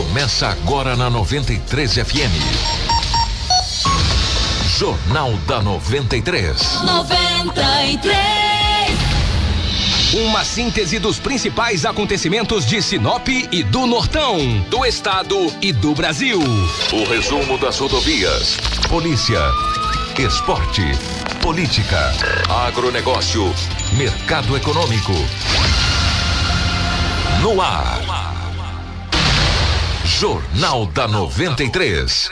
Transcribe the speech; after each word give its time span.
Começa 0.00 0.48
agora 0.48 0.96
na 0.96 1.10
93 1.10 1.96
FM. 1.96 2.32
Jornal 4.78 5.36
da 5.46 5.60
93. 5.60 6.80
93. 6.82 8.18
Uma 10.14 10.42
síntese 10.42 10.98
dos 10.98 11.18
principais 11.18 11.84
acontecimentos 11.84 12.64
de 12.64 12.80
Sinop 12.80 13.28
e 13.28 13.62
do 13.62 13.86
Nortão, 13.86 14.38
do 14.70 14.86
estado 14.86 15.36
e 15.60 15.70
do 15.70 15.94
Brasil. 15.94 16.40
O 16.40 17.04
resumo 17.04 17.58
das 17.58 17.78
rodovias, 17.78 18.56
polícia, 18.88 19.42
esporte, 20.18 20.92
política, 21.42 22.10
agronegócio, 22.48 23.54
mercado 23.98 24.56
econômico. 24.56 25.12
No 27.42 27.60
ar. 27.60 28.09
Jornal 30.20 30.84
da 30.84 31.08
93. 31.08 32.28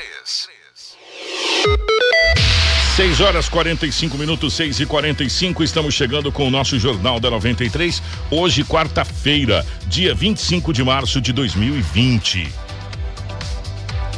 6 2.97 3.21
horas 3.23 3.49
45 3.49 4.19
minutos, 4.19 4.53
6 4.53 4.81
e 4.81 4.85
45 4.85 5.65
estamos 5.65 5.95
chegando 5.95 6.31
com 6.31 6.47
o 6.47 6.51
nosso 6.51 6.79
Jornal 6.79 7.19
da 7.19 7.31
93. 7.31 8.03
Hoje, 8.31 8.63
quarta-feira, 8.63 9.65
dia 9.87 10.15
25 10.15 10.71
de 10.71 10.85
março 10.85 11.19
de 11.19 11.33
2020. 11.33 12.53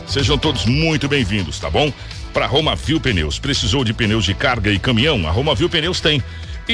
Sejam 0.04 0.36
todos 0.36 0.64
muito 0.64 1.06
bem-vindos, 1.06 1.60
tá 1.60 1.70
bom? 1.70 1.92
Para 2.32 2.48
Roma 2.48 2.74
Viu 2.74 3.00
Pneus. 3.00 3.38
Precisou 3.38 3.84
de 3.84 3.92
pneus 3.92 4.24
de 4.24 4.34
carga 4.34 4.72
e 4.72 4.80
caminhão? 4.80 5.28
A 5.28 5.30
Roma 5.30 5.54
Viu 5.54 5.68
Pneus 5.68 6.00
tem 6.00 6.20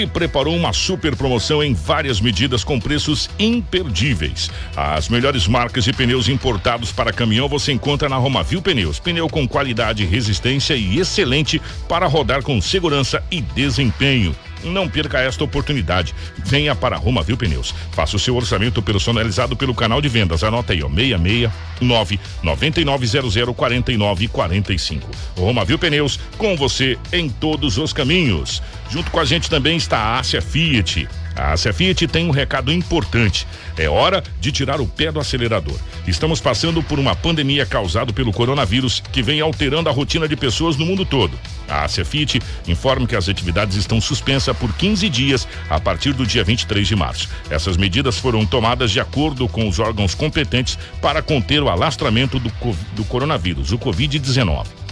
e 0.03 0.07
preparou 0.07 0.55
uma 0.55 0.73
super 0.73 1.17
promoção 1.17 1.63
em 1.63 1.73
várias 1.73 2.21
medidas 2.21 2.63
com 2.63 2.79
preços 2.79 3.31
imperdíveis. 3.39 4.51
As 4.77 5.09
melhores 5.09 5.49
marcas 5.49 5.85
de 5.85 5.93
pneus 5.93 6.29
importados 6.29 6.93
para 6.93 7.13
caminhão 7.13 7.49
você 7.49 7.73
encontra 7.73 8.09
na 8.09 8.17
Romavil 8.17 8.61
Pneus. 8.61 8.99
Pneu 8.99 9.29
com 9.29 9.49
qualidade, 9.49 10.05
resistência 10.05 10.75
e 10.75 10.99
excelente 10.99 11.61
para 11.89 12.07
rodar 12.07 12.43
com 12.43 12.61
segurança 12.61 13.23
e 13.31 13.41
desempenho. 13.41 14.37
Não 14.65 14.89
perca 14.89 15.21
esta 15.21 15.45
oportunidade. 15.45 16.15
Venha 16.45 16.75
para 16.75 16.97
Roma 16.97 17.23
Viu 17.23 17.37
Pneus. 17.37 17.75
Faça 17.93 18.17
o 18.17 18.19
seu 18.19 18.37
orçamento 18.37 18.83
personalizado 18.83 19.57
pelo 19.57 19.75
canal 19.75 20.01
de 20.01 20.09
vendas. 20.09 20.43
Anota 20.43 20.73
aí, 20.73 20.83
ó, 20.83 20.89
669 20.89 22.19
9900 22.43 23.35
4945. 23.55 25.11
Roma 25.37 25.65
Viu 25.65 25.79
Pneus, 25.79 26.19
com 26.37 26.57
você 26.57 26.99
em 27.13 27.29
todos 27.29 27.79
os 27.79 27.93
caminhos. 27.93 28.63
Junto 28.91 29.11
com 29.11 29.21
a 29.21 29.25
gente 29.25 29.51
também 29.51 29.77
está 29.77 29.99
a 29.99 30.19
Ásia 30.19 30.41
Fiat. 30.41 31.09
A 31.37 31.53
Ásia 31.53 31.73
Fiat 31.73 32.09
tem 32.09 32.27
um 32.27 32.31
recado 32.31 32.73
importante. 32.73 33.47
É 33.77 33.89
hora 33.89 34.25
de 34.41 34.51
tirar 34.51 34.81
o 34.81 34.87
pé 34.87 35.13
do 35.13 35.21
acelerador. 35.21 35.79
Estamos 36.07 36.41
passando 36.41 36.83
por 36.83 36.99
uma 36.99 37.15
pandemia 37.15 37.67
causada 37.67 38.11
pelo 38.11 38.33
coronavírus 38.33 39.03
que 39.13 39.23
vem 39.23 39.41
alterando 39.43 39.91
a 39.91 39.93
rotina 39.93 40.27
de 40.27 40.35
pessoas 40.35 40.77
no 40.77 40.87
mundo 40.87 41.05
todo. 41.05 41.39
A 41.69 41.87
Fiat 41.89 42.41
informa 42.67 43.07
que 43.07 43.15
as 43.15 43.29
atividades 43.29 43.77
estão 43.77 44.01
suspensas 44.01 44.57
por 44.57 44.73
15 44.73 45.09
dias 45.11 45.47
a 45.69 45.79
partir 45.79 46.15
do 46.15 46.25
dia 46.25 46.43
23 46.43 46.89
de 46.89 46.97
março. 46.97 47.29
Essas 47.51 47.77
medidas 47.77 48.19
foram 48.19 48.47
tomadas 48.47 48.91
de 48.91 49.01
acordo 49.01 49.47
com 49.47 49.69
os 49.69 49.79
órgãos 49.79 50.15
competentes 50.15 50.79
para 51.03 51.21
conter 51.21 51.63
o 51.63 51.69
alastramento 51.69 52.39
do, 52.39 52.51
do 52.95 53.05
coronavírus, 53.05 53.73
o 53.73 53.79
Covid-19. 53.79 54.86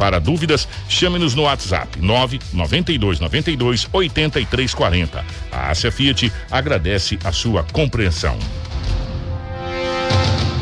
Para 0.00 0.18
dúvidas, 0.18 0.66
chame-nos 0.88 1.34
no 1.34 1.42
WhatsApp 1.42 2.00
992 2.00 3.20
92 3.20 3.86
8340. 3.92 5.22
A 5.52 5.68
Ásia 5.68 5.92
Fiat 5.92 6.32
agradece 6.50 7.18
a 7.22 7.30
sua 7.30 7.62
compreensão. 7.64 8.38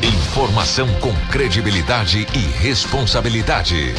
Informação 0.03 0.89
com 0.95 1.15
credibilidade 1.31 2.27
e 2.35 2.61
responsabilidade. 2.61 3.95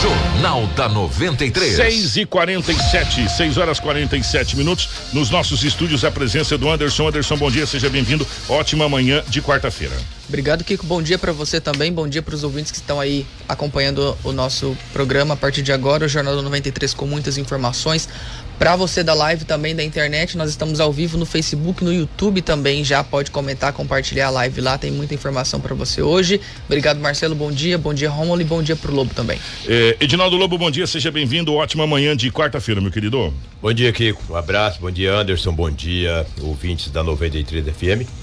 Jornal 0.00 0.66
da 0.68 0.88
93. 0.88 1.76
6 1.76 2.16
e 2.16 2.24
47, 2.24 3.28
6 3.28 3.58
horas 3.58 3.78
47 3.78 4.56
minutos. 4.56 4.88
Nos 5.12 5.28
nossos 5.28 5.62
estúdios, 5.62 6.06
a 6.06 6.10
presença 6.10 6.56
do 6.56 6.70
Anderson. 6.70 7.08
Anderson, 7.08 7.36
bom 7.36 7.50
dia, 7.50 7.66
seja 7.66 7.90
bem-vindo. 7.90 8.26
Ótima 8.48 8.88
manhã 8.88 9.22
de 9.28 9.42
quarta-feira. 9.42 10.19
Obrigado, 10.30 10.62
Kiko. 10.62 10.86
Bom 10.86 11.02
dia 11.02 11.18
para 11.18 11.32
você 11.32 11.60
também. 11.60 11.92
Bom 11.92 12.06
dia 12.06 12.22
para 12.22 12.36
os 12.36 12.44
ouvintes 12.44 12.70
que 12.70 12.76
estão 12.76 13.00
aí 13.00 13.26
acompanhando 13.48 14.16
o 14.22 14.30
nosso 14.30 14.76
programa 14.92 15.34
a 15.34 15.36
partir 15.36 15.60
de 15.60 15.72
agora, 15.72 16.04
o 16.04 16.08
Jornal 16.08 16.36
do 16.36 16.42
93 16.42 16.94
com 16.94 17.04
muitas 17.04 17.36
informações. 17.36 18.08
Para 18.56 18.76
você 18.76 19.02
da 19.02 19.12
live 19.12 19.44
também 19.44 19.74
da 19.74 19.82
internet, 19.82 20.36
nós 20.36 20.48
estamos 20.48 20.78
ao 20.78 20.92
vivo 20.92 21.18
no 21.18 21.26
Facebook, 21.26 21.82
no 21.82 21.92
YouTube 21.92 22.42
também. 22.42 22.84
Já 22.84 23.02
pode 23.02 23.32
comentar, 23.32 23.72
compartilhar 23.72 24.28
a 24.28 24.30
live 24.30 24.60
lá, 24.60 24.78
tem 24.78 24.92
muita 24.92 25.14
informação 25.14 25.60
para 25.60 25.74
você 25.74 26.00
hoje. 26.00 26.40
Obrigado, 26.66 27.00
Marcelo. 27.00 27.34
Bom 27.34 27.50
dia. 27.50 27.76
Bom 27.76 27.92
dia, 27.92 28.08
Romulo. 28.08 28.40
E 28.40 28.44
bom 28.44 28.62
dia 28.62 28.76
pro 28.76 28.94
Lobo 28.94 29.12
também. 29.12 29.40
É, 29.66 29.96
Edinaldo 29.98 30.36
Lobo, 30.36 30.56
bom 30.56 30.70
dia. 30.70 30.86
Seja 30.86 31.10
bem-vindo. 31.10 31.52
Ótima 31.54 31.88
manhã 31.88 32.16
de 32.16 32.30
quarta-feira, 32.30 32.80
meu 32.80 32.92
querido. 32.92 33.34
Bom 33.60 33.72
dia, 33.72 33.92
Kiko. 33.92 34.22
Um 34.32 34.36
abraço. 34.36 34.78
Bom 34.80 34.92
dia, 34.92 35.12
Anderson. 35.12 35.52
Bom 35.52 35.72
dia, 35.72 36.24
ouvintes 36.40 36.88
da 36.92 37.02
93 37.02 37.64
FM. 37.66 38.19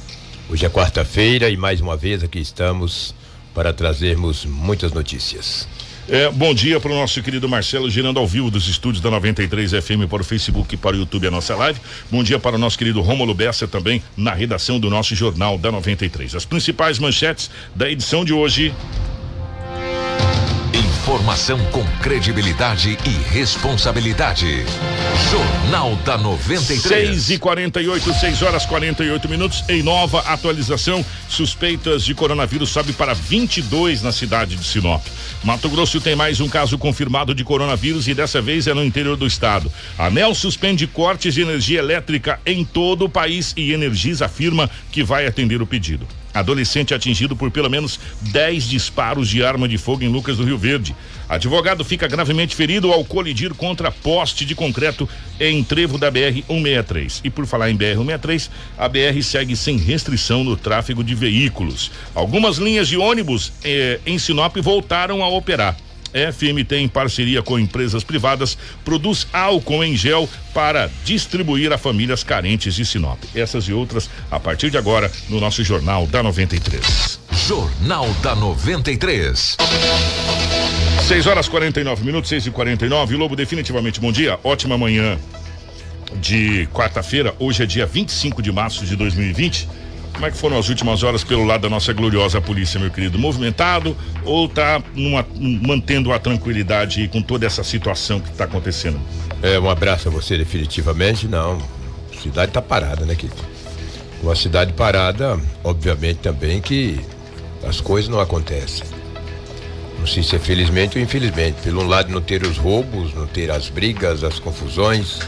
Hoje 0.49 0.65
é 0.65 0.69
quarta-feira 0.69 1.49
e 1.49 1.57
mais 1.57 1.81
uma 1.81 1.97
vez 1.97 2.23
aqui 2.23 2.39
estamos 2.39 3.13
para 3.53 3.73
trazermos 3.73 4.45
muitas 4.45 4.93
notícias. 4.93 5.67
É, 6.07 6.31
bom 6.31 6.53
dia 6.53 6.79
para 6.79 6.89
o 6.89 6.95
nosso 6.95 7.21
querido 7.21 7.49
Marcelo, 7.49 7.89
girando 7.89 8.17
ao 8.17 8.25
vivo 8.25 8.49
dos 8.49 8.65
estúdios 8.69 9.01
da 9.01 9.11
93 9.11 9.71
FM 9.71 10.07
para 10.09 10.21
o 10.21 10.23
Facebook 10.23 10.73
e 10.73 10.77
para 10.77 10.95
o 10.95 10.99
YouTube 10.99 11.27
a 11.27 11.31
nossa 11.31 11.53
live. 11.53 11.81
Bom 12.09 12.23
dia 12.23 12.39
para 12.39 12.55
o 12.55 12.57
nosso 12.57 12.77
querido 12.77 13.01
Rômulo 13.01 13.33
Bessa 13.33 13.67
também 13.67 14.01
na 14.15 14.33
redação 14.33 14.79
do 14.79 14.89
nosso 14.89 15.13
jornal 15.15 15.57
da 15.57 15.69
93. 15.69 16.33
As 16.33 16.45
principais 16.45 16.97
manchetes 16.97 17.51
da 17.75 17.91
edição 17.91 18.23
de 18.23 18.31
hoje. 18.31 18.73
Informação 21.07 21.57
com 21.71 21.85
credibilidade 22.01 22.97
e 23.05 23.33
responsabilidade. 23.33 24.65
Jornal 25.31 25.95
da 26.03 26.17
93. 26.17 26.81
6 26.81 27.29
e 27.29 27.39
48, 27.39 28.13
6 28.13 28.41
horas 28.41 28.65
48 28.65 29.29
minutos. 29.29 29.63
Em 29.69 29.81
nova 29.81 30.19
atualização, 30.19 31.05
suspeitas 31.29 32.03
de 32.03 32.13
coronavírus 32.13 32.67
sobe 32.71 32.91
para 32.91 33.13
22 33.13 34.01
na 34.01 34.11
cidade 34.11 34.57
de 34.57 34.65
Sinop. 34.65 35.01
Mato 35.45 35.69
Grosso 35.69 36.01
tem 36.01 36.13
mais 36.13 36.41
um 36.41 36.49
caso 36.49 36.77
confirmado 36.77 37.33
de 37.33 37.45
coronavírus 37.45 38.05
e 38.09 38.13
dessa 38.13 38.41
vez 38.41 38.67
é 38.67 38.73
no 38.73 38.83
interior 38.83 39.15
do 39.15 39.25
estado. 39.25 39.71
ANEL 39.97 40.35
suspende 40.35 40.85
cortes 40.87 41.33
de 41.33 41.41
energia 41.41 41.79
elétrica 41.79 42.37
em 42.45 42.65
todo 42.65 43.05
o 43.05 43.09
país 43.09 43.53
e 43.55 43.71
Energisa 43.71 44.25
afirma 44.25 44.69
que 44.91 45.05
vai 45.05 45.25
atender 45.25 45.61
o 45.61 45.65
pedido. 45.65 46.05
Adolescente 46.39 46.93
atingido 46.93 47.35
por 47.35 47.51
pelo 47.51 47.69
menos 47.69 47.99
10 48.21 48.63
disparos 48.65 49.29
de 49.29 49.43
arma 49.43 49.67
de 49.67 49.77
fogo 49.77 50.03
em 50.03 50.07
Lucas 50.07 50.37
do 50.37 50.43
Rio 50.43 50.57
Verde. 50.57 50.95
Advogado 51.29 51.83
fica 51.83 52.07
gravemente 52.07 52.55
ferido 52.55 52.91
ao 52.91 53.03
colidir 53.03 53.53
contra 53.53 53.91
poste 53.91 54.45
de 54.45 54.55
concreto 54.55 55.07
em 55.39 55.63
trevo 55.63 55.97
da 55.97 56.09
BR 56.09 56.43
163. 56.47 57.21
E 57.23 57.29
por 57.29 57.45
falar 57.45 57.69
em 57.69 57.75
BR 57.75 57.97
163, 57.97 58.49
a 58.77 58.87
BR 58.87 59.21
segue 59.21 59.55
sem 59.55 59.77
restrição 59.77 60.43
no 60.43 60.55
tráfego 60.55 61.03
de 61.03 61.15
veículos. 61.15 61.91
Algumas 62.15 62.57
linhas 62.57 62.87
de 62.87 62.97
ônibus 62.97 63.51
eh, 63.63 63.99
em 64.05 64.17
Sinop 64.17 64.55
voltaram 64.57 65.23
a 65.23 65.27
operar. 65.29 65.75
FMT, 66.07 66.75
em 66.75 66.87
parceria 66.87 67.41
com 67.41 67.59
empresas 67.59 68.03
privadas, 68.03 68.57
produz 68.83 69.27
álcool 69.31 69.83
em 69.83 69.95
gel 69.95 70.29
para 70.53 70.89
distribuir 71.03 71.71
a 71.71 71.77
famílias 71.77 72.23
carentes 72.23 72.75
de 72.75 72.85
Sinop. 72.85 73.19
Essas 73.35 73.65
e 73.65 73.73
outras 73.73 74.09
a 74.31 74.39
partir 74.39 74.69
de 74.69 74.77
agora 74.77 75.11
no 75.29 75.39
nosso 75.39 75.63
Jornal 75.63 76.07
da 76.07 76.23
93. 76.23 77.19
Jornal 77.47 78.09
da 78.21 78.35
93. 78.35 79.57
6 81.07 81.27
horas 81.27 81.47
49 81.47 82.03
minutos, 82.03 82.29
6 82.29 82.47
e 82.47 82.51
49 82.51 83.15
Lobo, 83.15 83.35
definitivamente 83.35 83.99
bom 83.99 84.11
dia. 84.11 84.39
Ótima 84.43 84.77
manhã 84.77 85.17
de 86.19 86.67
quarta-feira. 86.73 87.33
Hoje 87.39 87.63
é 87.63 87.65
dia 87.65 87.85
25 87.85 88.41
de 88.41 88.51
março 88.51 88.85
de 88.85 88.95
2020. 88.95 89.67
Como 90.17 90.25
é 90.25 90.31
que 90.31 90.37
foram 90.37 90.57
as 90.57 90.67
últimas 90.67 91.03
horas 91.03 91.23
pelo 91.23 91.45
lado 91.45 91.61
da 91.61 91.69
nossa 91.69 91.93
gloriosa 91.93 92.41
polícia, 92.41 92.79
meu 92.79 92.89
querido? 92.89 93.19
Movimentado 93.19 93.95
ou 94.25 94.49
tá 94.49 94.81
numa, 94.95 95.23
mantendo 95.39 96.11
a 96.11 96.17
tranquilidade 96.17 97.07
com 97.09 97.21
toda 97.21 97.45
essa 97.45 97.63
situação 97.63 98.19
que 98.19 98.31
está 98.31 98.45
acontecendo? 98.45 98.99
É, 99.43 99.59
um 99.59 99.69
abraço 99.69 100.07
a 100.07 100.11
você 100.11 100.35
definitivamente, 100.35 101.27
não. 101.27 101.61
A 102.11 102.19
cidade 102.19 102.51
tá 102.51 102.63
parada, 102.63 103.05
né, 103.05 103.13
Kiko? 103.13 103.37
Uma 104.23 104.35
cidade 104.35 104.73
parada, 104.73 105.39
obviamente 105.63 106.17
também 106.17 106.61
que 106.61 106.99
as 107.63 107.79
coisas 107.79 108.09
não 108.09 108.19
acontecem. 108.19 108.87
Não 109.99 110.07
sei 110.07 110.23
se 110.23 110.35
é 110.35 110.39
felizmente 110.39 110.97
ou 110.97 111.03
infelizmente. 111.03 111.61
Pelo 111.61 111.83
um 111.83 111.87
lado 111.87 112.11
não 112.11 112.21
ter 112.21 112.41
os 112.41 112.57
roubos, 112.57 113.13
não 113.13 113.27
ter 113.27 113.51
as 113.51 113.69
brigas, 113.69 114.23
as 114.23 114.39
confusões, 114.39 115.19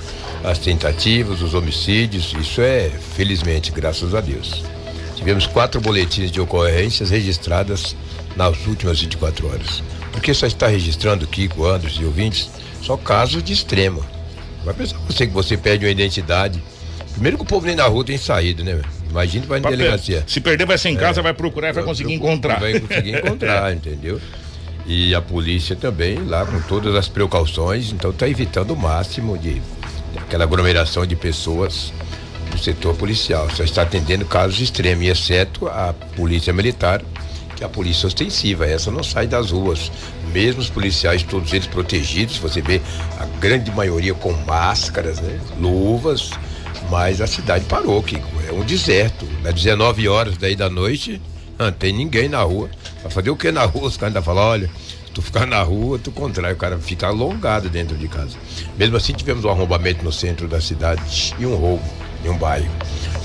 as 0.44 0.58
tentativas, 0.58 1.44
os 1.44 1.54
homicídios, 1.54 2.34
isso 2.40 2.60
é 2.60 2.90
felizmente, 3.16 3.72
graças 3.72 4.16
a 4.16 4.22
Deus. 4.22 4.64
Tivemos 5.20 5.46
quatro 5.46 5.82
boletins 5.82 6.32
de 6.32 6.40
ocorrências 6.40 7.10
registradas 7.10 7.94
nas 8.38 8.66
últimas 8.66 9.02
24 9.02 9.50
horas. 9.50 9.84
Porque 10.14 10.34
só 10.34 10.48
está 10.48 10.68
registrando, 10.68 11.28
Kiko, 11.28 11.66
Anderson 11.66 12.04
e 12.04 12.06
ouvintes, 12.06 12.50
só 12.82 12.96
casos 12.96 13.44
de 13.44 13.52
extremo. 13.52 14.02
Vai 14.64 14.74
pensar 14.74 14.98
você 15.00 15.28
que 15.28 15.34
você 15.34 15.58
perde 15.58 15.86
uma 15.86 15.92
identidade. 15.92 16.64
Primeiro 17.12 17.36
que 17.36 17.44
o 17.44 17.46
povo 17.46 17.66
nem 17.66 17.76
na 17.76 17.84
rua 17.84 18.06
tem 18.06 18.18
saído, 18.18 18.64
né? 18.64 18.82
Imagina 19.10 19.46
vai 19.46 19.60
na 19.60 19.70
delegacia. 19.70 20.24
Se 20.26 20.40
perder, 20.40 20.66
vai 20.66 20.78
ser 20.78 20.88
em 20.88 20.96
casa, 20.96 21.22
vai 21.22 21.34
procurar 21.34 21.70
e 21.70 21.74
vai 21.74 21.84
conseguir 21.84 22.14
encontrar. 22.14 22.62
Vai 22.62 22.80
conseguir 22.80 23.12
encontrar, 23.20 23.76
entendeu? 23.76 24.22
E 24.86 25.14
a 25.14 25.22
polícia 25.22 25.76
também, 25.76 26.24
lá 26.24 26.46
com 26.46 26.62
todas 26.62 26.96
as 26.96 27.10
precauções, 27.10 27.92
então 27.92 28.12
está 28.12 28.26
evitando 28.26 28.72
o 28.72 28.78
máximo 28.78 29.38
de 29.38 29.62
aquela 30.16 30.46
aglomeração 30.46 31.06
de 31.06 31.18
pessoas 31.18 31.92
setor 32.60 32.96
policial. 32.96 33.50
Só 33.50 33.64
está 33.64 33.84
atendendo 33.84 34.26
casos 34.26 34.60
extremos, 34.60 35.06
exceto 35.06 35.68
a 35.68 35.94
polícia 36.16 36.54
militar, 36.54 37.02
que 37.56 37.64
é 37.64 37.66
a 37.66 37.70
polícia 37.70 38.08
ostensiva. 38.08 38.66
Essa 38.66 38.92
não 38.92 39.04
sai 39.04 39.28
das 39.28 39.52
ruas. 39.52 39.92
Mesmo 40.32 40.62
os 40.62 40.70
policiais, 40.70 41.24
todos 41.24 41.52
eles 41.54 41.68
protegidos, 41.68 42.38
você 42.38 42.62
vê 42.62 42.82
a 43.20 43.26
grande 43.40 43.72
maioria 43.72 44.14
com 44.14 44.32
máscaras, 44.46 45.20
né? 45.20 45.40
Luvas, 45.60 46.32
mas 46.90 47.22
a 47.22 47.28
cidade 47.28 47.66
parou, 47.66 48.02
Kiko. 48.04 48.28
É 48.48 48.52
um 48.52 48.64
deserto. 48.64 49.28
Às 49.44 49.54
19 49.54 50.08
horas 50.08 50.38
daí 50.38 50.56
da 50.56 50.70
noite, 50.70 51.22
não 51.58 51.72
tem 51.72 51.92
ninguém 51.92 52.30
na 52.30 52.42
rua. 52.42 52.70
Vai 53.02 53.12
fazer 53.12 53.30
o 53.30 53.36
que 53.36 53.52
na 53.52 53.66
rua? 53.66 53.88
Os 53.88 53.98
caras 53.98 54.16
ainda 54.16 54.24
falam, 54.24 54.44
olha, 54.44 54.70
tu 55.14 55.22
ficar 55.22 55.46
na 55.46 55.62
rua, 55.62 56.00
tu 56.00 56.12
contrai, 56.12 56.54
o 56.54 56.58
cara 56.58 56.78
fica 56.78 57.08
alongado 57.08 57.70
dentro 57.70 57.98
de 57.98 58.08
casa. 58.08 58.38
Mesmo 58.78 58.96
assim, 58.96 59.14
tivemos 59.14 59.44
um 59.44 59.50
arrombamento 59.50 60.04
no 60.04 60.12
centro 60.12 60.48
da 60.48 60.62
cidade 60.62 61.36
e 61.38 61.46
um 61.46 61.56
roubo 61.56 61.84
em 62.24 62.30
um 62.30 62.38
bairro. 62.38 62.72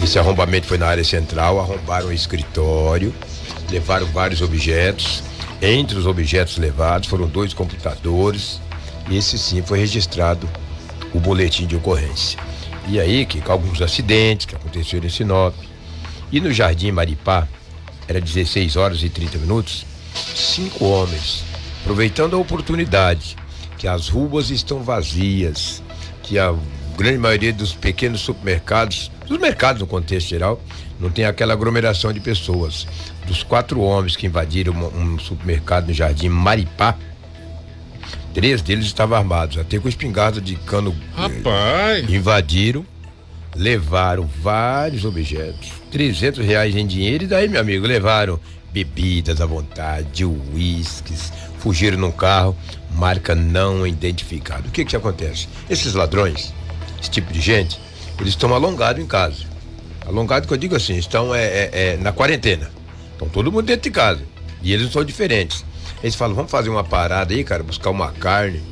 Esse 0.02 0.18
arrombamento 0.18 0.66
foi 0.66 0.78
na 0.78 0.86
área 0.86 1.04
central, 1.04 1.60
arrombaram 1.60 2.08
o 2.08 2.12
escritório, 2.12 3.14
levaram 3.70 4.06
vários 4.06 4.42
objetos. 4.42 5.22
Entre 5.62 5.96
os 5.96 6.06
objetos 6.06 6.58
levados 6.58 7.08
foram 7.08 7.26
dois 7.26 7.54
computadores. 7.54 8.60
Esse 9.10 9.38
sim 9.38 9.62
foi 9.62 9.78
registrado 9.78 10.48
o 11.12 11.20
boletim 11.20 11.66
de 11.66 11.76
ocorrência. 11.76 12.38
E 12.86 13.00
aí, 13.00 13.24
que 13.24 13.42
alguns 13.50 13.80
acidentes 13.80 14.46
que 14.46 14.54
aconteceram 14.54 15.06
em 15.06 15.10
Sinop. 15.10 15.54
E 16.30 16.40
no 16.40 16.52
Jardim 16.52 16.90
Maripá, 16.90 17.48
era 18.06 18.20
16 18.20 18.76
horas 18.76 19.02
e 19.02 19.08
30 19.08 19.38
minutos, 19.38 19.86
cinco 20.34 20.84
homens, 20.84 21.44
aproveitando 21.80 22.34
a 22.34 22.38
oportunidade 22.38 23.36
que 23.78 23.88
as 23.88 24.08
ruas 24.08 24.50
estão 24.50 24.82
vazias, 24.82 25.82
que 26.22 26.38
a 26.38 26.54
grande 26.96 27.18
maioria 27.18 27.52
dos 27.52 27.72
pequenos 27.72 28.20
supermercados, 28.20 29.10
dos 29.26 29.38
mercados 29.38 29.80
no 29.80 29.86
contexto 29.86 30.28
geral, 30.28 30.60
não 30.98 31.10
tem 31.10 31.24
aquela 31.24 31.52
aglomeração 31.52 32.12
de 32.12 32.20
pessoas. 32.20 32.86
Dos 33.26 33.42
quatro 33.42 33.80
homens 33.80 34.16
que 34.16 34.26
invadiram 34.26 34.72
um, 34.72 35.14
um 35.14 35.18
supermercado 35.18 35.88
no 35.88 35.94
Jardim 35.94 36.28
Maripá, 36.28 36.96
três 38.32 38.62
deles 38.62 38.86
estavam 38.86 39.16
armados, 39.16 39.58
até 39.58 39.78
com 39.78 39.88
espingarda 39.88 40.40
de 40.40 40.56
cano 40.56 40.94
eh, 41.16 41.20
Rapaz. 41.20 42.10
invadiram, 42.10 42.84
levaram 43.54 44.28
vários 44.42 45.04
objetos, 45.04 45.70
300 45.90 46.44
reais 46.44 46.74
em 46.74 46.86
dinheiro 46.86 47.24
e 47.24 47.26
daí, 47.26 47.48
meu 47.48 47.60
amigo, 47.60 47.86
levaram 47.86 48.38
bebidas 48.72 49.40
à 49.40 49.46
vontade, 49.46 50.24
uísques, 50.24 51.32
fugiram 51.60 51.96
num 51.96 52.10
carro, 52.10 52.56
marca 52.90 53.34
não 53.34 53.86
identificada. 53.86 54.66
O 54.66 54.70
que 54.70 54.84
que 54.84 54.96
acontece? 54.96 55.48
Esses 55.70 55.94
ladrões, 55.94 56.52
esse 57.04 57.10
tipo 57.10 57.32
de 57.32 57.40
gente, 57.40 57.78
eles 58.18 58.30
estão 58.30 58.52
alongados 58.54 59.02
em 59.02 59.06
casa. 59.06 59.44
Alongado 60.06 60.46
que 60.46 60.52
eu 60.52 60.58
digo 60.58 60.74
assim, 60.74 60.96
estão 60.96 61.34
é, 61.34 61.44
é, 61.44 61.70
é, 61.72 61.96
na 61.98 62.12
quarentena. 62.12 62.70
Estão 63.12 63.28
todo 63.28 63.50
mundo 63.50 63.66
dentro 63.66 63.82
de 63.82 63.90
casa. 63.90 64.22
E 64.62 64.72
eles 64.72 64.86
não 64.86 64.92
são 64.92 65.04
diferentes. 65.04 65.64
Eles 66.02 66.14
falam, 66.14 66.34
vamos 66.34 66.50
fazer 66.50 66.68
uma 66.68 66.84
parada 66.84 67.32
aí, 67.32 67.44
cara, 67.44 67.62
buscar 67.62 67.90
uma 67.90 68.10
carne 68.12 68.62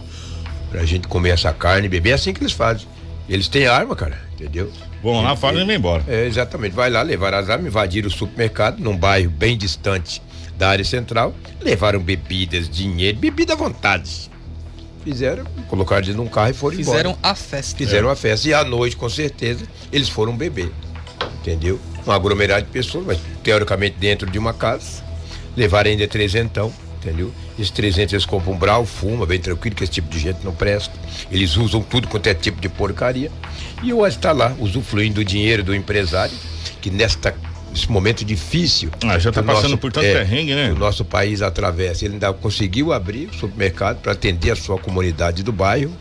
pra 0.70 0.84
gente 0.84 1.08
comer 1.08 1.30
essa 1.30 1.52
carne 1.52 1.88
beber. 1.88 2.10
É 2.10 2.12
assim 2.14 2.32
que 2.32 2.42
eles 2.42 2.52
fazem. 2.52 2.86
Eles 3.28 3.48
têm 3.48 3.66
arma, 3.66 3.94
cara, 3.94 4.20
entendeu? 4.34 4.70
Vão 5.02 5.22
lá, 5.22 5.34
falam 5.36 5.62
e 5.62 5.64
vão 5.64 5.74
embora. 5.74 6.04
É, 6.06 6.26
exatamente. 6.26 6.74
Vai 6.74 6.90
lá, 6.90 7.02
levar 7.02 7.34
as 7.34 7.48
armas, 7.48 7.66
invadir 7.66 8.04
o 8.04 8.10
supermercado 8.10 8.78
num 8.78 8.96
bairro 8.96 9.30
bem 9.30 9.56
distante 9.56 10.22
da 10.58 10.68
área 10.68 10.84
central, 10.84 11.34
levaram 11.60 12.00
bebidas, 12.00 12.68
dinheiro, 12.68 13.18
bebida 13.18 13.54
à 13.54 13.56
vontade. 13.56 14.30
Fizeram, 15.04 15.44
colocaram 15.68 16.02
dentro 16.02 16.22
de 16.22 16.28
um 16.28 16.30
carro 16.30 16.50
e 16.50 16.54
foram 16.54 16.76
Fizeram 16.76 17.10
embora. 17.12 17.32
a 17.32 17.34
festa. 17.34 17.76
Fizeram 17.76 18.08
a 18.08 18.16
festa. 18.16 18.48
E 18.48 18.54
à 18.54 18.64
noite, 18.64 18.96
com 18.96 19.08
certeza, 19.08 19.64
eles 19.92 20.08
foram 20.08 20.36
beber. 20.36 20.70
Entendeu? 21.40 21.80
Um 22.06 22.12
aglomerado 22.12 22.66
de 22.66 22.70
pessoas, 22.72 23.04
mas 23.06 23.18
teoricamente 23.42 23.96
dentro 23.98 24.30
de 24.30 24.38
uma 24.38 24.54
casa. 24.54 25.02
Levaram 25.56 25.90
ainda 25.90 26.06
trezentão, 26.08 26.72
entendeu? 26.98 27.32
Esses 27.58 27.70
300 27.70 28.12
eles 28.14 28.26
compram 28.26 28.54
um 28.54 28.56
brau, 28.56 28.86
fuma, 28.86 29.26
bem 29.26 29.38
tranquilo, 29.38 29.76
que 29.76 29.84
esse 29.84 29.92
tipo 29.92 30.08
de 30.08 30.18
gente 30.18 30.38
não 30.44 30.54
presta. 30.54 30.94
Eles 31.30 31.56
usam 31.56 31.82
tudo 31.82 32.08
quanto 32.08 32.26
é 32.28 32.34
tipo 32.34 32.60
de 32.60 32.68
porcaria. 32.68 33.30
E 33.82 33.92
o 33.92 34.06
está 34.06 34.32
lá, 34.32 34.54
usufruindo 34.58 35.16
do 35.16 35.24
dinheiro 35.24 35.62
do 35.62 35.74
empresário, 35.74 36.34
que 36.80 36.90
nesta 36.90 37.34
esse 37.74 37.90
momento 37.90 38.24
difícil. 38.24 38.90
Ah, 39.04 39.18
já 39.18 39.32
tá 39.32 39.42
que 39.42 39.50
o 39.50 39.54
passando 39.54 39.78
por 39.78 39.90
tanto 39.90 40.06
perrengue, 40.06 40.54
né? 40.54 40.72
O 40.72 40.78
nosso 40.78 41.04
país 41.04 41.42
atravessa. 41.42 42.04
Ele 42.04 42.14
ainda 42.14 42.32
conseguiu 42.32 42.92
abrir 42.92 43.28
o 43.28 43.34
supermercado 43.34 44.00
para 44.00 44.12
atender 44.12 44.50
a 44.50 44.56
sua 44.56 44.78
comunidade 44.78 45.42
do 45.42 45.52
bairro. 45.52 45.92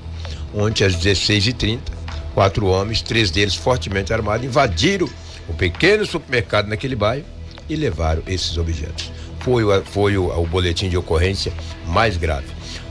Ontem, 0.54 0.84
às 0.84 0.96
16h30, 0.96 1.80
quatro 2.34 2.66
homens, 2.68 3.02
três 3.02 3.32
deles 3.32 3.56
fortemente 3.56 4.14
armados, 4.14 4.46
invadiram 4.46 5.10
o 5.48 5.54
pequeno 5.54 6.06
supermercado 6.06 6.68
naquele 6.68 6.96
bairro 6.96 7.26
e 7.70 7.76
levaram 7.76 8.22
esses 8.28 8.58
objetos. 8.58 9.12
Foi, 9.40 9.64
o, 9.64 9.82
foi 9.84 10.18
o, 10.18 10.28
o 10.28 10.46
boletim 10.46 10.90
de 10.90 10.98
ocorrência 10.98 11.54
mais 11.88 12.18
grave. 12.18 12.48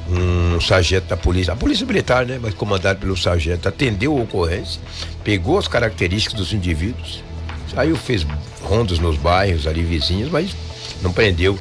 Um 0.09 0.61
sargento 0.61 1.06
da 1.06 1.17
polícia, 1.17 1.53
a 1.53 1.56
polícia 1.56 1.87
militar, 1.87 2.26
né? 2.26 2.38
Mas 2.41 2.55
comandado 2.55 2.99
pelo 2.99 3.17
sargento, 3.17 3.69
atendeu 3.69 4.19
a 4.19 4.23
ocorrência, 4.23 4.81
pegou 5.23 5.56
as 5.56 5.69
características 5.69 6.37
dos 6.37 6.53
indivíduos, 6.53 7.23
saiu, 7.75 7.96
fez 7.96 8.26
rondas 8.62 8.99
nos 8.99 9.17
bairros 9.17 9.67
ali 9.67 9.82
vizinhos, 9.82 10.31
mas 10.31 10.55
não 11.02 11.12
prendeu 11.12 11.58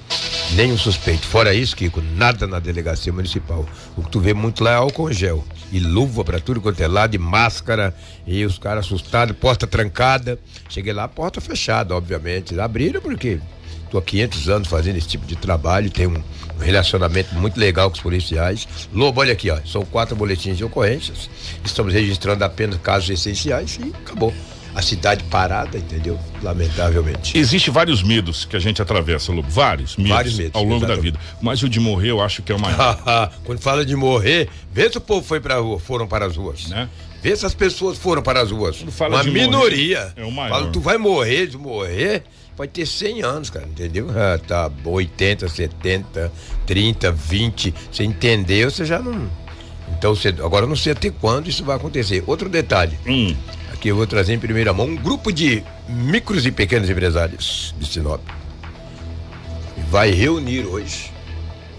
nenhum 0.53 0.77
suspeito. 0.77 1.25
Fora 1.25 1.53
isso, 1.53 1.75
Kiko, 1.75 2.01
nada 2.15 2.45
na 2.47 2.59
delegacia 2.59 3.11
municipal. 3.13 3.65
O 3.95 4.03
que 4.03 4.09
tu 4.09 4.19
vê 4.19 4.33
muito 4.33 4.63
lá 4.63 4.71
é 4.71 4.75
álcool 4.75 5.11
gel. 5.11 5.43
E 5.71 5.79
luva 5.79 6.23
pra 6.23 6.39
tudo 6.39 6.59
quanto 6.59 6.81
é 6.81 6.87
lado, 6.87 7.15
e 7.15 7.19
máscara, 7.19 7.95
e 8.25 8.43
os 8.43 8.57
caras 8.57 8.85
assustados, 8.85 9.35
porta 9.37 9.67
trancada. 9.67 10.39
Cheguei 10.67 10.93
lá, 10.93 11.07
porta 11.07 11.39
fechada, 11.39 11.95
obviamente. 11.95 12.59
Abriram 12.59 13.01
porque 13.01 13.39
tô 13.89 13.97
há 13.97 14.01
500 14.01 14.49
anos 14.49 14.67
fazendo 14.67 14.97
esse 14.97 15.07
tipo 15.07 15.25
de 15.25 15.35
trabalho, 15.35 15.89
tenho 15.89 16.11
um 16.11 16.59
relacionamento 16.59 17.33
muito 17.35 17.59
legal 17.59 17.89
com 17.89 17.95
os 17.95 18.01
policiais. 18.01 18.67
Lobo, 18.93 19.21
olha 19.21 19.33
aqui, 19.33 19.49
ó, 19.49 19.59
são 19.65 19.83
quatro 19.85 20.15
boletins 20.15 20.57
de 20.57 20.63
ocorrências. 20.63 21.29
Estamos 21.63 21.93
registrando 21.93 22.43
apenas 22.43 22.79
casos 22.81 23.09
essenciais 23.09 23.79
e 23.81 23.93
acabou. 24.03 24.33
A 24.79 24.81
cidade 24.81 25.25
parada, 25.25 25.77
entendeu? 25.77 26.17
Lamentavelmente. 26.41 27.37
Existe 27.37 27.69
vários 27.69 28.01
medos 28.01 28.45
que 28.45 28.55
a 28.55 28.59
gente 28.59 28.81
atravessa, 28.81 29.29
Lobo. 29.29 29.49
Vários 29.49 29.97
medos, 29.97 30.09
Vários 30.09 30.37
medos, 30.37 30.55
ao 30.55 30.63
longo 30.63 30.85
da 30.85 30.93
exatamente. 30.93 31.01
vida. 31.03 31.19
Mas 31.41 31.61
o 31.61 31.67
de 31.67 31.81
morrer 31.81 32.11
eu 32.11 32.21
acho 32.21 32.41
que 32.41 32.49
é 32.53 32.55
o 32.55 32.59
maior. 32.59 32.97
Quando 33.43 33.59
fala 33.59 33.85
de 33.85 33.93
morrer, 33.93 34.47
vê 34.71 34.89
se 34.89 34.97
o 34.97 35.01
povo 35.01 35.25
foi 35.27 35.41
pra 35.41 35.57
rua, 35.57 35.77
foram 35.79 36.07
para 36.07 36.25
as 36.27 36.37
ruas. 36.37 36.67
Né? 36.69 36.87
Vê 37.21 37.35
se 37.35 37.45
as 37.45 37.53
pessoas 37.53 37.97
foram 37.97 38.21
para 38.21 38.41
as 38.41 38.51
ruas. 38.51 38.77
Quando 38.77 38.91
fala 38.93 39.15
Uma 39.17 39.23
de 39.25 39.29
morrer, 39.31 39.41
minoria. 39.47 40.13
é 40.15 40.23
o 40.23 40.31
maior. 40.31 40.49
Fala, 40.49 40.71
tu 40.71 40.79
vai 40.79 40.97
morrer, 40.97 41.47
de 41.47 41.57
morrer, 41.57 42.23
pode 42.55 42.71
ter 42.71 42.85
100 42.85 43.21
anos, 43.21 43.49
cara, 43.49 43.65
entendeu? 43.67 44.07
Ah, 44.11 44.39
tá 44.47 44.71
80, 44.85 45.49
70, 45.49 46.31
30, 46.65 47.11
20. 47.11 47.73
Você 47.91 48.05
entendeu, 48.05 48.71
você 48.71 48.85
já 48.85 48.99
não. 48.99 49.29
Então, 49.97 50.15
você, 50.15 50.29
agora 50.29 50.63
eu 50.63 50.69
não 50.69 50.75
sei 50.77 50.93
até 50.93 51.09
quando 51.09 51.49
isso 51.49 51.65
vai 51.65 51.75
acontecer. 51.75 52.23
Outro 52.25 52.47
detalhe. 52.47 52.97
Hum, 53.05 53.35
Aqui 53.79 53.87
eu 53.87 53.95
vou 53.95 54.05
trazer 54.05 54.33
em 54.33 54.39
primeira 54.39 54.73
mão 54.73 54.87
um 54.87 54.95
grupo 54.97 55.31
de 55.31 55.63
micros 55.87 56.45
e 56.45 56.51
pequenos 56.51 56.89
empresários 56.89 57.73
de 57.79 57.87
Sinop. 57.87 58.19
Vai 59.89 60.11
reunir 60.11 60.65
hoje 60.65 61.09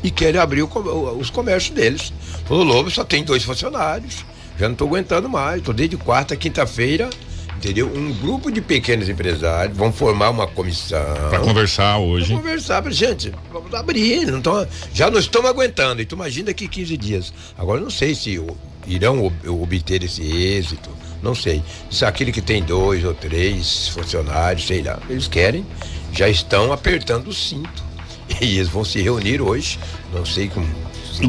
e 0.02 0.10
querem 0.10 0.40
abrir 0.40 0.62
o 0.62 0.66
o- 0.66 1.18
os 1.18 1.28
comércios 1.28 1.74
deles. 1.76 2.10
Falou, 2.46 2.64
Lobo, 2.64 2.90
só 2.90 3.04
tem 3.04 3.22
dois 3.22 3.44
funcionários. 3.44 4.24
Já 4.58 4.66
não 4.66 4.72
estou 4.72 4.88
aguentando 4.88 5.28
mais. 5.28 5.58
Estou 5.58 5.74
desde 5.74 5.98
quarta, 5.98 6.34
quinta-feira, 6.34 7.10
entendeu? 7.58 7.86
Um 7.94 8.14
grupo 8.14 8.50
de 8.50 8.62
pequenos 8.62 9.06
empresários 9.10 9.76
vão 9.76 9.92
formar 9.92 10.30
uma 10.30 10.46
comissão. 10.46 11.04
pra 11.28 11.38
conversar 11.40 11.98
hoje. 11.98 12.28
Vamos 12.28 12.42
conversar, 12.44 12.80
pra 12.80 12.90
gente, 12.92 13.30
vamos 13.52 13.74
abrir, 13.74 14.24
não 14.26 14.40
tão, 14.40 14.66
já 14.94 15.10
não 15.10 15.18
estamos 15.20 15.50
aguentando, 15.50 16.00
e 16.00 16.06
tu 16.06 16.14
imagina 16.14 16.46
daqui 16.46 16.66
15 16.66 16.96
dias. 16.96 17.30
Agora 17.58 17.78
eu 17.78 17.84
não 17.84 17.90
sei 17.90 18.14
se 18.14 18.38
o- 18.38 18.56
irão 18.94 19.24
ob- 19.24 19.48
obter 19.48 20.02
esse 20.02 20.22
êxito, 20.22 20.90
não 21.22 21.34
sei. 21.34 21.62
Se 21.90 22.04
aquele 22.04 22.32
que 22.32 22.40
tem 22.40 22.62
dois 22.62 23.04
ou 23.04 23.14
três 23.14 23.88
funcionários, 23.88 24.66
sei 24.66 24.82
lá, 24.82 24.98
eles 25.08 25.28
querem, 25.28 25.64
já 26.12 26.28
estão 26.28 26.72
apertando 26.72 27.28
o 27.28 27.32
cinto. 27.32 27.82
E 28.40 28.58
eles 28.58 28.68
vão 28.68 28.84
se 28.84 29.00
reunir 29.02 29.40
hoje, 29.42 29.76
não 30.14 30.24
sei 30.24 30.48
como. 30.48 30.68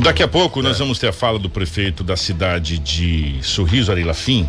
Daqui 0.03 0.21
a 0.21 0.27
pouco 0.27 0.59
É. 0.59 0.63
nós 0.63 0.77
vamos 0.77 0.99
ter 0.99 1.07
a 1.07 1.11
fala 1.13 1.39
do 1.39 1.49
prefeito 1.49 2.03
da 2.03 2.15
cidade 2.15 2.77
de 2.77 3.39
Sorriso 3.41 3.91
Arilafim, 3.91 4.47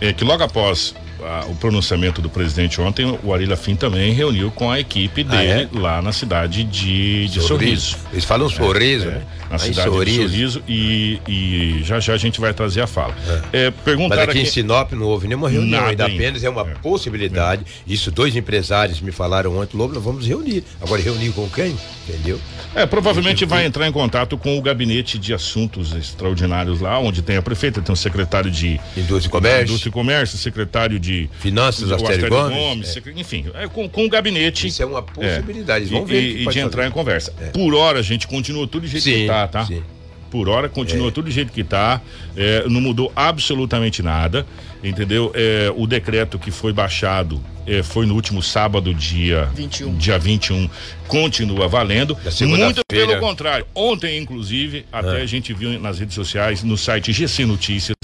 é, 0.00 0.10
que 0.12 0.24
logo 0.24 0.42
após 0.42 0.94
a, 1.22 1.46
o 1.46 1.54
pronunciamento 1.56 2.20
do 2.20 2.28
presidente 2.28 2.80
ontem, 2.80 3.18
o 3.22 3.32
Ari 3.32 3.46
Lafim 3.46 3.74
também 3.74 4.12
reuniu 4.12 4.50
com 4.50 4.70
a 4.70 4.80
equipe 4.80 5.24
dele 5.24 5.52
ah, 5.52 5.62
é? 5.62 5.68
lá 5.72 6.02
na 6.02 6.12
cidade 6.12 6.64
de, 6.64 7.28
de 7.28 7.40
Sorriso. 7.40 7.92
Sorriso. 7.92 7.96
Eles 8.12 8.24
falam 8.24 8.48
sorriso, 8.48 9.08
é, 9.08 9.10
né? 9.12 9.22
Na 9.50 9.58
cidade 9.58 9.88
sorriso. 9.88 10.20
de 10.20 10.28
Sorriso 10.28 10.62
e, 10.68 11.20
e 11.28 11.80
já 11.84 12.00
já 12.00 12.14
a 12.14 12.16
gente 12.16 12.40
vai 12.40 12.52
trazer 12.52 12.80
a 12.80 12.86
fala. 12.86 13.14
É. 13.52 13.70
perguntar 13.70 14.16
Mas 14.16 14.24
aqui, 14.24 14.38
aqui, 14.38 14.40
em 14.40 14.44
Sinop 14.44 14.92
não 14.92 15.06
houve 15.06 15.28
nenhuma 15.28 15.48
reunião, 15.48 15.86
ainda, 15.86 16.04
ainda 16.04 16.14
apenas 16.14 16.42
é 16.42 16.50
uma 16.50 16.64
possibilidade. 16.64 17.64
Isso 17.86 18.10
dois 18.10 18.34
empresários 18.34 19.00
me 19.00 19.12
falaram 19.12 19.56
ontem, 19.58 19.76
Lobo, 19.76 19.94
nós 19.94 20.02
vamos 20.02 20.26
reunir. 20.26 20.64
Agora 20.80 21.00
reunir 21.00 21.32
com 21.32 21.48
quem? 21.48 21.76
Entendeu? 22.08 22.40
É, 22.74 22.86
provavelmente 22.86 23.44
vai 23.44 23.64
entrar 23.64 23.86
em 23.86 23.92
contato 23.92 24.36
com 24.36 24.56
o 24.58 24.62
gabinete 24.62 25.18
de 25.18 25.32
assuntos 25.32 25.94
extraordinários 25.94 26.80
lá, 26.80 26.98
onde 26.98 27.22
tem 27.22 27.36
a 27.36 27.42
prefeita, 27.42 27.80
tem 27.80 27.92
o 27.92 27.96
secretário 27.96 28.50
de 28.50 28.80
Indústria 28.96 29.28
e 29.28 29.30
Comércio, 29.30 29.64
Indústria 29.64 29.90
e 29.90 29.92
Comércio 29.92 30.38
secretário 30.38 30.98
de 30.98 31.05
Finanças, 31.40 31.90
Astério 31.90 32.28
Gomes, 32.28 32.56
Gomes 32.56 32.96
é. 32.96 33.20
enfim, 33.20 33.46
é, 33.54 33.68
com, 33.68 33.88
com 33.88 34.04
o 34.04 34.08
gabinete. 34.08 34.66
Isso 34.66 34.82
é 34.82 34.86
uma 34.86 35.02
possibilidade, 35.02 35.86
é, 35.86 35.88
vamos 35.88 36.08
ver. 36.08 36.22
E, 36.22 36.44
e 36.44 36.46
de 36.46 36.58
entrar 36.58 36.86
em 36.86 36.90
conversa. 36.90 37.32
É. 37.40 37.46
Por 37.46 37.74
hora, 37.74 37.98
a 37.98 38.02
gente 38.02 38.26
continua 38.26 38.66
tudo 38.66 38.82
do 38.82 38.88
jeito 38.88 39.04
sim, 39.04 39.12
que 39.12 39.26
tá, 39.26 39.48
tá? 39.48 39.66
Sim 39.66 39.82
por 40.30 40.48
hora, 40.48 40.68
continua 40.68 41.08
é. 41.08 41.10
tudo 41.10 41.26
do 41.26 41.30
jeito 41.30 41.52
que 41.52 41.62
está, 41.62 42.00
é, 42.36 42.68
não 42.68 42.80
mudou 42.80 43.12
absolutamente 43.14 44.02
nada, 44.02 44.46
entendeu? 44.82 45.32
É, 45.34 45.72
o 45.74 45.86
decreto 45.86 46.38
que 46.38 46.50
foi 46.50 46.72
baixado 46.72 47.40
é, 47.66 47.82
foi 47.82 48.06
no 48.06 48.14
último 48.14 48.42
sábado, 48.42 48.94
dia 48.94 49.48
21. 49.54 49.96
dia 49.96 50.18
21, 50.18 50.68
continua 51.08 51.68
valendo. 51.68 52.16
Muito 52.42 52.82
pelo 52.86 53.18
contrário. 53.18 53.66
Ontem, 53.74 54.18
inclusive, 54.18 54.84
até 54.92 55.20
é. 55.20 55.22
a 55.22 55.26
gente 55.26 55.52
viu 55.52 55.78
nas 55.80 55.98
redes 55.98 56.14
sociais, 56.14 56.62
no 56.62 56.76
site 56.76 57.12
GC 57.12 57.44
Notícias, 57.44 57.96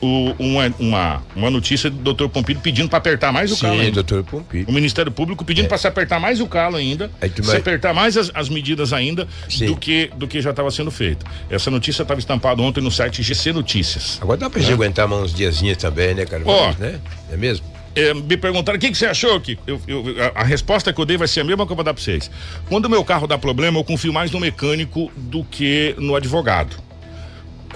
o, 0.00 0.34
uma, 0.38 0.74
uma, 0.78 1.22
uma 1.34 1.50
notícia 1.50 1.90
do 1.90 1.96
doutor 1.96 2.28
Pompilho 2.28 2.60
pedindo 2.60 2.88
para 2.88 2.98
apertar 2.98 3.32
mais 3.32 3.52
o 3.52 3.56
Sim, 3.56 3.62
calo. 3.62 3.82
Sim, 3.82 3.90
doutor 3.90 4.24
Pompilho. 4.24 4.66
O 4.68 4.72
Ministério 4.72 5.10
Público 5.10 5.44
pedindo 5.44 5.66
é. 5.66 5.68
para 5.68 5.78
se 5.78 5.86
apertar 5.86 6.20
mais 6.20 6.40
o 6.40 6.46
calo 6.46 6.76
ainda, 6.76 7.10
se 7.34 7.42
vai... 7.42 7.56
apertar 7.56 7.92
mais 7.92 8.16
as, 8.16 8.30
as 8.34 8.48
medidas 8.48 8.92
ainda 8.92 9.26
do 9.66 9.76
que, 9.76 10.10
do 10.16 10.28
que 10.28 10.40
já 10.40 10.50
estava 10.50 10.70
sendo 10.70 10.90
feito. 10.90 11.24
Essa 11.50 11.70
notícia 11.70 12.02
estava 12.02 12.20
estampada 12.20 12.60
ontem 12.62 12.80
no 12.80 12.90
site 12.90 13.22
GC 13.22 13.52
Notícias. 13.52 14.18
Agora 14.20 14.38
dá 14.38 14.50
para 14.50 14.62
é. 14.62 14.72
aguentar 14.72 15.10
uns 15.12 15.34
diazinhos 15.34 15.76
também, 15.76 16.14
né, 16.14 16.24
cara? 16.24 16.42
Ó, 16.46 16.72
né? 16.78 17.00
É 17.30 17.36
mesmo? 17.36 17.66
É, 17.94 18.14
me 18.14 18.36
perguntaram 18.36 18.76
o 18.76 18.80
que, 18.80 18.90
que 18.90 18.96
você 18.96 19.06
achou 19.06 19.40
que 19.40 19.58
eu, 19.66 19.80
eu, 19.88 20.04
a, 20.22 20.42
a, 20.42 20.44
resposta 20.44 20.92
que 20.92 21.00
eu 21.00 21.04
dei 21.04 21.16
vai 21.16 21.26
ser 21.26 21.40
a 21.40 21.44
mesma 21.44 21.66
que 21.66 21.72
eu 21.72 21.76
vou 21.76 21.84
dar 21.84 21.92
para 21.92 22.02
vocês. 22.02 22.30
Quando 22.68 22.84
o 22.84 22.88
meu 22.90 23.04
carro 23.04 23.26
dá 23.26 23.36
problema, 23.36 23.78
eu 23.78 23.84
confio 23.84 24.12
mais 24.12 24.30
no 24.30 24.38
mecânico 24.38 25.10
do 25.16 25.42
que 25.42 25.96
no 25.98 26.14
advogado. 26.14 26.76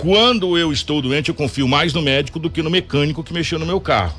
Quando 0.03 0.59
eu 0.59 0.73
estou 0.73 1.01
doente, 1.01 1.29
eu 1.29 1.35
confio 1.35 1.69
mais 1.69 1.93
no 1.93 2.03
médico 2.03 2.41
do 2.41 2.51
que 2.51 2.61
no 2.61 2.69
mecânico 2.69 3.23
que 3.23 3.33
mexeu 3.33 3.57
no 3.57 3.65
meu 3.65 3.81
carro, 3.81 4.19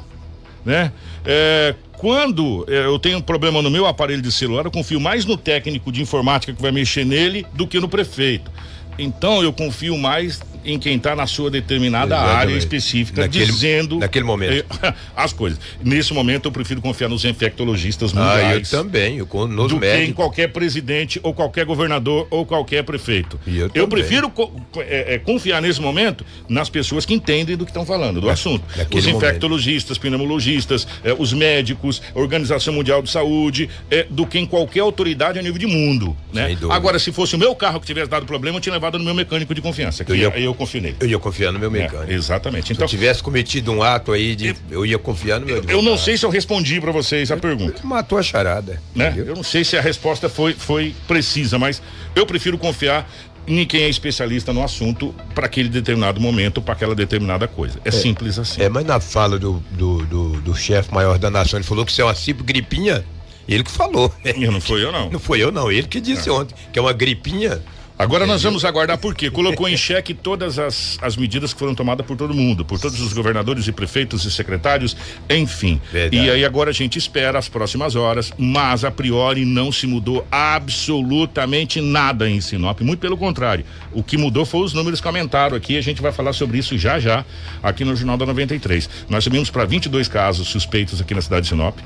né? 0.64 0.94
É, 1.26 1.76
quando 1.98 2.66
é, 2.70 2.86
eu 2.86 2.98
tenho 2.98 3.18
um 3.18 3.22
problema 3.22 3.62
no 3.62 3.70
meu 3.70 3.86
aparelho 3.86 4.22
de 4.22 4.32
celular, 4.32 4.64
eu 4.64 4.72
confio 4.72 4.98
mais 4.98 5.26
no 5.26 5.36
técnico 5.36 5.92
de 5.92 6.02
informática 6.02 6.54
que 6.54 6.62
vai 6.62 6.72
mexer 6.72 7.06
nele 7.06 7.46
do 7.52 7.68
que 7.68 7.82
no 7.82 7.90
prefeito. 7.90 8.50
Então 8.98 9.44
eu 9.44 9.52
confio 9.52 9.98
mais 9.98 10.42
em 10.66 10.80
quem 10.80 10.96
está 10.96 11.16
na 11.16 11.28
sua 11.28 11.50
determinada 11.50 12.16
Exatamente. 12.16 12.38
área 12.38 12.58
específica, 12.58 13.22
naquele, 13.22 13.46
dizendo 13.46 14.00
naquele 14.00 14.26
momento 14.26 14.66
as 15.16 15.34
coisas. 15.34 15.60
Nesse 15.84 16.14
momento 16.14 16.48
eu 16.48 16.52
prefiro 16.52 16.82
confiar 16.82 17.10
nos 17.10 17.26
infectologistas 17.26 18.14
mundiais. 18.14 18.74
Ah, 18.74 18.78
eu 18.78 18.84
também, 18.84 19.18
eu, 19.18 19.28
nos 19.48 19.70
do 19.72 19.80
médicos. 19.80 20.06
que 20.06 20.12
em 20.12 20.14
qualquer 20.14 20.48
presidente 20.50 21.20
ou 21.24 21.34
qualquer 21.34 21.66
governador 21.66 22.28
ou 22.30 22.46
qualquer 22.46 22.84
prefeito. 22.84 23.40
eu, 23.46 23.70
eu 23.74 23.88
prefiro 23.88 24.32
é, 24.78 25.16
é, 25.16 25.20
confiar 25.20 25.62
nesse 25.62 25.82
momento 25.82 26.26
nas 26.48 26.70
pessoas 26.70 27.06
que 27.06 27.14
entendem 27.14 27.56
do 27.56 27.66
que 27.66 27.72
estão 27.72 27.86
falando, 27.86 28.22
do 28.22 28.30
assunto. 28.30 28.64
Os 28.94 29.08
infectologistas, 29.08 29.98
momento. 29.98 30.18
pneumologistas, 30.18 30.88
é, 31.04 31.14
os 31.18 31.34
médicos, 31.34 32.02
Organização 32.14 32.74
Mundial 32.74 33.02
de 33.02 33.10
Saúde, 33.10 33.70
é, 33.90 34.06
do 34.10 34.26
que 34.26 34.40
em 34.40 34.46
qualquer 34.46 34.82
autoridade 34.82 35.40
a 35.40 35.42
nível 35.42 35.58
de 35.58 35.68
mundo. 35.68 36.16
Né? 36.32 36.58
Agora, 36.70 37.00
se 37.00 37.12
fosse 37.12 37.36
o 37.36 37.40
meu 37.40 37.56
carro 37.56 37.80
que 37.80 37.86
tivesse 37.86 38.10
dado 38.10 38.26
problema, 38.26 38.58
eu 38.58 38.62
tinha 38.62 38.74
levado 38.74 38.98
no 38.98 39.06
meu 39.06 39.14
mecânico 39.14 39.54
de 39.54 39.62
confiança. 39.62 40.04
Que 40.04 40.12
eu 40.12 40.16
ia, 40.16 40.30
eu 40.40 40.53
eu 40.54 40.58
confio 40.58 40.82
nele. 40.82 40.96
Eu 41.00 41.08
ia 41.08 41.20
confiar 41.20 41.52
no 41.52 41.60
meu 41.60 41.70
é, 41.70 41.72
mecânico. 41.72 42.12
É, 42.12 42.16
exatamente. 42.16 42.72
Então, 42.72 42.88
se 42.88 42.96
eu 42.96 43.00
tivesse 43.00 43.22
cometido 43.22 43.72
um 43.72 43.84
ato 43.84 44.12
aí 44.12 44.36
de. 44.36 44.50
Eu, 44.50 44.56
eu 44.70 44.86
ia 44.86 45.00
confiar 45.00 45.40
no 45.40 45.46
meu 45.46 45.58
advogado. 45.58 45.78
Eu 45.78 45.84
não 45.84 45.98
sei 45.98 46.18
se 46.18 46.26
eu 46.26 46.30
respondi 46.30 46.80
para 46.80 46.92
vocês 46.92 47.32
a 47.32 47.38
pergunta. 47.38 47.82
Matou 47.84 48.18
a 48.18 48.24
charada. 48.24 48.82
Né? 48.96 49.14
Eu 49.18 49.36
não 49.36 49.44
sei 49.44 49.64
se 49.64 49.78
a 49.78 49.82
resposta 49.82 50.30
foi, 50.30 50.54
foi 50.54 50.96
precisa, 51.08 51.58
mas 51.58 51.82
eu 52.16 52.26
prefiro 52.26 52.58
confiar 52.58 53.10
em 53.46 53.66
quem 53.66 53.84
é 53.84 53.90
especialista 53.90 54.54
no 54.54 54.64
assunto 54.64 55.14
para 55.36 55.46
aquele 55.46 55.70
determinado 55.70 56.20
momento, 56.20 56.62
para 56.62 56.74
aquela 56.74 56.96
determinada 56.96 57.48
coisa. 57.48 57.80
É, 57.84 57.90
é, 57.90 57.92
simples 57.92 58.40
assim. 58.40 58.62
É, 58.62 58.70
mas 58.70 58.86
na 58.86 59.00
fala 59.00 59.38
do, 59.38 59.64
do, 59.72 60.06
do, 60.06 60.42
do 60.42 60.56
chefe 60.56 60.94
maior 60.94 61.18
da 61.18 61.30
nação, 61.30 61.60
ele 61.60 61.66
falou 61.66 61.86
que 61.86 61.92
isso 61.92 62.02
é 62.02 62.06
uma 62.06 62.16
simples 62.16 62.46
gripinha. 62.46 63.04
Ele 63.48 63.64
que 63.64 63.72
falou. 63.72 64.14
Não 64.38 64.62
foi 64.62 64.84
eu, 64.84 64.92
não. 64.92 65.10
Não 65.12 65.20
foi 65.20 65.44
eu, 65.44 65.52
não. 65.52 65.72
Ele 65.72 65.88
que 65.88 66.00
disse 66.00 66.30
é. 66.30 66.32
ontem 66.32 66.56
que 66.72 66.80
é 66.80 66.82
uma 66.82 66.94
gripinha. 66.94 67.62
Agora 67.98 68.26
nós 68.26 68.42
vamos 68.42 68.66
aguardar 68.66 68.98
porque 68.98 69.30
colocou 69.30 69.70
em 69.70 69.78
xeque 69.78 70.14
todas 70.14 70.58
as, 70.58 70.98
as 71.02 71.16
medidas 71.16 71.54
que 71.54 71.60
foram 71.60 71.76
tomadas 71.76 72.06
por 72.06 72.18
todo 72.18 72.34
mundo, 72.34 72.66
por 72.66 72.80
todos 72.80 73.00
os 73.00 73.14
governadores 73.14 73.68
e 73.68 73.72
prefeitos 73.72 74.26
e 74.26 74.32
secretários, 74.32 74.98
enfim. 75.30 75.80
Verdade. 75.92 76.24
E 76.24 76.30
aí 76.30 76.44
agora 76.44 76.72
a 76.72 76.74
gente 76.74 76.98
espera 76.98 77.38
as 77.38 77.48
próximas 77.48 77.96
horas, 77.96 78.34
mas 78.38 78.84
a 78.84 78.92
priori 78.92 79.46
não 79.46 79.72
se 79.72 79.86
mudou 79.86 80.26
absolutamente 80.32 81.80
nada 81.80 82.30
em 82.30 82.42
Sinop, 82.42 82.82
muito 82.82 83.00
pelo 83.00 83.16
contrário. 83.16 83.64
O 83.92 84.04
que 84.04 84.18
mudou 84.18 84.46
foi 84.46 84.62
os 84.62 84.74
números 84.74 85.00
que 85.00 85.08
aumentaram 85.08 85.56
aqui, 85.56 85.78
a 85.78 85.82
gente 85.82 86.02
vai 86.02 86.12
falar 86.12 86.34
sobre 86.34 86.58
isso 86.58 86.78
já 86.78 87.00
já 87.00 87.24
aqui 87.62 87.86
no 87.86 87.96
Jornal 87.96 88.18
da 88.18 88.26
93. 88.26 88.90
Nós 89.08 89.24
subimos 89.24 89.50
para 89.50 89.66
22 89.66 90.08
casos 90.08 90.48
suspeitos 90.48 91.00
aqui 91.00 91.14
na 91.14 91.22
cidade 91.22 91.44
de 91.44 91.50
Sinop. 91.50 91.78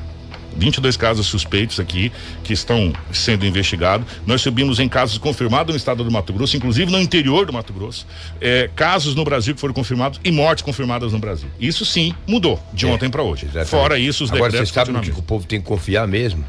22 0.57 0.97
casos 0.97 1.27
suspeitos 1.27 1.79
aqui 1.79 2.11
que 2.43 2.53
estão 2.53 2.91
sendo 3.11 3.45
investigados. 3.45 4.07
Nós 4.25 4.41
subimos 4.41 4.79
em 4.79 4.89
casos 4.89 5.17
confirmados 5.17 5.73
no 5.73 5.77
estado 5.77 6.03
do 6.03 6.11
Mato 6.11 6.33
Grosso, 6.33 6.57
inclusive 6.57 6.91
no 6.91 6.99
interior 6.99 7.45
do 7.45 7.53
Mato 7.53 7.71
Grosso, 7.73 8.05
é, 8.41 8.69
casos 8.75 9.15
no 9.15 9.23
Brasil 9.23 9.53
que 9.53 9.61
foram 9.61 9.73
confirmados 9.73 10.19
e 10.23 10.31
mortes 10.31 10.63
confirmadas 10.63 11.13
no 11.13 11.19
Brasil. 11.19 11.49
Isso 11.59 11.85
sim 11.85 12.13
mudou 12.27 12.61
de 12.73 12.85
é, 12.85 12.89
ontem 12.89 13.09
para 13.09 13.23
hoje. 13.23 13.45
Exatamente. 13.45 13.69
Fora 13.69 13.99
isso, 13.99 14.23
os 14.23 14.31
Agora, 14.31 14.51
decretos. 14.51 14.71
Agora, 14.77 14.91
você 14.91 15.01
sabe 15.01 15.11
que 15.11 15.19
o 15.19 15.23
povo 15.23 15.45
tem 15.45 15.61
que 15.61 15.67
confiar 15.67 16.07
mesmo? 16.07 16.43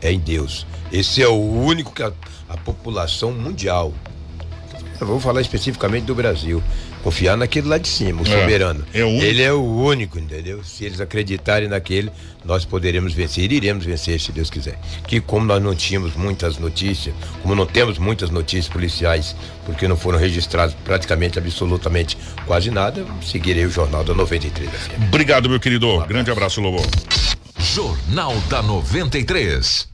É 0.00 0.12
em 0.12 0.18
Deus. 0.18 0.66
Esse 0.92 1.22
é 1.22 1.28
o 1.28 1.34
único 1.34 1.92
que 1.92 2.02
a, 2.02 2.12
a 2.48 2.56
população 2.56 3.32
mundial. 3.32 3.92
Eu 5.00 5.06
vou 5.06 5.20
falar 5.20 5.40
especificamente 5.40 6.04
do 6.04 6.14
Brasil 6.14 6.62
confiar 7.06 7.36
naquele 7.36 7.68
lá 7.68 7.78
de 7.78 7.86
cima, 7.86 8.20
o 8.20 8.26
é, 8.26 8.40
soberano. 8.40 8.84
É 8.92 9.04
o 9.04 9.08
Ele 9.08 9.40
é 9.40 9.52
o 9.52 9.62
único, 9.62 10.18
entendeu? 10.18 10.64
Se 10.64 10.84
eles 10.84 11.00
acreditarem 11.00 11.68
naquele, 11.68 12.10
nós 12.44 12.64
poderemos 12.64 13.14
vencer, 13.14 13.52
iremos 13.52 13.84
vencer, 13.84 14.20
se 14.20 14.32
Deus 14.32 14.50
quiser. 14.50 14.76
Que 15.06 15.20
como 15.20 15.46
nós 15.46 15.62
não 15.62 15.72
tínhamos 15.72 16.16
muitas 16.16 16.58
notícias, 16.58 17.14
como 17.42 17.54
não 17.54 17.64
temos 17.64 17.96
muitas 17.96 18.28
notícias 18.28 18.66
policiais, 18.66 19.36
porque 19.64 19.86
não 19.86 19.96
foram 19.96 20.18
registrados 20.18 20.74
praticamente, 20.84 21.38
absolutamente 21.38 22.18
quase 22.44 22.72
nada, 22.72 23.06
seguirei 23.22 23.66
o 23.66 23.70
Jornal 23.70 24.02
da 24.02 24.12
93. 24.12 24.68
Obrigado, 25.06 25.48
meu 25.48 25.60
querido. 25.60 25.88
Um 25.88 26.06
Grande 26.08 26.32
abraço, 26.32 26.60
Lobo. 26.60 26.82
Jornal 27.56 28.34
da 28.48 28.62
93. 28.62 29.86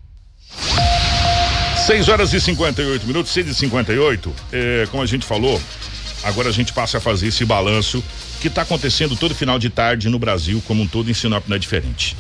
6 1.87 2.09
horas 2.09 2.33
e 2.33 2.41
58 2.41 3.07
minutos, 3.07 3.33
6 3.33 3.49
e 3.49 3.55
58 3.55 4.33
é, 4.53 4.87
como 4.91 5.03
a 5.03 5.07
gente 5.07 5.27
falou, 5.27 5.61
Agora 6.23 6.49
a 6.49 6.53
gente 6.53 6.73
passa 6.73 6.99
a 6.99 7.01
fazer 7.01 7.29
esse 7.29 7.45
balanço 7.45 8.03
que 8.41 8.49
está 8.49 8.63
acontecendo 8.63 9.17
todo 9.17 9.35
final 9.35 9.59
de 9.59 9.71
tarde 9.71 10.09
no 10.09 10.19
Brasil, 10.19 10.63
como 10.67 10.83
um 10.83 10.87
todo, 10.87 11.11
em 11.11 11.15
Sinop 11.15 11.49
não 11.49 11.57
é 11.57 11.59
diferente. 11.59 12.17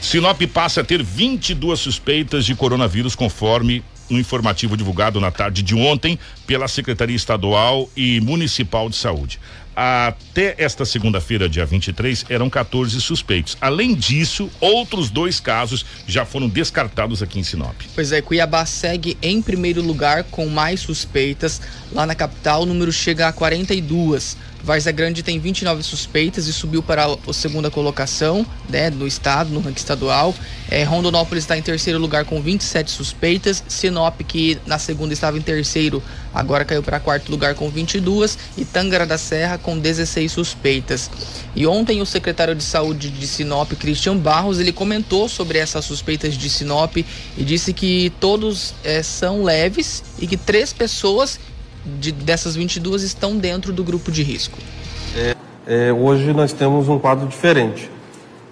Sinop 0.00 0.40
passa 0.52 0.82
a 0.82 0.84
ter 0.84 1.02
22 1.02 1.80
suspeitas 1.80 2.44
de 2.44 2.54
coronavírus, 2.54 3.16
conforme 3.16 3.82
um 4.10 4.18
informativo 4.18 4.76
divulgado 4.76 5.20
na 5.20 5.30
tarde 5.30 5.62
de 5.62 5.74
ontem 5.74 6.18
pela 6.46 6.68
Secretaria 6.68 7.16
Estadual 7.16 7.90
e 7.96 8.20
Municipal 8.20 8.88
de 8.88 8.96
Saúde. 8.96 9.40
Até 9.76 10.54
esta 10.56 10.86
segunda-feira, 10.86 11.50
dia 11.50 11.66
23, 11.66 12.24
eram 12.30 12.48
14 12.48 12.98
suspeitos. 12.98 13.58
Além 13.60 13.94
disso, 13.94 14.50
outros 14.58 15.10
dois 15.10 15.38
casos 15.38 15.84
já 16.06 16.24
foram 16.24 16.48
descartados 16.48 17.22
aqui 17.22 17.38
em 17.38 17.42
Sinop. 17.42 17.78
Pois 17.94 18.10
é, 18.10 18.22
Cuiabá 18.22 18.64
segue 18.64 19.18
em 19.20 19.42
primeiro 19.42 19.82
lugar 19.82 20.24
com 20.24 20.46
mais 20.46 20.80
suspeitas. 20.80 21.60
Lá 21.92 22.06
na 22.06 22.14
capital, 22.14 22.62
o 22.62 22.66
número 22.66 22.90
chega 22.90 23.28
a 23.28 23.32
42. 23.32 24.38
Várzea 24.66 24.90
Grande 24.90 25.22
tem 25.22 25.38
29 25.38 25.80
suspeitas 25.84 26.48
e 26.48 26.52
subiu 26.52 26.82
para 26.82 27.06
a 27.06 27.32
segunda 27.32 27.70
colocação 27.70 28.44
né, 28.68 28.90
no 28.90 29.06
estado, 29.06 29.50
no 29.50 29.60
ranking 29.60 29.78
estadual. 29.78 30.34
É, 30.68 30.82
Rondonópolis 30.82 31.44
está 31.44 31.56
em 31.56 31.62
terceiro 31.62 32.00
lugar 32.00 32.24
com 32.24 32.42
27 32.42 32.90
suspeitas. 32.90 33.62
Sinop, 33.68 34.20
que 34.22 34.58
na 34.66 34.76
segunda 34.76 35.12
estava 35.14 35.38
em 35.38 35.40
terceiro, 35.40 36.02
agora 36.34 36.64
caiu 36.64 36.82
para 36.82 36.98
quarto 36.98 37.30
lugar 37.30 37.54
com 37.54 37.70
22. 37.70 38.36
E 38.58 38.64
Tangara 38.64 39.06
da 39.06 39.16
Serra 39.16 39.56
com 39.56 39.78
16 39.78 40.32
suspeitas. 40.32 41.08
E 41.54 41.64
ontem 41.64 42.02
o 42.02 42.06
secretário 42.06 42.54
de 42.56 42.64
saúde 42.64 43.08
de 43.08 43.24
Sinop, 43.24 43.70
Christian 43.74 44.16
Barros, 44.16 44.58
ele 44.58 44.72
comentou 44.72 45.28
sobre 45.28 45.58
essas 45.58 45.84
suspeitas 45.84 46.36
de 46.36 46.50
Sinop 46.50 46.96
e 46.96 47.06
disse 47.44 47.72
que 47.72 48.12
todos 48.18 48.74
é, 48.82 49.00
são 49.00 49.44
leves 49.44 50.02
e 50.18 50.26
que 50.26 50.36
três 50.36 50.72
pessoas 50.72 51.38
de, 51.98 52.12
dessas 52.12 52.56
22 52.56 53.02
estão 53.02 53.36
dentro 53.36 53.72
do 53.72 53.84
grupo 53.84 54.10
de 54.10 54.22
risco. 54.22 54.58
É, 55.16 55.36
é, 55.66 55.92
hoje 55.92 56.32
nós 56.32 56.52
temos 56.52 56.88
um 56.88 56.98
quadro 56.98 57.26
diferente. 57.26 57.90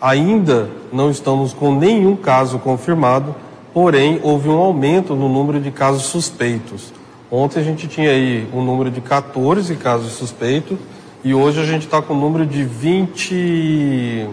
Ainda 0.00 0.68
não 0.92 1.10
estamos 1.10 1.52
com 1.52 1.74
nenhum 1.74 2.14
caso 2.16 2.58
confirmado, 2.58 3.34
porém 3.72 4.20
houve 4.22 4.48
um 4.48 4.58
aumento 4.58 5.14
no 5.14 5.28
número 5.28 5.60
de 5.60 5.70
casos 5.70 6.04
suspeitos. 6.04 6.92
Ontem 7.30 7.60
a 7.60 7.62
gente 7.62 7.88
tinha 7.88 8.10
aí 8.10 8.48
um 8.52 8.62
número 8.62 8.90
de 8.90 9.00
14 9.00 9.74
casos 9.76 10.12
suspeitos 10.12 10.78
e 11.24 11.34
hoje 11.34 11.60
a 11.60 11.64
gente 11.64 11.86
está 11.86 12.00
com 12.00 12.14
um 12.14 12.20
número 12.20 12.46
de 12.46 12.64
20, 12.64 14.28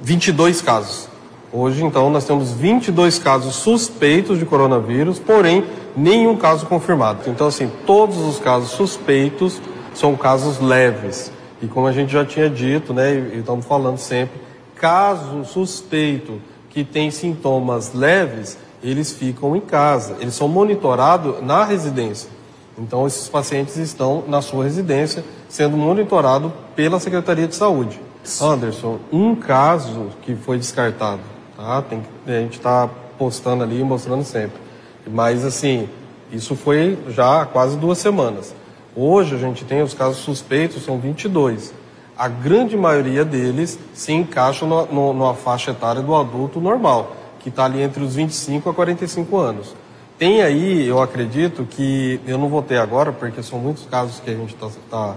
22 0.00 0.60
casos. 0.60 1.11
Hoje, 1.54 1.84
então, 1.84 2.08
nós 2.08 2.24
temos 2.24 2.50
22 2.50 3.18
casos 3.18 3.56
suspeitos 3.56 4.38
de 4.38 4.46
coronavírus, 4.46 5.18
porém, 5.18 5.62
nenhum 5.94 6.34
caso 6.34 6.64
confirmado. 6.64 7.28
Então, 7.28 7.46
assim, 7.46 7.70
todos 7.84 8.16
os 8.16 8.38
casos 8.38 8.70
suspeitos 8.70 9.60
são 9.92 10.16
casos 10.16 10.58
leves. 10.58 11.30
E 11.60 11.66
como 11.66 11.86
a 11.86 11.92
gente 11.92 12.10
já 12.10 12.24
tinha 12.24 12.48
dito, 12.48 12.94
né, 12.94 13.12
e 13.34 13.40
estamos 13.40 13.66
falando 13.66 13.98
sempre, 13.98 14.40
caso 14.76 15.44
suspeito 15.44 16.40
que 16.70 16.84
tem 16.84 17.10
sintomas 17.10 17.92
leves, 17.92 18.56
eles 18.82 19.12
ficam 19.12 19.54
em 19.54 19.60
casa, 19.60 20.16
eles 20.20 20.34
são 20.34 20.48
monitorados 20.48 21.42
na 21.42 21.64
residência. 21.64 22.30
Então, 22.78 23.06
esses 23.06 23.28
pacientes 23.28 23.76
estão 23.76 24.24
na 24.26 24.40
sua 24.40 24.64
residência, 24.64 25.22
sendo 25.50 25.76
monitorados 25.76 26.50
pela 26.74 26.98
Secretaria 26.98 27.46
de 27.46 27.54
Saúde. 27.54 28.00
Anderson, 28.40 28.98
um 29.12 29.34
caso 29.34 30.06
que 30.22 30.34
foi 30.34 30.56
descartado 30.56 31.31
Tá? 31.62 31.80
Tem, 31.80 32.02
a 32.26 32.40
gente 32.40 32.58
está 32.58 32.90
postando 33.16 33.62
ali 33.62 33.78
e 33.80 33.84
mostrando 33.84 34.24
sempre. 34.24 34.60
Mas 35.06 35.44
assim, 35.44 35.88
isso 36.32 36.56
foi 36.56 36.98
já 37.10 37.42
há 37.42 37.46
quase 37.46 37.76
duas 37.76 37.98
semanas. 37.98 38.52
Hoje 38.96 39.36
a 39.36 39.38
gente 39.38 39.64
tem 39.64 39.80
os 39.80 39.94
casos 39.94 40.16
suspeitos, 40.18 40.84
são 40.84 40.98
22. 40.98 41.72
A 42.18 42.26
grande 42.26 42.76
maioria 42.76 43.24
deles 43.24 43.78
se 43.94 44.12
encaixam 44.12 44.66
no, 44.66 44.86
no, 44.86 45.12
numa 45.12 45.34
faixa 45.34 45.70
etária 45.70 46.02
do 46.02 46.16
adulto 46.16 46.60
normal, 46.60 47.14
que 47.38 47.48
está 47.48 47.66
ali 47.66 47.80
entre 47.80 48.02
os 48.02 48.16
25 48.16 48.68
a 48.68 48.74
45 48.74 49.36
anos. 49.36 49.76
Tem 50.18 50.42
aí, 50.42 50.84
eu 50.84 51.00
acredito 51.00 51.64
que, 51.64 52.20
eu 52.26 52.38
não 52.38 52.48
vou 52.48 52.60
ter 52.60 52.78
agora, 52.78 53.12
porque 53.12 53.40
são 53.40 53.60
muitos 53.60 53.86
casos 53.86 54.18
que 54.18 54.30
a 54.30 54.34
gente 54.34 54.52
estava 54.52 54.72
tá, 54.90 55.14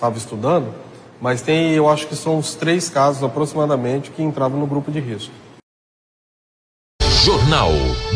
tá, 0.00 0.10
estudando, 0.10 0.74
mas 1.20 1.40
tem, 1.40 1.72
eu 1.72 1.88
acho 1.88 2.08
que 2.08 2.16
são 2.16 2.36
os 2.36 2.56
três 2.56 2.88
casos 2.88 3.22
aproximadamente 3.22 4.10
que 4.10 4.24
entravam 4.24 4.58
no 4.58 4.66
grupo 4.66 4.90
de 4.90 4.98
risco. 4.98 5.43
Jornal 7.22 7.70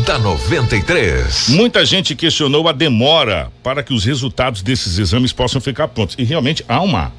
da 0.05 0.19
93. 0.19 1.49
Muita 1.49 1.85
gente 1.85 2.15
questionou 2.15 2.67
a 2.67 2.71
demora 2.71 3.51
para 3.63 3.81
que 3.81 3.93
os 3.93 4.03
resultados 4.03 4.61
desses 4.61 4.99
exames 4.99 5.31
possam 5.31 5.61
ficar 5.61 5.87
prontos. 5.87 6.15
E 6.19 6.23
realmente 6.23 6.65
há 6.67 6.81
uma 6.81 7.11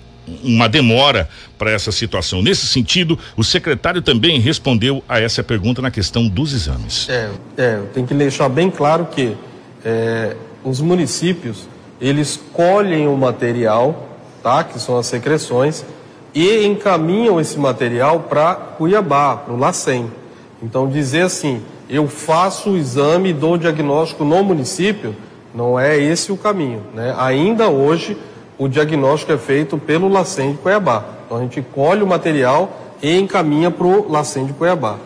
uma 0.45 0.69
demora 0.69 1.29
para 1.59 1.73
essa 1.73 1.91
situação. 1.91 2.43
Nesse 2.43 2.67
sentido, 2.67 3.19
o 3.37 3.43
secretário 3.43 4.01
também 4.01 4.39
respondeu 4.39 5.03
a 5.09 5.21
essa 5.21 5.43
pergunta 5.43 5.83
na 5.83 5.91
questão 5.91 6.29
dos 6.29 6.53
exames. 6.53 7.09
É, 7.09 7.31
é 7.57 7.81
tem 7.93 8.07
que 8.07 8.15
deixar 8.15 8.49
bem 8.49 8.71
claro 8.71 9.07
que 9.07 9.37
é, 9.85 10.37
os 10.63 10.81
municípios 10.81 11.69
eles 12.01 12.39
colhem 12.53 13.09
o 13.09 13.17
material, 13.17 14.09
tá? 14.43 14.63
Que 14.63 14.79
são 14.79 14.97
as 14.97 15.07
secreções 15.07 15.85
e 16.33 16.65
encaminham 16.65 17.41
esse 17.41 17.59
material 17.59 18.21
para 18.21 18.55
Cuiabá, 18.55 19.37
para 19.37 19.53
o 19.53 19.57
LACEN. 19.59 20.20
Então 20.63 20.89
dizer 20.89 21.23
assim, 21.23 21.63
eu 21.89 22.07
faço 22.07 22.71
o 22.71 22.77
exame 22.77 23.31
e 23.31 23.33
dou 23.33 23.55
o 23.55 23.59
diagnóstico 23.59 24.25
no 24.25 24.43
município, 24.45 25.15
não 25.55 25.79
é 25.79 25.99
esse 25.99 26.31
o 26.31 26.37
caminho. 26.37 26.83
Né? 26.95 27.15
Ainda 27.19 27.69
hoje, 27.69 28.17
o 28.59 28.69
diagnóstico 28.69 29.33
é 29.33 29.39
feito 29.39 29.79
pelo 29.79 30.09
LACEN 30.09 30.53
de 30.53 30.59
Cuiabá. 30.59 31.05
Então, 31.27 31.39
a 31.39 31.41
gente 31.41 31.63
colhe 31.63 32.03
o 32.03 32.07
material 32.07 32.71
e 33.03 33.19
encaminha 33.19 33.71
para 33.71 33.87
o 33.87 34.11
LACEN 34.11 34.47
de 34.47 34.53
Cuiabá. 34.53 34.99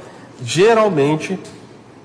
Geralmente, 0.43 1.39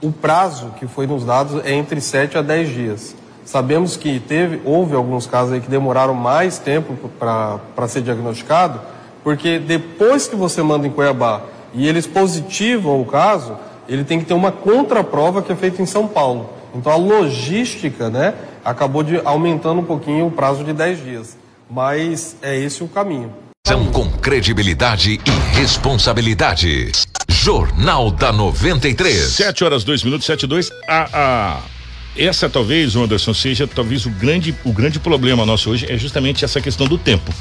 o 0.01 0.11
prazo 0.11 0.73
que 0.77 0.87
foi 0.87 1.07
nos 1.07 1.25
dados 1.25 1.61
é 1.65 1.73
entre 1.73 1.99
7 1.99 2.37
a 2.37 2.41
10 2.41 2.69
dias. 2.69 3.15
Sabemos 3.43 3.97
que 3.97 4.19
teve, 4.19 4.61
houve 4.63 4.95
alguns 4.95 5.25
casos 5.25 5.53
aí 5.53 5.59
que 5.59 5.69
demoraram 5.69 6.13
mais 6.13 6.59
tempo 6.59 6.95
para 7.17 7.87
ser 7.87 8.01
diagnosticado, 8.01 8.79
porque 9.23 9.57
depois 9.57 10.27
que 10.27 10.35
você 10.35 10.61
manda 10.61 10.85
em 10.85 10.91
Cuiabá 10.91 11.41
e 11.73 11.87
eles 11.87 12.07
positivam 12.07 13.01
o 13.01 13.05
caso, 13.05 13.57
ele 13.87 14.03
tem 14.03 14.19
que 14.19 14.25
ter 14.25 14.33
uma 14.33 14.51
contraprova 14.51 15.41
que 15.41 15.51
é 15.51 15.55
feita 15.55 15.81
em 15.81 15.85
São 15.85 16.07
Paulo. 16.07 16.49
Então 16.75 16.91
a 16.91 16.95
logística, 16.95 18.09
né, 18.09 18.33
acabou 18.63 19.03
de 19.03 19.19
aumentando 19.23 19.81
um 19.81 19.85
pouquinho 19.85 20.27
o 20.27 20.31
prazo 20.31 20.63
de 20.63 20.73
10 20.73 21.03
dias. 21.03 21.37
Mas 21.69 22.35
é 22.41 22.57
esse 22.57 22.83
o 22.83 22.87
caminho. 22.87 23.31
São 23.67 23.85
com 23.91 24.09
credibilidade 24.09 25.19
e 25.25 25.57
responsabilidade. 25.57 26.91
Jornal 27.27 28.09
da 28.09 28.31
93. 28.31 29.17
7 29.17 29.63
horas 29.63 29.83
2 29.83 30.03
minutos, 30.03 30.25
7 30.25 30.43
e 30.43 30.47
2. 30.47 30.71
A, 30.87 31.09
a, 31.13 31.61
essa 32.17 32.49
talvez, 32.49 32.95
Anderson, 32.95 33.33
seja 33.33 33.67
talvez 33.67 34.05
o 34.05 34.09
grande, 34.09 34.55
o 34.65 34.73
grande 34.73 34.99
problema 34.99 35.45
nosso 35.45 35.69
hoje 35.69 35.85
é 35.89 35.97
justamente 35.97 36.43
essa 36.43 36.59
questão 36.59 36.87
do 36.87 36.97
tempo 36.97 37.31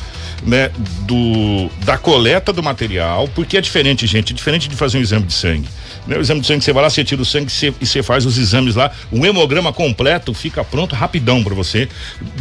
né, 0.42 0.70
do, 1.02 1.70
da 1.84 1.98
coleta 1.98 2.52
do 2.52 2.62
material, 2.62 3.28
porque 3.34 3.56
é 3.56 3.60
diferente, 3.60 4.06
gente, 4.06 4.32
é 4.32 4.36
diferente 4.36 4.68
de 4.68 4.76
fazer 4.76 4.98
um 4.98 5.00
exame 5.00 5.26
de 5.26 5.32
sangue. 5.32 5.68
Né, 6.06 6.16
o 6.16 6.20
exame 6.20 6.40
de 6.40 6.46
sangue, 6.46 6.64
você 6.64 6.72
vai 6.72 6.82
lá, 6.82 6.90
você 6.90 7.04
tira 7.04 7.20
o 7.20 7.24
sangue 7.24 7.52
e 7.80 7.86
você 7.86 8.02
faz 8.02 8.24
os 8.24 8.38
exames 8.38 8.74
lá, 8.74 8.90
o 9.10 9.24
hemograma 9.24 9.72
completo 9.72 10.32
fica 10.32 10.64
pronto 10.64 10.94
rapidão 10.94 11.42
para 11.42 11.54
você, 11.54 11.88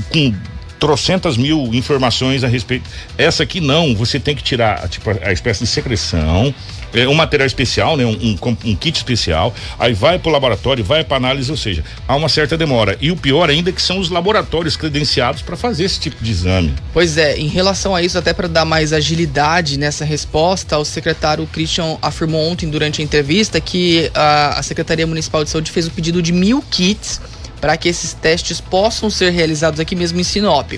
com 0.10 0.34
trocentas 0.80 1.38
mil 1.38 1.74
informações 1.74 2.44
a 2.44 2.48
respeito. 2.48 2.90
Essa 3.18 3.44
aqui 3.44 3.60
não, 3.60 3.96
você 3.96 4.20
tem 4.20 4.36
que 4.36 4.44
tirar 4.44 4.88
tipo, 4.90 5.10
a 5.10 5.32
espécie 5.32 5.62
de 5.62 5.68
secreção, 5.68 6.54
é, 6.94 7.08
um 7.08 7.14
material 7.14 7.46
especial, 7.46 7.98
né? 7.98 8.06
Um, 8.06 8.38
um, 8.42 8.58
um 8.66 8.76
kit 8.76 8.98
especial, 8.98 9.54
aí 9.78 9.94
vai 9.94 10.18
para 10.18 10.30
o 10.30 10.32
laboratório, 10.32 10.84
vai 10.84 11.04
para 11.04 11.18
análise, 11.18 11.52
ou 11.52 11.58
seja, 11.58 11.84
há 12.08 12.16
uma 12.16 12.30
certa 12.30 12.58
demora. 12.58 12.98
E 13.02 13.12
o 13.12 13.16
pior 13.16 13.50
ainda 13.50 13.70
é 13.70 13.74
que 13.74 13.82
são 13.82 14.00
os 14.00 14.10
laboratórios 14.10 14.78
credenciados 14.78 15.42
para 15.42 15.56
fazer 15.56 15.86
esse 15.86 16.00
tipo 16.00 16.24
de 16.24 16.32
exame. 16.32 16.74
Pois 16.94 17.18
é, 17.18 17.38
em 17.38 17.48
relação 17.48 17.96
a 17.96 18.02
isso, 18.02 18.18
até 18.18 18.34
para 18.34 18.48
dar 18.48 18.66
mais 18.66 18.94
agilidade 18.94 19.78
nessa 19.78 20.06
resposta, 20.06 20.78
o 20.78 20.86
secretário 20.86 21.46
Christian 21.48 21.98
afirmou 22.02 22.50
ontem 22.50 22.70
durante 22.70 23.02
a 23.02 23.04
entrevista 23.04 23.60
que 23.60 24.10
a, 24.14 24.60
a 24.60 24.64
Secretaria 24.64 25.06
Municipal 25.06 25.44
de 25.44 25.50
Saúde 25.50 25.72
fez 25.72 25.88
o 25.88 25.92
pedido 25.92 26.22
de 26.22 26.32
mil 26.32 26.64
kits 26.70 27.20
para 27.60 27.78
que 27.78 27.90
esses 27.90 28.14
testes 28.14 28.62
possam 28.62 29.10
ser 29.10 29.32
realizados 29.32 29.80
aqui 29.80 29.96
mesmo 29.96 30.20
em 30.20 30.24
Sinop. 30.24 30.74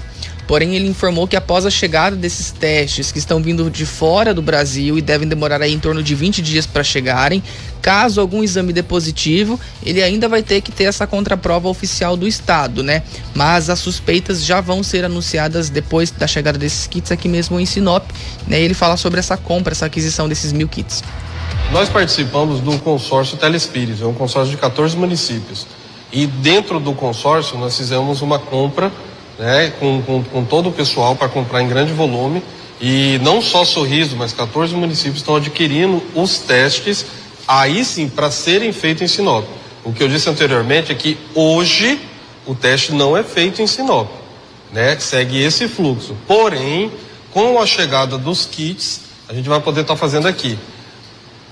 Porém, 0.50 0.76
ele 0.76 0.88
informou 0.88 1.28
que 1.28 1.36
após 1.36 1.64
a 1.64 1.70
chegada 1.70 2.16
desses 2.16 2.50
testes 2.50 3.12
que 3.12 3.20
estão 3.20 3.40
vindo 3.40 3.70
de 3.70 3.86
fora 3.86 4.34
do 4.34 4.42
Brasil 4.42 4.98
e 4.98 5.02
devem 5.02 5.28
demorar 5.28 5.62
aí 5.62 5.72
em 5.72 5.80
torno 5.80 6.02
de 6.02 6.16
20 6.16 6.42
dias 6.42 6.66
para 6.66 6.84
chegarem, 6.84 7.44
caso 7.84 8.20
algum 8.20 8.44
exame 8.44 8.74
dê 8.74 8.82
positivo, 8.82 9.60
ele 9.86 10.02
ainda 10.02 10.28
vai 10.28 10.42
ter 10.42 10.62
que 10.62 10.72
ter 10.72 10.86
essa 10.86 11.06
contraprova 11.06 11.68
oficial 11.68 12.18
do 12.18 12.28
estado, 12.28 12.82
né? 12.82 13.04
Mas 13.36 13.70
as 13.70 13.78
suspeitas 13.78 14.44
já 14.44 14.60
vão 14.60 14.82
ser 14.82 15.06
anunciadas 15.06 15.70
depois 15.70 16.10
da 16.10 16.26
chegada 16.26 16.58
desses 16.58 16.88
kits 16.88 17.12
aqui 17.12 17.30
mesmo 17.30 17.60
em 17.60 17.66
Sinop, 17.68 18.10
né? 18.48 18.60
Ele 18.60 18.74
fala 18.74 18.98
sobre 18.98 19.20
essa 19.20 19.38
compra, 19.38 19.74
essa 19.74 19.86
aquisição 19.86 20.28
desses 20.28 20.52
mil 20.52 20.68
kits. 20.68 21.04
Nós 21.72 21.90
participamos 21.90 22.60
do 22.60 22.76
consórcio 22.80 23.38
Telespires, 23.38 24.02
é 24.02 24.06
um 24.06 24.16
consórcio 24.16 24.50
de 24.50 24.58
14 24.58 24.98
municípios. 24.98 25.68
E 26.12 26.26
dentro 26.26 26.80
do 26.80 26.94
consórcio 26.94 27.58
nós 27.58 27.78
fizemos 27.78 28.22
uma 28.22 28.40
compra 28.40 28.92
né, 29.38 29.72
com, 29.80 30.02
com, 30.02 30.24
com 30.24 30.44
todo 30.44 30.70
o 30.70 30.72
pessoal 30.72 31.16
para 31.16 31.30
comprar 31.30 31.62
em 31.62 31.68
grande 31.68 31.94
volume. 31.94 32.44
E 32.82 33.20
não 33.22 33.42
só 33.42 33.66
Sorriso, 33.66 34.16
mas 34.16 34.34
14 34.34 34.74
municípios 34.76 35.18
estão 35.18 35.36
adquirindo 35.36 36.02
os 36.16 36.40
testes, 36.40 37.06
aí 37.48 37.84
sim, 37.84 38.08
para 38.08 38.32
serem 38.32 38.72
feitos 38.72 39.04
em 39.04 39.08
Sinop. 39.08 39.46
O 39.84 39.92
que 39.92 40.04
eu 40.04 40.08
disse 40.08 40.30
anteriormente 40.30 40.92
é 40.92 40.96
que 40.96 41.18
hoje 41.36 42.00
o 42.46 42.56
teste 42.56 42.94
não 42.94 43.16
é 43.16 43.24
feito 43.24 43.62
em 43.62 43.68
Sinop, 43.68 44.10
né? 44.72 44.98
Segue 45.00 45.42
esse 45.42 45.68
fluxo. 45.68 46.16
Porém, 46.28 46.92
com 47.32 47.60
a 47.60 47.66
chegada 47.66 48.18
dos 48.18 48.46
kits, 48.46 49.02
a 49.28 49.34
gente 49.34 49.48
vai 49.48 49.60
poder 49.60 49.82
estar 49.82 49.94
tá 49.94 50.00
fazendo 50.00 50.28
aqui. 50.28 50.58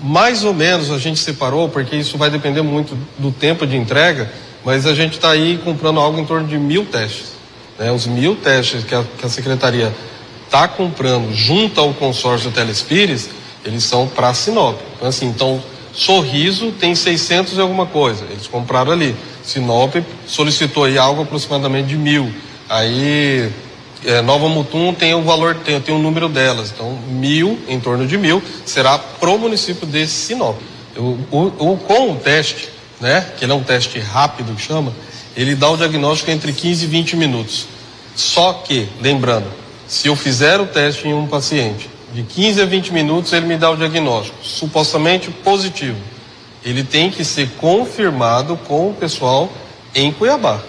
Mais 0.01 0.43
ou 0.43 0.53
menos 0.53 0.91
a 0.91 0.97
gente 0.97 1.19
separou, 1.19 1.69
porque 1.69 1.95
isso 1.95 2.17
vai 2.17 2.29
depender 2.29 2.61
muito 2.61 2.97
do 3.17 3.31
tempo 3.31 3.65
de 3.65 3.75
entrega, 3.75 4.31
mas 4.67 4.85
a 4.85 4.93
gente 4.93 5.13
está 5.13 5.29
aí 5.29 5.57
comprando 5.63 5.97
algo 5.97 6.19
em 6.19 6.25
torno 6.25 6.45
de 6.45 6.57
mil 6.57 6.83
testes. 6.83 7.37
Né? 7.79 7.89
Os 7.89 8.05
mil 8.05 8.35
testes 8.35 8.83
que 8.83 8.93
a, 8.93 9.01
que 9.17 9.25
a 9.25 9.29
Secretaria 9.29 9.95
está 10.43 10.67
comprando 10.67 11.33
junto 11.33 11.79
ao 11.79 11.93
consórcio 11.93 12.51
Telespires, 12.51 13.29
eles 13.63 13.85
são 13.85 14.09
para 14.09 14.33
Sinop. 14.33 14.77
Então, 14.97 15.07
assim, 15.07 15.27
então, 15.27 15.63
Sorriso 15.93 16.73
tem 16.73 16.93
600 16.93 17.55
e 17.55 17.61
alguma 17.61 17.85
coisa, 17.85 18.25
eles 18.29 18.45
compraram 18.45 18.91
ali. 18.91 19.15
Sinop 19.41 19.95
solicitou 20.27 20.83
aí 20.83 20.97
algo 20.97 21.21
aproximadamente 21.21 21.87
de 21.87 21.95
mil. 21.95 22.29
Aí 22.67 23.49
é, 24.03 24.21
Nova 24.21 24.49
Mutum 24.49 24.93
tem 24.93 25.13
o 25.13 25.21
valor, 25.21 25.55
tem, 25.63 25.79
tem 25.79 25.95
o 25.95 25.97
número 25.97 26.27
delas. 26.27 26.73
Então, 26.75 26.91
mil, 27.07 27.57
em 27.69 27.79
torno 27.79 28.05
de 28.05 28.17
mil, 28.17 28.43
será 28.65 28.99
pro 28.99 29.37
município 29.37 29.87
desse 29.87 30.25
Sinop. 30.25 30.57
O, 30.97 31.17
o, 31.31 31.71
o, 31.71 31.77
com 31.77 32.11
o 32.11 32.15
teste, 32.17 32.75
né, 32.99 33.31
que 33.37 33.45
ele 33.45 33.51
é 33.51 33.55
um 33.55 33.63
teste 33.63 33.99
rápido 33.99 34.55
que 34.55 34.61
chama, 34.61 34.93
ele 35.35 35.55
dá 35.55 35.69
o 35.69 35.77
diagnóstico 35.77 36.31
entre 36.31 36.51
15 36.51 36.85
e 36.85 36.87
20 36.87 37.15
minutos. 37.15 37.67
Só 38.15 38.53
que, 38.53 38.89
lembrando, 39.01 39.47
se 39.87 40.07
eu 40.07 40.15
fizer 40.15 40.59
o 40.59 40.65
teste 40.65 41.07
em 41.07 41.13
um 41.13 41.27
paciente 41.27 41.89
de 42.13 42.23
15 42.23 42.61
a 42.61 42.65
20 42.65 42.93
minutos 42.93 43.33
ele 43.33 43.45
me 43.45 43.57
dá 43.57 43.69
o 43.69 43.77
diagnóstico, 43.77 44.37
supostamente 44.41 45.29
positivo. 45.29 45.97
Ele 46.63 46.83
tem 46.83 47.11
que 47.11 47.23
ser 47.23 47.49
confirmado 47.57 48.57
com 48.57 48.89
o 48.89 48.93
pessoal 48.93 49.51
em 49.93 50.11
Cuiabá. 50.11 50.59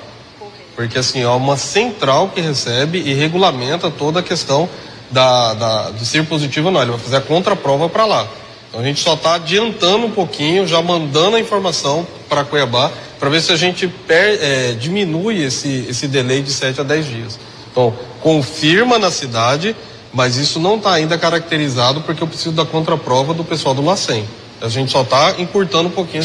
Porque 0.77 0.99
assim, 0.99 1.23
é 1.23 1.29
uma 1.29 1.57
central 1.57 2.29
que 2.29 2.41
recebe 2.41 2.99
e 2.99 3.14
regulamenta 3.14 3.91
toda 3.91 4.21
a 4.21 4.23
questão 4.23 4.69
da, 5.11 5.55
da, 5.55 5.91
de 5.91 6.05
ser 6.07 6.25
positivo 6.27 6.67
ou 6.67 6.73
não. 6.73 6.83
Ele 6.83 6.91
vai 6.93 7.01
fazer 7.01 7.17
a 7.17 7.21
contraprova 7.21 7.88
para 7.88 8.05
lá. 8.05 8.29
Então 8.69 8.81
a 8.81 8.85
gente 8.85 9.01
só 9.01 9.15
está 9.15 9.35
adiantando 9.35 10.07
um 10.07 10.11
pouquinho, 10.11 10.67
já 10.67 10.81
mandando 10.83 11.37
a 11.37 11.41
informação 11.41 12.07
para 12.29 12.45
Cuiabá, 12.45 12.91
para 13.19 13.29
ver 13.29 13.41
se 13.41 13.53
a 13.53 13.57
gente 13.57 13.89
per, 13.89 14.39
é, 14.43 14.73
diminui 14.73 15.43
esse, 15.43 15.87
esse 15.89 16.07
delay 16.07 16.43
de 16.43 16.53
7 16.53 16.81
a 16.81 16.85
10 16.85 17.07
dias. 17.07 17.39
Então, 17.71 17.95
confirma 18.21 18.99
na 18.99 19.11
cidade, 19.11 19.75
mas 20.13 20.37
isso 20.37 20.61
não 20.61 20.77
está 20.77 20.93
ainda 20.93 21.17
caracterizado 21.17 22.03
porque 22.03 22.23
eu 22.23 22.27
preciso 22.27 22.53
da 22.53 22.65
contraprova 22.65 23.33
do 23.33 23.45
pessoal 23.45 23.75
do 23.75 23.83
LACEN. 23.83 24.25
A 24.61 24.69
gente 24.69 24.91
só 24.91 25.03
está 25.03 25.37
encurtando 25.39 25.89
um 25.89 25.93
pouquinho. 25.93 26.25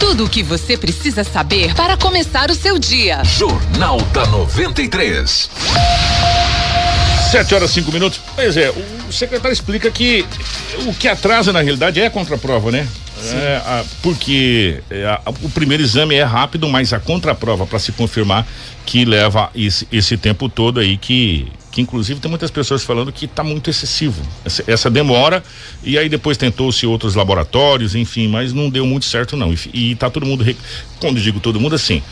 Tudo 0.00 0.24
o 0.24 0.28
que 0.28 0.42
você 0.42 0.76
precisa 0.76 1.22
saber 1.22 1.74
para 1.74 1.96
começar 1.96 2.50
o 2.50 2.54
seu 2.54 2.76
dia. 2.78 3.22
Jornal 3.24 4.00
da 4.12 4.26
93. 4.26 5.48
7 7.30 7.54
horas 7.54 7.70
5 7.70 7.92
minutos. 7.92 8.20
Pois 8.34 8.56
é, 8.56 8.70
o 8.70 8.97
secretário 9.12 9.52
explica 9.52 9.90
que 9.90 10.24
o 10.86 10.94
que 10.94 11.08
atrasa 11.08 11.52
na 11.52 11.60
realidade 11.60 12.00
é 12.00 12.06
a 12.06 12.10
contraprova, 12.10 12.70
né? 12.70 12.86
É, 13.34 13.56
a, 13.64 13.84
porque 14.00 14.80
é, 14.88 15.04
a, 15.04 15.20
o 15.42 15.50
primeiro 15.50 15.82
exame 15.82 16.14
é 16.14 16.22
rápido, 16.22 16.68
mas 16.68 16.92
a 16.92 17.00
contraprova 17.00 17.66
para 17.66 17.78
se 17.78 17.90
confirmar 17.92 18.46
que 18.86 19.04
leva 19.04 19.50
esse, 19.54 19.88
esse 19.90 20.16
tempo 20.16 20.48
todo 20.48 20.80
aí 20.80 20.96
que 20.96 21.46
que 21.70 21.82
inclusive 21.82 22.18
tem 22.18 22.30
muitas 22.30 22.50
pessoas 22.50 22.82
falando 22.82 23.12
que 23.12 23.26
está 23.26 23.44
muito 23.44 23.68
excessivo 23.68 24.22
essa, 24.44 24.64
essa, 24.66 24.90
demora 24.90 25.42
e 25.84 25.98
aí 25.98 26.08
depois 26.08 26.38
tentou-se 26.38 26.86
outros 26.86 27.14
laboratórios, 27.14 27.94
enfim, 27.94 28.26
mas 28.26 28.52
não 28.52 28.70
deu 28.70 28.86
muito 28.86 29.04
certo 29.04 29.36
não 29.36 29.52
e, 29.52 29.90
e 29.90 29.94
tá 29.94 30.08
todo 30.08 30.24
mundo 30.24 30.44
quando 30.98 31.20
digo 31.20 31.40
todo 31.40 31.60
mundo 31.60 31.74
assim, 31.74 32.02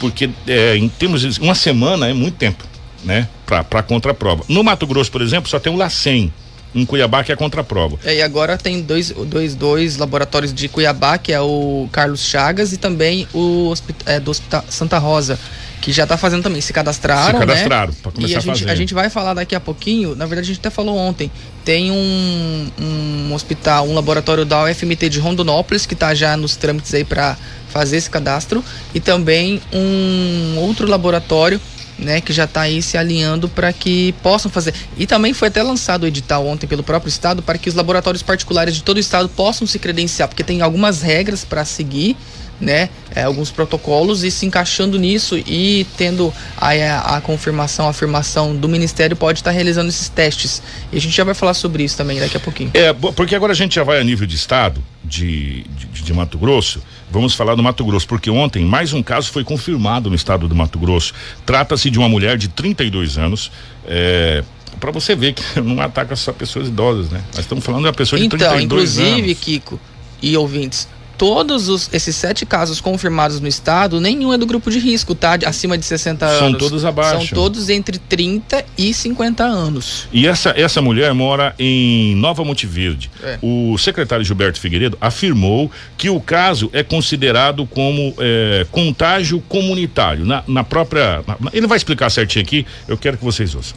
porque 0.00 0.28
é, 0.46 0.76
em 0.76 0.88
termos 0.88 1.20
de 1.20 1.40
uma 1.40 1.54
semana 1.54 2.08
é 2.08 2.12
muito 2.12 2.36
tempo, 2.36 2.64
né, 3.04 3.28
para 3.46 3.62
para 3.62 3.82
contraprova. 3.82 4.44
No 4.48 4.64
Mato 4.64 4.86
Grosso, 4.86 5.12
por 5.12 5.22
exemplo, 5.22 5.48
só 5.48 5.60
tem 5.60 5.72
o 5.72 5.76
LACEN 5.76 6.32
em 6.74 6.84
Cuiabá, 6.84 7.22
que 7.22 7.30
é 7.30 7.36
contraprova. 7.36 7.98
É, 8.04 8.16
e 8.16 8.22
agora 8.22 8.58
tem 8.58 8.82
dois, 8.82 9.10
dois, 9.10 9.54
dois 9.54 9.96
laboratórios 9.96 10.52
de 10.52 10.68
Cuiabá, 10.68 11.16
que 11.18 11.32
é 11.32 11.40
o 11.40 11.88
Carlos 11.92 12.20
Chagas 12.20 12.72
e 12.72 12.76
também 12.76 13.28
o 13.32 13.72
é, 14.06 14.18
do 14.18 14.30
Hospital 14.30 14.64
Santa 14.68 14.98
Rosa, 14.98 15.38
que 15.80 15.92
já 15.92 16.04
está 16.04 16.16
fazendo 16.16 16.42
também, 16.42 16.60
se 16.60 16.72
cadastraram, 16.72 17.38
se 17.38 17.46
cadastraram 17.46 17.92
né? 17.92 17.98
para 18.02 18.12
começar 18.12 18.32
e 18.32 18.34
a, 18.34 18.38
a 18.38 18.40
gente, 18.40 18.58
fazer. 18.58 18.70
a 18.70 18.74
gente 18.74 18.94
vai 18.94 19.10
falar 19.10 19.34
daqui 19.34 19.54
a 19.54 19.60
pouquinho, 19.60 20.16
na 20.16 20.24
verdade 20.26 20.46
a 20.46 20.54
gente 20.54 20.58
até 20.58 20.70
falou 20.70 20.96
ontem, 20.96 21.30
tem 21.64 21.90
um, 21.90 22.70
um 22.80 23.34
hospital, 23.34 23.86
um 23.86 23.94
laboratório 23.94 24.44
da 24.44 24.64
UFMT 24.64 25.08
de 25.10 25.20
Rondonópolis 25.20 25.84
que 25.86 25.94
está 25.94 26.14
já 26.14 26.36
nos 26.36 26.56
trâmites 26.56 26.92
aí 26.94 27.04
para 27.04 27.36
fazer 27.68 27.98
esse 27.98 28.08
cadastro 28.08 28.64
e 28.94 29.00
também 29.00 29.60
um 29.72 30.56
outro 30.58 30.88
laboratório 30.88 31.60
né, 31.98 32.20
que 32.20 32.32
já 32.32 32.44
está 32.44 32.62
aí 32.62 32.82
se 32.82 32.96
alinhando 32.96 33.48
para 33.48 33.72
que 33.72 34.12
possam 34.22 34.50
fazer. 34.50 34.74
E 34.96 35.06
também 35.06 35.32
foi 35.32 35.48
até 35.48 35.62
lançado 35.62 36.04
o 36.04 36.06
edital 36.06 36.46
ontem 36.46 36.66
pelo 36.66 36.82
próprio 36.82 37.08
estado 37.08 37.42
para 37.42 37.58
que 37.58 37.68
os 37.68 37.74
laboratórios 37.74 38.22
particulares 38.22 38.74
de 38.74 38.82
todo 38.82 38.96
o 38.96 39.00
estado 39.00 39.28
possam 39.28 39.66
se 39.66 39.78
credenciar, 39.78 40.28
porque 40.28 40.44
tem 40.44 40.60
algumas 40.60 41.02
regras 41.02 41.44
para 41.44 41.64
seguir, 41.64 42.16
né, 42.60 42.88
é, 43.14 43.24
alguns 43.24 43.50
protocolos 43.50 44.22
e 44.22 44.30
se 44.30 44.46
encaixando 44.46 44.98
nisso 44.98 45.36
e 45.36 45.86
tendo 45.96 46.32
a, 46.56 46.68
a, 46.70 47.16
a 47.16 47.20
confirmação, 47.20 47.86
a 47.86 47.90
afirmação 47.90 48.54
do 48.54 48.68
Ministério 48.68 49.16
pode 49.16 49.40
estar 49.40 49.50
tá 49.50 49.54
realizando 49.54 49.88
esses 49.88 50.08
testes. 50.08 50.62
E 50.92 50.96
a 50.96 51.00
gente 51.00 51.14
já 51.14 51.24
vai 51.24 51.34
falar 51.34 51.54
sobre 51.54 51.82
isso 51.82 51.96
também 51.96 52.18
daqui 52.18 52.36
a 52.36 52.40
pouquinho. 52.40 52.70
É, 52.74 52.92
porque 52.92 53.34
agora 53.34 53.52
a 53.52 53.56
gente 53.56 53.74
já 53.74 53.82
vai 53.82 54.00
a 54.00 54.04
nível 54.04 54.26
de 54.26 54.36
estado 54.36 54.82
de, 55.04 55.62
de, 55.62 56.02
de 56.02 56.12
Mato 56.12 56.38
Grosso. 56.38 56.80
Vamos 57.14 57.36
falar 57.36 57.54
do 57.54 57.62
Mato 57.62 57.84
Grosso, 57.84 58.08
porque 58.08 58.28
ontem 58.28 58.64
mais 58.64 58.92
um 58.92 59.00
caso 59.00 59.30
foi 59.30 59.44
confirmado 59.44 60.10
no 60.10 60.16
estado 60.16 60.48
do 60.48 60.54
Mato 60.54 60.80
Grosso. 60.80 61.14
Trata-se 61.46 61.88
de 61.88 61.96
uma 61.96 62.08
mulher 62.08 62.36
de 62.36 62.48
32 62.48 63.16
anos. 63.16 63.52
É, 63.86 64.42
para 64.80 64.90
você 64.90 65.14
ver 65.14 65.32
que 65.32 65.42
não 65.62 65.80
ataca 65.80 66.16
só 66.16 66.32
pessoas 66.32 66.66
idosas, 66.66 67.10
né? 67.10 67.22
Nós 67.28 67.44
estamos 67.44 67.64
falando 67.64 67.82
de 67.82 67.86
uma 67.86 67.92
pessoa 67.92 68.18
de 68.18 68.26
então, 68.26 68.36
32 68.36 68.98
anos. 68.98 69.08
inclusive, 69.10 69.34
Kiko 69.36 69.80
e 70.20 70.36
ouvintes, 70.36 70.88
todos 71.16 71.68
os, 71.68 71.88
esses 71.92 72.14
sete 72.16 72.44
casos 72.44 72.80
confirmados 72.80 73.40
no 73.40 73.46
estado, 73.48 74.00
nenhum 74.00 74.32
é 74.32 74.38
do 74.38 74.46
grupo 74.46 74.70
de 74.70 74.78
risco, 74.78 75.14
tá? 75.14 75.38
Acima 75.46 75.76
de 75.78 75.84
60 75.84 76.26
São 76.28 76.46
anos. 76.48 76.58
todos 76.58 76.84
abaixo. 76.84 77.28
São 77.28 77.34
todos 77.36 77.68
entre 77.68 77.98
30 77.98 78.64
e 78.76 78.92
50 78.92 79.44
anos. 79.44 80.08
E 80.12 80.26
essa, 80.26 80.50
essa 80.56 80.80
mulher 80.82 81.12
mora 81.14 81.54
em 81.58 82.14
Nova 82.16 82.44
Monte 82.44 82.66
Verde. 82.66 83.10
É. 83.22 83.38
O 83.42 83.76
secretário 83.78 84.24
Gilberto 84.24 84.58
Figueiredo 84.60 84.96
afirmou 85.00 85.70
que 85.96 86.10
o 86.10 86.20
caso 86.20 86.68
é 86.72 86.82
considerado 86.82 87.66
como 87.66 88.14
é, 88.18 88.66
contágio 88.70 89.40
comunitário. 89.48 90.24
Na, 90.24 90.42
na 90.46 90.64
própria. 90.64 91.22
na- 91.26 91.50
ele 91.52 91.66
vai 91.66 91.76
explicar 91.76 92.10
certinho 92.10 92.44
aqui, 92.44 92.66
eu 92.88 92.96
quero 92.98 93.16
que 93.16 93.24
vocês 93.24 93.54
ouçam. 93.54 93.76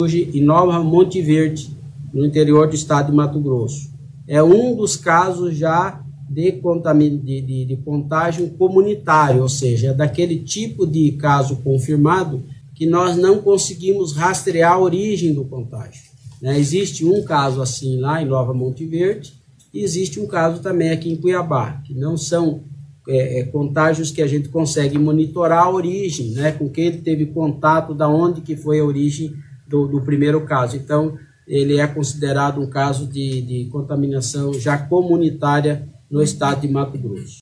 hoje 0.00 0.30
em 0.34 0.42
Nova 0.42 0.78
Monte 0.82 1.20
Verde, 1.22 1.76
no 2.12 2.24
interior 2.24 2.68
do 2.68 2.74
estado 2.74 3.10
de 3.10 3.16
Mato 3.16 3.38
Grosso. 3.40 3.90
É 4.26 4.42
um 4.42 4.76
dos 4.76 4.96
casos 4.96 5.56
já 5.56 6.00
de, 6.28 6.52
de, 6.52 7.40
de, 7.40 7.64
de 7.64 7.76
contágio 7.78 8.48
comunitário, 8.50 9.42
ou 9.42 9.48
seja, 9.48 9.88
é 9.88 9.94
daquele 9.94 10.40
tipo 10.40 10.86
de 10.86 11.12
caso 11.12 11.56
confirmado 11.56 12.44
que 12.74 12.86
nós 12.86 13.16
não 13.16 13.40
conseguimos 13.40 14.12
rastrear 14.12 14.72
a 14.72 14.78
origem 14.78 15.34
do 15.34 15.44
contágio. 15.44 16.02
né? 16.40 16.58
Existe 16.58 17.04
um 17.04 17.24
caso 17.24 17.60
assim 17.60 17.98
lá 17.98 18.22
em 18.22 18.26
Nova 18.26 18.54
Monte 18.54 18.84
Verde 18.84 19.32
e 19.72 19.80
existe 19.82 20.20
um 20.20 20.26
caso 20.26 20.62
também 20.62 20.90
aqui 20.90 21.10
em 21.10 21.16
Cuiabá, 21.16 21.80
que 21.84 21.94
não 21.94 22.16
são 22.16 22.62
é, 23.08 23.40
é, 23.40 23.44
contágios 23.44 24.10
que 24.10 24.22
a 24.22 24.26
gente 24.26 24.48
consegue 24.48 24.98
monitorar 24.98 25.64
a 25.64 25.70
origem, 25.70 26.32
né, 26.32 26.52
com 26.52 26.68
quem 26.68 26.86
ele 26.86 26.98
teve 26.98 27.26
contato, 27.26 27.94
da 27.94 28.08
onde 28.08 28.42
que 28.42 28.54
foi 28.54 28.80
a 28.80 28.84
origem 28.84 29.34
do, 29.66 29.88
do 29.88 30.00
primeiro 30.02 30.44
caso. 30.44 30.76
Então, 30.76 31.16
ele 31.46 31.78
é 31.78 31.86
considerado 31.86 32.60
um 32.60 32.68
caso 32.68 33.06
de, 33.06 33.40
de 33.40 33.64
contaminação 33.70 34.52
já 34.52 34.76
comunitária 34.76 35.88
no 36.10 36.22
estado 36.22 36.62
de 36.62 36.68
Mato 36.68 36.98
Grosso. 36.98 37.38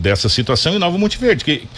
Dessa 0.00 0.28
situação 0.28 0.74
em 0.74 0.78
Nova 0.78 0.98
Monte 0.98 1.18
Verde, 1.18 1.44
que 1.44 1.68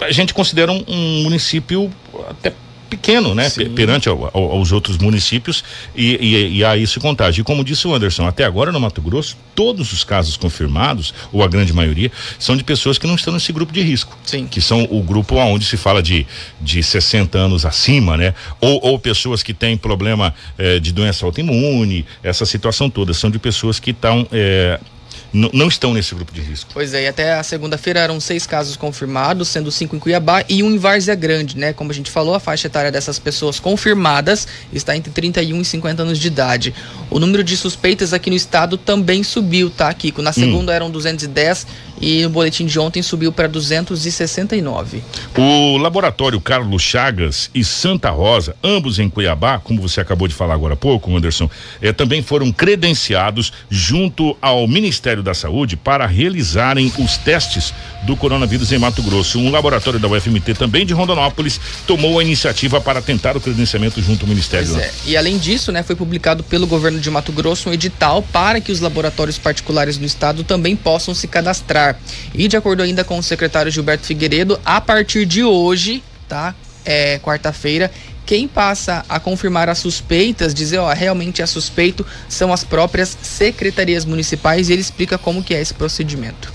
a 0.00 0.10
gente 0.10 0.34
considera 0.34 0.72
um, 0.72 0.84
um 0.88 1.22
município 1.22 1.90
até 2.28 2.54
pequeno, 2.90 3.34
né? 3.34 3.48
Pe- 3.48 3.70
Perante 3.70 4.08
ao- 4.08 4.30
ao- 4.34 4.50
aos 4.52 4.72
outros 4.72 4.98
municípios 4.98 5.64
e, 5.96 6.16
e, 6.20 6.56
e 6.58 6.64
há 6.64 6.76
isso 6.76 7.00
contágio. 7.00 7.40
E 7.40 7.44
como 7.44 7.64
disse 7.64 7.86
o 7.88 7.94
Anderson, 7.94 8.26
até 8.26 8.44
agora 8.44 8.70
no 8.72 8.80
Mato 8.80 9.00
Grosso, 9.00 9.36
todos 9.54 9.92
os 9.92 10.04
casos 10.04 10.36
confirmados, 10.36 11.14
ou 11.32 11.42
a 11.42 11.48
grande 11.48 11.72
maioria, 11.72 12.10
são 12.38 12.56
de 12.56 12.64
pessoas 12.64 12.98
que 12.98 13.06
não 13.06 13.14
estão 13.14 13.32
nesse 13.32 13.52
grupo 13.52 13.72
de 13.72 13.80
risco. 13.80 14.16
Sim. 14.24 14.46
Que 14.46 14.60
são 14.60 14.86
o 14.90 15.02
grupo 15.02 15.36
onde 15.36 15.64
se 15.64 15.76
fala 15.76 16.02
de, 16.02 16.26
de 16.60 16.82
60 16.82 17.38
anos 17.38 17.64
acima, 17.64 18.16
né? 18.16 18.34
Ou, 18.60 18.80
ou 18.82 18.98
pessoas 18.98 19.42
que 19.42 19.54
têm 19.54 19.76
problema 19.76 20.34
eh, 20.58 20.78
de 20.80 20.92
doença 20.92 21.24
autoimune, 21.24 22.04
essa 22.22 22.44
situação 22.44 22.90
toda. 22.90 23.14
São 23.14 23.30
de 23.30 23.38
pessoas 23.38 23.78
que 23.78 23.90
estão. 23.92 24.26
eh, 24.32 24.78
não 25.32 25.68
estão 25.68 25.94
nesse 25.94 26.14
grupo 26.14 26.32
de 26.32 26.40
risco. 26.40 26.70
Pois 26.72 26.92
é, 26.94 27.04
e 27.04 27.06
até 27.08 27.34
a 27.34 27.42
segunda-feira 27.42 28.00
eram 28.00 28.18
seis 28.20 28.46
casos 28.46 28.76
confirmados, 28.76 29.48
sendo 29.48 29.70
cinco 29.70 29.96
em 29.96 29.98
Cuiabá 29.98 30.44
e 30.48 30.62
um 30.62 30.70
em 30.70 30.78
Várzea 30.78 31.14
Grande, 31.14 31.56
né? 31.56 31.72
Como 31.72 31.90
a 31.90 31.94
gente 31.94 32.10
falou, 32.10 32.34
a 32.34 32.40
faixa 32.40 32.66
etária 32.66 32.90
dessas 32.90 33.18
pessoas 33.18 33.60
confirmadas 33.60 34.46
está 34.72 34.96
entre 34.96 35.12
31 35.12 35.60
e 35.60 35.64
50 35.64 36.02
anos 36.02 36.18
de 36.18 36.26
idade. 36.26 36.74
O 37.10 37.18
número 37.18 37.44
de 37.44 37.56
suspeitas 37.56 38.12
aqui 38.12 38.30
no 38.30 38.36
estado 38.36 38.76
também 38.76 39.22
subiu, 39.22 39.70
tá, 39.70 39.92
Kiko? 39.92 40.22
Na 40.22 40.32
segunda 40.32 40.72
eram 40.72 40.90
210 40.90 41.66
e 42.00 42.22
no 42.22 42.30
boletim 42.30 42.66
de 42.66 42.78
ontem 42.78 43.02
subiu 43.02 43.30
para 43.30 43.46
269. 43.46 45.02
O 45.36 45.76
laboratório 45.76 46.40
Carlos 46.40 46.82
Chagas 46.82 47.50
e 47.54 47.62
Santa 47.62 48.10
Rosa, 48.10 48.56
ambos 48.64 48.98
em 48.98 49.10
Cuiabá, 49.10 49.58
como 49.58 49.80
você 49.80 50.00
acabou 50.00 50.26
de 50.26 50.34
falar 50.34 50.54
agora 50.54 50.74
há 50.74 50.76
pouco, 50.76 51.14
Anderson, 51.14 51.48
eh, 51.82 51.92
também 51.92 52.22
foram 52.22 52.50
credenciados 52.50 53.52
junto 53.68 54.36
ao 54.40 54.66
Ministério 54.66 55.19
da 55.22 55.34
Saúde 55.34 55.76
para 55.76 56.06
realizarem 56.06 56.92
os 56.98 57.16
testes 57.16 57.72
do 58.02 58.16
coronavírus 58.16 58.72
em 58.72 58.78
Mato 58.78 59.02
Grosso. 59.02 59.38
Um 59.38 59.50
laboratório 59.50 59.98
da 59.98 60.08
UFMT 60.08 60.54
também 60.54 60.86
de 60.86 60.92
Rondonópolis 60.92 61.60
tomou 61.86 62.18
a 62.18 62.22
iniciativa 62.22 62.80
para 62.80 63.02
tentar 63.02 63.36
o 63.36 63.40
credenciamento 63.40 64.00
junto 64.02 64.22
ao 64.22 64.28
Ministério. 64.28 64.78
É. 64.78 64.90
E 65.06 65.16
além 65.16 65.38
disso, 65.38 65.70
né, 65.72 65.82
foi 65.82 65.96
publicado 65.96 66.42
pelo 66.42 66.66
governo 66.66 66.98
de 66.98 67.10
Mato 67.10 67.32
Grosso 67.32 67.68
um 67.68 67.72
edital 67.72 68.22
para 68.22 68.60
que 68.60 68.72
os 68.72 68.80
laboratórios 68.80 69.38
particulares 69.38 69.96
do 69.96 70.04
estado 70.04 70.44
também 70.44 70.76
possam 70.76 71.14
se 71.14 71.28
cadastrar. 71.28 71.98
E 72.34 72.48
de 72.48 72.56
acordo 72.56 72.82
ainda 72.82 73.04
com 73.04 73.18
o 73.18 73.22
secretário 73.22 73.70
Gilberto 73.70 74.06
Figueiredo, 74.06 74.58
a 74.64 74.80
partir 74.80 75.26
de 75.26 75.44
hoje, 75.44 76.02
tá? 76.28 76.54
É 76.84 77.18
quarta-feira, 77.18 77.90
quem 78.30 78.46
passa 78.46 79.04
a 79.08 79.18
confirmar 79.18 79.68
as 79.68 79.78
suspeitas, 79.78 80.54
dizer, 80.54 80.78
ó, 80.78 80.92
realmente 80.92 81.42
é 81.42 81.46
suspeito, 81.46 82.06
são 82.28 82.52
as 82.52 82.62
próprias 82.62 83.08
secretarias 83.08 84.04
municipais 84.04 84.68
e 84.68 84.72
ele 84.72 84.80
explica 84.80 85.18
como 85.18 85.42
que 85.42 85.52
é 85.52 85.60
esse 85.60 85.74
procedimento. 85.74 86.52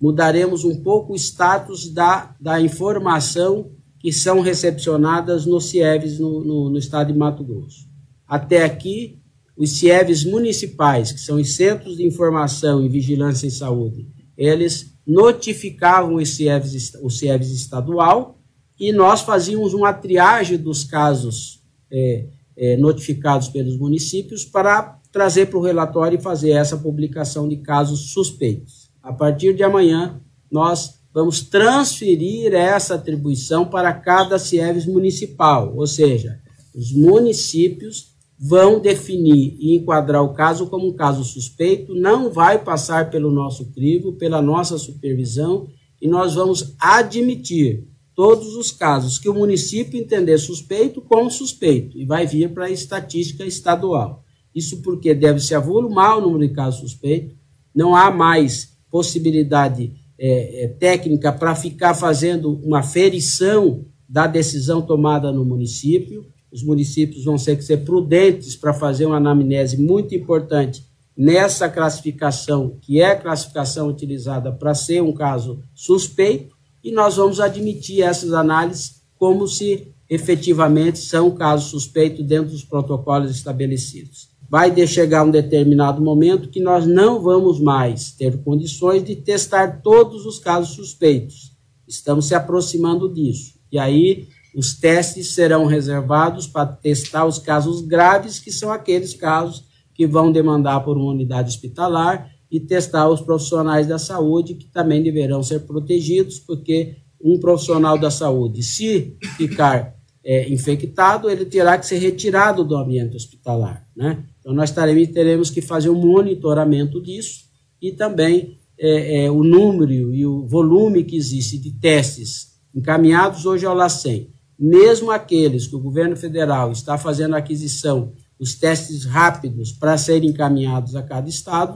Mudaremos 0.00 0.64
um 0.64 0.82
pouco 0.82 1.12
o 1.12 1.16
status 1.16 1.92
da, 1.92 2.34
da 2.40 2.58
informação 2.62 3.72
que 4.00 4.10
são 4.10 4.40
recepcionadas 4.40 5.44
no 5.44 5.60
CIEVs 5.60 6.18
no, 6.18 6.42
no, 6.42 6.70
no 6.70 6.78
estado 6.78 7.12
de 7.12 7.18
Mato 7.18 7.44
Grosso. 7.44 7.86
Até 8.26 8.64
aqui, 8.64 9.18
os 9.54 9.80
CIEVs 9.80 10.24
municipais, 10.24 11.12
que 11.12 11.20
são 11.20 11.36
os 11.36 11.54
Centros 11.54 11.98
de 11.98 12.06
Informação 12.06 12.82
e 12.82 12.88
Vigilância 12.88 13.46
em 13.46 13.50
Saúde, 13.50 14.08
eles 14.34 14.94
notificavam 15.06 16.14
o 16.14 16.24
CIEVs, 16.24 16.94
o 17.02 17.10
CIEVs 17.10 17.50
estadual 17.50 18.41
e 18.82 18.90
nós 18.90 19.20
fazíamos 19.20 19.74
uma 19.74 19.92
triagem 19.92 20.58
dos 20.58 20.82
casos 20.82 21.62
é, 21.88 22.26
é, 22.56 22.76
notificados 22.76 23.46
pelos 23.46 23.78
municípios 23.78 24.44
para 24.44 24.98
trazer 25.12 25.46
para 25.46 25.58
o 25.60 25.62
relatório 25.62 26.18
e 26.18 26.20
fazer 26.20 26.50
essa 26.50 26.76
publicação 26.76 27.48
de 27.48 27.58
casos 27.58 28.12
suspeitos. 28.12 28.90
A 29.00 29.12
partir 29.12 29.54
de 29.54 29.62
amanhã, 29.62 30.20
nós 30.50 30.98
vamos 31.14 31.42
transferir 31.42 32.52
essa 32.54 32.96
atribuição 32.96 33.66
para 33.66 33.92
cada 33.92 34.36
CIEVs 34.36 34.84
municipal, 34.84 35.72
ou 35.76 35.86
seja, 35.86 36.40
os 36.74 36.90
municípios 36.90 38.16
vão 38.36 38.80
definir 38.80 39.56
e 39.60 39.76
enquadrar 39.76 40.24
o 40.24 40.34
caso 40.34 40.66
como 40.66 40.88
um 40.88 40.92
caso 40.92 41.22
suspeito, 41.22 41.94
não 41.94 42.32
vai 42.32 42.58
passar 42.58 43.10
pelo 43.10 43.30
nosso 43.30 43.66
crivo, 43.66 44.14
pela 44.14 44.42
nossa 44.42 44.76
supervisão, 44.76 45.68
e 46.00 46.08
nós 46.08 46.34
vamos 46.34 46.74
admitir 46.80 47.91
todos 48.22 48.54
os 48.54 48.70
casos 48.70 49.18
que 49.18 49.28
o 49.28 49.34
município 49.34 49.98
entender 49.98 50.38
suspeito 50.38 51.00
como 51.00 51.28
suspeito, 51.28 51.98
e 51.98 52.06
vai 52.06 52.24
vir 52.24 52.54
para 52.54 52.66
a 52.66 52.70
estatística 52.70 53.44
estadual. 53.44 54.22
Isso 54.54 54.80
porque 54.80 55.12
deve 55.12 55.40
se 55.40 55.56
avolumar 55.56 56.18
o 56.18 56.20
número 56.20 56.46
de 56.46 56.54
casos 56.54 56.78
suspeitos, 56.78 57.34
não 57.74 57.96
há 57.96 58.12
mais 58.12 58.76
possibilidade 58.88 59.92
é, 60.16 60.62
é, 60.62 60.68
técnica 60.68 61.32
para 61.32 61.52
ficar 61.56 61.94
fazendo 61.94 62.60
uma 62.62 62.80
ferição 62.80 63.86
da 64.08 64.28
decisão 64.28 64.80
tomada 64.80 65.32
no 65.32 65.44
município, 65.44 66.24
os 66.52 66.62
municípios 66.62 67.24
vão 67.24 67.34
ter 67.34 67.56
que 67.56 67.64
ser 67.64 67.78
prudentes 67.78 68.54
para 68.54 68.72
fazer 68.72 69.04
uma 69.04 69.16
anamnese 69.16 69.82
muito 69.82 70.14
importante 70.14 70.86
nessa 71.16 71.68
classificação, 71.68 72.78
que 72.80 73.00
é 73.00 73.06
a 73.06 73.20
classificação 73.20 73.88
utilizada 73.88 74.52
para 74.52 74.76
ser 74.76 75.02
um 75.02 75.12
caso 75.12 75.60
suspeito, 75.74 76.51
e 76.82 76.90
nós 76.90 77.16
vamos 77.16 77.40
admitir 77.40 78.02
essas 78.02 78.32
análises 78.32 79.02
como 79.18 79.46
se 79.46 79.92
efetivamente 80.08 80.98
são 80.98 81.30
casos 81.30 81.70
suspeitos 81.70 82.24
dentro 82.24 82.50
dos 82.50 82.64
protocolos 82.64 83.30
estabelecidos. 83.30 84.28
Vai 84.50 84.86
chegar 84.86 85.24
um 85.24 85.30
determinado 85.30 86.02
momento 86.02 86.50
que 86.50 86.60
nós 86.60 86.86
não 86.86 87.22
vamos 87.22 87.58
mais 87.58 88.12
ter 88.12 88.36
condições 88.42 89.02
de 89.04 89.16
testar 89.16 89.80
todos 89.80 90.26
os 90.26 90.38
casos 90.38 90.74
suspeitos. 90.74 91.52
Estamos 91.88 92.26
se 92.26 92.34
aproximando 92.34 93.08
disso. 93.08 93.54
E 93.70 93.78
aí 93.78 94.28
os 94.54 94.74
testes 94.74 95.34
serão 95.34 95.64
reservados 95.64 96.46
para 96.46 96.66
testar 96.66 97.24
os 97.24 97.38
casos 97.38 97.80
graves, 97.80 98.38
que 98.38 98.52
são 98.52 98.70
aqueles 98.70 99.14
casos 99.14 99.64
que 99.94 100.06
vão 100.06 100.30
demandar 100.30 100.80
por 100.80 100.96
uma 100.96 101.12
unidade 101.12 101.48
hospitalar, 101.48 102.30
e 102.52 102.60
testar 102.60 103.08
os 103.08 103.22
profissionais 103.22 103.86
da 103.86 103.98
saúde, 103.98 104.54
que 104.54 104.66
também 104.66 105.02
deverão 105.02 105.42
ser 105.42 105.60
protegidos, 105.60 106.38
porque 106.38 106.96
um 107.18 107.40
profissional 107.40 107.96
da 107.96 108.10
saúde, 108.10 108.62
se 108.62 109.16
ficar 109.36 109.96
é, 110.22 110.48
infectado, 110.52 111.30
ele 111.30 111.46
terá 111.46 111.78
que 111.78 111.86
ser 111.86 111.96
retirado 111.96 112.62
do 112.62 112.76
ambiente 112.76 113.16
hospitalar. 113.16 113.88
Né? 113.96 114.22
Então, 114.38 114.52
nós 114.52 114.70
teremos, 114.70 115.08
teremos 115.08 115.50
que 115.50 115.62
fazer 115.62 115.88
um 115.88 115.98
monitoramento 115.98 117.00
disso 117.00 117.44
e 117.80 117.92
também 117.92 118.58
é, 118.78 119.24
é, 119.24 119.30
o 119.30 119.42
número 119.42 120.14
e 120.14 120.26
o 120.26 120.46
volume 120.46 121.04
que 121.04 121.16
existe 121.16 121.56
de 121.58 121.72
testes 121.72 122.52
encaminhados 122.74 123.46
hoje 123.46 123.64
ao 123.64 123.74
LACEN 123.74 124.28
mesmo 124.64 125.10
aqueles 125.10 125.66
que 125.66 125.74
o 125.74 125.80
governo 125.80 126.16
federal 126.16 126.70
está 126.70 126.96
fazendo 126.96 127.34
aquisição, 127.34 128.12
os 128.38 128.54
testes 128.54 129.04
rápidos 129.04 129.72
para 129.72 129.98
serem 129.98 130.30
encaminhados 130.30 130.94
a 130.94 131.02
cada 131.02 131.28
estado, 131.28 131.74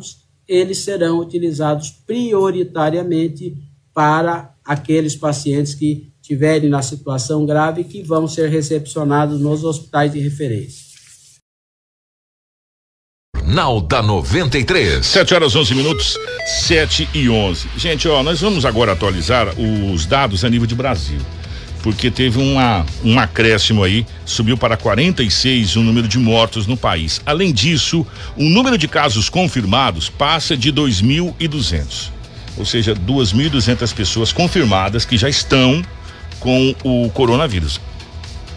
eles 0.48 0.78
serão 0.78 1.18
utilizados 1.18 1.90
prioritariamente 1.90 3.56
para 3.92 4.54
aqueles 4.64 5.16
pacientes 5.16 5.74
que 5.74 6.12
tiverem 6.20 6.68
na 6.68 6.82
situação 6.82 7.46
grave 7.46 7.84
que 7.84 8.02
vão 8.02 8.26
ser 8.26 8.50
recepcionados 8.50 9.40
nos 9.40 9.64
hospitais 9.64 10.12
de 10.12 10.20
referência. 10.20 10.86
Jornal 13.36 13.80
da 13.80 14.02
93. 14.02 15.06
7 15.06 15.34
horas 15.34 15.54
11 15.54 15.74
minutos, 15.74 16.18
7 16.66 17.08
e 17.14 17.28
11. 17.28 17.68
Gente, 17.76 18.08
ó, 18.08 18.22
nós 18.22 18.40
vamos 18.40 18.66
agora 18.66 18.92
atualizar 18.92 19.48
os 19.58 20.04
dados 20.04 20.44
a 20.44 20.50
nível 20.50 20.66
de 20.66 20.74
Brasil 20.74 21.20
porque 21.86 22.10
teve 22.10 22.40
uma, 22.40 22.84
um 23.04 23.16
acréscimo 23.16 23.84
aí, 23.84 24.04
subiu 24.24 24.58
para 24.58 24.76
46 24.76 25.76
o 25.76 25.82
número 25.84 26.08
de 26.08 26.18
mortos 26.18 26.66
no 26.66 26.76
país. 26.76 27.22
Além 27.24 27.52
disso, 27.52 28.04
o 28.36 28.42
número 28.42 28.76
de 28.76 28.88
casos 28.88 29.28
confirmados 29.28 30.10
passa 30.10 30.56
de 30.56 30.72
2.200. 30.72 32.10
Ou 32.56 32.64
seja, 32.64 32.92
2.200 32.92 33.94
pessoas 33.94 34.32
confirmadas 34.32 35.04
que 35.04 35.16
já 35.16 35.28
estão 35.28 35.80
com 36.40 36.74
o 36.82 37.08
coronavírus. 37.10 37.80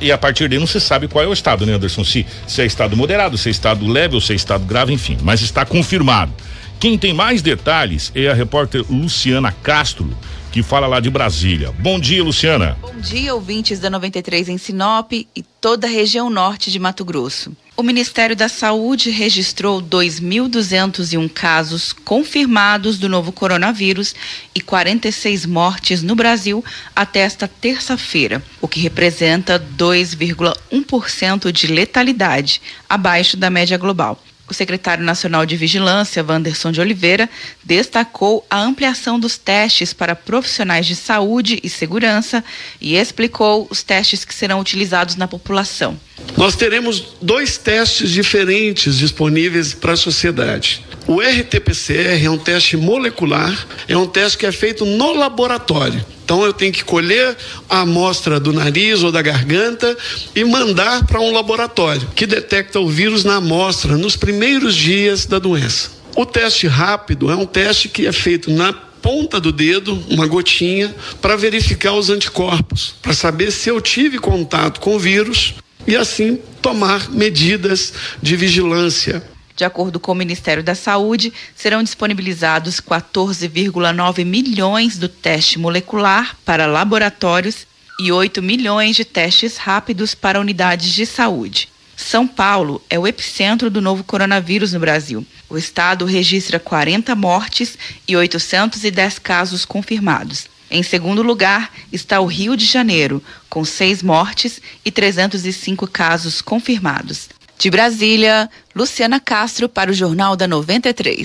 E 0.01 0.11
a 0.11 0.17
partir 0.17 0.49
daí 0.49 0.57
não 0.57 0.65
se 0.65 0.81
sabe 0.81 1.07
qual 1.07 1.23
é 1.23 1.27
o 1.27 1.33
estado, 1.33 1.67
né, 1.67 1.73
Anderson? 1.73 2.03
Se, 2.03 2.25
se 2.47 2.63
é 2.63 2.65
estado 2.65 2.97
moderado, 2.97 3.37
se 3.37 3.49
é 3.49 3.51
estado 3.51 3.85
leve 3.85 4.15
ou 4.15 4.21
se 4.21 4.33
é 4.33 4.35
estado 4.35 4.65
grave, 4.65 4.91
enfim. 4.91 5.19
Mas 5.21 5.43
está 5.43 5.63
confirmado. 5.63 6.33
Quem 6.79 6.97
tem 6.97 7.13
mais 7.13 7.43
detalhes 7.43 8.11
é 8.15 8.27
a 8.27 8.33
repórter 8.33 8.83
Luciana 8.89 9.51
Castro, 9.51 10.17
que 10.51 10.63
fala 10.63 10.87
lá 10.87 10.99
de 10.99 11.09
Brasília. 11.09 11.71
Bom 11.79 11.99
dia, 11.99 12.23
Luciana. 12.23 12.77
Bom 12.81 12.99
dia, 12.99 13.33
ouvintes 13.33 13.79
da 13.79 13.89
93 13.89 14.49
em 14.49 14.57
Sinop 14.57 15.11
e 15.13 15.27
toda 15.61 15.87
a 15.87 15.89
região 15.89 16.29
norte 16.29 16.71
de 16.71 16.79
Mato 16.79 17.05
Grosso. 17.05 17.55
O 17.79 17.83
Ministério 17.83 18.35
da 18.35 18.49
Saúde 18.49 19.09
registrou 19.09 19.81
2.201 19.81 21.29
casos 21.29 21.93
confirmados 21.93 22.99
do 22.99 23.07
novo 23.07 23.31
coronavírus 23.31 24.13
e 24.53 24.59
46 24.59 25.45
mortes 25.45 26.03
no 26.03 26.13
Brasil 26.13 26.61
até 26.93 27.21
esta 27.21 27.47
terça-feira, 27.47 28.43
o 28.59 28.67
que 28.67 28.81
representa 28.81 29.57
2,1% 29.77 31.53
de 31.53 31.67
letalidade, 31.67 32.61
abaixo 32.89 33.37
da 33.37 33.49
média 33.49 33.77
global. 33.77 34.21
O 34.49 34.53
secretário 34.53 35.03
nacional 35.03 35.45
de 35.45 35.55
Vigilância, 35.55 36.25
Wanderson 36.27 36.71
de 36.71 36.81
Oliveira, 36.81 37.29
destacou 37.63 38.43
a 38.49 38.59
ampliação 38.59 39.19
dos 39.19 39.37
testes 39.37 39.93
para 39.93 40.15
profissionais 40.15 40.87
de 40.87 40.95
saúde 40.95 41.59
e 41.63 41.69
segurança 41.69 42.43
e 42.81 42.95
explicou 42.95 43.67
os 43.69 43.83
testes 43.83 44.25
que 44.25 44.33
serão 44.33 44.59
utilizados 44.59 45.15
na 45.15 45.27
população. 45.27 45.99
Nós 46.35 46.55
teremos 46.55 47.13
dois 47.21 47.57
testes 47.59 48.09
diferentes 48.09 48.97
disponíveis 48.97 49.75
para 49.75 49.93
a 49.93 49.97
sociedade. 49.97 50.83
O 51.05 51.19
RT-PCR 51.21 52.25
é 52.25 52.29
um 52.29 52.37
teste 52.37 52.75
molecular, 52.75 53.67
é 53.87 53.95
um 53.95 54.07
teste 54.07 54.39
que 54.39 54.47
é 54.47 54.51
feito 54.51 54.83
no 54.83 55.13
laboratório. 55.13 56.03
Então 56.29 56.45
eu 56.45 56.53
tenho 56.53 56.71
que 56.71 56.83
colher 56.83 57.35
a 57.67 57.79
amostra 57.79 58.39
do 58.39 58.53
nariz 58.53 59.01
ou 59.01 59.11
da 59.11 59.19
garganta 59.19 59.97
e 60.35 60.43
mandar 60.43 61.03
para 61.07 61.19
um 61.19 61.31
laboratório 61.31 62.07
que 62.15 62.27
detecta 62.27 62.79
o 62.79 62.87
vírus 62.87 63.23
na 63.23 63.37
amostra 63.37 63.97
nos 63.97 64.15
primeiros 64.15 64.75
dias 64.75 65.25
da 65.25 65.39
doença. 65.39 65.89
O 66.15 66.27
teste 66.27 66.67
rápido 66.67 67.31
é 67.31 67.35
um 67.35 67.47
teste 67.47 67.89
que 67.89 68.05
é 68.05 68.11
feito 68.11 68.51
na 68.51 68.71
ponta 68.71 69.39
do 69.39 69.51
dedo, 69.51 69.99
uma 70.07 70.27
gotinha, 70.27 70.93
para 71.19 71.35
verificar 71.35 71.93
os 71.93 72.11
anticorpos, 72.11 72.93
para 73.01 73.13
saber 73.13 73.49
se 73.49 73.67
eu 73.67 73.81
tive 73.81 74.19
contato 74.19 74.79
com 74.81 74.95
o 74.95 74.99
vírus 74.99 75.55
e 75.87 75.95
assim 75.95 76.37
tomar 76.61 77.09
medidas 77.09 77.91
de 78.21 78.35
vigilância. 78.35 79.23
De 79.59 79.65
acordo 79.65 79.99
com 79.99 80.13
o 80.13 80.15
Ministério 80.15 80.63
da 80.63 80.73
Saúde, 80.73 81.33
serão 81.53 81.83
disponibilizados 81.83 82.79
14,9 82.79 84.23
milhões 84.23 84.97
do 84.97 85.09
teste 85.09 85.59
molecular 85.59 86.37
para 86.45 86.65
laboratórios 86.65 87.67
e 87.99 88.09
8 88.09 88.41
milhões 88.41 88.95
de 88.95 89.03
testes 89.03 89.57
rápidos 89.57 90.15
para 90.15 90.39
unidades 90.39 90.93
de 90.93 91.05
saúde. 91.05 91.67
São 91.97 92.25
Paulo 92.25 92.81
é 92.89 92.97
o 92.97 93.05
epicentro 93.05 93.69
do 93.69 93.81
novo 93.81 94.01
coronavírus 94.01 94.71
no 94.71 94.79
Brasil. 94.79 95.27
O 95.49 95.57
estado 95.57 96.05
registra 96.05 96.57
40 96.57 97.13
mortes 97.13 97.77
e 98.07 98.15
810 98.15 99.19
casos 99.19 99.65
confirmados. 99.65 100.47
Em 100.71 100.83
segundo 100.83 101.21
lugar 101.21 101.69
está 101.91 102.21
o 102.21 102.27
Rio 102.27 102.55
de 102.55 102.65
Janeiro, 102.65 103.21
com 103.49 103.65
seis 103.65 104.01
mortes 104.01 104.61
e 104.85 104.89
305 104.89 105.85
casos 105.85 106.41
confirmados. 106.41 107.27
De 107.59 107.69
Brasília, 107.69 108.49
Luciana 108.73 109.19
Castro 109.19 109.67
para 109.67 109.91
o 109.91 109.93
Jornal 109.93 110.37
da 110.37 110.47
93. 110.47 111.21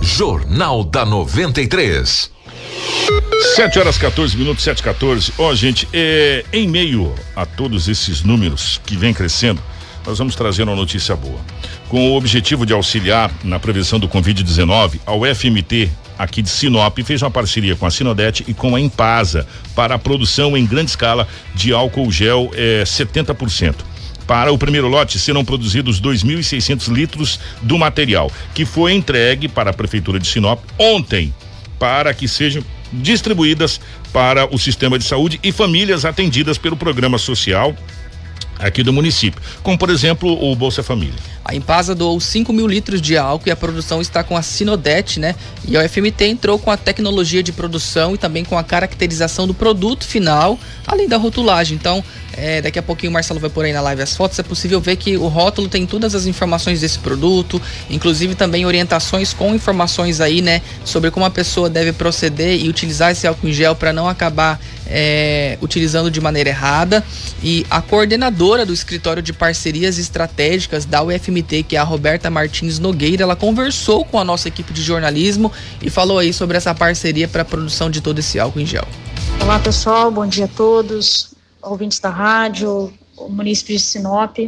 Jornal 0.00 0.82
da 0.82 1.04
93. 1.04 2.30
7 3.54 3.78
horas 3.78 3.98
14 3.98 4.34
minutos, 4.34 4.64
7 4.64 4.82
14. 4.82 5.34
Ó, 5.36 5.50
oh, 5.50 5.54
gente, 5.54 5.86
é, 5.92 6.42
em 6.54 6.66
meio 6.66 7.14
a 7.36 7.44
todos 7.44 7.86
esses 7.86 8.22
números 8.22 8.80
que 8.86 8.96
vem 8.96 9.12
crescendo, 9.12 9.62
nós 10.06 10.16
vamos 10.16 10.34
trazer 10.34 10.62
uma 10.62 10.74
notícia 10.74 11.14
boa. 11.14 11.38
Com 11.90 12.12
o 12.12 12.16
objetivo 12.16 12.64
de 12.64 12.72
auxiliar 12.72 13.30
na 13.44 13.60
prevenção 13.60 14.00
do 14.00 14.08
Covid-19, 14.08 15.00
a 15.04 15.12
UFMT 15.14 15.90
aqui 16.18 16.40
de 16.40 16.48
Sinop 16.48 16.98
fez 17.04 17.20
uma 17.20 17.30
parceria 17.30 17.76
com 17.76 17.84
a 17.84 17.90
Sinodete 17.90 18.42
e 18.48 18.54
com 18.54 18.74
a 18.74 18.80
Impasa 18.80 19.46
para 19.74 19.96
a 19.96 19.98
produção 19.98 20.56
em 20.56 20.64
grande 20.64 20.92
escala 20.92 21.28
de 21.54 21.74
álcool 21.74 22.10
gel 22.10 22.50
eh, 22.54 22.84
70%. 22.84 23.74
Para 24.28 24.52
o 24.52 24.58
primeiro 24.58 24.88
lote 24.88 25.18
serão 25.18 25.42
produzidos 25.42 26.02
2.600 26.02 26.92
litros 26.92 27.40
do 27.62 27.78
material, 27.78 28.30
que 28.54 28.66
foi 28.66 28.92
entregue 28.92 29.48
para 29.48 29.70
a 29.70 29.72
Prefeitura 29.72 30.20
de 30.20 30.28
Sinop 30.28 30.62
ontem, 30.78 31.32
para 31.78 32.12
que 32.12 32.28
sejam 32.28 32.62
distribuídas 32.92 33.80
para 34.12 34.54
o 34.54 34.58
sistema 34.58 34.98
de 34.98 35.04
saúde 35.06 35.40
e 35.42 35.50
famílias 35.50 36.04
atendidas 36.04 36.58
pelo 36.58 36.76
programa 36.76 37.16
social 37.16 37.74
aqui 38.58 38.82
do 38.82 38.92
município, 38.92 39.40
como 39.62 39.78
por 39.78 39.88
exemplo 39.88 40.30
o 40.30 40.54
Bolsa 40.54 40.82
Família. 40.82 41.14
A 41.44 41.54
Impasa 41.54 41.94
doou 41.94 42.20
5 42.20 42.52
mil 42.52 42.66
litros 42.66 43.00
de 43.00 43.16
álcool 43.16 43.48
e 43.48 43.52
a 43.52 43.56
produção 43.56 44.00
está 44.00 44.22
com 44.22 44.36
a 44.36 44.42
Sinodete, 44.42 45.20
né? 45.20 45.34
E 45.66 45.76
a 45.76 45.84
UFMT 45.84 46.24
entrou 46.24 46.58
com 46.58 46.70
a 46.70 46.76
tecnologia 46.76 47.42
de 47.42 47.52
produção 47.52 48.14
e 48.14 48.18
também 48.18 48.44
com 48.44 48.58
a 48.58 48.64
caracterização 48.64 49.46
do 49.46 49.54
produto 49.54 50.04
final, 50.04 50.58
além 50.86 51.08
da 51.08 51.16
rotulagem. 51.16 51.76
Então, 51.76 52.04
é, 52.36 52.60
daqui 52.60 52.78
a 52.78 52.82
pouquinho 52.82 53.10
o 53.10 53.12
Marcelo 53.12 53.40
vai 53.40 53.50
pôr 53.50 53.64
aí 53.64 53.72
na 53.72 53.80
live 53.80 54.02
as 54.02 54.16
fotos. 54.16 54.38
É 54.38 54.42
possível 54.42 54.80
ver 54.80 54.96
que 54.96 55.16
o 55.16 55.28
rótulo 55.28 55.68
tem 55.68 55.86
todas 55.86 56.14
as 56.14 56.26
informações 56.26 56.80
desse 56.80 56.98
produto, 56.98 57.60
inclusive 57.90 58.34
também 58.34 58.66
orientações 58.66 59.32
com 59.32 59.54
informações 59.54 60.20
aí, 60.20 60.42
né, 60.42 60.62
sobre 60.84 61.10
como 61.10 61.26
a 61.26 61.30
pessoa 61.30 61.68
deve 61.68 61.92
proceder 61.92 62.60
e 62.60 62.68
utilizar 62.68 63.12
esse 63.12 63.26
álcool 63.26 63.48
em 63.48 63.52
gel 63.52 63.74
para 63.74 63.92
não 63.92 64.08
acabar 64.08 64.60
é, 64.86 65.58
utilizando 65.60 66.10
de 66.10 66.20
maneira 66.20 66.50
errada. 66.50 67.04
E 67.42 67.66
a 67.70 67.80
coordenadora 67.80 68.64
do 68.64 68.72
escritório 68.72 69.22
de 69.22 69.32
parcerias 69.32 69.98
estratégicas 69.98 70.84
da 70.84 71.02
UFMT, 71.02 71.62
que 71.62 71.76
é 71.76 71.78
a 71.78 71.84
Roberta 71.84 72.30
Martins 72.30 72.78
Nogueira, 72.78 73.22
ela 73.22 73.36
conversou 73.36 74.04
com 74.04 74.18
a 74.18 74.24
nossa 74.24 74.48
equipe 74.48 74.72
de 74.72 74.82
jornalismo 74.82 75.52
e 75.82 75.90
falou 75.90 76.18
aí 76.18 76.32
sobre 76.32 76.56
essa 76.56 76.74
parceria 76.74 77.28
para 77.28 77.42
a 77.42 77.44
produção 77.44 77.90
de 77.90 78.00
todo 78.00 78.18
esse 78.18 78.38
álcool 78.38 78.60
em 78.60 78.66
gel. 78.66 78.86
Olá 79.40 79.58
pessoal, 79.58 80.10
bom 80.10 80.26
dia 80.26 80.46
a 80.46 80.48
todos 80.48 81.37
ouvintes 81.70 81.98
da 81.98 82.10
rádio, 82.10 82.92
o 83.16 83.28
município 83.28 83.76
de 83.76 83.82
Sinop. 83.82 84.38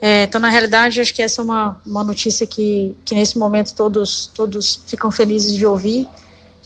É, 0.00 0.24
então, 0.24 0.40
na 0.40 0.48
realidade, 0.48 1.00
acho 1.00 1.12
que 1.12 1.22
essa 1.22 1.40
é 1.40 1.44
uma, 1.44 1.80
uma 1.84 2.04
notícia 2.04 2.46
que, 2.46 2.96
que 3.04 3.14
nesse 3.14 3.36
momento 3.36 3.74
todos, 3.74 4.30
todos 4.32 4.80
ficam 4.86 5.10
felizes 5.10 5.54
de 5.54 5.66
ouvir. 5.66 6.08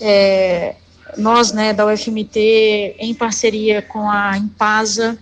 É, 0.00 0.74
nós, 1.16 1.52
né, 1.52 1.72
da 1.72 1.86
UFMT, 1.86 2.96
em 2.98 3.14
parceria 3.14 3.80
com 3.80 4.10
a 4.10 4.36
Impasa, 4.36 5.18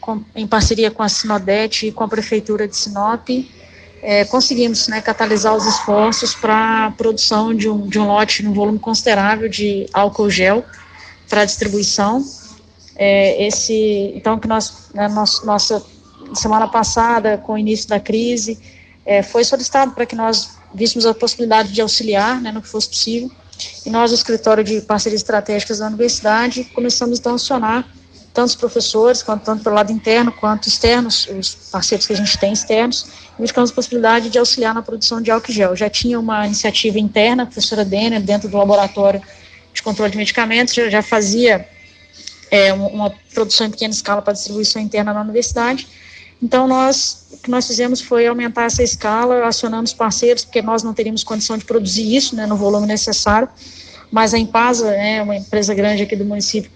com, 0.00 0.22
em 0.34 0.46
parceria 0.46 0.90
com 0.90 1.02
a 1.02 1.08
Sinodete 1.08 1.88
e 1.88 1.92
com 1.92 2.04
a 2.04 2.08
Prefeitura 2.08 2.66
de 2.66 2.76
Sinop, 2.76 3.28
é, 4.02 4.24
conseguimos 4.24 4.88
né, 4.88 5.00
catalisar 5.00 5.54
os 5.54 5.66
esforços 5.66 6.34
para 6.34 6.86
a 6.86 6.90
produção 6.90 7.54
de 7.54 7.68
um, 7.68 7.86
de 7.86 7.98
um 7.98 8.06
lote, 8.06 8.46
um 8.46 8.52
volume 8.52 8.78
considerável 8.78 9.48
de 9.48 9.88
álcool 9.92 10.30
gel 10.30 10.64
para 11.28 11.44
distribuição 11.44 12.24
é, 12.96 13.46
esse, 13.46 14.12
então, 14.14 14.38
que 14.38 14.48
nós, 14.48 14.88
né, 14.94 15.08
nós, 15.08 15.44
nossa 15.44 15.84
semana 16.34 16.66
passada, 16.66 17.38
com 17.38 17.52
o 17.52 17.58
início 17.58 17.88
da 17.88 18.00
crise, 18.00 18.58
é, 19.04 19.22
foi 19.22 19.44
solicitado 19.44 19.92
para 19.92 20.06
que 20.06 20.16
nós 20.16 20.56
víssemos 20.74 21.06
a 21.06 21.14
possibilidade 21.14 21.72
de 21.72 21.80
auxiliar, 21.80 22.40
né, 22.40 22.50
no 22.50 22.62
que 22.62 22.68
fosse 22.68 22.88
possível, 22.88 23.30
e 23.84 23.90
nós, 23.90 24.10
o 24.10 24.14
escritório 24.14 24.64
de 24.64 24.80
parcerias 24.80 25.20
estratégicas 25.20 25.78
da 25.78 25.86
universidade, 25.86 26.64
começamos 26.74 27.24
a 27.24 27.32
acionar 27.32 27.86
tanto 28.34 28.48
os 28.48 28.54
professores, 28.54 29.22
quanto 29.22 29.44
tanto 29.44 29.64
pelo 29.64 29.74
lado 29.74 29.90
interno, 29.90 30.30
quanto 30.30 30.68
externos, 30.68 31.26
os 31.26 31.54
parceiros 31.72 32.06
que 32.06 32.12
a 32.12 32.16
gente 32.16 32.36
tem 32.38 32.52
externos, 32.52 33.06
e 33.38 33.40
buscamos 33.40 33.70
a 33.70 33.74
possibilidade 33.74 34.28
de 34.28 34.38
auxiliar 34.38 34.74
na 34.74 34.82
produção 34.82 35.22
de 35.22 35.30
álcool 35.30 35.52
gel. 35.52 35.74
Já 35.74 35.88
tinha 35.88 36.20
uma 36.20 36.44
iniciativa 36.44 36.98
interna, 36.98 37.44
a 37.44 37.46
professora 37.46 37.82
Denner, 37.82 38.20
dentro 38.20 38.46
do 38.46 38.58
laboratório 38.58 39.22
de 39.72 39.82
controle 39.82 40.10
de 40.10 40.18
medicamentos, 40.18 40.74
já, 40.74 40.90
já 40.90 41.02
fazia 41.02 41.66
é, 42.50 42.72
uma 42.72 43.10
produção 43.34 43.66
em 43.66 43.70
pequena 43.70 43.92
escala 43.92 44.22
para 44.22 44.32
distribuição 44.32 44.80
interna 44.80 45.12
na 45.12 45.20
universidade. 45.20 45.86
Então, 46.42 46.68
nós, 46.68 47.26
o 47.32 47.38
que 47.38 47.50
nós 47.50 47.66
fizemos 47.66 48.00
foi 48.00 48.26
aumentar 48.26 48.64
essa 48.64 48.82
escala, 48.82 49.46
acionando 49.46 49.84
os 49.84 49.94
parceiros, 49.94 50.44
porque 50.44 50.60
nós 50.60 50.82
não 50.82 50.92
teríamos 50.92 51.24
condição 51.24 51.56
de 51.56 51.64
produzir 51.64 52.14
isso 52.14 52.36
né, 52.36 52.46
no 52.46 52.56
volume 52.56 52.86
necessário, 52.86 53.48
mas 54.10 54.34
a 54.34 54.38
Impasa, 54.38 54.90
é 54.94 55.22
uma 55.22 55.36
empresa 55.36 55.74
grande 55.74 56.02
aqui 56.02 56.14
do 56.14 56.24
município, 56.24 56.70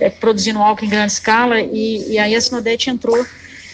é, 0.00 0.08
produzindo 0.08 0.58
álcool 0.58 0.86
em 0.86 0.88
grande 0.88 1.12
escala, 1.12 1.60
e, 1.60 2.12
e 2.12 2.18
aí 2.18 2.34
a 2.34 2.40
Sinodete 2.40 2.90
entrou 2.90 3.24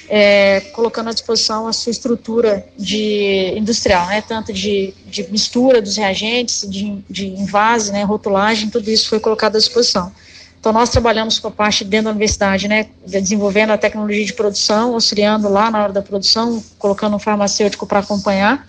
é, 0.09 0.61
colocando 0.73 1.09
à 1.09 1.13
disposição 1.13 1.69
a 1.69 1.73
sua 1.73 1.93
estrutura 1.93 2.67
de 2.77 3.55
industrial, 3.57 4.09
né, 4.09 4.21
tanto 4.21 4.53
de, 4.53 4.93
de 5.07 5.31
mistura 5.31 5.81
dos 5.81 5.97
reagentes, 5.97 6.69
de, 6.69 7.05
de 7.09 7.27
invase, 7.29 7.93
né, 7.93 8.03
rotulagem, 8.03 8.69
tudo 8.69 8.91
isso 8.91 9.09
foi 9.09 9.21
colocado 9.21 9.55
à 9.55 9.59
disposição. 9.59 10.13
Então, 10.61 10.75
nós 10.75 10.91
trabalhamos 10.91 11.39
com 11.39 11.49
a 11.49 11.51
parte 11.51 11.85
dentro 11.85 12.05
da 12.05 12.11
universidade, 12.11 12.69
né, 12.69 12.89
desenvolvendo 13.07 13.71
a 13.71 13.79
tecnologia 13.79 14.27
de 14.27 14.35
produção, 14.35 14.93
auxiliando 14.93 15.49
lá 15.49 15.71
na 15.71 15.83
hora 15.83 15.93
da 15.93 16.03
produção, 16.03 16.63
colocando 16.79 17.17
um 17.17 17.19
farmacêutico 17.19 17.87
para 17.87 18.01
acompanhar. 18.01 18.69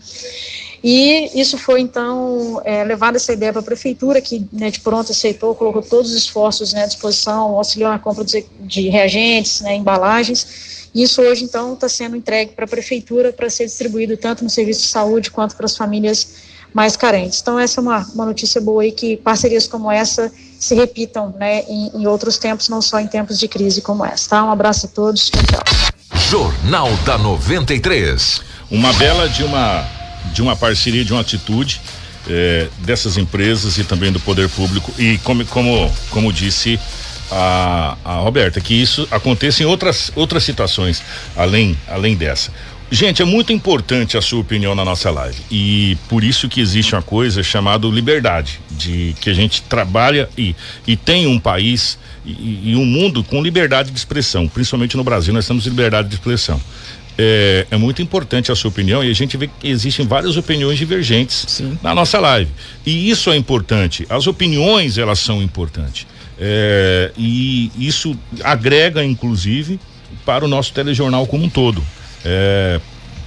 E 0.81 1.29
isso 1.39 1.57
foi, 1.57 1.81
então, 1.81 2.61
é, 2.63 2.83
levado 2.85 3.17
essa 3.17 3.33
ideia 3.33 3.51
para 3.51 3.61
a 3.61 3.65
prefeitura, 3.65 4.21
que 4.21 4.47
né, 4.53 4.71
de 4.71 4.79
pronto 4.79 5.11
aceitou, 5.11 5.53
colocou 5.53 5.81
todos 5.81 6.11
os 6.11 6.17
esforços 6.17 6.71
né, 6.71 6.83
à 6.83 6.87
disposição, 6.87 7.57
auxiliou 7.57 7.91
na 7.91 7.99
compra 7.99 8.23
de, 8.23 8.89
reagentes, 8.89 9.59
né, 9.59 9.75
embalagens. 9.75 10.89
Isso 10.95 11.21
hoje, 11.21 11.43
então, 11.43 11.73
está 11.73 11.89
sendo 11.89 12.15
entregue 12.15 12.53
para 12.53 12.63
a 12.63 12.67
prefeitura 12.69 13.33
para 13.33 13.49
ser 13.49 13.65
distribuído 13.65 14.15
tanto 14.15 14.45
no 14.45 14.49
serviço 14.49 14.81
de 14.81 14.87
saúde 14.87 15.29
quanto 15.29 15.57
para 15.57 15.65
as 15.65 15.75
famílias 15.75 16.50
mais 16.73 16.95
carentes. 16.95 17.39
Então, 17.41 17.59
essa 17.59 17.79
é 17.79 17.81
uma, 17.81 18.07
uma 18.13 18.25
notícia 18.25 18.61
boa 18.61 18.83
aí, 18.83 18.91
que 18.91 19.17
parcerias 19.17 19.67
como 19.67 19.91
essa 19.91 20.31
se 20.59 20.75
repitam 20.75 21.33
né, 21.39 21.63
em, 21.67 21.91
em, 21.95 22.07
outros 22.07 22.37
tempos, 22.37 22.69
não 22.69 22.81
só 22.81 22.99
em 22.99 23.07
tempos 23.07 23.39
de 23.39 23.47
crise 23.47 23.81
como 23.81 24.05
essa. 24.05 24.29
Tá? 24.29 24.43
Um 24.43 24.51
abraço 24.51 24.85
a 24.85 24.89
todos. 24.89 25.29
Tchau. 25.29 25.63
Jornal 26.29 26.89
da 27.05 27.17
93. 27.17 28.41
Uma 28.69 28.93
bela 28.93 29.27
de 29.27 29.43
uma 29.43 29.85
de 30.33 30.41
uma 30.41 30.55
parceria, 30.55 31.03
de 31.03 31.11
uma 31.11 31.21
atitude 31.21 31.81
eh, 32.29 32.67
dessas 32.79 33.17
empresas 33.17 33.77
e 33.77 33.83
também 33.83 34.11
do 34.11 34.19
poder 34.19 34.47
público 34.49 34.93
e 34.97 35.17
como 35.19 35.43
como 35.47 35.91
como 36.11 36.31
disse 36.31 36.79
a, 37.31 37.97
a 38.05 38.15
Roberta 38.17 38.61
que 38.61 38.73
isso 38.73 39.07
aconteça 39.09 39.63
em 39.63 39.65
outras 39.65 40.11
outras 40.15 40.43
situações 40.43 41.01
além 41.35 41.75
além 41.87 42.15
dessa. 42.15 42.51
Gente, 42.93 43.21
é 43.21 43.25
muito 43.25 43.53
importante 43.53 44.17
a 44.17 44.21
sua 44.21 44.41
opinião 44.41 44.75
na 44.75 44.83
nossa 44.83 45.09
live. 45.09 45.41
E 45.49 45.97
por 46.09 46.25
isso 46.25 46.49
que 46.49 46.59
existe 46.59 46.93
uma 46.93 47.01
coisa 47.01 47.41
chamada 47.41 47.87
liberdade, 47.87 48.59
de 48.69 49.15
que 49.21 49.29
a 49.29 49.33
gente 49.33 49.61
trabalha 49.61 50.27
e, 50.37 50.53
e 50.85 50.97
tem 50.97 51.25
um 51.25 51.39
país 51.39 51.97
e, 52.25 52.71
e 52.71 52.75
um 52.75 52.83
mundo 52.83 53.23
com 53.23 53.41
liberdade 53.41 53.91
de 53.91 53.97
expressão. 53.97 54.45
Principalmente 54.45 54.97
no 54.97 55.05
Brasil, 55.05 55.33
nós 55.33 55.47
temos 55.47 55.65
liberdade 55.65 56.09
de 56.09 56.15
expressão. 56.15 56.61
É, 57.17 57.65
é, 57.71 57.77
muito 57.77 58.01
importante 58.01 58.51
a 58.51 58.55
sua 58.55 58.67
opinião 58.67 59.01
e 59.01 59.09
a 59.09 59.13
gente 59.13 59.37
vê 59.37 59.47
que 59.47 59.69
existem 59.69 60.05
várias 60.05 60.35
opiniões 60.35 60.77
divergentes 60.77 61.45
Sim. 61.47 61.79
na 61.81 61.95
nossa 61.95 62.19
live. 62.19 62.51
E 62.85 63.09
isso 63.09 63.31
é 63.31 63.37
importante. 63.37 64.05
As 64.09 64.27
opiniões, 64.27 64.97
elas 64.97 65.19
são 65.19 65.41
importantes. 65.41 66.05
É, 66.37 67.11
e 67.17 67.71
isso 67.77 68.19
agrega, 68.43 69.01
inclusive, 69.01 69.79
para 70.25 70.43
o 70.43 70.47
nosso 70.49 70.73
telejornal 70.73 71.25
como 71.25 71.45
um 71.45 71.49
todo. 71.49 71.81
É, 72.23 72.79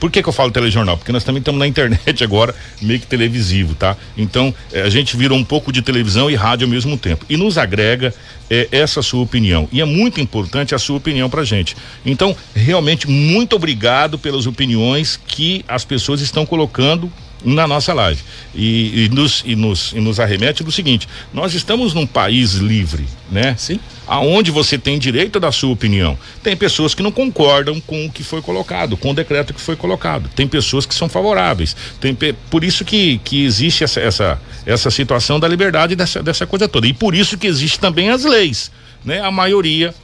por 0.04 0.10
que, 0.10 0.22
que 0.22 0.28
eu 0.28 0.32
falo 0.32 0.50
telejornal? 0.50 0.98
Porque 0.98 1.12
nós 1.12 1.24
também 1.24 1.38
estamos 1.38 1.58
na 1.58 1.66
internet 1.66 2.22
agora, 2.24 2.54
meio 2.82 3.00
que 3.00 3.06
televisivo, 3.06 3.74
tá? 3.74 3.96
Então, 4.16 4.54
é, 4.72 4.82
a 4.82 4.90
gente 4.90 5.16
virou 5.16 5.38
um 5.38 5.44
pouco 5.44 5.72
de 5.72 5.80
televisão 5.80 6.30
e 6.30 6.34
rádio 6.34 6.66
ao 6.66 6.70
mesmo 6.70 6.98
tempo. 6.98 7.24
E 7.28 7.36
nos 7.36 7.56
agrega 7.56 8.12
é, 8.50 8.68
essa 8.70 9.00
sua 9.00 9.22
opinião. 9.22 9.68
E 9.72 9.80
é 9.80 9.84
muito 9.84 10.20
importante 10.20 10.74
a 10.74 10.78
sua 10.78 10.98
opinião 10.98 11.30
pra 11.30 11.42
gente. 11.42 11.76
Então, 12.04 12.36
realmente, 12.54 13.08
muito 13.08 13.56
obrigado 13.56 14.18
pelas 14.18 14.46
opiniões 14.46 15.18
que 15.26 15.64
as 15.66 15.84
pessoas 15.84 16.20
estão 16.20 16.44
colocando 16.44 17.10
na 17.44 17.66
nossa 17.66 17.92
live. 17.92 18.20
E, 18.54 19.04
e, 19.04 19.08
nos, 19.10 19.42
e, 19.44 19.54
nos, 19.54 19.92
e 19.92 20.00
nos 20.00 20.18
arremete 20.18 20.64
do 20.64 20.72
seguinte: 20.72 21.08
nós 21.32 21.54
estamos 21.54 21.92
num 21.92 22.06
país 22.06 22.54
livre, 22.54 23.04
né? 23.30 23.54
Sim. 23.58 23.78
Aonde 24.06 24.50
você 24.50 24.78
tem 24.78 24.98
direito 24.98 25.38
da 25.38 25.50
sua 25.52 25.72
opinião. 25.72 26.18
Tem 26.42 26.56
pessoas 26.56 26.94
que 26.94 27.02
não 27.02 27.10
concordam 27.10 27.80
com 27.80 28.06
o 28.06 28.10
que 28.10 28.22
foi 28.22 28.42
colocado, 28.42 28.96
com 28.96 29.10
o 29.10 29.14
decreto 29.14 29.54
que 29.54 29.60
foi 29.60 29.76
colocado. 29.76 30.28
Tem 30.34 30.46
pessoas 30.46 30.84
que 30.84 30.94
são 30.94 31.08
favoráveis. 31.08 31.74
Tem, 32.00 32.14
por 32.50 32.64
isso 32.64 32.84
que, 32.84 33.18
que 33.18 33.44
existe 33.44 33.82
essa, 33.82 34.00
essa, 34.00 34.42
essa 34.66 34.90
situação 34.90 35.40
da 35.40 35.48
liberdade 35.48 35.96
dessa, 35.96 36.22
dessa 36.22 36.46
coisa 36.46 36.68
toda. 36.68 36.86
E 36.86 36.92
por 36.92 37.14
isso 37.14 37.38
que 37.38 37.46
existe 37.46 37.80
também 37.80 38.10
as 38.10 38.24
leis. 38.24 38.70
Né? 39.04 39.20
A 39.20 39.30
maioria 39.30 39.94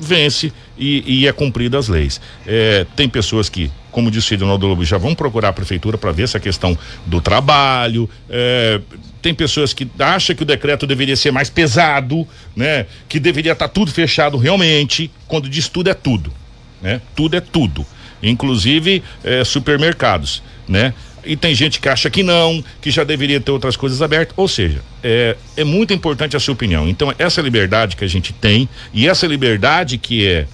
vence 0.00 0.52
e, 0.78 1.04
e 1.06 1.26
é 1.28 1.32
cumprida 1.32 1.78
as 1.78 1.88
leis. 1.88 2.20
É, 2.46 2.86
tem 2.96 3.08
pessoas 3.08 3.48
que, 3.48 3.70
como 3.90 4.10
disse 4.10 4.32
o 4.32 4.34
Edinaldo 4.34 4.66
Lobo, 4.66 4.84
já 4.84 4.98
vão 4.98 5.14
procurar 5.14 5.48
a 5.48 5.52
prefeitura 5.52 5.98
para 5.98 6.12
ver 6.12 6.24
essa 6.24 6.40
questão 6.40 6.76
do 7.06 7.20
trabalho. 7.20 8.08
É, 8.28 8.80
tem 9.20 9.34
pessoas 9.34 9.72
que 9.72 9.88
acham 9.98 10.34
que 10.34 10.42
o 10.42 10.46
decreto 10.46 10.86
deveria 10.86 11.16
ser 11.16 11.30
mais 11.30 11.50
pesado, 11.50 12.26
né? 12.56 12.86
Que 13.08 13.20
deveria 13.20 13.52
estar 13.52 13.68
tá 13.68 13.72
tudo 13.72 13.90
fechado 13.90 14.36
realmente. 14.36 15.10
Quando 15.26 15.48
diz 15.48 15.68
tudo 15.68 15.90
é 15.90 15.94
tudo, 15.94 16.32
né? 16.80 17.00
Tudo 17.14 17.36
é 17.36 17.40
tudo, 17.40 17.86
inclusive 18.22 19.02
é, 19.22 19.44
supermercados, 19.44 20.42
né? 20.68 20.94
E 21.24 21.36
tem 21.36 21.54
gente 21.54 21.80
que 21.80 21.88
acha 21.88 22.08
que 22.08 22.22
não, 22.22 22.64
que 22.80 22.90
já 22.90 23.04
deveria 23.04 23.40
ter 23.40 23.50
outras 23.50 23.76
coisas 23.76 24.00
abertas. 24.00 24.32
Ou 24.36 24.48
seja, 24.48 24.80
é, 25.02 25.36
é 25.56 25.64
muito 25.64 25.92
importante 25.92 26.36
a 26.36 26.40
sua 26.40 26.54
opinião. 26.54 26.88
Então, 26.88 27.14
essa 27.18 27.42
liberdade 27.42 27.94
que 27.94 28.04
a 28.04 28.08
gente 28.08 28.32
tem 28.32 28.68
e 28.92 29.06
essa 29.06 29.26
liberdade 29.26 29.98
que 29.98 30.26
é 30.26 30.46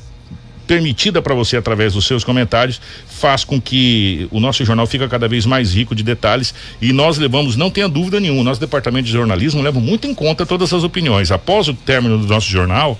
permitida 0.66 1.22
para 1.22 1.34
você 1.34 1.56
através 1.56 1.94
dos 1.94 2.06
seus 2.06 2.24
comentários 2.24 2.80
faz 3.06 3.44
com 3.44 3.60
que 3.60 4.28
o 4.30 4.40
nosso 4.40 4.64
jornal 4.64 4.86
fica 4.86 5.08
cada 5.08 5.28
vez 5.28 5.46
mais 5.46 5.74
rico 5.74 5.94
de 5.94 6.02
detalhes 6.02 6.54
e 6.80 6.92
nós 6.92 7.18
levamos, 7.18 7.56
não 7.56 7.70
tenha 7.70 7.88
dúvida 7.88 8.20
nenhuma, 8.20 8.42
nosso 8.42 8.60
departamento 8.60 9.06
de 9.06 9.12
jornalismo 9.12 9.62
leva 9.62 9.80
muito 9.80 10.06
em 10.06 10.14
conta 10.14 10.44
todas 10.44 10.72
as 10.72 10.82
opiniões. 10.82 11.30
Após 11.30 11.68
o 11.68 11.74
término 11.74 12.18
do 12.18 12.26
nosso 12.26 12.48
jornal, 12.48 12.98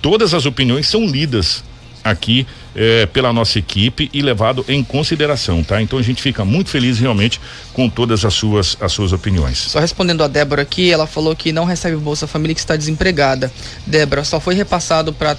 todas 0.00 0.34
as 0.34 0.46
opiniões 0.46 0.86
são 0.88 1.06
lidas 1.06 1.62
aqui 2.02 2.46
eh, 2.74 3.06
pela 3.06 3.32
nossa 3.32 3.58
equipe 3.58 4.08
e 4.12 4.22
levado 4.22 4.64
em 4.68 4.82
consideração, 4.82 5.62
tá? 5.62 5.80
Então 5.82 5.98
a 5.98 6.02
gente 6.02 6.22
fica 6.22 6.44
muito 6.44 6.70
feliz 6.70 6.98
realmente 6.98 7.40
com 7.72 7.88
todas 7.88 8.24
as 8.24 8.34
suas 8.34 8.76
as 8.80 8.92
suas 8.92 9.12
opiniões. 9.12 9.58
Só 9.58 9.78
respondendo 9.78 10.22
a 10.22 10.28
Débora 10.28 10.62
aqui, 10.62 10.90
ela 10.90 11.06
falou 11.06 11.34
que 11.34 11.52
não 11.52 11.64
recebe 11.64 11.96
Bolsa 11.96 12.26
Família 12.26 12.54
que 12.54 12.60
está 12.60 12.76
desempregada. 12.76 13.52
Débora, 13.86 14.24
só 14.24 14.40
foi 14.40 14.54
repassado 14.54 15.12
para 15.12 15.36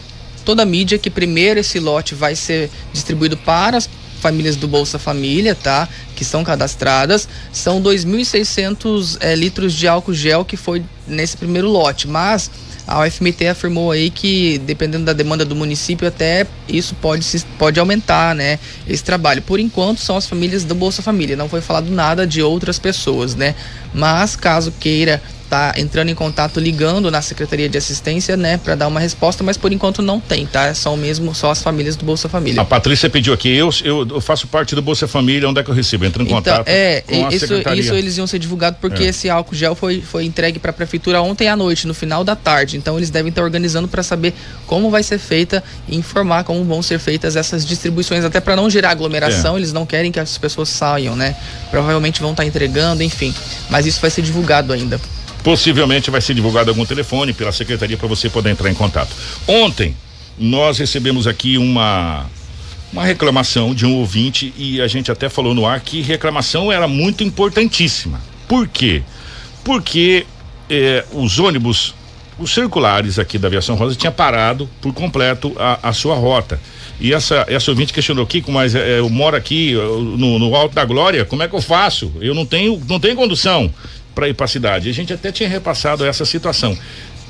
toda 0.49 0.63
a 0.63 0.65
mídia 0.65 0.97
que 0.97 1.11
primeiro 1.11 1.59
esse 1.59 1.79
lote 1.79 2.15
vai 2.15 2.35
ser 2.35 2.71
distribuído 2.91 3.37
para 3.37 3.77
as 3.77 3.87
famílias 4.19 4.55
do 4.55 4.67
Bolsa 4.67 4.97
Família, 4.97 5.53
tá? 5.53 5.87
Que 6.15 6.25
são 6.25 6.43
cadastradas. 6.43 7.29
São 7.53 7.79
2.600 7.79 9.17
é, 9.19 9.35
litros 9.35 9.75
de 9.75 9.87
álcool 9.87 10.11
gel 10.11 10.43
que 10.43 10.57
foi 10.57 10.83
nesse 11.07 11.37
primeiro 11.37 11.69
lote, 11.69 12.07
mas 12.07 12.49
a 12.87 13.05
UFMT 13.05 13.45
afirmou 13.45 13.91
aí 13.91 14.09
que, 14.09 14.57
dependendo 14.65 15.05
da 15.05 15.13
demanda 15.13 15.45
do 15.45 15.55
município, 15.55 16.07
até 16.07 16.47
isso 16.67 16.95
pode, 16.95 17.23
pode 17.59 17.79
aumentar, 17.79 18.33
né? 18.33 18.57
Esse 18.87 19.03
trabalho. 19.03 19.43
Por 19.43 19.59
enquanto, 19.59 20.01
são 20.01 20.17
as 20.17 20.25
famílias 20.25 20.63
do 20.63 20.73
Bolsa 20.73 21.03
Família. 21.03 21.37
Não 21.37 21.47
foi 21.47 21.61
falado 21.61 21.91
nada 21.91 22.25
de 22.25 22.41
outras 22.41 22.79
pessoas, 22.79 23.35
né? 23.35 23.53
Mas, 23.93 24.35
caso 24.35 24.73
queira 24.79 25.21
tá 25.49 25.73
entrando 25.77 26.09
em 26.09 26.15
contato, 26.15 26.59
ligando 26.59 27.09
na 27.09 27.21
Secretaria 27.21 27.67
de 27.67 27.77
Assistência, 27.77 28.37
né, 28.37 28.57
para 28.57 28.75
dar 28.75 28.87
uma 28.87 28.99
resposta, 28.99 29.43
mas 29.43 29.57
por 29.57 29.71
enquanto 29.73 30.01
não 30.01 30.19
tem, 30.19 30.45
tá? 30.45 30.73
São 30.73 30.95
mesmo 30.95 31.33
só 31.33 31.49
as 31.51 31.61
famílias 31.61 31.95
do 31.95 32.05
Bolsa 32.05 32.29
Família. 32.29 32.61
A 32.61 32.65
Patrícia 32.65 33.09
pediu 33.09 33.33
aqui, 33.33 33.55
eu, 33.55 33.69
eu, 33.83 34.07
eu 34.07 34.21
faço 34.21 34.47
parte 34.47 34.75
do 34.75 34.81
Bolsa 34.81 35.07
Família, 35.07 35.49
onde 35.49 35.59
é 35.59 35.63
que 35.63 35.69
eu 35.69 35.73
recebo? 35.73 36.05
Entra 36.05 36.21
em 36.21 36.25
então, 36.25 36.37
contato 36.37 36.67
é, 36.67 37.01
com 37.01 37.25
a 37.25 37.29
isso, 37.29 37.47
Secretaria. 37.47 37.81
Isso 37.81 37.93
eles 37.93 38.17
iam 38.17 38.27
ser 38.27 38.39
divulgados 38.39 38.79
porque 38.79 39.03
é. 39.03 39.07
esse 39.07 39.29
álcool 39.29 39.55
gel 39.55 39.75
foi, 39.75 40.01
foi 40.01 40.25
entregue 40.25 40.59
para 40.59 40.71
a 40.71 40.73
Prefeitura 40.73 41.21
ontem 41.21 41.47
à 41.47 41.55
noite, 41.55 41.87
no 41.87 41.93
final 41.93 42.23
da 42.23 42.35
tarde. 42.35 42.77
Então 42.77 42.97
eles 42.97 43.09
devem 43.09 43.29
estar 43.29 43.43
organizando 43.43 43.87
para 43.87 44.03
saber 44.03 44.33
como 44.67 44.89
vai 44.89 45.01
ser 45.01 45.17
feita 45.17 45.63
e 45.87 45.95
informar 45.95 46.43
como 46.43 46.63
vão 46.63 46.81
ser 46.81 46.99
feitas 46.99 47.35
essas 47.35 47.65
distribuições, 47.65 48.23
até 48.23 48.39
para 48.39 48.55
não 48.55 48.69
gerar 48.69 48.91
aglomeração, 48.91 49.55
é. 49.55 49.59
eles 49.59 49.73
não 49.73 49.85
querem 49.85 50.11
que 50.11 50.19
as 50.19 50.37
pessoas 50.37 50.69
saiam, 50.69 51.15
né? 51.15 51.35
Provavelmente 51.71 52.21
vão 52.21 52.31
estar 52.31 52.45
entregando, 52.45 53.01
enfim. 53.03 53.33
Mas 53.69 53.85
isso 53.85 53.99
vai 53.99 54.09
ser 54.09 54.21
divulgado 54.21 54.73
ainda. 54.73 54.99
Possivelmente 55.43 56.11
vai 56.11 56.21
ser 56.21 56.33
divulgado 56.33 56.69
algum 56.69 56.85
telefone 56.85 57.33
pela 57.33 57.51
secretaria 57.51 57.97
para 57.97 58.07
você 58.07 58.29
poder 58.29 58.49
entrar 58.51 58.69
em 58.69 58.75
contato. 58.75 59.15
Ontem 59.47 59.95
nós 60.37 60.77
recebemos 60.77 61.27
aqui 61.27 61.57
uma 61.57 62.25
uma 62.91 63.05
reclamação 63.05 63.73
de 63.73 63.85
um 63.85 63.95
ouvinte 63.95 64.53
e 64.57 64.81
a 64.81 64.87
gente 64.87 65.11
até 65.11 65.29
falou 65.29 65.53
no 65.53 65.65
ar 65.65 65.79
que 65.79 66.01
reclamação 66.01 66.71
era 66.71 66.87
muito 66.87 67.23
importantíssima. 67.23 68.19
Por 68.47 68.67
quê? 68.67 69.03
Porque 69.63 70.25
eh, 70.69 71.05
os 71.11 71.37
ônibus, 71.37 71.93
os 72.39 72.51
circulares 72.51 73.19
aqui 73.19 73.37
da 73.37 73.47
Aviação 73.47 73.75
Rosa 73.75 73.95
tinha 73.95 74.11
parado 74.11 74.67
por 74.81 74.91
completo 74.93 75.55
a, 75.57 75.89
a 75.89 75.93
sua 75.93 76.15
rota. 76.15 76.59
E 76.99 77.13
essa, 77.13 77.45
essa 77.47 77.69
ouvinte 77.69 77.93
questionou, 77.93 78.25
Kiko, 78.25 78.51
mas 78.51 78.73
eh, 78.73 78.99
eu 78.99 79.09
moro 79.09 79.37
aqui 79.37 79.73
no, 79.73 80.39
no 80.39 80.55
Alto 80.55 80.73
da 80.73 80.83
Glória, 80.83 81.23
como 81.25 81.43
é 81.43 81.47
que 81.47 81.55
eu 81.55 81.61
faço? 81.61 82.11
Eu 82.19 82.33
não 82.33 82.45
tenho, 82.45 82.81
não 82.87 82.99
tenho 82.99 83.15
condução 83.15 83.71
para 84.13 84.27
ir 84.27 84.33
para 84.33 84.45
a 84.45 84.47
cidade. 84.47 84.89
A 84.89 84.93
gente 84.93 85.13
até 85.13 85.31
tinha 85.31 85.47
repassado 85.47 86.05
essa 86.05 86.25
situação. 86.25 86.77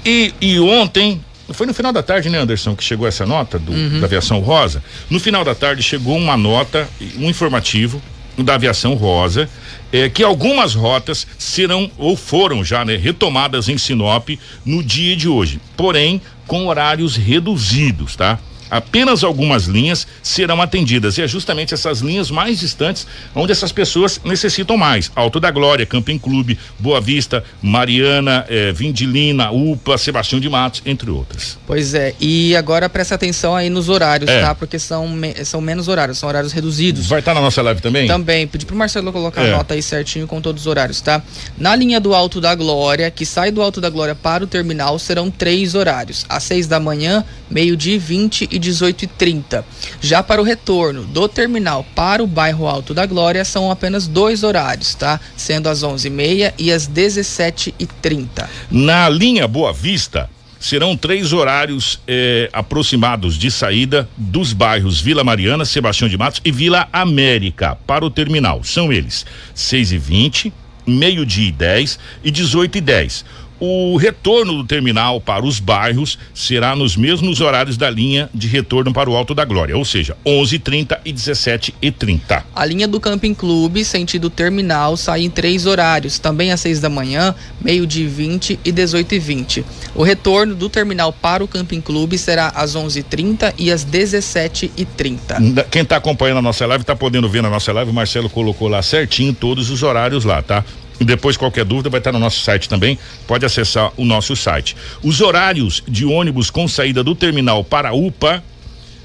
E, 0.06 0.34
e 0.40 0.60
ontem, 0.60 1.22
foi 1.52 1.66
no 1.66 1.74
final 1.74 1.92
da 1.92 2.04
tarde, 2.04 2.30
né, 2.30 2.40
Anderson, 2.40 2.76
que 2.76 2.84
chegou 2.84 3.08
essa 3.08 3.26
nota 3.26 3.60
do, 3.60 3.72
uhum. 3.72 4.00
da 4.00 4.06
aviação 4.06 4.40
rosa. 4.40 4.84
No 5.10 5.20
final 5.20 5.44
da 5.44 5.56
tarde 5.56 5.84
chegou 5.84 6.18
uma 6.18 6.38
nota, 6.38 6.88
um 7.18 7.30
informativo 7.30 8.02
da 8.38 8.56
aviação 8.56 8.94
rosa, 8.94 9.50
é, 9.92 10.10
que 10.10 10.24
algumas 10.24 10.74
rotas 10.74 11.28
serão 11.38 11.90
ou 11.98 12.16
foram 12.16 12.64
já 12.64 12.86
né, 12.86 12.96
retomadas 12.96 13.68
em 13.68 13.78
Sinop 13.78 14.30
no 14.66 14.84
dia 14.84 15.16
de 15.16 15.28
hoje, 15.28 15.60
porém 15.76 16.22
com 16.48 16.68
horários 16.68 17.16
reduzidos, 17.16 18.16
tá? 18.16 18.40
Apenas 18.70 19.24
algumas 19.24 19.66
linhas 19.66 20.08
serão 20.22 20.62
atendidas. 20.62 21.18
E 21.18 21.22
é 21.22 21.28
justamente 21.28 21.74
essas 21.74 22.00
linhas 22.00 22.30
mais 22.30 22.60
distantes 22.60 23.08
onde 23.34 23.52
essas 23.52 23.72
pessoas 23.72 24.20
necessitam 24.24 24.78
mais. 24.78 25.12
Alto 25.16 25.40
da 25.40 25.52
Glória, 25.52 25.86
Camping 25.86 26.18
Clube, 26.18 26.58
Boa 26.78 27.02
Vista, 27.02 27.44
Mariana, 27.62 28.46
eh, 28.50 28.72
Vindilina, 28.72 29.52
UPA, 29.52 29.98
Sebastião 29.98 30.40
de 30.40 30.50
Matos, 30.50 30.82
entre 30.86 31.10
outras. 31.10 31.58
Pois 31.66 31.94
é, 31.94 32.14
e 32.20 32.56
agora 32.56 32.90
presta 32.90 33.16
atenção 33.16 33.56
aí 33.56 33.70
nos 33.70 33.90
horários, 33.90 34.30
é. 34.30 34.42
tá? 34.42 34.54
Porque 34.54 34.78
são, 34.78 35.08
me, 35.08 35.34
são 35.46 35.62
menos 35.62 35.88
horários, 35.88 36.18
são 36.18 36.30
horários 36.30 36.52
reduzidos. 36.52 37.08
Vai 37.08 37.20
estar 37.20 37.32
tá 37.32 37.36
na 37.40 37.42
nossa 37.42 37.62
live 37.62 37.82
também? 37.82 38.08
Também. 38.08 38.48
Pedi 38.48 38.66
pro 38.66 38.76
Marcelo 38.76 39.12
colocar 39.12 39.44
é. 39.44 39.54
a 39.54 39.58
nota 39.58 39.74
aí 39.74 39.82
certinho 39.82 40.28
com 40.28 40.42
todos 40.42 40.62
os 40.62 40.68
horários, 40.68 41.02
tá? 41.02 41.22
Na 41.58 41.76
linha 41.76 42.00
do 42.00 42.14
Alto 42.14 42.40
da 42.40 42.54
Glória, 42.54 43.10
que 43.10 43.26
sai 43.26 43.52
do 43.52 43.62
Alto 43.62 43.82
da 43.82 43.90
Glória 43.90 44.16
para 44.16 44.44
o 44.44 44.48
terminal, 44.48 45.00
serão 45.00 45.32
três 45.32 45.76
horários. 45.76 46.26
Às 46.30 46.44
seis 46.44 46.68
da 46.68 46.80
manhã, 46.80 47.26
meio-dia 47.50 47.96
e 47.96 47.98
vinte 47.98 48.48
e 48.52 48.59
18h30. 48.60 49.64
Já 50.02 50.22
para 50.22 50.42
o 50.42 50.44
retorno 50.44 51.04
do 51.04 51.28
terminal 51.28 51.86
para 51.96 52.24
o 52.24 52.28
bairro 52.28 52.68
Alto 52.68 52.94
da 52.94 53.06
Glória 53.06 53.44
são 53.46 53.72
apenas 53.72 54.08
dois 54.08 54.44
horários, 54.44 54.94
tá? 54.96 55.20
Sendo 55.36 55.70
às 55.70 55.84
11h30 55.84 56.54
e 56.58 56.72
às 56.72 56.88
17h30. 56.88 58.48
Na 58.70 59.10
linha 59.10 59.48
Boa 59.48 59.74
Vista, 59.74 60.30
serão 60.60 60.98
três 60.98 61.32
horários 61.32 62.00
eh, 62.08 62.50
aproximados 62.52 63.36
de 63.36 63.50
saída 63.50 64.10
dos 64.18 64.52
bairros 64.52 65.00
Vila 65.00 65.24
Mariana, 65.24 65.64
Sebastião 65.64 66.10
de 66.10 66.18
Matos 66.18 66.42
e 66.44 66.52
Vila 66.52 66.88
América 66.92 67.78
para 67.88 68.06
o 68.06 68.10
terminal. 68.10 68.64
São 68.64 68.92
eles: 68.92 69.26
6 69.56 69.94
e 69.94 69.98
20 69.98 70.54
meio-dia 70.90 71.50
e 71.50 71.52
10 71.52 72.00
e 72.24 72.32
18 72.32 72.78
e 72.78 72.82
10. 72.82 73.26
O 73.60 73.98
retorno 73.98 74.54
do 74.54 74.64
terminal 74.64 75.20
para 75.20 75.46
os 75.46 75.60
bairros 75.60 76.18
será 76.34 76.76
nos 76.76 76.96
mesmos 76.96 77.42
horários 77.42 77.76
da 77.76 77.90
linha 77.90 78.30
de 78.34 78.48
retorno 78.48 78.94
para 78.94 79.10
o 79.10 79.16
Alto 79.16 79.36
da 79.36 79.44
Glória, 79.44 79.78
ou 79.78 79.84
seja, 79.84 80.16
11:30 80.26 81.00
e 81.04 81.12
17:30. 81.12 82.46
A 82.56 82.66
linha 82.66 82.88
do 82.88 83.00
Camping 83.00 83.34
Clube, 83.34 83.84
sentido 83.84 84.30
terminal, 84.30 84.96
sai 84.96 85.24
em 85.24 85.30
três 85.30 85.66
horários, 85.66 86.20
também 86.20 86.52
às 86.52 86.62
6 86.62 86.80
da 86.80 86.90
manhã, 86.90 87.36
meio-dia 87.60 88.08
20 88.08 88.60
e 88.64 88.72
18 88.72 89.16
e 89.16 89.20
20. 89.20 89.66
O 89.94 90.04
retorno 90.04 90.56
do 90.56 90.70
terminal 90.70 91.12
para 91.12 91.44
o 91.44 91.48
Camping 91.48 91.82
Clube 91.82 92.18
será 92.18 92.54
às 92.56 92.76
11:30 92.76 93.54
e 93.58 93.72
às 93.72 93.84
17:30. 93.84 95.38
Quem 95.70 95.82
está 95.82 95.98
acompanhando 95.98 96.38
a 96.38 96.42
nossa 96.42 96.66
live 96.66 96.84
está 96.84 96.96
podendo 96.96 97.28
ver 97.28 97.44
na 97.44 97.50
nossa 97.50 97.74
live, 97.74 97.92
o 97.92 97.94
Marcelo 97.94 98.30
colocou 98.30 98.70
lá 98.70 98.82
certinho 98.82 99.34
todos 99.34 99.70
os 99.70 99.84
horários 99.84 100.24
lá, 100.24 100.42
tá? 100.42 100.64
Depois, 101.00 101.38
qualquer 101.38 101.66
dúvida, 101.66 101.90
vai 101.90 102.00
estar 102.00 102.12
no 102.12 102.20
nosso 102.20 102.42
site 102.42 102.68
também. 102.68 102.98
Pode 103.26 103.46
acessar 103.46 103.92
o 103.96 104.06
nosso 104.06 104.36
site. 104.36 104.76
Os 105.02 105.22
horários 105.22 105.84
de 105.88 106.06
ônibus 106.06 106.50
com 106.50 106.68
saída 106.68 107.04
do 107.04 107.16
terminal 107.16 107.64
para 107.64 107.90
a 107.90 107.94
UPA 107.94 108.44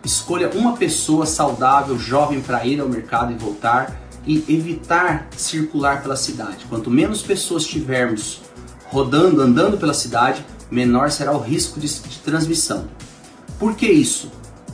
escolha 0.03 0.49
uma 0.49 0.75
pessoa 0.75 1.25
saudável, 1.25 1.97
jovem 1.97 2.41
para 2.41 2.65
ir 2.65 2.79
ao 2.79 2.89
mercado 2.89 3.31
e 3.31 3.35
voltar 3.35 4.01
e 4.25 4.43
evitar 4.49 5.27
circular 5.35 6.01
pela 6.01 6.15
cidade. 6.15 6.65
Quanto 6.69 6.89
menos 6.89 7.21
pessoas 7.21 7.65
tivermos 7.65 8.41
rodando, 8.85 9.41
andando 9.41 9.77
pela 9.77 9.93
cidade, 9.93 10.45
menor 10.69 11.11
será 11.11 11.33
o 11.35 11.39
risco 11.39 11.79
de, 11.79 11.87
de 11.87 12.17
transmissão. 12.19 12.87
Por 13.59 13.75
que 13.75 13.87
isso? 13.87 14.31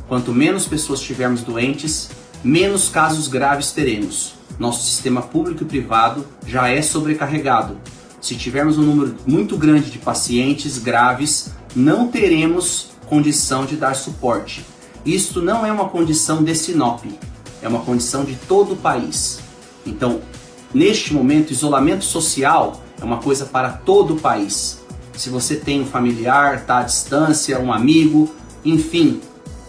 Quanto 0.07 0.33
menos 0.33 0.67
pessoas 0.67 0.99
tivermos 0.99 1.41
doentes, 1.41 2.09
menos 2.43 2.89
casos 2.89 3.27
graves 3.27 3.71
teremos. 3.71 4.33
Nosso 4.59 4.83
sistema 4.85 5.21
público 5.21 5.63
e 5.63 5.65
privado 5.65 6.25
já 6.45 6.67
é 6.67 6.81
sobrecarregado. 6.81 7.77
Se 8.21 8.35
tivermos 8.35 8.77
um 8.77 8.83
número 8.83 9.15
muito 9.25 9.57
grande 9.57 9.89
de 9.89 9.97
pacientes 9.97 10.77
graves, 10.77 11.51
não 11.75 12.07
teremos 12.07 12.91
condição 13.07 13.65
de 13.65 13.75
dar 13.75 13.95
suporte. 13.95 14.65
Isto 15.05 15.41
não 15.41 15.65
é 15.65 15.71
uma 15.71 15.89
condição 15.89 16.43
de 16.43 16.55
Sinop, 16.55 17.03
é 17.61 17.67
uma 17.67 17.81
condição 17.81 18.23
de 18.23 18.35
todo 18.47 18.73
o 18.73 18.77
país. 18.77 19.39
Então, 19.85 20.21
neste 20.73 21.13
momento, 21.13 21.51
isolamento 21.51 22.05
social 22.05 22.81
é 23.01 23.03
uma 23.03 23.17
coisa 23.17 23.45
para 23.45 23.69
todo 23.69 24.15
o 24.15 24.19
país. 24.19 24.81
Se 25.17 25.29
você 25.29 25.55
tem 25.55 25.81
um 25.81 25.85
familiar, 25.85 26.55
está 26.55 26.79
à 26.79 26.83
distância, 26.83 27.59
um 27.59 27.73
amigo, 27.73 28.33
enfim, 28.63 29.19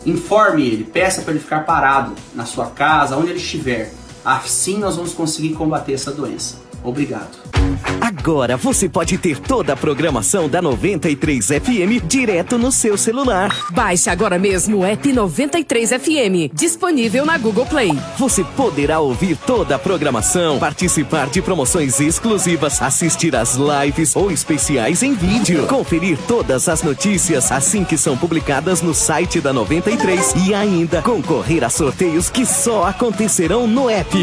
informe 0.07 0.67
ele, 0.67 0.85
peça 0.85 1.23
para 1.23 1.33
ele 1.33 1.41
ficar 1.41 1.67
parado 1.67 2.15
na 2.35 2.45
sua 2.45 2.67
casa, 2.67 3.17
onde 3.17 3.31
ele 3.31 3.41
estiver. 3.41 3.93
Assim 4.25 4.79
nós 4.79 4.97
vamos 4.97 5.13
conseguir 5.13 5.51
combater 5.55 5.93
essa 5.93 6.11
doença. 6.11 6.64
Obrigado. 6.85 7.55
Agora 8.01 8.57
você 8.57 8.89
pode 8.89 9.17
ter 9.17 9.39
toda 9.39 9.73
a 9.73 9.77
programação 9.77 10.49
da 10.49 10.61
93 10.61 11.47
FM 11.47 12.05
direto 12.05 12.59
no 12.59 12.71
seu 12.71 12.99
celular. 12.99 13.51
Baixe 13.71 14.11
agora 14.11 14.39
mesmo 14.39 14.79
o 14.79 14.85
app 14.85 15.11
93 15.11 15.91
FM, 15.91 16.53
disponível 16.53 17.25
na 17.25 17.39
Google 17.39 17.65
Play. 17.65 17.99
Você 18.19 18.45
poderá 18.45 19.01
ouvir 19.01 19.37
toda 19.37 19.77
a 19.77 19.79
programação, 19.79 20.59
participar 20.59 21.29
de 21.29 21.41
promoções 21.41 21.99
exclusivas, 22.01 22.83
assistir 22.83 23.35
às 23.35 23.57
lives 23.57 24.15
ou 24.15 24.31
especiais 24.31 25.03
em 25.03 25.15
vídeo, 25.15 25.67
conferir 25.67 26.19
todas 26.29 26.69
as 26.69 26.83
notícias 26.83 27.51
assim 27.51 27.85
que 27.85 27.97
são 27.97 28.17
publicadas 28.17 28.83
no 28.83 28.93
site 28.93 29.41
da 29.41 29.53
93 29.53 30.35
e 30.47 30.55
ainda 30.55 31.01
concorrer 31.01 31.65
a 31.65 31.71
sorteios 31.71 32.29
que 32.29 32.45
só 32.45 32.85
acontecerão 32.85 33.67
no 33.67 33.89
app. 33.89 34.15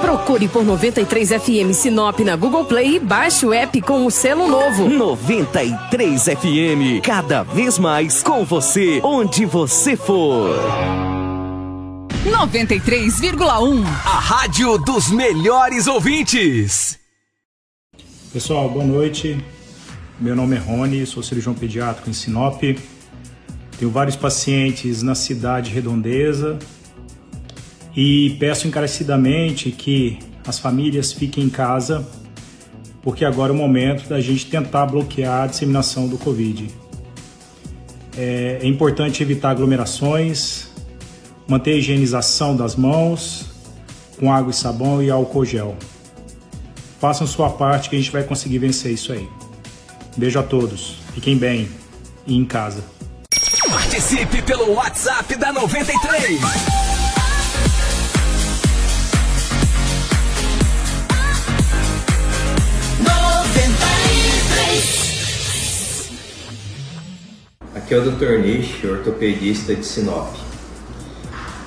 Procure 0.00 0.48
por 0.48 0.64
93 0.64 1.28
FM 1.28 1.72
Sinop 1.72 2.07
na 2.24 2.36
Google 2.36 2.64
Play 2.64 2.96
e 2.96 2.98
baixe 2.98 3.44
o 3.44 3.52
app 3.52 3.80
com 3.82 4.06
o 4.06 4.10
selo 4.10 4.48
novo. 4.48 4.88
93 4.88 6.24
FM, 6.24 7.04
cada 7.04 7.42
vez 7.42 7.78
mais 7.78 8.22
com 8.22 8.46
você, 8.46 8.98
onde 9.04 9.44
você 9.44 9.94
for. 9.94 10.48
93,1 12.24 13.84
A 13.84 14.18
rádio 14.18 14.78
dos 14.78 15.10
melhores 15.10 15.86
ouvintes. 15.86 16.98
Pessoal, 18.32 18.70
boa 18.70 18.86
noite. 18.86 19.38
Meu 20.18 20.34
nome 20.34 20.56
é 20.56 20.58
Rony, 20.58 21.04
sou 21.04 21.22
cirurgião 21.22 21.54
pediátrico 21.54 22.08
em 22.08 22.14
Sinop. 22.14 22.62
Tenho 23.78 23.90
vários 23.90 24.16
pacientes 24.16 25.02
na 25.02 25.14
cidade 25.14 25.70
redondeza 25.70 26.58
e 27.94 28.36
peço 28.40 28.66
encarecidamente 28.66 29.70
que 29.70 30.18
as 30.48 30.58
famílias 30.58 31.12
fiquem 31.12 31.44
em 31.44 31.50
casa, 31.50 32.08
porque 33.02 33.22
agora 33.22 33.52
é 33.52 33.54
o 33.54 33.58
momento 33.58 34.08
da 34.08 34.18
gente 34.18 34.46
tentar 34.46 34.86
bloquear 34.86 35.42
a 35.42 35.46
disseminação 35.46 36.08
do 36.08 36.16
Covid. 36.16 36.70
É, 38.16 38.60
é 38.62 38.66
importante 38.66 39.22
evitar 39.22 39.50
aglomerações, 39.50 40.68
manter 41.46 41.72
a 41.72 41.76
higienização 41.76 42.56
das 42.56 42.74
mãos 42.74 43.44
com 44.18 44.32
água 44.32 44.50
e 44.50 44.54
sabão 44.54 45.02
e 45.02 45.10
álcool 45.10 45.44
gel. 45.44 45.76
Façam 46.98 47.26
sua 47.26 47.50
parte 47.50 47.90
que 47.90 47.96
a 47.96 47.98
gente 47.98 48.10
vai 48.10 48.24
conseguir 48.24 48.58
vencer 48.58 48.92
isso 48.92 49.12
aí. 49.12 49.28
Beijo 50.16 50.38
a 50.38 50.42
todos, 50.42 50.96
fiquem 51.14 51.36
bem 51.36 51.68
e 52.26 52.34
em 52.34 52.44
casa. 52.44 52.82
Participe 53.68 54.40
pelo 54.42 54.72
WhatsApp 54.72 55.36
da 55.36 55.52
93. 55.52 56.87
Aqui 67.88 67.94
é 67.94 67.98
o 68.00 68.10
Dr. 68.10 68.38
Nish, 68.40 68.84
ortopedista 68.84 69.74
de 69.74 69.82
Sinop. 69.82 70.36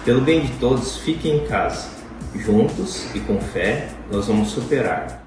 Pelo 0.05 0.21
bem 0.21 0.45
de 0.45 0.51
todos, 0.59 0.97
fiquem 0.97 1.37
em 1.37 1.47
casa. 1.47 1.89
Juntos 2.35 3.07
e 3.15 3.19
com 3.21 3.41
fé, 3.41 3.89
nós 4.11 4.27
vamos 4.27 4.49
superar. 4.49 5.25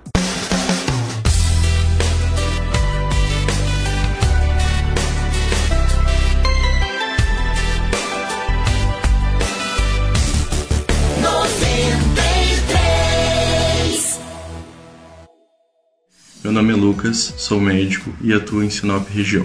Meu 16.45 16.53
nome 16.53 16.73
é 16.73 16.77
Lucas, 16.77 17.35
sou 17.37 17.61
médico 17.61 18.15
e 18.23 18.33
atuo 18.33 18.63
em 18.63 18.71
Sinop 18.71 19.09
região. 19.09 19.45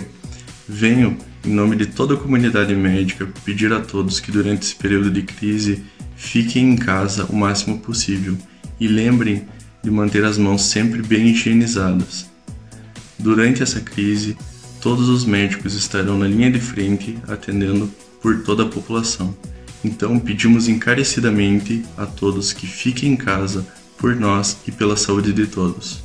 Venho, 0.67 1.17
em 1.45 1.53
nome 1.53 1.75
de 1.75 1.85
toda 1.85 2.13
a 2.13 2.17
comunidade 2.17 2.75
médica, 2.75 3.27
pedir 3.45 3.71
a 3.71 3.79
todos 3.79 4.19
que 4.19 4.31
durante 4.31 4.63
esse 4.63 4.75
período 4.75 5.09
de 5.09 5.21
crise 5.21 5.83
fiquem 6.15 6.71
em 6.71 6.75
casa 6.75 7.25
o 7.25 7.35
máximo 7.35 7.79
possível 7.79 8.37
e 8.79 8.87
lembrem 8.87 9.47
de 9.83 9.89
manter 9.89 10.25
as 10.25 10.37
mãos 10.37 10.63
sempre 10.63 11.01
bem 11.01 11.27
higienizadas. 11.27 12.29
Durante 13.17 13.63
essa 13.63 13.79
crise, 13.79 14.37
todos 14.81 15.09
os 15.09 15.25
médicos 15.25 15.73
estarão 15.73 16.17
na 16.17 16.27
linha 16.27 16.51
de 16.51 16.59
frente 16.59 17.17
atendendo 17.27 17.91
por 18.21 18.43
toda 18.43 18.63
a 18.63 18.67
população. 18.67 19.35
Então 19.83 20.19
pedimos 20.19 20.67
encarecidamente 20.67 21.83
a 21.97 22.05
todos 22.05 22.51
que 22.51 22.67
fiquem 22.67 23.13
em 23.13 23.15
casa 23.15 23.65
por 23.97 24.15
nós 24.15 24.57
e 24.67 24.71
pela 24.71 24.97
saúde 24.97 25.31
de 25.31 25.47
todos. 25.47 26.01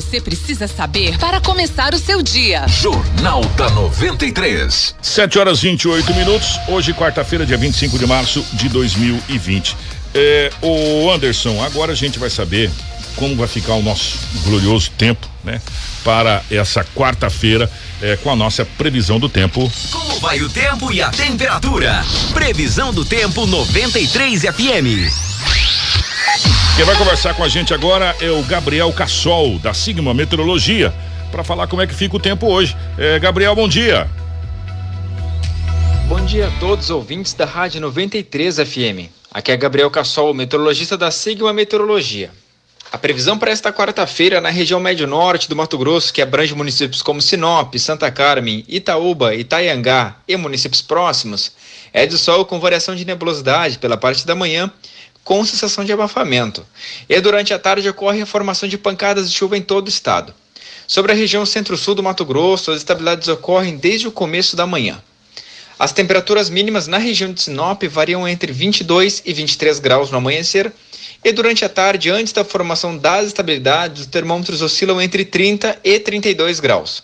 Você 0.00 0.20
precisa 0.20 0.68
saber 0.68 1.18
para 1.18 1.40
começar 1.40 1.92
o 1.92 1.98
seu 1.98 2.22
dia. 2.22 2.68
Jornal 2.68 3.44
da 3.56 3.68
93. 3.70 4.94
7 5.02 5.38
horas 5.40 5.60
28 5.60 6.14
minutos. 6.14 6.56
Hoje, 6.68 6.94
quarta-feira, 6.94 7.44
dia 7.44 7.56
25 7.56 7.98
de 7.98 8.06
março 8.06 8.44
de 8.52 8.68
2020. 8.68 9.76
É, 10.14 10.52
o 10.62 11.10
Anderson, 11.10 11.60
agora 11.64 11.90
a 11.90 11.94
gente 11.96 12.16
vai 12.16 12.30
saber 12.30 12.70
como 13.16 13.34
vai 13.34 13.48
ficar 13.48 13.74
o 13.74 13.82
nosso 13.82 14.16
glorioso 14.44 14.88
tempo, 14.92 15.28
né? 15.42 15.60
Para 16.04 16.44
essa 16.48 16.84
quarta-feira, 16.94 17.68
é, 18.00 18.16
com 18.18 18.30
a 18.30 18.36
nossa 18.36 18.64
previsão 18.64 19.18
do 19.18 19.28
tempo. 19.28 19.68
Como 19.90 20.20
vai 20.20 20.40
o 20.40 20.48
tempo 20.48 20.92
e 20.92 21.02
a 21.02 21.10
temperatura? 21.10 22.04
Previsão 22.32 22.94
do 22.94 23.04
tempo 23.04 23.46
93 23.46 24.42
FM. 24.42 25.28
Quem 26.76 26.84
vai 26.84 26.96
conversar 26.96 27.34
com 27.34 27.42
a 27.42 27.48
gente 27.48 27.74
agora 27.74 28.14
é 28.20 28.30
o 28.30 28.42
Gabriel 28.42 28.92
Cassol, 28.92 29.58
da 29.58 29.74
Sigma 29.74 30.14
Meteorologia, 30.14 30.94
para 31.30 31.42
falar 31.42 31.66
como 31.66 31.82
é 31.82 31.86
que 31.86 31.94
fica 31.94 32.16
o 32.16 32.20
tempo 32.20 32.46
hoje. 32.46 32.76
É, 32.96 33.18
Gabriel, 33.18 33.54
bom 33.54 33.68
dia. 33.68 34.08
Bom 36.06 36.24
dia 36.24 36.48
a 36.48 36.50
todos 36.60 36.86
os 36.86 36.90
ouvintes 36.90 37.34
da 37.34 37.44
Rádio 37.44 37.80
93 37.80 38.56
FM. 38.56 39.10
Aqui 39.30 39.52
é 39.52 39.56
Gabriel 39.56 39.90
Cassol, 39.90 40.32
meteorologista 40.32 40.96
da 40.96 41.10
Sigma 41.10 41.52
Meteorologia. 41.52 42.30
A 42.90 42.96
previsão 42.96 43.38
para 43.38 43.50
esta 43.50 43.70
quarta-feira 43.70 44.40
na 44.40 44.48
região 44.48 44.80
médio-norte 44.80 45.46
do 45.46 45.54
Mato 45.54 45.76
Grosso, 45.76 46.12
que 46.12 46.22
abrange 46.22 46.54
municípios 46.54 47.02
como 47.02 47.20
Sinop, 47.20 47.74
Santa 47.76 48.10
Carmen, 48.10 48.64
Itaúba, 48.66 49.34
Itaiangá 49.34 50.16
e 50.26 50.34
municípios 50.38 50.80
próximos, 50.80 51.52
é 51.92 52.06
de 52.06 52.16
sol 52.16 52.46
com 52.46 52.58
variação 52.58 52.96
de 52.96 53.04
nebulosidade 53.04 53.78
pela 53.78 53.98
parte 53.98 54.26
da 54.26 54.34
manhã, 54.34 54.72
com 55.28 55.44
sensação 55.44 55.84
de 55.84 55.92
abafamento. 55.92 56.66
E 57.06 57.20
durante 57.20 57.52
a 57.52 57.58
tarde 57.58 57.86
ocorre 57.86 58.22
a 58.22 58.24
formação 58.24 58.66
de 58.66 58.78
pancadas 58.78 59.30
de 59.30 59.36
chuva 59.36 59.58
em 59.58 59.60
todo 59.60 59.84
o 59.84 59.90
estado. 59.90 60.32
Sobre 60.86 61.12
a 61.12 61.14
região 61.14 61.44
centro-sul 61.44 61.94
do 61.94 62.02
Mato 62.02 62.24
Grosso, 62.24 62.70
as 62.70 62.78
estabilidades 62.78 63.28
ocorrem 63.28 63.76
desde 63.76 64.08
o 64.08 64.10
começo 64.10 64.56
da 64.56 64.66
manhã. 64.66 65.02
As 65.78 65.92
temperaturas 65.92 66.48
mínimas 66.48 66.86
na 66.86 66.96
região 66.96 67.30
de 67.30 67.42
Sinop 67.42 67.82
variam 67.90 68.26
entre 68.26 68.50
22 68.52 69.20
e 69.26 69.34
23 69.34 69.78
graus 69.80 70.10
no 70.10 70.16
amanhecer 70.16 70.72
e 71.22 71.30
durante 71.30 71.62
a 71.62 71.68
tarde, 71.68 72.08
antes 72.08 72.32
da 72.32 72.42
formação 72.42 72.96
das 72.96 73.26
estabilidades, 73.26 74.00
os 74.00 74.06
termômetros 74.06 74.62
oscilam 74.62 74.98
entre 74.98 75.26
30 75.26 75.78
e 75.84 76.00
32 76.00 76.58
graus. 76.58 77.02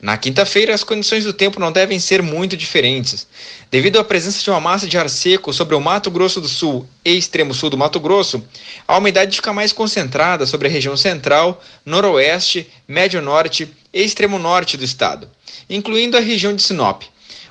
Na 0.00 0.18
quinta-feira, 0.18 0.74
as 0.74 0.84
condições 0.84 1.24
do 1.24 1.32
tempo 1.32 1.60
não 1.60 1.72
devem 1.72 1.98
ser 1.98 2.22
muito 2.22 2.56
diferentes. 2.56 3.26
Devido 3.70 3.98
à 3.98 4.04
presença 4.04 4.42
de 4.42 4.50
uma 4.50 4.60
massa 4.60 4.86
de 4.86 4.98
ar 4.98 5.08
seco 5.08 5.52
sobre 5.52 5.74
o 5.74 5.80
Mato 5.80 6.10
Grosso 6.10 6.40
do 6.40 6.48
Sul 6.48 6.86
e 7.04 7.16
extremo 7.16 7.54
sul 7.54 7.70
do 7.70 7.78
Mato 7.78 7.98
Grosso, 8.00 8.44
a 8.86 8.98
umidade 8.98 9.36
fica 9.36 9.52
mais 9.52 9.72
concentrada 9.72 10.46
sobre 10.46 10.68
a 10.68 10.70
região 10.70 10.96
central, 10.96 11.62
noroeste, 11.86 12.68
médio 12.86 13.22
norte 13.22 13.68
e 13.92 14.02
extremo 14.02 14.38
norte 14.38 14.76
do 14.76 14.84
estado, 14.84 15.30
incluindo 15.70 16.16
a 16.16 16.20
região 16.20 16.54
de 16.54 16.62
Sinop, 16.62 17.02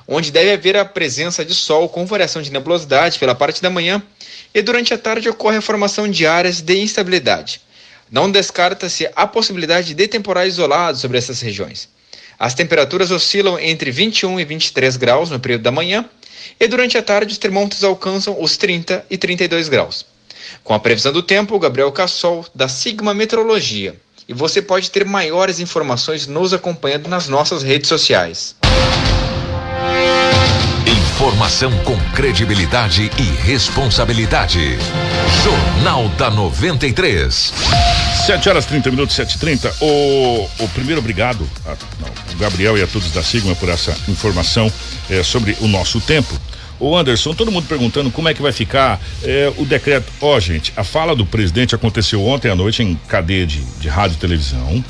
onde 0.06 0.30
deve 0.30 0.52
haver 0.52 0.76
a 0.76 0.84
presença 0.84 1.44
de 1.44 1.54
sol 1.54 1.88
com 1.88 2.06
variação 2.06 2.42
de 2.42 2.52
nebulosidade 2.52 3.18
pela 3.18 3.34
parte 3.34 3.62
da 3.62 3.70
manhã 3.70 4.02
e 4.54 4.62
durante 4.62 4.92
a 4.92 4.98
tarde 4.98 5.28
ocorre 5.28 5.56
a 5.56 5.62
formação 5.62 6.08
de 6.08 6.26
áreas 6.26 6.60
de 6.60 6.76
instabilidade. 6.78 7.60
Não 8.10 8.30
descarta-se 8.30 9.10
a 9.16 9.26
possibilidade 9.26 9.94
de 9.94 10.06
temporais 10.06 10.54
isolados 10.54 11.00
sobre 11.00 11.18
essas 11.18 11.40
regiões. 11.40 11.88
As 12.38 12.54
temperaturas 12.54 13.10
oscilam 13.10 13.58
entre 13.58 13.90
21 13.90 14.40
e 14.40 14.44
23 14.44 14.96
graus 14.96 15.30
no 15.30 15.38
período 15.40 15.62
da 15.62 15.70
manhã 15.70 16.04
e 16.58 16.66
durante 16.66 16.98
a 16.98 17.02
tarde 17.02 17.32
os 17.32 17.38
termômetros 17.38 17.84
alcançam 17.84 18.40
os 18.40 18.56
30 18.56 19.04
e 19.10 19.16
32 19.16 19.68
graus. 19.68 20.04
Com 20.62 20.74
a 20.74 20.80
previsão 20.80 21.12
do 21.12 21.22
tempo, 21.22 21.58
Gabriel 21.58 21.92
Cassol, 21.92 22.44
da 22.54 22.68
Sigma 22.68 23.14
Meteorologia. 23.14 23.96
E 24.28 24.32
você 24.32 24.62
pode 24.62 24.90
ter 24.90 25.04
maiores 25.04 25.60
informações 25.60 26.26
nos 26.26 26.52
acompanhando 26.52 27.08
nas 27.08 27.28
nossas 27.28 27.62
redes 27.62 27.88
sociais. 27.88 28.56
Informação 31.14 31.70
com 31.84 31.96
credibilidade 32.12 33.08
e 33.16 33.22
responsabilidade. 33.46 34.76
Jornal 35.44 36.08
da 36.18 36.28
93. 36.28 37.52
7 38.26 38.48
horas 38.48 38.66
30 38.66 38.90
minutos, 38.90 39.14
7h30. 39.14 39.72
O, 39.80 40.50
o 40.58 40.68
primeiro, 40.70 41.00
obrigado 41.00 41.48
a, 41.64 41.76
não, 42.00 42.34
o 42.34 42.36
Gabriel 42.36 42.76
e 42.76 42.82
a 42.82 42.86
todos 42.88 43.12
da 43.12 43.22
Sigma 43.22 43.54
por 43.54 43.68
essa 43.68 43.96
informação 44.08 44.70
é, 45.08 45.22
sobre 45.22 45.56
o 45.60 45.68
nosso 45.68 46.00
tempo. 46.00 46.34
O 46.80 46.96
Anderson, 46.96 47.32
todo 47.32 47.52
mundo 47.52 47.68
perguntando 47.68 48.10
como 48.10 48.28
é 48.28 48.34
que 48.34 48.42
vai 48.42 48.52
ficar 48.52 49.00
é, 49.22 49.52
o 49.56 49.64
decreto. 49.64 50.12
Ó, 50.20 50.34
oh, 50.34 50.40
gente, 50.40 50.72
a 50.76 50.82
fala 50.82 51.14
do 51.14 51.24
presidente 51.24 51.76
aconteceu 51.76 52.26
ontem 52.26 52.50
à 52.50 52.56
noite 52.56 52.82
em 52.82 52.96
cadeia 53.06 53.46
de, 53.46 53.60
de 53.78 53.88
rádio 53.88 54.16
e 54.16 54.18
televisão. 54.18 54.84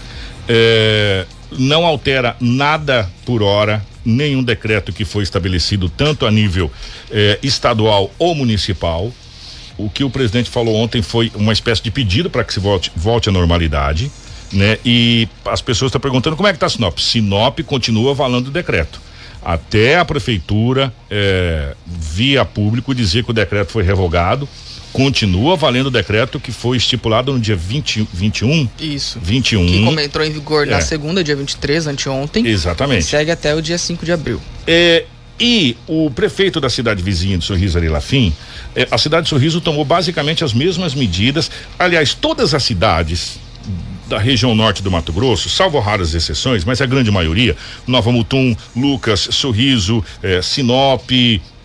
É, 0.49 1.27
não 1.53 1.85
altera 1.85 2.35
nada 2.41 3.11
por 3.27 3.43
hora 3.43 3.85
nenhum 4.05 4.43
decreto 4.43 4.93
que 4.93 5.05
foi 5.05 5.23
estabelecido 5.23 5.89
tanto 5.89 6.27
a 6.27 6.31
nível 6.31 6.71
eh, 7.11 7.39
estadual 7.43 8.11
ou 8.19 8.35
municipal. 8.35 9.13
O 9.77 9.91
que 9.91 10.05
o 10.05 10.11
presidente 10.11 10.51
falou 10.51 10.77
ontem 10.77 11.03
foi 11.03 11.33
uma 11.35 11.53
espécie 11.53 11.83
de 11.83 11.91
pedido 11.91 12.31
para 12.31 12.45
que 12.45 12.53
se 12.53 12.61
volte, 12.61 12.93
volte 12.95 13.29
à 13.29 13.33
normalidade, 13.33 14.11
né? 14.53 14.79
E 14.85 15.29
as 15.45 15.61
pessoas 15.61 15.89
estão 15.89 16.01
perguntando 16.01 16.37
como 16.37 16.47
é 16.47 16.53
que 16.53 16.57
está 16.57 16.69
Sinop. 16.69 16.99
Sinop 16.99 17.61
continua 17.61 18.15
valendo 18.15 18.49
o 18.49 18.51
decreto. 18.51 19.01
Até 19.43 19.99
a 19.99 20.05
prefeitura, 20.05 20.93
eh, 21.11 21.75
via 21.87 22.45
público, 22.45 22.95
dizer 22.95 23.25
que 23.25 23.31
o 23.31 23.35
decreto 23.35 23.73
foi 23.73 23.83
revogado 23.83 24.49
continua 24.95 25.57
valendo 25.57 25.89
o 25.89 25.91
decreto 25.91 26.39
que 26.39 26.53
foi 26.53 26.77
estipulado 26.77 27.33
no 27.33 27.41
dia 27.41 27.57
20, 27.57 28.09
21. 28.15 28.69
Isso. 28.79 29.19
21. 29.21 29.67
Que 29.67 29.85
como 29.85 29.99
entrou 29.99 30.25
em 30.25 30.31
vigor 30.31 30.69
é. 30.69 30.71
na 30.71 30.81
segunda, 30.81 31.23
dia 31.23 31.35
23, 31.35 31.89
anteontem. 31.89 32.47
Exatamente. 32.47 33.05
segue 33.05 33.33
até 33.33 33.53
o 33.57 33.61
dia 33.61 33.77
5 33.77 34.05
de 34.05 34.13
abril. 34.13 34.41
É, 34.65 35.05
e 35.39 35.77
o 35.89 36.09
prefeito 36.13 36.61
da 36.61 36.71
cidade 36.71 37.03
vizinha 37.03 37.37
de 37.37 37.45
Sorriso 37.45 37.77
Arilafim, 37.77 38.33
é, 38.77 38.87
a 38.89 38.97
cidade 38.97 39.25
de 39.25 39.31
Sorriso 39.31 39.61
tomou 39.61 39.85
basicamente 39.85 40.45
as 40.45 40.53
mesmas 40.53 40.95
medidas. 40.95 41.51
Aliás, 41.77 42.15
todas 42.15 42.55
as 42.55 42.63
cidades 42.63 43.41
da 44.09 44.19
região 44.19 44.55
norte 44.55 44.81
do 44.81 44.93
Mato 44.93 45.13
Grosso, 45.13 45.49
salvo 45.49 45.81
raras 45.81 46.15
exceções, 46.15 46.65
mas 46.65 46.81
a 46.81 46.87
grande 46.87 47.11
maioria, 47.11 47.57
Nova 47.85 48.13
Mutum, 48.13 48.55
Lucas, 48.77 49.29
Sorriso, 49.33 50.05
é, 50.23 50.41
Sinop, 50.41 51.11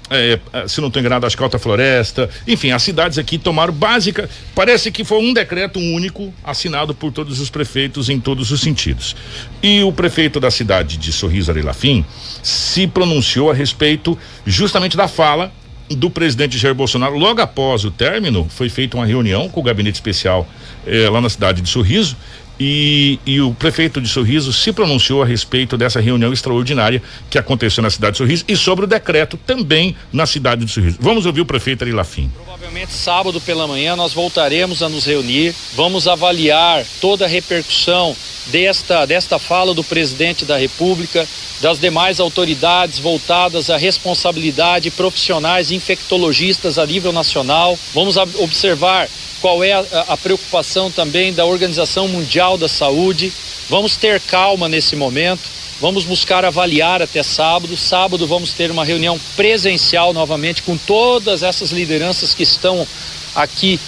é, 0.10 0.40
é, 0.52 0.68
se 0.68 0.82
não 0.82 0.88
estou 0.88 1.00
enganado, 1.00 1.26
acho 1.26 1.38
que 1.38 1.44
Alta 1.44 1.60
Floresta, 1.60 2.30
enfim, 2.48 2.72
as 2.72 2.82
cidades 2.82 3.18
aqui 3.18 3.38
tomaram 3.38 3.74
básica, 3.74 4.30
parece 4.56 4.92
que 4.92 5.04
foi 5.04 5.20
um 5.20 5.34
decreto 5.34 5.80
único 5.80 6.34
assinado 6.44 6.94
por 6.96 7.12
todos 7.12 7.40
os 7.40 7.50
prefeitos 7.50 8.10
em 8.10 8.20
todos 8.20 8.52
os 8.52 8.62
sentidos. 8.62 9.16
E 9.62 9.84
o 9.84 9.92
prefeito 9.92 10.40
da 10.40 10.50
cidade 10.50 10.98
de 10.98 11.12
Sorriso 11.12 11.52
Arelafim 11.52 12.04
se 12.42 12.88
pronunciou 12.88 13.52
a 13.52 13.54
respeito 13.54 14.18
justamente 14.46 14.98
da 14.98 15.08
fala 15.08 15.52
do 15.90 16.10
presidente 16.10 16.58
Jair 16.58 16.76
Bolsonaro. 16.76 17.18
Logo 17.18 17.42
após 17.42 17.84
o 17.84 17.92
término, 17.92 18.48
foi 18.50 18.70
feita 18.70 18.98
uma 18.98 19.06
reunião 19.06 19.50
com 19.50 19.60
o 19.60 19.64
gabinete 19.64 19.96
especial 19.96 20.48
eh, 20.86 21.10
lá 21.10 21.20
na 21.20 21.30
cidade 21.30 21.62
de 21.62 21.70
Sorriso 21.70 22.16
e, 22.60 23.20
e, 23.26 23.40
o 23.40 23.54
prefeito 23.54 24.02
de 24.02 24.10
Sorriso 24.10 24.52
se 24.52 24.74
pronunciou 24.74 25.24
a 25.24 25.26
respeito 25.26 25.78
dessa 25.78 26.02
reunião 26.02 26.34
extraordinária 26.34 27.02
que 27.30 27.38
aconteceu 27.38 27.82
na 27.82 27.90
cidade 27.90 28.14
de 28.14 28.18
Sorriso 28.18 28.44
e 28.48 28.58
sobre 28.58 28.86
o 28.86 28.88
decreto 28.88 29.38
também 29.38 29.96
na 30.12 30.26
cidade 30.26 30.66
de 30.66 30.72
Sorriso. 30.72 30.98
Vamos 31.00 31.26
ouvir 31.26 31.42
o 31.42 31.46
prefeito 31.46 31.84
Ari 31.84 31.94
Lafim. 31.94 32.30
Provavelmente 32.36 32.92
sábado 32.92 33.40
pela 33.40 33.66
manhã 33.68 33.96
nós 33.96 34.14
voltaremos 34.14 34.84
a 34.84 34.90
nos 34.90 35.06
reunir, 35.06 35.56
vamos 35.76 36.08
avaliar 36.08 36.86
toda 37.00 37.26
a 37.26 37.28
repercussão 37.28 38.16
desta, 38.48 39.06
desta 39.06 39.40
fala 39.40 39.74
do 39.74 39.84
presidente 39.84 40.44
da 40.44 40.58
República, 40.58 41.26
das 41.62 41.80
demais 41.80 42.20
autoridades 42.20 43.00
voltadas 43.00 43.70
à 43.70 43.78
responsabilidade 43.78 44.92
profissionais 44.92 45.72
infectologistas 45.72 46.78
a 46.78 46.86
nível 46.86 47.12
nacional. 47.12 47.78
Vamos 47.94 48.18
observar 48.18 49.08
qual 49.42 49.64
é 49.64 49.74
a, 49.74 49.84
a, 50.10 50.18
preocupação 50.18 50.92
também 50.92 51.34
da 51.34 51.46
Organização 51.46 52.08
Mundial 52.08 52.49
da 52.58 52.68
Saúde. 52.68 53.32
Vamos 53.70 53.96
ter 53.96 54.20
calma 54.22 54.68
nesse 54.68 54.96
momento, 54.96 55.42
vamos 55.80 56.06
buscar 56.06 56.44
avaliar 56.44 57.02
até 57.02 57.22
sábado. 57.22 57.78
Sábado 57.78 58.26
vamos 58.26 58.52
ter 58.52 58.72
uma 58.72 58.84
reunião 58.84 59.20
presencial 59.36 60.14
novamente 60.14 60.64
com 60.64 60.76
todas 60.78 61.44
essas 61.44 61.72
lideranças 61.72 62.34
que 62.34 62.44
estão 62.44 62.88
aqui 63.36 63.80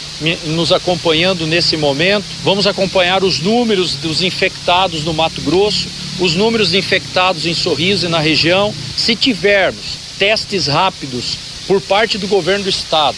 nos 0.45 0.71
acompanhando 0.71 1.47
nesse 1.47 1.75
momento. 1.75 2.25
Vamos 2.43 2.67
acompanhar 2.67 3.23
os 3.23 3.39
números 3.39 3.95
dos 3.95 4.21
infectados 4.21 5.03
no 5.03 5.13
Mato 5.13 5.41
Grosso, 5.41 5.87
os 6.19 6.35
números 6.35 6.71
de 6.71 6.77
infectados 6.77 7.45
em 7.45 7.53
Sorriso 7.53 8.05
e 8.05 8.09
na 8.09 8.19
região. 8.19 8.73
Se 8.95 9.15
tivermos 9.15 9.97
testes 10.19 10.67
rápidos 10.67 11.37
por 11.67 11.81
parte 11.81 12.17
do 12.17 12.27
governo 12.27 12.65
do 12.65 12.69
estado, 12.69 13.17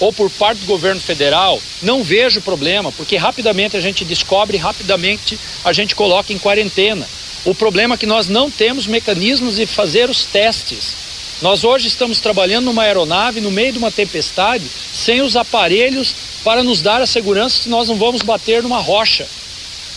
ou 0.00 0.12
por 0.12 0.30
parte 0.30 0.60
do 0.60 0.66
governo 0.66 1.00
federal, 1.00 1.60
não 1.82 2.02
vejo 2.02 2.40
problema, 2.40 2.90
porque 2.92 3.16
rapidamente 3.16 3.76
a 3.76 3.80
gente 3.80 4.04
descobre, 4.04 4.56
rapidamente 4.56 5.38
a 5.64 5.72
gente 5.72 5.94
coloca 5.94 6.32
em 6.32 6.38
quarentena. 6.38 7.06
O 7.44 7.54
problema 7.54 7.94
é 7.94 7.98
que 7.98 8.06
nós 8.06 8.26
não 8.26 8.50
temos 8.50 8.86
mecanismos 8.86 9.56
de 9.56 9.66
fazer 9.66 10.08
os 10.08 10.24
testes. 10.24 10.96
Nós 11.42 11.62
hoje 11.62 11.88
estamos 11.88 12.20
trabalhando 12.20 12.66
numa 12.66 12.84
aeronave 12.84 13.40
no 13.40 13.50
meio 13.50 13.72
de 13.72 13.78
uma 13.78 13.90
tempestade, 13.90 14.64
sem 14.92 15.20
os 15.20 15.36
aparelhos 15.36 16.14
para 16.42 16.62
nos 16.62 16.80
dar 16.80 17.02
a 17.02 17.06
segurança 17.06 17.62
que 17.62 17.68
nós 17.68 17.88
não 17.88 17.96
vamos 17.96 18.22
bater 18.22 18.62
numa 18.62 18.80
rocha 18.80 19.26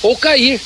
ou 0.01 0.15
cair. 0.15 0.59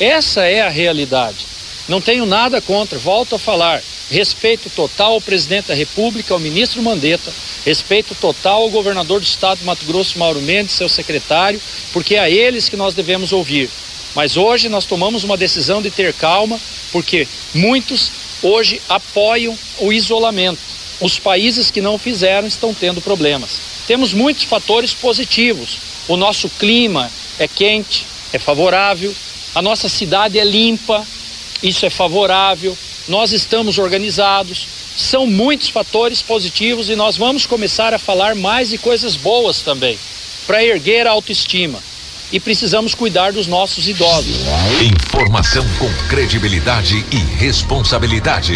Essa 0.00 0.44
é 0.44 0.62
a 0.62 0.68
realidade. 0.68 1.46
Não 1.88 2.00
tenho 2.00 2.26
nada 2.26 2.60
contra, 2.60 2.98
volto 2.98 3.36
a 3.36 3.38
falar. 3.38 3.82
Respeito 4.10 4.68
total 4.70 5.14
ao 5.14 5.20
presidente 5.20 5.68
da 5.68 5.74
República, 5.74 6.34
ao 6.34 6.40
ministro 6.40 6.82
Mandetta, 6.82 7.32
respeito 7.64 8.14
total 8.14 8.62
ao 8.62 8.70
governador 8.70 9.20
do 9.20 9.24
estado 9.24 9.58
de 9.58 9.64
Mato 9.64 9.84
Grosso, 9.86 10.18
Mauro 10.18 10.42
Mendes, 10.42 10.74
seu 10.74 10.88
secretário, 10.88 11.60
porque 11.92 12.16
é 12.16 12.20
a 12.20 12.28
eles 12.28 12.68
que 12.68 12.76
nós 12.76 12.92
devemos 12.92 13.32
ouvir. 13.32 13.70
Mas 14.14 14.36
hoje 14.36 14.68
nós 14.68 14.84
tomamos 14.84 15.24
uma 15.24 15.36
decisão 15.36 15.80
de 15.80 15.90
ter 15.90 16.12
calma, 16.12 16.60
porque 16.92 17.26
muitos 17.54 18.10
hoje 18.42 18.80
apoiam 18.88 19.58
o 19.78 19.92
isolamento. 19.92 20.60
Os 21.00 21.18
países 21.18 21.70
que 21.70 21.80
não 21.80 21.98
fizeram 21.98 22.46
estão 22.46 22.74
tendo 22.74 23.00
problemas. 23.00 23.58
Temos 23.86 24.12
muitos 24.12 24.44
fatores 24.44 24.92
positivos. 24.92 25.78
O 26.06 26.16
nosso 26.16 26.48
clima 26.50 27.10
é 27.38 27.48
quente, 27.48 28.06
é 28.32 28.38
favorável, 28.38 29.14
a 29.54 29.62
nossa 29.62 29.88
cidade 29.88 30.38
é 30.38 30.44
limpa, 30.44 31.04
isso 31.62 31.86
é 31.86 31.90
favorável 31.90 32.76
nós 33.08 33.32
estamos 33.32 33.78
organizados, 33.78 34.66
são 34.96 35.26
muitos 35.26 35.68
fatores 35.68 36.22
positivos 36.22 36.88
e 36.88 36.96
nós 36.96 37.16
vamos 37.16 37.46
começar 37.46 37.92
a 37.92 37.98
falar 37.98 38.34
mais 38.34 38.70
de 38.70 38.78
coisas 38.78 39.16
boas 39.16 39.60
também, 39.60 39.98
para 40.46 40.64
erguer 40.64 41.06
a 41.06 41.10
autoestima. 41.10 41.78
E 42.32 42.40
precisamos 42.40 42.94
cuidar 42.94 43.32
dos 43.32 43.46
nossos 43.46 43.86
idosos. 43.86 44.36
Informação 44.82 45.64
com 45.78 45.92
credibilidade 46.08 47.04
e 47.12 47.16
responsabilidade. 47.36 48.54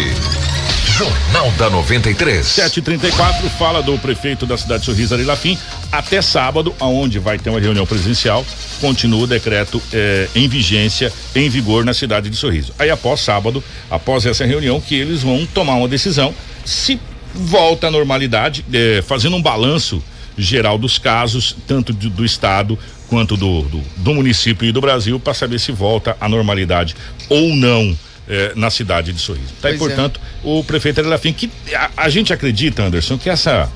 Jornal 0.85 1.49
da 1.51 1.69
93. 1.69 2.45
734 2.45 3.49
fala 3.51 3.81
do 3.81 3.97
prefeito 3.99 4.45
da 4.45 4.57
cidade 4.57 4.81
de 4.81 4.85
Sorriso 4.87 5.13
Ari 5.13 5.23
Lafim. 5.23 5.57
Até 5.91 6.21
sábado, 6.21 6.73
aonde 6.79 7.17
vai 7.17 7.39
ter 7.39 7.49
uma 7.49 7.59
reunião 7.59 7.85
presencial, 7.85 8.45
continua 8.79 9.23
o 9.23 9.27
decreto 9.27 9.81
eh, 9.91 10.29
em 10.35 10.47
vigência, 10.47 11.11
em 11.35 11.49
vigor 11.49 11.83
na 11.83 11.93
cidade 11.93 12.29
de 12.29 12.35
Sorriso. 12.35 12.73
Aí 12.77 12.91
após 12.91 13.21
sábado, 13.21 13.63
após 13.89 14.25
essa 14.25 14.45
reunião, 14.45 14.79
que 14.79 14.93
eles 14.93 15.23
vão 15.23 15.47
tomar 15.47 15.75
uma 15.75 15.87
decisão 15.87 16.33
se 16.63 16.99
volta 17.33 17.87
à 17.87 17.91
normalidade, 17.91 18.63
eh, 18.71 19.03
fazendo 19.05 19.35
um 19.35 19.41
balanço 19.41 20.03
geral 20.37 20.77
dos 20.77 20.99
casos, 20.99 21.55
tanto 21.67 21.91
do, 21.91 22.09
do 22.09 22.25
estado 22.25 22.77
quanto 23.07 23.35
do, 23.35 23.63
do, 23.63 23.81
do 23.97 24.13
município 24.13 24.67
e 24.67 24.71
do 24.71 24.79
Brasil, 24.79 25.19
para 25.19 25.33
saber 25.33 25.59
se 25.59 25.71
volta 25.71 26.15
à 26.21 26.29
normalidade 26.29 26.95
ou 27.27 27.55
não 27.55 27.97
eh, 28.27 28.53
na 28.55 28.69
cidade 28.69 29.11
de 29.11 29.19
Sorriso. 29.19 29.53
Tá? 29.59 29.71
E, 29.71 29.73
é. 29.73 29.77
portanto, 29.77 30.19
o 30.43 30.63
prefeito 30.63 30.99
Arelafim, 30.99 31.33
que 31.33 31.49
a, 31.73 31.89
a 31.97 32.09
gente 32.09 32.31
acredita, 32.31 32.83
Anderson, 32.83 33.17
que 33.17 33.27
essa, 33.27 33.67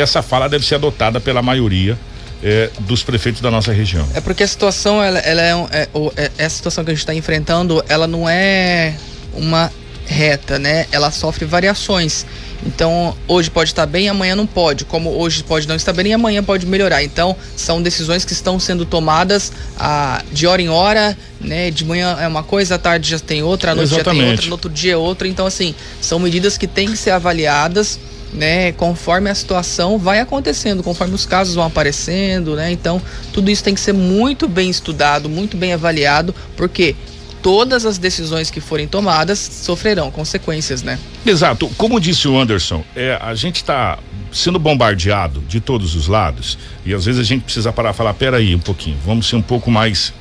essa 0.00 0.22
fala 0.22 0.48
deve 0.48 0.64
ser 0.66 0.76
adotada 0.76 1.20
pela 1.20 1.42
maioria 1.42 1.98
eh, 2.42 2.70
dos 2.80 3.02
prefeitos 3.02 3.40
da 3.40 3.50
nossa 3.50 3.72
região. 3.72 4.06
É 4.14 4.20
porque 4.20 4.42
a 4.42 4.48
situação, 4.48 5.02
ela, 5.02 5.18
ela 5.18 5.42
é, 5.42 5.52
é, 5.70 5.88
é- 6.16 6.30
essa 6.38 6.56
situação 6.56 6.84
que 6.84 6.90
a 6.90 6.94
gente 6.94 7.02
está 7.02 7.14
enfrentando, 7.14 7.84
ela 7.88 8.06
não 8.06 8.28
é 8.28 8.94
uma 9.34 9.70
reta, 10.06 10.58
né? 10.58 10.86
Ela 10.90 11.10
sofre 11.10 11.44
variações. 11.44 12.26
Então, 12.66 13.16
hoje 13.26 13.48
pode 13.48 13.70
estar 13.70 13.86
bem, 13.86 14.08
amanhã 14.08 14.34
não 14.34 14.46
pode. 14.46 14.84
Como 14.84 15.10
hoje 15.10 15.42
pode 15.42 15.66
não 15.68 15.76
estar 15.76 15.92
bem 15.92 16.08
e 16.08 16.12
amanhã 16.12 16.42
pode 16.42 16.66
melhorar. 16.66 17.02
Então, 17.02 17.34
são 17.56 17.80
decisões 17.80 18.24
que 18.24 18.32
estão 18.32 18.58
sendo 18.58 18.84
tomadas 18.84 19.52
ah, 19.78 20.22
de 20.32 20.46
hora 20.46 20.60
em 20.60 20.68
hora, 20.68 21.16
né? 21.40 21.70
De 21.70 21.84
manhã 21.84 22.18
é 22.20 22.26
uma 22.26 22.42
coisa, 22.42 22.74
à 22.74 22.78
tarde 22.78 23.08
já 23.10 23.18
tem 23.18 23.42
outra, 23.42 23.72
à 23.72 23.74
noite 23.74 23.90
já 23.90 23.96
tem 23.96 24.12
Exatamente. 24.12 24.30
outra, 24.30 24.46
no 24.46 24.52
outro 24.52 24.70
dia 24.70 24.92
é 24.92 24.96
outra. 24.96 25.28
Então, 25.28 25.46
assim, 25.46 25.74
são 26.00 26.18
medidas 26.18 26.58
que 26.58 26.66
têm 26.66 26.90
que 26.90 26.96
ser 26.96 27.10
avaliadas, 27.12 27.98
né? 28.32 28.72
Conforme 28.72 29.30
a 29.30 29.34
situação 29.34 29.98
vai 29.98 30.20
acontecendo, 30.20 30.82
conforme 30.82 31.14
os 31.14 31.26
casos 31.26 31.54
vão 31.54 31.64
aparecendo, 31.64 32.54
né? 32.54 32.70
Então, 32.70 33.00
tudo 33.32 33.50
isso 33.50 33.62
tem 33.64 33.74
que 33.74 33.80
ser 33.80 33.92
muito 33.92 34.48
bem 34.48 34.70
estudado, 34.70 35.28
muito 35.28 35.56
bem 35.56 35.72
avaliado, 35.72 36.34
porque 36.56 36.94
todas 37.42 37.86
as 37.86 37.98
decisões 37.98 38.50
que 38.50 38.60
forem 38.60 38.86
tomadas 38.86 39.38
sofrerão 39.38 40.10
consequências, 40.10 40.82
né? 40.82 40.98
Exato. 41.24 41.68
Como 41.76 42.00
disse 42.00 42.28
o 42.28 42.38
Anderson, 42.38 42.84
é, 42.94 43.18
a 43.20 43.34
gente 43.34 43.56
está 43.56 43.98
sendo 44.32 44.58
bombardeado 44.58 45.40
de 45.48 45.60
todos 45.60 45.96
os 45.96 46.06
lados 46.06 46.56
e 46.84 46.94
às 46.94 47.04
vezes 47.04 47.20
a 47.20 47.24
gente 47.24 47.42
precisa 47.42 47.72
parar 47.72 47.90
e 47.90 47.94
falar, 47.94 48.14
peraí 48.14 48.54
um 48.54 48.60
pouquinho, 48.60 48.96
vamos 49.04 49.28
ser 49.28 49.36
um 49.36 49.42
pouco 49.42 49.70
mais 49.70 50.12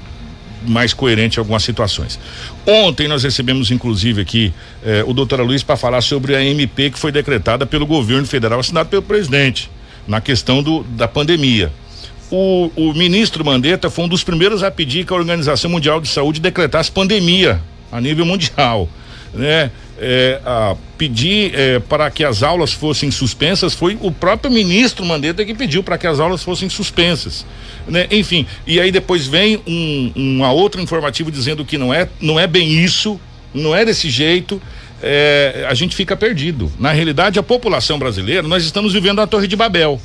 mais 0.66 0.94
coerente 0.94 1.38
em 1.38 1.40
algumas 1.40 1.64
situações. 1.64 2.20
Ontem 2.66 3.08
nós 3.08 3.24
recebemos 3.24 3.72
inclusive 3.72 4.22
aqui 4.22 4.54
eh, 4.84 5.04
o 5.08 5.14
doutor 5.14 5.42
Luiz 5.42 5.64
para 5.64 5.78
falar 5.78 6.02
sobre 6.02 6.36
a 6.36 6.44
MP 6.44 6.90
que 6.90 7.00
foi 7.00 7.12
decretada 7.12 7.66
pelo 7.66 7.86
governo 7.86 8.28
federal, 8.28 8.60
assinada 8.60 8.90
pelo 8.90 9.02
presidente, 9.02 9.70
na 10.08 10.22
questão 10.22 10.62
do, 10.62 10.84
da 10.84 11.08
pandemia. 11.08 11.72
O, 12.32 12.72
o 12.76 12.94
ministro 12.94 13.44
Mandetta 13.44 13.90
foi 13.90 14.06
um 14.06 14.08
dos 14.08 14.24
primeiros 14.24 14.62
a 14.62 14.70
pedir 14.70 15.06
que 15.06 15.12
a 15.12 15.16
Organização 15.16 15.70
Mundial 15.72 16.00
de 16.00 16.08
Saúde 16.08 16.40
decretasse 16.40 16.92
pandemia 16.92 17.60
a 17.92 18.00
nível 18.00 18.26
mundial, 18.26 18.88
né? 19.34 19.72
É, 20.02 20.40
a 20.46 20.78
pedir 20.98 21.54
é, 21.54 21.80
para 21.80 22.10
que 22.10 22.24
as 22.24 22.42
aulas 22.42 22.72
fossem 22.72 23.12
suspensas 23.12 23.74
foi 23.74 23.98
o 24.00 24.10
próprio 24.10 24.50
ministro 24.50 25.06
Mandetta 25.06 25.44
que 25.44 25.54
pediu 25.54 25.84
para 25.84 25.98
que 25.98 26.08
as 26.08 26.22
aulas 26.22 26.42
fossem 26.42 26.70
suspensas, 26.70 27.46
né? 27.86 28.08
Enfim, 28.10 28.46
e 28.66 28.80
aí 28.80 28.94
depois 28.94 29.28
vem 29.28 29.62
um, 29.68 30.12
uma 30.16 30.54
outra 30.54 30.82
informativo 30.82 31.30
dizendo 31.30 31.66
que 31.66 31.78
não 31.78 31.94
é, 31.94 32.08
não 32.22 32.40
é 32.40 32.48
bem 32.48 32.82
isso, 32.82 33.20
não 33.54 33.76
é 33.76 33.84
desse 33.84 34.10
jeito. 34.10 34.62
é, 35.02 35.66
a 35.68 35.74
gente 35.74 35.96
fica 35.96 36.16
perdido. 36.16 36.72
Na 36.80 36.92
realidade, 36.92 37.40
a 37.40 37.44
população 37.44 37.98
brasileira, 37.98 38.48
nós 38.48 38.64
estamos 38.64 38.94
vivendo 38.94 39.20
a 39.22 39.28
Torre 39.28 39.48
de 39.48 39.56
Babel. 39.56 40.00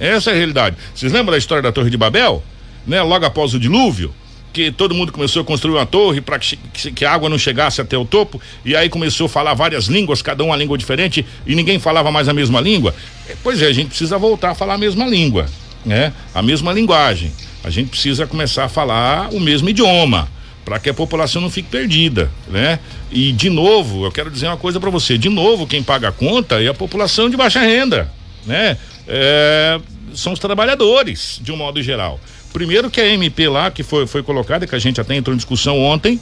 Essa 0.00 0.30
é 0.30 0.34
a 0.34 0.36
realidade. 0.36 0.76
Vocês 0.94 1.12
lembram 1.12 1.32
da 1.32 1.38
história 1.38 1.62
da 1.62 1.72
Torre 1.72 1.90
de 1.90 1.96
Babel? 1.96 2.42
Né? 2.86 3.02
Logo 3.02 3.24
após 3.24 3.52
o 3.54 3.60
dilúvio, 3.60 4.14
que 4.58 4.72
todo 4.72 4.92
mundo 4.92 5.12
começou 5.12 5.42
a 5.42 5.44
construir 5.44 5.74
uma 5.74 5.86
torre 5.86 6.20
para 6.20 6.36
que, 6.36 6.56
que 6.90 7.04
a 7.04 7.12
água 7.12 7.28
não 7.28 7.38
chegasse 7.38 7.80
até 7.80 7.96
o 7.96 8.04
topo, 8.04 8.42
e 8.64 8.74
aí 8.74 8.88
começou 8.88 9.26
a 9.26 9.28
falar 9.28 9.54
várias 9.54 9.86
línguas, 9.86 10.20
cada 10.20 10.42
uma 10.42 10.56
língua 10.56 10.76
diferente, 10.76 11.24
e 11.46 11.54
ninguém 11.54 11.78
falava 11.78 12.10
mais 12.10 12.28
a 12.28 12.34
mesma 12.34 12.60
língua. 12.60 12.92
É, 13.28 13.36
Pois 13.40 13.62
é, 13.62 13.66
a 13.66 13.72
gente 13.72 13.90
precisa 13.90 14.18
voltar 14.18 14.50
a 14.50 14.54
falar 14.56 14.74
a 14.74 14.78
mesma 14.78 15.06
língua, 15.06 15.46
né? 15.86 16.12
A 16.34 16.42
mesma 16.42 16.72
linguagem. 16.72 17.32
A 17.62 17.70
gente 17.70 17.90
precisa 17.90 18.26
começar 18.26 18.64
a 18.64 18.68
falar 18.68 19.28
o 19.32 19.38
mesmo 19.38 19.68
idioma 19.68 20.28
para 20.64 20.80
que 20.80 20.90
a 20.90 20.94
população 20.94 21.40
não 21.40 21.50
fique 21.50 21.68
perdida, 21.68 22.28
né? 22.48 22.80
E 23.12 23.30
de 23.30 23.48
novo, 23.48 24.04
eu 24.04 24.10
quero 24.10 24.28
dizer 24.28 24.48
uma 24.48 24.56
coisa 24.56 24.80
para 24.80 24.90
você, 24.90 25.16
de 25.16 25.28
novo, 25.28 25.68
quem 25.68 25.84
paga 25.84 26.08
a 26.08 26.12
conta 26.12 26.60
é 26.60 26.66
a 26.66 26.74
população 26.74 27.30
de 27.30 27.36
baixa 27.36 27.60
renda, 27.60 28.10
né? 28.44 28.76
É, 29.06 29.80
são 30.14 30.32
os 30.32 30.40
trabalhadores, 30.40 31.38
de 31.40 31.52
um 31.52 31.56
modo 31.56 31.80
geral. 31.80 32.18
Primeiro 32.52 32.90
que 32.90 33.00
a 33.00 33.06
MP 33.06 33.48
lá, 33.48 33.70
que 33.70 33.82
foi, 33.82 34.06
foi 34.06 34.22
colocada, 34.22 34.66
que 34.66 34.74
a 34.74 34.78
gente 34.78 35.00
até 35.00 35.14
entrou 35.14 35.34
em 35.34 35.36
discussão 35.36 35.78
ontem, 35.78 36.20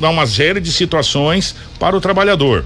dá 0.00 0.10
uma 0.10 0.26
série 0.26 0.60
de 0.60 0.70
situações 0.70 1.54
para 1.78 1.96
o 1.96 2.00
trabalhador. 2.00 2.64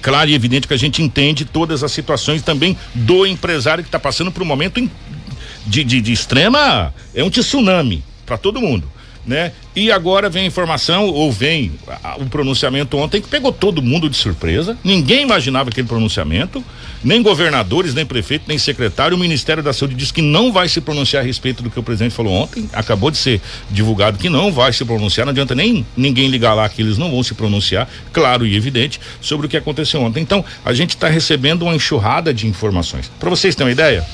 Claro 0.00 0.30
e 0.30 0.34
evidente 0.34 0.66
que 0.66 0.74
a 0.74 0.78
gente 0.78 1.02
entende 1.02 1.44
todas 1.44 1.82
as 1.82 1.92
situações 1.92 2.42
também 2.42 2.76
do 2.94 3.26
empresário 3.26 3.82
que 3.82 3.88
está 3.88 3.98
passando 3.98 4.30
por 4.30 4.42
um 4.42 4.46
momento 4.46 4.80
de, 5.66 5.84
de, 5.84 6.00
de 6.00 6.12
extrema. 6.12 6.94
É 7.14 7.22
um 7.22 7.30
tsunami 7.30 8.02
para 8.24 8.38
todo 8.38 8.60
mundo. 8.60 8.90
Né? 9.26 9.52
E 9.74 9.90
agora 9.90 10.28
vem 10.28 10.44
a 10.44 10.46
informação, 10.46 11.06
ou 11.06 11.32
vem 11.32 11.72
o 12.18 12.26
pronunciamento 12.26 12.96
ontem 12.98 13.22
que 13.22 13.28
pegou 13.28 13.50
todo 13.50 13.80
mundo 13.80 14.08
de 14.08 14.16
surpresa. 14.16 14.76
Ninguém 14.84 15.22
imaginava 15.22 15.70
aquele 15.70 15.88
pronunciamento, 15.88 16.62
nem 17.02 17.22
governadores, 17.22 17.94
nem 17.94 18.04
prefeito, 18.04 18.44
nem 18.46 18.58
secretário. 18.58 19.16
O 19.16 19.20
Ministério 19.20 19.62
da 19.62 19.72
Saúde 19.72 19.94
disse 19.94 20.12
que 20.12 20.20
não 20.20 20.52
vai 20.52 20.68
se 20.68 20.80
pronunciar 20.80 21.22
a 21.22 21.26
respeito 21.26 21.62
do 21.62 21.70
que 21.70 21.78
o 21.78 21.82
presidente 21.82 22.14
falou 22.14 22.34
ontem. 22.34 22.68
Acabou 22.72 23.10
de 23.10 23.16
ser 23.16 23.40
divulgado 23.70 24.18
que 24.18 24.28
não 24.28 24.52
vai 24.52 24.72
se 24.72 24.84
pronunciar. 24.84 25.24
Não 25.24 25.30
adianta 25.30 25.54
nem 25.54 25.86
ninguém 25.96 26.28
ligar 26.28 26.52
lá 26.52 26.68
que 26.68 26.82
eles 26.82 26.98
não 26.98 27.10
vão 27.10 27.22
se 27.22 27.32
pronunciar, 27.32 27.88
claro 28.12 28.46
e 28.46 28.54
evidente, 28.54 29.00
sobre 29.22 29.46
o 29.46 29.48
que 29.48 29.56
aconteceu 29.56 30.02
ontem. 30.02 30.20
Então, 30.20 30.44
a 30.64 30.74
gente 30.74 30.90
está 30.90 31.08
recebendo 31.08 31.62
uma 31.62 31.74
enxurrada 31.74 32.32
de 32.32 32.46
informações. 32.46 33.10
Para 33.18 33.30
vocês 33.30 33.54
terem 33.54 33.68
uma 33.68 33.72
ideia, 33.72 34.06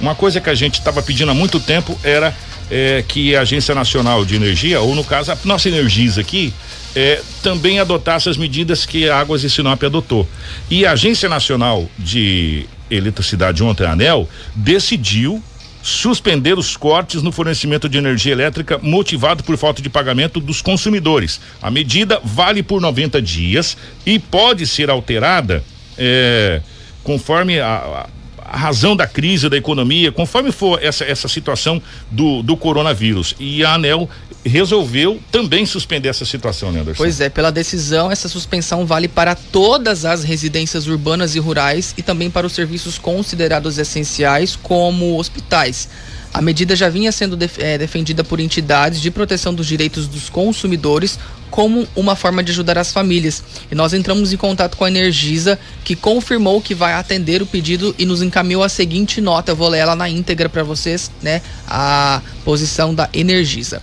uma 0.00 0.14
coisa 0.14 0.40
que 0.40 0.50
a 0.50 0.54
gente 0.54 0.78
estava 0.78 1.02
pedindo 1.02 1.30
há 1.30 1.34
muito 1.34 1.58
tempo 1.58 1.98
era 2.02 2.36
é, 2.70 3.04
que 3.06 3.36
a 3.36 3.42
Agência 3.42 3.74
Nacional 3.74 4.24
de 4.24 4.36
Energia, 4.36 4.80
ou 4.80 4.94
no 4.94 5.04
caso 5.04 5.32
a 5.32 5.38
nossa 5.44 5.68
Energisa 5.68 6.20
aqui, 6.20 6.52
é, 6.94 7.20
também 7.42 7.78
adotasse 7.78 8.28
as 8.28 8.36
medidas 8.36 8.86
que 8.86 9.08
a 9.08 9.18
Águas 9.18 9.44
e 9.44 9.50
Sinop 9.50 9.82
adotou. 9.84 10.28
E 10.70 10.86
a 10.86 10.92
Agência 10.92 11.28
Nacional 11.28 11.88
de 11.98 12.66
Eletricidade 12.90 13.62
ontem, 13.62 13.84
a 13.84 13.92
ANEL, 13.92 14.28
decidiu 14.54 15.42
suspender 15.82 16.58
os 16.58 16.76
cortes 16.76 17.22
no 17.22 17.30
fornecimento 17.30 17.88
de 17.88 17.96
energia 17.96 18.32
elétrica 18.32 18.76
motivado 18.82 19.44
por 19.44 19.56
falta 19.56 19.80
de 19.80 19.88
pagamento 19.88 20.40
dos 20.40 20.60
consumidores. 20.60 21.40
A 21.62 21.70
medida 21.70 22.20
vale 22.24 22.60
por 22.60 22.80
90 22.80 23.22
dias 23.22 23.76
e 24.04 24.18
pode 24.18 24.66
ser 24.66 24.90
alterada 24.90 25.62
é, 25.96 26.60
conforme 27.04 27.60
a, 27.60 28.08
a 28.48 28.56
razão 28.56 28.94
da 28.94 29.06
crise 29.06 29.48
da 29.48 29.56
economia, 29.56 30.12
conforme 30.12 30.52
for 30.52 30.82
essa, 30.82 31.04
essa 31.04 31.28
situação 31.28 31.82
do, 32.10 32.42
do 32.42 32.56
coronavírus. 32.56 33.34
E 33.38 33.64
a 33.64 33.74
ANEL 33.74 34.08
resolveu 34.44 35.20
também 35.32 35.66
suspender 35.66 36.08
essa 36.08 36.24
situação, 36.24 36.70
né, 36.70 36.80
Anderson? 36.80 37.02
Pois 37.02 37.20
é, 37.20 37.28
pela 37.28 37.50
decisão, 37.50 38.10
essa 38.10 38.28
suspensão 38.28 38.86
vale 38.86 39.08
para 39.08 39.34
todas 39.34 40.04
as 40.04 40.22
residências 40.22 40.86
urbanas 40.86 41.34
e 41.34 41.38
rurais 41.38 41.94
e 41.96 42.02
também 42.02 42.30
para 42.30 42.46
os 42.46 42.52
serviços 42.52 42.98
considerados 42.98 43.78
essenciais, 43.78 44.54
como 44.54 45.18
hospitais. 45.18 45.88
A 46.36 46.42
medida 46.42 46.76
já 46.76 46.90
vinha 46.90 47.10
sendo 47.10 47.34
def- 47.34 47.58
eh, 47.58 47.78
defendida 47.78 48.22
por 48.22 48.40
entidades 48.40 49.00
de 49.00 49.10
proteção 49.10 49.54
dos 49.54 49.66
direitos 49.66 50.06
dos 50.06 50.28
consumidores 50.28 51.18
como 51.50 51.88
uma 51.96 52.14
forma 52.14 52.42
de 52.42 52.52
ajudar 52.52 52.76
as 52.76 52.92
famílias. 52.92 53.42
E 53.72 53.74
nós 53.74 53.94
entramos 53.94 54.34
em 54.34 54.36
contato 54.36 54.76
com 54.76 54.84
a 54.84 54.88
Energisa, 54.90 55.58
que 55.82 55.96
confirmou 55.96 56.60
que 56.60 56.74
vai 56.74 56.92
atender 56.92 57.40
o 57.40 57.46
pedido 57.46 57.94
e 57.98 58.04
nos 58.04 58.20
encaminhou 58.20 58.62
a 58.62 58.68
seguinte 58.68 59.18
nota. 59.18 59.52
Eu 59.52 59.56
vou 59.56 59.66
ler 59.70 59.78
ela 59.78 59.96
na 59.96 60.10
íntegra 60.10 60.46
para 60.46 60.62
vocês, 60.62 61.10
né? 61.22 61.40
A 61.66 62.20
posição 62.44 62.94
da 62.94 63.08
Energisa. 63.14 63.80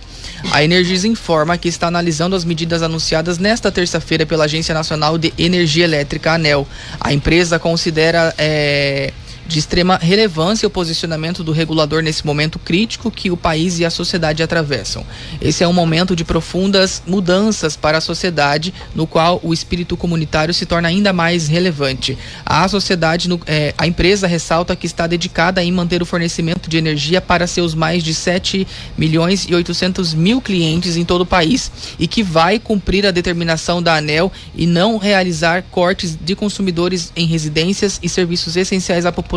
A 0.52 0.62
Energisa 0.62 1.08
informa 1.08 1.58
que 1.58 1.66
está 1.66 1.88
analisando 1.88 2.36
as 2.36 2.44
medidas 2.44 2.82
anunciadas 2.84 3.36
nesta 3.38 3.72
terça-feira 3.72 4.24
pela 4.24 4.44
Agência 4.44 4.72
Nacional 4.74 5.18
de 5.18 5.34
Energia 5.36 5.82
Elétrica, 5.82 6.34
ANEL. 6.34 6.68
A 7.00 7.12
empresa 7.12 7.58
considera 7.58 8.32
eh, 8.38 9.12
De 9.46 9.58
extrema 9.58 9.98
relevância 10.00 10.66
o 10.66 10.70
posicionamento 10.70 11.44
do 11.44 11.52
regulador 11.52 12.02
nesse 12.02 12.24
momento 12.24 12.58
crítico 12.58 13.10
que 13.10 13.30
o 13.30 13.36
país 13.36 13.78
e 13.78 13.84
a 13.84 13.90
sociedade 13.90 14.42
atravessam. 14.42 15.04
Esse 15.40 15.62
é 15.62 15.68
um 15.68 15.72
momento 15.72 16.16
de 16.16 16.24
profundas 16.24 17.02
mudanças 17.06 17.76
para 17.76 17.98
a 17.98 18.00
sociedade, 18.00 18.72
no 18.94 19.06
qual 19.06 19.38
o 19.42 19.52
espírito 19.52 19.98
comunitário 19.98 20.54
se 20.54 20.64
torna 20.64 20.88
ainda 20.88 21.12
mais 21.12 21.46
relevante. 21.46 22.16
A 22.44 22.66
sociedade, 22.68 23.28
é, 23.46 23.74
a 23.76 23.86
empresa 23.86 24.26
ressalta 24.26 24.74
que 24.74 24.86
está 24.86 25.06
dedicada 25.06 25.62
em 25.62 25.70
manter 25.70 26.00
o 26.02 26.06
fornecimento 26.06 26.70
de 26.70 26.78
energia 26.78 27.20
para 27.20 27.46
seus 27.46 27.74
mais 27.74 28.02
de 28.02 28.14
7 28.14 28.66
milhões 28.96 29.46
e 29.46 29.54
800 29.54 30.14
mil 30.14 30.40
clientes 30.40 30.96
em 30.96 31.04
todo 31.04 31.20
o 31.20 31.26
país 31.26 31.70
e 31.98 32.08
que 32.08 32.22
vai 32.22 32.58
cumprir 32.58 33.06
a 33.06 33.10
determinação 33.10 33.82
da 33.82 33.96
ANEL 33.96 34.32
e 34.54 34.66
não 34.66 34.96
realizar 34.96 35.62
cortes 35.70 36.16
de 36.18 36.34
consumidores 36.34 37.12
em 37.14 37.26
residências 37.26 38.00
e 38.02 38.08
serviços 38.08 38.56
essenciais 38.56 39.04
à 39.04 39.12
população 39.12 39.33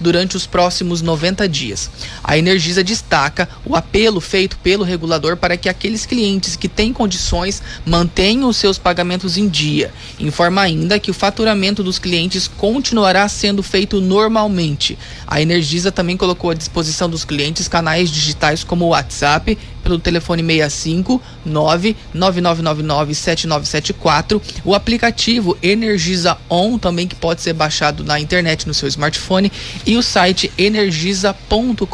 durante 0.00 0.36
os 0.36 0.46
próximos 0.46 1.02
90 1.02 1.48
dias. 1.48 1.90
A 2.22 2.38
Energisa 2.38 2.82
destaca 2.82 3.48
o 3.64 3.76
apelo 3.76 4.20
feito 4.20 4.56
pelo 4.58 4.84
regulador 4.84 5.36
para 5.36 5.56
que 5.56 5.68
aqueles 5.68 6.06
clientes 6.06 6.56
que 6.56 6.68
têm 6.68 6.92
condições 6.92 7.62
mantenham 7.84 8.48
os 8.48 8.56
seus 8.56 8.78
pagamentos 8.78 9.36
em 9.36 9.48
dia. 9.48 9.92
Informa 10.18 10.62
ainda 10.62 10.98
que 10.98 11.10
o 11.10 11.14
faturamento 11.14 11.82
dos 11.82 11.98
clientes 11.98 12.48
continuará 12.48 13.28
sendo 13.28 13.62
feito 13.62 14.00
normalmente. 14.00 14.98
A 15.26 15.40
Energisa 15.40 15.92
também 15.92 16.16
colocou 16.16 16.50
à 16.50 16.54
disposição 16.54 17.08
dos 17.08 17.24
clientes 17.24 17.68
canais 17.68 18.10
digitais 18.10 18.64
como 18.64 18.86
o 18.86 18.88
WhatsApp, 18.88 19.58
pelo 19.88 19.98
telefone 19.98 20.42
65 20.42 21.22
99999 21.46 23.14
7974, 23.14 24.42
o 24.62 24.74
aplicativo 24.74 25.56
Energisa 25.62 26.36
On 26.50 26.76
também 26.76 27.08
que 27.08 27.14
pode 27.14 27.40
ser 27.40 27.54
baixado 27.54 28.04
na 28.04 28.20
internet 28.20 28.66
no 28.66 28.74
seu 28.74 28.86
smartphone. 28.86 29.50
E 29.86 29.96
o 29.96 30.02
site 30.02 30.52
energisa.com.br, 30.58 31.84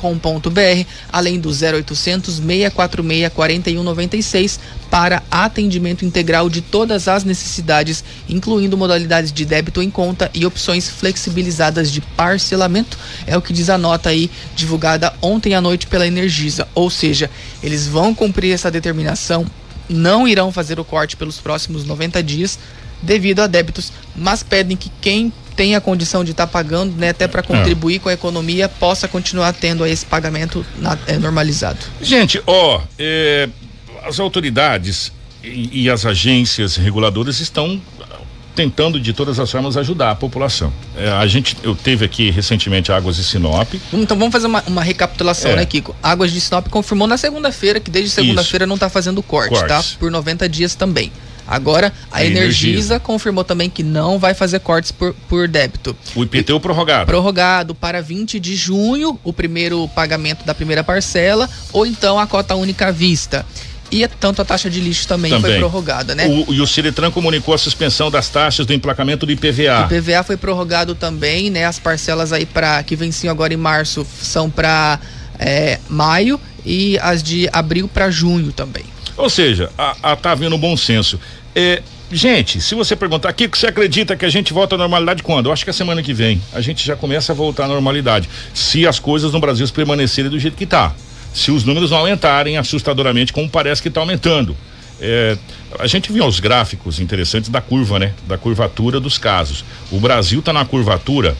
além 1.12 1.38
do 1.38 1.50
0800 1.50 2.34
646 2.36 3.32
4196 3.32 4.60
para 4.94 5.24
atendimento 5.28 6.04
integral 6.04 6.48
de 6.48 6.60
todas 6.60 7.08
as 7.08 7.24
necessidades, 7.24 8.04
incluindo 8.28 8.78
modalidades 8.78 9.32
de 9.32 9.44
débito 9.44 9.82
em 9.82 9.90
conta 9.90 10.30
e 10.32 10.46
opções 10.46 10.88
flexibilizadas 10.88 11.90
de 11.90 12.00
parcelamento. 12.00 12.96
É 13.26 13.36
o 13.36 13.42
que 13.42 13.52
diz 13.52 13.68
a 13.68 13.76
nota 13.76 14.10
aí 14.10 14.30
divulgada 14.54 15.12
ontem 15.20 15.52
à 15.52 15.60
noite 15.60 15.88
pela 15.88 16.06
Energisa, 16.06 16.68
ou 16.76 16.88
seja, 16.90 17.28
eles 17.60 17.88
vão 17.88 18.14
cumprir 18.14 18.52
essa 18.52 18.70
determinação, 18.70 19.44
não 19.88 20.28
irão 20.28 20.52
fazer 20.52 20.78
o 20.78 20.84
corte 20.84 21.16
pelos 21.16 21.38
próximos 21.38 21.84
90 21.84 22.22
dias 22.22 22.56
devido 23.02 23.40
a 23.40 23.48
débitos, 23.48 23.92
mas 24.14 24.44
pedem 24.44 24.76
que 24.76 24.92
quem 25.00 25.32
tem 25.56 25.74
a 25.74 25.80
condição 25.80 26.22
de 26.22 26.30
estar 26.30 26.46
tá 26.46 26.52
pagando, 26.52 26.96
né, 26.96 27.08
até 27.08 27.26
para 27.26 27.42
contribuir 27.42 27.96
é. 27.96 27.98
com 27.98 28.08
a 28.10 28.12
economia, 28.12 28.68
possa 28.68 29.08
continuar 29.08 29.54
tendo 29.54 29.84
esse 29.84 30.06
pagamento 30.06 30.64
na, 30.78 30.96
é, 31.08 31.18
normalizado. 31.18 31.80
Gente, 32.00 32.40
ó, 32.46 32.80
é, 32.96 33.48
as 34.06 34.20
autoridades 34.20 35.12
e, 35.42 35.84
e, 35.84 35.90
as 35.90 36.06
agências 36.06 36.76
reguladoras 36.76 37.40
estão 37.40 37.80
tentando 38.54 39.00
de 39.00 39.12
todas 39.12 39.38
as 39.38 39.50
formas 39.50 39.76
ajudar 39.76 40.12
a 40.12 40.14
população. 40.14 40.72
É, 40.96 41.10
a 41.10 41.26
gente, 41.26 41.56
eu 41.62 41.74
teve 41.74 42.04
aqui 42.04 42.30
recentemente 42.30 42.92
Águas 42.92 43.16
de 43.16 43.24
Sinop. 43.24 43.74
Então 43.92 44.16
vamos 44.16 44.32
fazer 44.32 44.46
uma, 44.46 44.62
uma 44.66 44.82
recapitulação, 44.82 45.50
é. 45.50 45.56
né, 45.56 45.66
Kiko? 45.66 45.94
Águas 46.02 46.32
de 46.32 46.40
Sinop 46.40 46.68
confirmou 46.68 47.06
na 47.06 47.18
segunda-feira 47.18 47.80
que 47.80 47.90
desde 47.90 48.10
segunda-feira 48.10 48.66
não 48.66 48.76
está 48.76 48.88
fazendo 48.88 49.22
corte, 49.22 49.54
tá? 49.54 49.66
Cortes. 49.66 49.92
tá? 49.92 49.98
Por 49.98 50.10
90 50.10 50.48
dias 50.48 50.74
também. 50.74 51.10
Agora, 51.46 51.92
a, 52.10 52.18
a 52.18 52.24
Energisa, 52.24 52.44
Energisa, 52.44 53.00
confirmou 53.00 53.44
também 53.44 53.68
que 53.68 53.82
não 53.82 54.18
vai 54.18 54.32
fazer 54.32 54.60
cortes 54.60 54.90
por, 54.90 55.14
por 55.28 55.46
débito. 55.46 55.94
O 56.14 56.22
IPTU 56.22 56.58
prorrogado. 56.58 57.06
Prorrogado 57.06 57.74
para 57.74 58.00
20 58.00 58.40
de 58.40 58.56
junho, 58.56 59.18
o 59.22 59.32
primeiro 59.32 59.86
pagamento 59.88 60.44
da 60.44 60.54
primeira 60.54 60.82
parcela, 60.82 61.48
ou 61.72 61.84
então 61.84 62.18
a 62.18 62.26
cota 62.26 62.54
única 62.54 62.88
à 62.88 62.90
vista. 62.90 63.44
E 63.94 64.08
tanto 64.08 64.42
a 64.42 64.44
taxa 64.44 64.68
de 64.68 64.80
lixo 64.80 65.06
também, 65.06 65.30
também. 65.30 65.52
foi 65.52 65.60
prorrogada, 65.60 66.16
né? 66.16 66.26
O, 66.26 66.52
e 66.52 66.60
o 66.60 66.66
Ciretran 66.66 67.12
comunicou 67.12 67.54
a 67.54 67.58
suspensão 67.58 68.10
das 68.10 68.28
taxas 68.28 68.66
do 68.66 68.72
emplacamento 68.72 69.24
do 69.24 69.30
IPVA. 69.30 69.88
O 69.88 69.94
IPVA 69.94 70.24
foi 70.24 70.36
prorrogado 70.36 70.96
também, 70.96 71.48
né? 71.48 71.64
As 71.64 71.78
parcelas 71.78 72.32
aí 72.32 72.44
para 72.44 72.82
que 72.82 72.96
venciam 72.96 73.30
agora 73.30 73.54
em 73.54 73.56
março 73.56 74.04
são 74.20 74.50
para 74.50 74.98
é, 75.38 75.78
maio 75.88 76.40
e 76.66 76.98
as 76.98 77.22
de 77.22 77.48
abril 77.52 77.86
para 77.86 78.10
junho 78.10 78.50
também. 78.50 78.82
Ou 79.16 79.30
seja, 79.30 79.70
a, 79.78 79.94
a 80.02 80.16
tá 80.16 80.32
havendo 80.32 80.58
bom 80.58 80.76
senso. 80.76 81.20
É, 81.54 81.80
gente, 82.10 82.60
se 82.60 82.74
você 82.74 82.96
perguntar 82.96 83.28
aqui, 83.28 83.46
você 83.46 83.68
acredita 83.68 84.16
que 84.16 84.24
a 84.24 84.28
gente 84.28 84.52
volta 84.52 84.74
à 84.74 84.78
normalidade 84.78 85.22
quando? 85.22 85.46
Eu 85.46 85.52
acho 85.52 85.62
que 85.62 85.70
a 85.70 85.74
semana 85.74 86.02
que 86.02 86.12
vem 86.12 86.42
a 86.52 86.60
gente 86.60 86.84
já 86.84 86.96
começa 86.96 87.30
a 87.30 87.34
voltar 87.34 87.66
à 87.66 87.68
normalidade. 87.68 88.28
Se 88.52 88.88
as 88.88 88.98
coisas 88.98 89.32
no 89.32 89.38
Brasil 89.38 89.64
permanecerem 89.68 90.32
do 90.32 90.38
jeito 90.40 90.56
que 90.56 90.64
está 90.64 90.92
se 91.34 91.50
os 91.50 91.64
números 91.64 91.90
não 91.90 91.98
aumentarem 91.98 92.56
assustadoramente, 92.56 93.32
como 93.32 93.50
parece 93.50 93.82
que 93.82 93.88
está 93.88 94.00
aumentando. 94.00 94.56
É, 95.00 95.36
a 95.78 95.86
gente 95.88 96.12
viu 96.12 96.24
os 96.24 96.38
gráficos 96.38 97.00
interessantes 97.00 97.50
da 97.50 97.60
curva, 97.60 97.98
né? 97.98 98.14
Da 98.28 98.38
curvatura 98.38 99.00
dos 99.00 99.18
casos. 99.18 99.64
O 99.90 99.98
Brasil 99.98 100.38
está 100.38 100.52
na 100.52 100.64
curvatura 100.64 101.36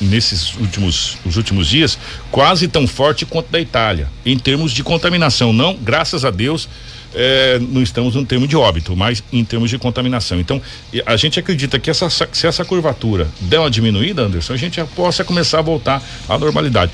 nesses 0.00 0.54
últimos 0.54 1.16
os 1.26 1.36
últimos 1.36 1.66
dias 1.66 1.98
quase 2.30 2.68
tão 2.68 2.86
forte 2.86 3.26
quanto 3.26 3.50
da 3.50 3.58
Itália 3.58 4.08
em 4.24 4.38
termos 4.38 4.72
de 4.72 4.84
contaminação. 4.84 5.52
Não, 5.52 5.74
graças 5.74 6.24
a 6.24 6.30
Deus, 6.30 6.68
é, 7.14 7.58
não 7.58 7.82
estamos 7.82 8.14
no 8.14 8.24
termo 8.24 8.46
de 8.46 8.54
óbito, 8.54 8.94
mas 8.94 9.24
em 9.32 9.42
termos 9.42 9.70
de 9.70 9.78
contaminação. 9.78 10.38
Então, 10.38 10.60
a 11.06 11.16
gente 11.16 11.40
acredita 11.40 11.78
que 11.78 11.90
essa, 11.90 12.08
se 12.10 12.46
essa 12.46 12.64
curvatura 12.64 13.28
der 13.40 13.58
uma 13.58 13.70
diminuída, 13.70 14.22
Anderson, 14.22 14.52
a 14.52 14.56
gente 14.56 14.76
já 14.76 14.84
possa 14.84 15.24
começar 15.24 15.60
a 15.60 15.62
voltar 15.62 16.02
à 16.28 16.38
normalidade 16.38 16.92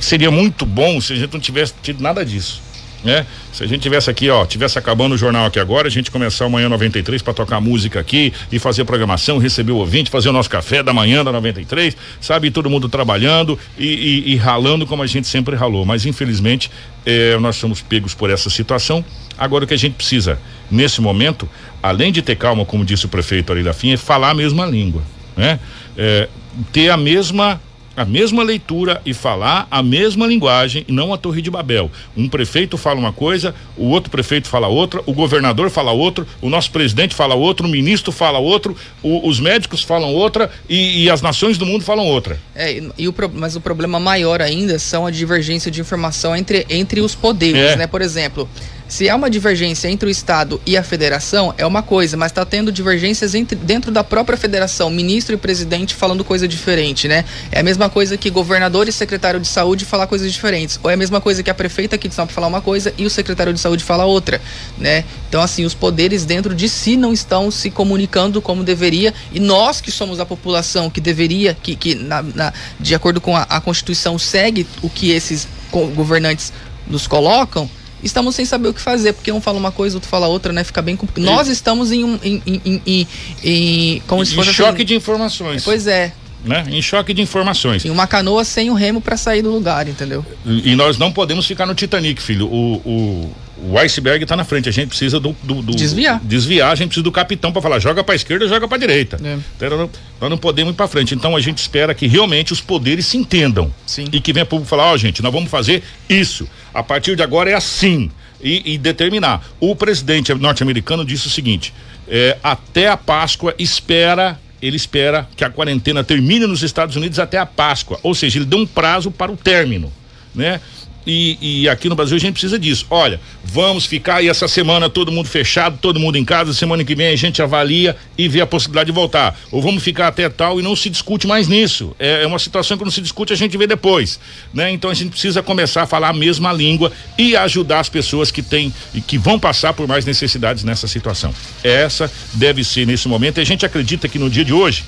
seria 0.00 0.30
muito 0.30 0.64
bom 0.66 1.00
se 1.00 1.12
a 1.12 1.16
gente 1.16 1.32
não 1.32 1.40
tivesse 1.40 1.74
tido 1.82 2.02
nada 2.02 2.24
disso. 2.24 2.62
Né? 3.02 3.26
Se 3.52 3.64
a 3.64 3.66
gente 3.66 3.80
tivesse 3.80 4.10
aqui, 4.10 4.28
ó, 4.28 4.44
tivesse 4.44 4.78
acabando 4.78 5.14
o 5.14 5.18
jornal 5.18 5.46
aqui 5.46 5.58
agora, 5.58 5.88
a 5.88 5.90
gente 5.90 6.10
começar 6.10 6.44
o 6.44 6.50
manhã 6.50 6.68
93 6.68 7.22
para 7.22 7.32
tocar 7.32 7.60
música 7.60 7.98
aqui 7.98 8.32
e 8.52 8.58
fazer 8.58 8.84
programação, 8.84 9.38
receber 9.38 9.72
o 9.72 9.76
ouvinte, 9.76 10.10
fazer 10.10 10.28
o 10.28 10.32
nosso 10.32 10.50
café 10.50 10.82
da 10.82 10.92
manhã 10.92 11.24
da 11.24 11.32
93, 11.32 11.96
sabe? 12.20 12.50
Todo 12.50 12.68
mundo 12.68 12.88
trabalhando 12.88 13.58
e, 13.78 13.86
e, 13.86 14.32
e 14.32 14.36
ralando 14.36 14.86
como 14.86 15.02
a 15.02 15.06
gente 15.06 15.26
sempre 15.26 15.56
ralou. 15.56 15.86
Mas 15.86 16.04
infelizmente 16.04 16.70
eh, 17.06 17.38
nós 17.40 17.56
somos 17.56 17.80
pegos 17.80 18.12
por 18.12 18.28
essa 18.28 18.50
situação. 18.50 19.02
Agora 19.38 19.64
o 19.64 19.66
que 19.66 19.74
a 19.74 19.78
gente 19.78 19.94
precisa 19.94 20.38
nesse 20.70 21.00
momento, 21.00 21.48
além 21.82 22.12
de 22.12 22.20
ter 22.20 22.36
calma, 22.36 22.66
como 22.66 22.84
disse 22.84 23.06
o 23.06 23.08
prefeito 23.08 23.50
ali 23.50 23.62
da 23.62 23.72
FIM, 23.72 23.92
é 23.92 23.96
falar 23.96 24.30
a 24.30 24.34
mesma 24.34 24.66
língua, 24.66 25.02
né? 25.34 25.58
É, 25.96 26.28
ter 26.70 26.90
a 26.90 26.96
mesma 26.96 27.58
a 28.00 28.04
mesma 28.04 28.42
leitura 28.42 29.02
e 29.04 29.12
falar 29.12 29.68
a 29.70 29.82
mesma 29.82 30.26
linguagem 30.26 30.86
e 30.88 30.92
não 30.92 31.12
a 31.12 31.18
Torre 31.18 31.42
de 31.42 31.50
Babel. 31.50 31.90
Um 32.16 32.28
prefeito 32.28 32.78
fala 32.78 32.98
uma 32.98 33.12
coisa, 33.12 33.54
o 33.76 33.88
outro 33.88 34.10
prefeito 34.10 34.48
fala 34.48 34.68
outra, 34.68 35.02
o 35.04 35.12
governador 35.12 35.68
fala 35.68 35.92
outro, 35.92 36.26
o 36.40 36.48
nosso 36.48 36.70
presidente 36.70 37.14
fala 37.14 37.34
outro, 37.34 37.66
o 37.66 37.70
ministro 37.70 38.10
fala 38.10 38.38
outro, 38.38 38.74
o, 39.02 39.28
os 39.28 39.38
médicos 39.38 39.82
falam 39.82 40.14
outra 40.14 40.50
e, 40.66 41.04
e, 41.04 41.10
as 41.10 41.20
nações 41.20 41.58
do 41.58 41.66
mundo 41.66 41.84
falam 41.84 42.06
outra. 42.06 42.40
É, 42.54 42.72
e, 42.72 42.90
e 42.96 43.08
o, 43.08 43.14
mas 43.34 43.54
o 43.54 43.60
problema 43.60 44.00
maior 44.00 44.40
ainda 44.40 44.78
são 44.78 45.06
a 45.06 45.10
divergência 45.10 45.70
de 45.70 45.80
informação 45.80 46.34
entre, 46.34 46.66
entre 46.70 47.02
os 47.02 47.14
poderes, 47.14 47.72
é. 47.72 47.76
né? 47.76 47.86
Por 47.86 48.00
exemplo, 48.00 48.48
se 48.90 49.08
há 49.08 49.14
uma 49.14 49.30
divergência 49.30 49.88
entre 49.88 50.08
o 50.08 50.10
Estado 50.10 50.60
e 50.66 50.76
a 50.76 50.82
federação, 50.82 51.54
é 51.56 51.64
uma 51.64 51.80
coisa, 51.80 52.16
mas 52.16 52.32
está 52.32 52.44
tendo 52.44 52.72
divergências 52.72 53.36
entre, 53.36 53.54
dentro 53.54 53.92
da 53.92 54.02
própria 54.02 54.36
federação, 54.36 54.90
ministro 54.90 55.32
e 55.32 55.38
presidente 55.38 55.94
falando 55.94 56.24
coisa 56.24 56.48
diferente, 56.48 57.06
né? 57.06 57.24
É 57.52 57.60
a 57.60 57.62
mesma 57.62 57.88
coisa 57.88 58.16
que 58.16 58.28
governador 58.28 58.88
e 58.88 58.92
secretário 58.92 59.38
de 59.38 59.46
saúde 59.46 59.84
falar 59.84 60.08
coisas 60.08 60.32
diferentes. 60.32 60.80
Ou 60.82 60.90
é 60.90 60.94
a 60.94 60.96
mesma 60.96 61.20
coisa 61.20 61.40
que 61.40 61.48
a 61.48 61.54
prefeita 61.54 61.94
aqui 61.94 62.08
de 62.08 62.16
São 62.16 62.26
Paulo 62.26 62.34
falar 62.34 62.48
uma 62.48 62.60
coisa 62.60 62.92
e 62.98 63.06
o 63.06 63.10
secretário 63.10 63.52
de 63.54 63.60
saúde 63.60 63.84
falar 63.84 64.06
outra, 64.06 64.42
né? 64.76 65.04
Então, 65.28 65.40
assim, 65.40 65.64
os 65.64 65.72
poderes 65.72 66.24
dentro 66.24 66.52
de 66.52 66.68
si 66.68 66.96
não 66.96 67.12
estão 67.12 67.48
se 67.48 67.70
comunicando 67.70 68.42
como 68.42 68.64
deveria 68.64 69.14
e 69.32 69.38
nós 69.38 69.80
que 69.80 69.92
somos 69.92 70.18
a 70.18 70.26
população 70.26 70.90
que 70.90 71.00
deveria, 71.00 71.54
que, 71.54 71.76
que 71.76 71.94
na, 71.94 72.22
na 72.22 72.52
de 72.80 72.92
acordo 72.92 73.20
com 73.20 73.36
a, 73.36 73.42
a 73.42 73.60
Constituição, 73.60 74.18
segue 74.18 74.66
o 74.82 74.90
que 74.90 75.12
esses 75.12 75.46
governantes 75.94 76.52
nos 76.88 77.06
colocam, 77.06 77.70
estamos 78.02 78.34
sem 78.34 78.44
saber 78.44 78.68
o 78.68 78.74
que 78.74 78.80
fazer, 78.80 79.12
porque 79.12 79.30
um 79.32 79.40
fala 79.40 79.58
uma 79.58 79.72
coisa, 79.72 79.96
outro 79.96 80.08
fala 80.08 80.26
outra, 80.26 80.52
né? 80.52 80.64
Fica 80.64 80.82
bem 80.82 80.96
complicado. 80.96 81.34
Nós 81.34 81.48
estamos 81.48 81.92
em 81.92 82.04
um. 82.04 82.18
Em, 82.22 82.42
em, 82.46 82.82
em, 82.86 83.08
em 83.44 84.02
como 84.06 84.24
se 84.24 84.34
fosse. 84.34 84.52
choque 84.52 84.76
assim, 84.76 84.84
de 84.84 84.94
informações. 84.94 85.64
Pois 85.64 85.86
é. 85.86 86.12
Né? 86.44 86.64
Em 86.70 86.80
choque 86.80 87.12
de 87.12 87.20
informações. 87.20 87.84
Em 87.84 87.90
uma 87.90 88.06
canoa 88.06 88.44
sem 88.44 88.70
o 88.70 88.74
remo 88.74 89.00
para 89.00 89.16
sair 89.16 89.42
do 89.42 89.50
lugar, 89.50 89.86
entendeu? 89.86 90.24
E, 90.44 90.70
e, 90.70 90.74
nós 90.74 90.96
não 90.96 91.12
podemos 91.12 91.46
ficar 91.46 91.66
no 91.66 91.74
Titanic, 91.74 92.20
filho. 92.22 92.46
O, 92.46 92.76
o, 92.76 93.34
o 93.62 93.78
iceberg 93.78 94.22
está 94.22 94.36
na 94.36 94.44
frente. 94.44 94.68
A 94.68 94.72
gente 94.72 94.88
precisa 94.88 95.20
do, 95.20 95.36
do, 95.42 95.60
do, 95.60 95.76
desviar. 95.76 96.18
Desviar. 96.22 96.72
A 96.72 96.74
gente 96.74 96.88
precisa 96.88 97.04
do 97.04 97.12
capitão 97.12 97.52
para 97.52 97.60
falar 97.60 97.78
joga 97.78 98.02
para 98.02 98.14
esquerda, 98.14 98.48
joga 98.48 98.66
para 98.66 98.78
direita. 98.78 99.18
É. 99.22 99.38
Então, 99.56 99.90
nós 100.20 100.30
não 100.30 100.38
podemos 100.38 100.72
ir 100.72 100.76
para 100.76 100.88
frente. 100.88 101.14
Então 101.14 101.36
a 101.36 101.40
gente 101.40 101.58
espera 101.58 101.94
que 101.94 102.06
realmente 102.06 102.52
os 102.52 102.60
poderes 102.60 103.06
se 103.06 103.18
entendam 103.18 103.72
Sim. 103.86 104.06
e 104.10 104.20
que 104.20 104.32
venha 104.32 104.46
público 104.46 104.68
falar, 104.68 104.90
ó, 104.90 104.94
oh, 104.94 104.98
gente, 104.98 105.22
nós 105.22 105.32
vamos 105.32 105.50
fazer 105.50 105.82
isso. 106.08 106.48
A 106.72 106.82
partir 106.82 107.16
de 107.16 107.22
agora 107.22 107.50
é 107.50 107.54
assim 107.54 108.10
e, 108.40 108.74
e 108.74 108.78
determinar. 108.78 109.44
O 109.58 109.74
presidente 109.74 110.32
norte-americano 110.34 111.04
disse 111.04 111.26
o 111.26 111.30
seguinte: 111.30 111.74
é, 112.08 112.36
até 112.42 112.88
a 112.88 112.96
Páscoa 112.96 113.54
espera 113.58 114.38
ele 114.62 114.76
espera 114.76 115.28
que 115.36 115.44
a 115.44 115.50
quarentena 115.50 116.04
termine 116.04 116.46
nos 116.46 116.62
Estados 116.62 116.96
Unidos 116.96 117.18
até 117.18 117.38
a 117.38 117.46
Páscoa, 117.46 117.98
ou 118.02 118.14
seja, 118.14 118.38
ele 118.38 118.44
deu 118.44 118.58
um 118.58 118.66
prazo 118.66 119.10
para 119.10 119.32
o 119.32 119.36
término, 119.36 119.90
né? 120.34 120.60
E, 121.06 121.62
e, 121.62 121.68
aqui 121.68 121.88
no 121.88 121.94
Brasil 121.94 122.16
a 122.16 122.20
gente 122.20 122.32
precisa 122.32 122.58
disso. 122.58 122.86
Olha, 122.90 123.20
vamos 123.42 123.86
ficar 123.86 124.16
aí 124.16 124.28
essa 124.28 124.46
semana 124.46 124.90
todo 124.90 125.10
mundo 125.10 125.26
fechado, 125.26 125.78
todo 125.80 125.98
mundo 125.98 126.16
em 126.16 126.24
casa. 126.24 126.52
Semana 126.52 126.84
que 126.84 126.94
vem 126.94 127.08
a 127.08 127.16
gente 127.16 127.40
avalia 127.40 127.96
e 128.18 128.28
vê 128.28 128.40
a 128.40 128.46
possibilidade 128.46 128.86
de 128.86 128.92
voltar. 128.92 129.38
Ou 129.50 129.62
vamos 129.62 129.82
ficar 129.82 130.08
até 130.08 130.28
tal 130.28 130.60
e 130.60 130.62
não 130.62 130.76
se 130.76 130.90
discute 130.90 131.26
mais 131.26 131.48
nisso. 131.48 131.94
É, 131.98 132.22
é 132.22 132.26
uma 132.26 132.38
situação 132.38 132.76
que 132.76 132.84
não 132.84 132.90
se 132.90 133.00
discute, 133.00 133.32
a 133.32 133.36
gente 133.36 133.56
vê 133.56 133.66
depois, 133.66 134.20
né? 134.52 134.70
Então 134.70 134.90
a 134.90 134.94
gente 134.94 135.10
precisa 135.10 135.42
começar 135.42 135.82
a 135.82 135.86
falar 135.86 136.10
a 136.10 136.12
mesma 136.12 136.52
língua 136.52 136.92
e 137.16 137.34
ajudar 137.34 137.80
as 137.80 137.88
pessoas 137.88 138.30
que 138.30 138.42
têm 138.42 138.72
e 138.94 139.00
que 139.00 139.16
vão 139.16 139.38
passar 139.38 139.72
por 139.72 139.88
mais 139.88 140.04
necessidades 140.04 140.64
nessa 140.64 140.86
situação. 140.86 141.34
Essa 141.64 142.10
deve 142.34 142.62
ser 142.62 142.86
nesse 142.86 143.08
momento. 143.08 143.38
E 143.38 143.40
a 143.40 143.44
gente 143.44 143.64
acredita 143.64 144.08
que 144.08 144.18
no 144.18 144.28
dia 144.28 144.44
de 144.44 144.52
hoje 144.52 144.84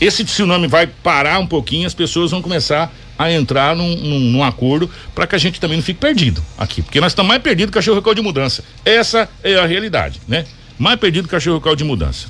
esse 0.00 0.24
tsunami 0.24 0.66
vai 0.66 0.86
parar 0.86 1.38
um 1.38 1.46
pouquinho, 1.46 1.86
as 1.86 1.94
pessoas 1.94 2.30
vão 2.30 2.42
começar 2.42 2.84
a 2.84 2.90
entrar 3.32 3.76
num, 3.76 3.96
num, 3.96 4.20
num 4.20 4.44
acordo 4.44 4.90
para 5.14 5.26
que 5.26 5.34
a 5.34 5.38
gente 5.38 5.60
também 5.60 5.76
não 5.76 5.84
fique 5.84 6.00
perdido 6.00 6.42
aqui, 6.58 6.82
porque 6.82 7.00
nós 7.00 7.12
estamos 7.12 7.28
mais 7.28 7.42
perdidos 7.42 7.70
que 7.70 7.78
cachorro 7.78 7.98
recal 7.98 8.14
de 8.14 8.22
mudança. 8.22 8.64
Essa 8.84 9.28
é 9.42 9.54
a 9.54 9.66
realidade, 9.66 10.20
né? 10.26 10.44
Mais 10.78 10.98
perdido 10.98 11.28
que 11.28 11.30
cachorro 11.30 11.58
recal 11.58 11.76
de 11.76 11.84
mudança. 11.84 12.26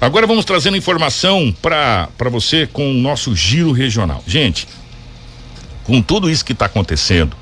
Agora 0.00 0.26
vamos 0.26 0.44
trazendo 0.44 0.76
informação 0.76 1.54
para 1.60 2.08
você 2.30 2.66
com 2.66 2.90
o 2.90 2.94
nosso 2.94 3.34
giro 3.34 3.72
regional. 3.72 4.22
Gente, 4.26 4.68
com 5.82 6.00
tudo 6.00 6.30
isso 6.30 6.44
que 6.44 6.52
está 6.52 6.66
acontecendo, 6.66 7.36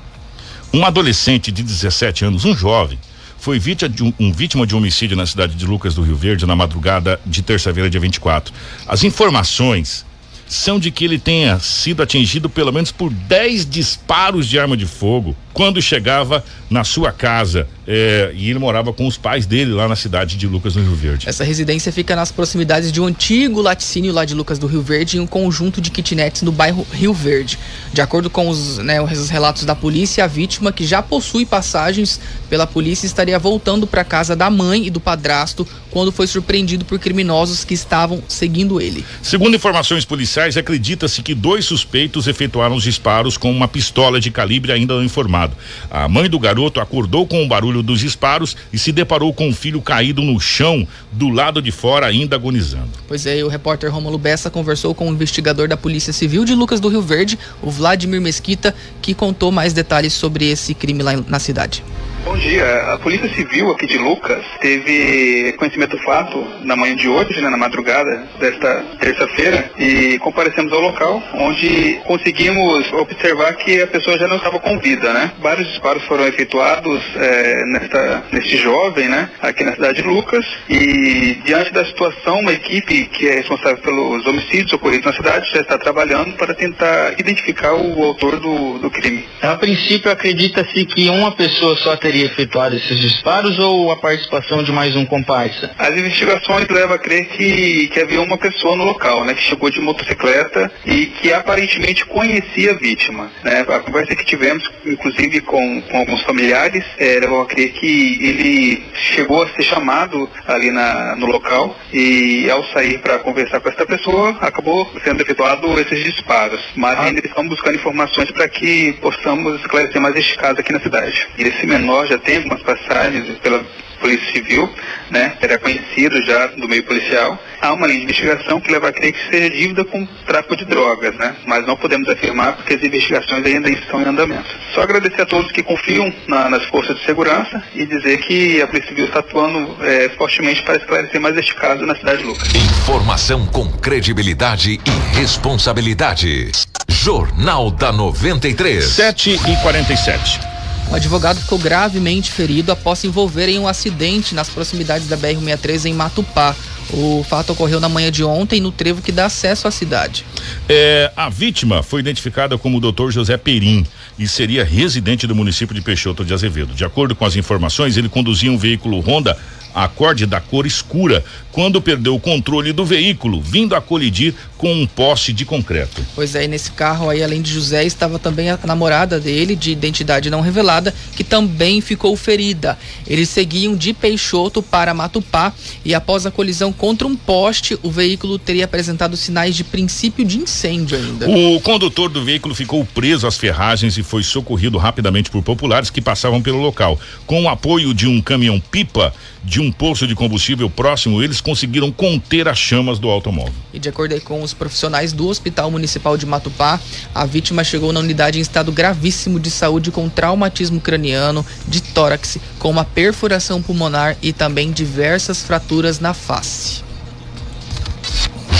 um 0.73 0.83
adolescente 0.83 1.51
de 1.51 1.61
17 1.61 2.25
anos, 2.25 2.45
um 2.45 2.55
jovem, 2.55 2.97
foi 3.37 3.59
vítima 3.59 3.89
de 3.89 4.03
um, 4.03 4.13
um, 4.19 4.31
vítima 4.31 4.65
de 4.65 4.75
homicídio 4.75 5.15
na 5.15 5.25
cidade 5.25 5.55
de 5.55 5.65
Lucas 5.65 5.93
do 5.93 6.01
Rio 6.01 6.15
Verde 6.15 6.45
na 6.45 6.55
madrugada 6.55 7.19
de 7.25 7.41
terça-feira, 7.41 7.89
dia 7.89 7.99
24. 7.99 8.53
As 8.87 9.03
informações 9.03 10.05
são 10.47 10.79
de 10.79 10.91
que 10.91 11.05
ele 11.05 11.19
tenha 11.19 11.59
sido 11.59 12.01
atingido 12.01 12.49
pelo 12.49 12.71
menos 12.71 12.91
por 12.91 13.11
10 13.11 13.69
disparos 13.69 14.47
de 14.47 14.59
arma 14.59 14.77
de 14.77 14.85
fogo 14.85 15.35
quando 15.57 15.81
chegava 15.81 16.43
na 16.69 16.83
sua 16.83 17.11
casa 17.11 17.67
é, 17.87 18.31
e 18.35 18.47
ele 18.47 18.59
morava 18.59 18.93
com 18.93 19.07
os 19.07 19.17
pais 19.17 19.47
dele 19.47 19.71
lá 19.71 19.87
na 19.87 19.95
cidade 19.95 20.37
de 20.37 20.45
Lucas 20.45 20.75
do 20.75 20.81
Rio 20.81 20.93
Verde. 20.93 21.27
Essa 21.27 21.43
residência 21.43 21.91
fica 21.91 22.15
nas 22.15 22.31
proximidades 22.31 22.91
de 22.91 23.01
um 23.01 23.07
antigo 23.07 23.59
laticínio 23.59 24.13
lá 24.13 24.23
de 24.23 24.35
Lucas 24.35 24.59
do 24.59 24.67
Rio 24.67 24.83
Verde 24.83 25.17
e 25.17 25.19
um 25.19 25.25
conjunto 25.25 25.81
de 25.81 25.89
kitnets 25.89 26.43
no 26.43 26.51
bairro 26.51 26.85
Rio 26.91 27.11
Verde. 27.11 27.57
De 27.91 28.01
acordo 28.01 28.29
com 28.29 28.47
os, 28.49 28.77
né, 28.77 29.01
os 29.01 29.29
relatos 29.29 29.63
da 29.63 29.73
polícia, 29.73 30.25
a 30.25 30.27
vítima, 30.27 30.71
que 30.71 30.85
já 30.85 31.01
possui 31.01 31.43
passagens 31.43 32.21
pela 32.51 32.67
polícia, 32.67 33.07
estaria 33.07 33.39
voltando 33.39 33.87
para 33.87 34.03
casa 34.03 34.35
da 34.35 34.51
mãe 34.51 34.85
e 34.85 34.91
do 34.91 34.99
padrasto 34.99 35.67
quando 35.89 36.11
foi 36.11 36.27
surpreendido 36.27 36.85
por 36.85 36.99
criminosos 36.99 37.63
que 37.63 37.73
estavam 37.73 38.21
seguindo 38.27 38.79
ele. 38.79 39.03
Segundo 39.23 39.55
informações 39.55 40.05
policiais, 40.05 40.55
acredita-se 40.55 41.23
que 41.23 41.33
dois 41.33 41.65
suspeitos 41.65 42.27
efetuaram 42.27 42.75
os 42.75 42.83
disparos 42.83 43.37
com 43.37 43.49
uma 43.49 43.67
pistola 43.67 44.19
de 44.19 44.29
calibre 44.29 44.71
ainda 44.71 44.93
não 44.93 45.03
informado. 45.03 45.46
A 45.89 46.07
mãe 46.07 46.29
do 46.29 46.39
garoto 46.39 46.79
acordou 46.79 47.25
com 47.25 47.43
o 47.43 47.47
barulho 47.47 47.83
dos 47.83 47.99
disparos 47.99 48.55
e 48.71 48.77
se 48.77 48.91
deparou 48.91 49.33
com 49.33 49.49
o 49.49 49.53
filho 49.53 49.81
caído 49.81 50.21
no 50.21 50.39
chão, 50.39 50.87
do 51.11 51.29
lado 51.29 51.61
de 51.61 51.71
fora, 51.71 52.05
ainda 52.05 52.35
agonizando. 52.35 52.89
Pois 53.07 53.25
é, 53.25 53.43
o 53.43 53.47
repórter 53.47 53.91
Romulo 53.91 54.17
Bessa 54.17 54.49
conversou 54.49 54.93
com 54.93 55.09
o 55.09 55.13
investigador 55.13 55.67
da 55.67 55.77
Polícia 55.77 56.13
Civil 56.13 56.45
de 56.45 56.53
Lucas 56.53 56.79
do 56.79 56.89
Rio 56.89 57.01
Verde, 57.01 57.37
o 57.61 57.69
Vladimir 57.69 58.21
Mesquita, 58.21 58.73
que 59.01 59.13
contou 59.13 59.51
mais 59.51 59.73
detalhes 59.73 60.13
sobre 60.13 60.49
esse 60.49 60.73
crime 60.73 61.03
lá 61.03 61.13
na 61.27 61.39
cidade. 61.39 61.83
Bom 62.27 62.35
dia. 62.35 62.93
A 62.93 62.97
Polícia 62.99 63.29
Civil 63.29 63.71
aqui 63.71 63.87
de 63.87 63.97
Lucas 63.97 64.43
teve 64.59 65.53
conhecimento 65.53 65.95
do 65.95 66.03
fato 66.03 66.45
na 66.61 66.75
manhã 66.75 66.93
de 66.93 67.07
hoje, 67.07 67.39
né, 67.39 67.49
na 67.49 67.55
madrugada 67.55 68.27
desta 68.37 68.83
terça-feira, 68.99 69.71
e 69.79 70.19
comparecemos 70.19 70.73
ao 70.73 70.81
local, 70.81 71.23
onde 71.35 72.01
conseguimos 72.05 72.91
observar 72.91 73.53
que 73.55 73.81
a 73.81 73.87
pessoa 73.87 74.17
já 74.19 74.27
não 74.27 74.35
estava 74.35 74.59
com 74.59 74.77
vida, 74.77 75.13
né? 75.13 75.31
Vários 75.39 75.69
disparos 75.69 76.03
foram 76.03 76.27
efetuados 76.27 77.01
é, 77.15 77.65
nesta, 77.65 78.23
neste 78.33 78.57
jovem, 78.57 79.07
né, 79.07 79.29
aqui 79.41 79.63
na 79.63 79.73
cidade 79.73 80.01
de 80.01 80.07
Lucas, 80.07 80.45
e 80.69 81.39
diante 81.45 81.71
da 81.71 81.85
situação, 81.85 82.41
uma 82.41 82.51
equipe 82.51 83.05
que 83.05 83.29
é 83.29 83.35
responsável 83.35 83.77
pelos 83.77 84.27
homicídios 84.27 84.73
ocorridos 84.73 85.05
na 85.05 85.13
cidade 85.13 85.49
já 85.53 85.61
está 85.61 85.77
trabalhando 85.77 86.35
para 86.35 86.53
tentar 86.53 87.13
identificar 87.17 87.73
o 87.73 88.03
autor 88.03 88.37
do, 88.37 88.79
do 88.79 88.91
crime. 88.91 89.25
A 89.41 89.55
princípio, 89.55 90.11
acredita-se 90.11 90.83
que 90.85 91.07
uma 91.07 91.31
pessoa 91.31 91.77
só 91.77 91.95
teria 91.95 92.16
efetuado 92.23 92.75
esses 92.75 92.99
disparos 92.99 93.57
ou 93.59 93.91
a 93.91 93.97
participação 93.97 94.63
de 94.63 94.71
mais 94.71 94.95
um 94.95 95.05
comparsa? 95.05 95.71
As 95.77 95.95
investigações 95.97 96.67
levam 96.67 96.95
a 96.95 96.99
crer 96.99 97.25
que, 97.25 97.87
que 97.87 97.99
havia 97.99 98.21
uma 98.21 98.37
pessoa 98.37 98.75
no 98.75 98.83
local, 98.83 99.25
né, 99.25 99.33
que 99.33 99.41
chegou 99.41 99.69
de 99.69 99.79
motocicleta 99.79 100.71
e 100.85 101.07
que 101.07 101.33
aparentemente 101.33 102.05
conhecia 102.05 102.71
a 102.71 102.75
vítima. 102.75 103.31
Né? 103.43 103.65
A 103.67 103.79
conversa 103.79 104.15
que 104.15 104.25
tivemos, 104.25 104.69
inclusive 104.85 105.41
com, 105.41 105.81
com 105.81 105.97
alguns 105.97 106.21
familiares, 106.23 106.83
é, 106.97 107.19
levou 107.19 107.41
a 107.41 107.45
crer 107.45 107.71
que 107.73 108.19
ele 108.21 108.83
chegou 108.93 109.43
a 109.43 109.49
ser 109.49 109.63
chamado 109.63 110.29
ali 110.47 110.71
na, 110.71 111.15
no 111.15 111.27
local 111.27 111.75
e 111.93 112.49
ao 112.49 112.63
sair 112.65 112.99
para 112.99 113.19
conversar 113.19 113.59
com 113.59 113.69
essa 113.69 113.85
pessoa, 113.85 114.37
acabou 114.41 114.89
sendo 115.03 115.21
efetuado 115.21 115.79
esses 115.79 116.03
disparos. 116.03 116.61
Mas 116.75 116.97
ah. 116.99 117.03
ainda 117.03 117.25
estamos 117.25 117.49
buscando 117.49 117.75
informações 117.75 118.31
para 118.31 118.47
que 118.47 118.93
possamos 119.01 119.59
esclarecer 119.61 120.01
mais 120.01 120.15
este 120.15 120.37
caso 120.37 120.59
aqui 120.59 120.71
na 120.71 120.79
cidade. 120.79 121.27
E 121.37 121.43
esse 121.43 121.65
menor 121.65 121.96
já 122.05 122.17
tem 122.17 122.37
algumas 122.37 122.61
passagens 122.61 123.37
pela 123.39 123.63
Polícia 123.99 124.31
Civil, 124.31 124.69
né? 125.09 125.33
Era 125.41 125.57
conhecido 125.57 126.21
já 126.23 126.47
do 126.47 126.67
meio 126.67 126.83
policial. 126.83 127.37
Há 127.61 127.73
uma 127.73 127.87
linha 127.87 127.99
de 127.99 128.03
investigação 128.05 128.61
que 128.61 128.71
leva 128.71 128.89
a 128.89 128.91
crer 128.91 129.11
que 129.11 129.29
seja 129.29 129.49
dívida 129.49 129.83
com 129.83 130.05
tráfico 130.25 130.55
de 130.55 130.65
drogas, 130.65 131.15
né? 131.15 131.35
Mas 131.45 131.65
não 131.65 131.75
podemos 131.75 132.07
afirmar 132.07 132.55
porque 132.55 132.75
as 132.75 132.83
investigações 132.83 133.45
ainda 133.45 133.69
estão 133.69 134.01
em 134.01 134.05
andamento. 134.05 134.47
Só 134.73 134.81
agradecer 134.81 135.21
a 135.21 135.25
todos 135.25 135.51
que 135.51 135.63
confiam 135.63 136.13
na, 136.27 136.49
nas 136.49 136.63
forças 136.65 136.97
de 136.97 137.05
segurança 137.05 137.61
e 137.73 137.85
dizer 137.85 138.17
que 138.19 138.61
a 138.61 138.67
Polícia 138.67 138.89
Civil 138.89 139.05
está 139.05 139.19
atuando 139.19 139.75
é, 139.83 140.09
fortemente 140.09 140.61
para 140.63 140.77
esclarecer 140.77 141.19
mais 141.19 141.35
este 141.37 141.55
caso 141.55 141.85
na 141.85 141.95
cidade 141.95 142.19
de 142.19 142.23
Lucas. 142.25 142.49
Informação 142.53 143.45
com 143.47 143.67
credibilidade 143.71 144.73
e 144.85 145.17
responsabilidade. 145.17 146.51
Jornal 146.87 147.71
da 147.71 147.91
93. 147.91 148.83
7 148.83 149.31
e 149.31 149.61
47. 149.61 150.56
O 150.89 150.95
advogado 150.95 151.39
ficou 151.41 151.59
gravemente 151.59 152.31
ferido 152.31 152.71
após 152.71 152.99
se 152.99 153.07
envolver 153.07 153.49
em 153.49 153.59
um 153.59 153.67
acidente 153.67 154.33
nas 154.33 154.49
proximidades 154.49 155.07
da 155.07 155.17
BR-63 155.17 155.85
em 155.85 155.93
Matupá. 155.93 156.55
O 156.93 157.23
fato 157.23 157.53
ocorreu 157.53 157.79
na 157.79 157.89
manhã 157.89 158.11
de 158.11 158.23
ontem 158.23 158.61
no 158.61 158.71
trevo 158.71 159.01
que 159.01 159.11
dá 159.11 159.25
acesso 159.25 159.67
à 159.67 159.71
cidade. 159.71 160.25
É, 160.69 161.11
a 161.15 161.29
vítima 161.29 161.83
foi 161.83 161.99
identificada 161.99 162.57
como 162.57 162.77
o 162.77 162.91
Dr. 162.91 163.09
José 163.11 163.37
Perim 163.37 163.85
e 164.17 164.27
seria 164.27 164.63
residente 164.63 165.27
do 165.27 165.35
município 165.35 165.75
de 165.75 165.81
Peixoto 165.81 166.23
de 166.23 166.33
Azevedo. 166.33 166.73
De 166.73 166.85
acordo 166.85 167.15
com 167.15 167.25
as 167.25 167.35
informações, 167.35 167.97
ele 167.97 168.09
conduzia 168.09 168.51
um 168.51 168.57
veículo 168.57 168.99
Honda 168.99 169.37
Acorde 169.77 170.25
da 170.25 170.41
cor 170.41 170.65
escura 170.65 171.23
quando 171.51 171.81
perdeu 171.81 172.15
o 172.15 172.19
controle 172.19 172.73
do 172.73 172.83
veículo, 172.83 173.39
vindo 173.39 173.75
a 173.75 173.81
colidir 173.81 174.33
com 174.57 174.73
um 174.73 174.87
poste 174.87 175.31
de 175.31 175.45
concreto. 175.45 176.03
Pois 176.15 176.33
é, 176.33 176.45
e 176.45 176.47
nesse 176.47 176.71
carro 176.71 177.09
aí, 177.09 177.23
além 177.23 177.41
de 177.41 177.51
José, 177.53 177.85
estava 177.85 178.17
também 178.17 178.49
a 178.49 178.59
namorada 178.63 179.19
dele, 179.19 179.55
de 179.55 179.71
identidade 179.71 180.31
não 180.31 180.41
revelada, 180.41 180.93
que 181.15 181.23
também 181.23 181.79
ficou 181.79 182.15
ferida. 182.15 182.77
Eles 183.05 183.29
seguiam 183.29 183.75
de 183.75 183.93
Peixoto 183.93 184.63
para 184.63 184.93
Matupá 184.93 185.53
e 185.85 185.93
após 185.93 186.25
a 186.25 186.31
colisão 186.31 186.73
contra 186.77 187.07
um 187.07 187.15
poste, 187.15 187.77
o 187.81 187.91
veículo 187.91 188.37
teria 188.37 188.65
apresentado 188.65 189.17
sinais 189.17 189.55
de 189.55 189.63
princípio 189.63 190.23
de 190.25 190.37
incêndio 190.37 190.97
ainda. 190.97 191.29
O 191.29 191.59
condutor 191.61 192.09
do 192.09 192.23
veículo 192.23 192.53
ficou 192.53 192.85
preso 192.85 193.27
às 193.27 193.37
ferragens 193.37 193.97
e 193.97 194.03
foi 194.03 194.23
socorrido 194.23 194.77
rapidamente 194.77 195.29
por 195.29 195.41
populares 195.41 195.89
que 195.89 196.01
passavam 196.01 196.41
pelo 196.41 196.61
local. 196.61 196.99
Com 197.25 197.43
o 197.43 197.49
apoio 197.49 197.93
de 197.93 198.07
um 198.07 198.21
caminhão-pipa 198.21 199.13
de 199.43 199.61
um 199.61 199.71
poço 199.71 200.05
de 200.05 200.13
combustível 200.13 200.69
próximo, 200.69 201.23
eles 201.23 201.39
conseguiram 201.39 201.89
conter 201.89 202.49
as 202.49 202.57
chamas 202.57 202.99
do 202.99 203.09
automóvel. 203.09 203.53
E 203.73 203.79
de 203.79 203.87
acordo 203.87 204.19
com 204.21 204.41
os 204.41 204.53
profissionais 204.53 205.13
do 205.13 205.27
Hospital 205.27 205.71
Municipal 205.71 206.17
de 206.17 206.25
Matupá, 206.25 206.79
a 207.15 207.25
vítima 207.25 207.63
chegou 207.63 207.93
na 207.93 208.01
unidade 208.01 208.37
em 208.37 208.41
estado 208.41 208.71
gravíssimo 208.71 209.39
de 209.39 209.49
saúde 209.49 209.89
com 209.89 210.09
traumatismo 210.09 210.81
craniano, 210.81 211.45
de 211.65 211.81
tórax, 211.81 212.37
com 212.59 212.69
uma 212.69 212.83
perfuração 212.83 213.61
pulmonar 213.61 214.17
e 214.21 214.33
também 214.33 214.71
diversas 214.71 215.41
fraturas 215.41 215.99
na 215.99 216.13
face. 216.13 216.66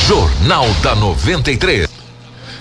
Jornal 0.08 0.66
da 0.82 0.96
93. 0.96 1.86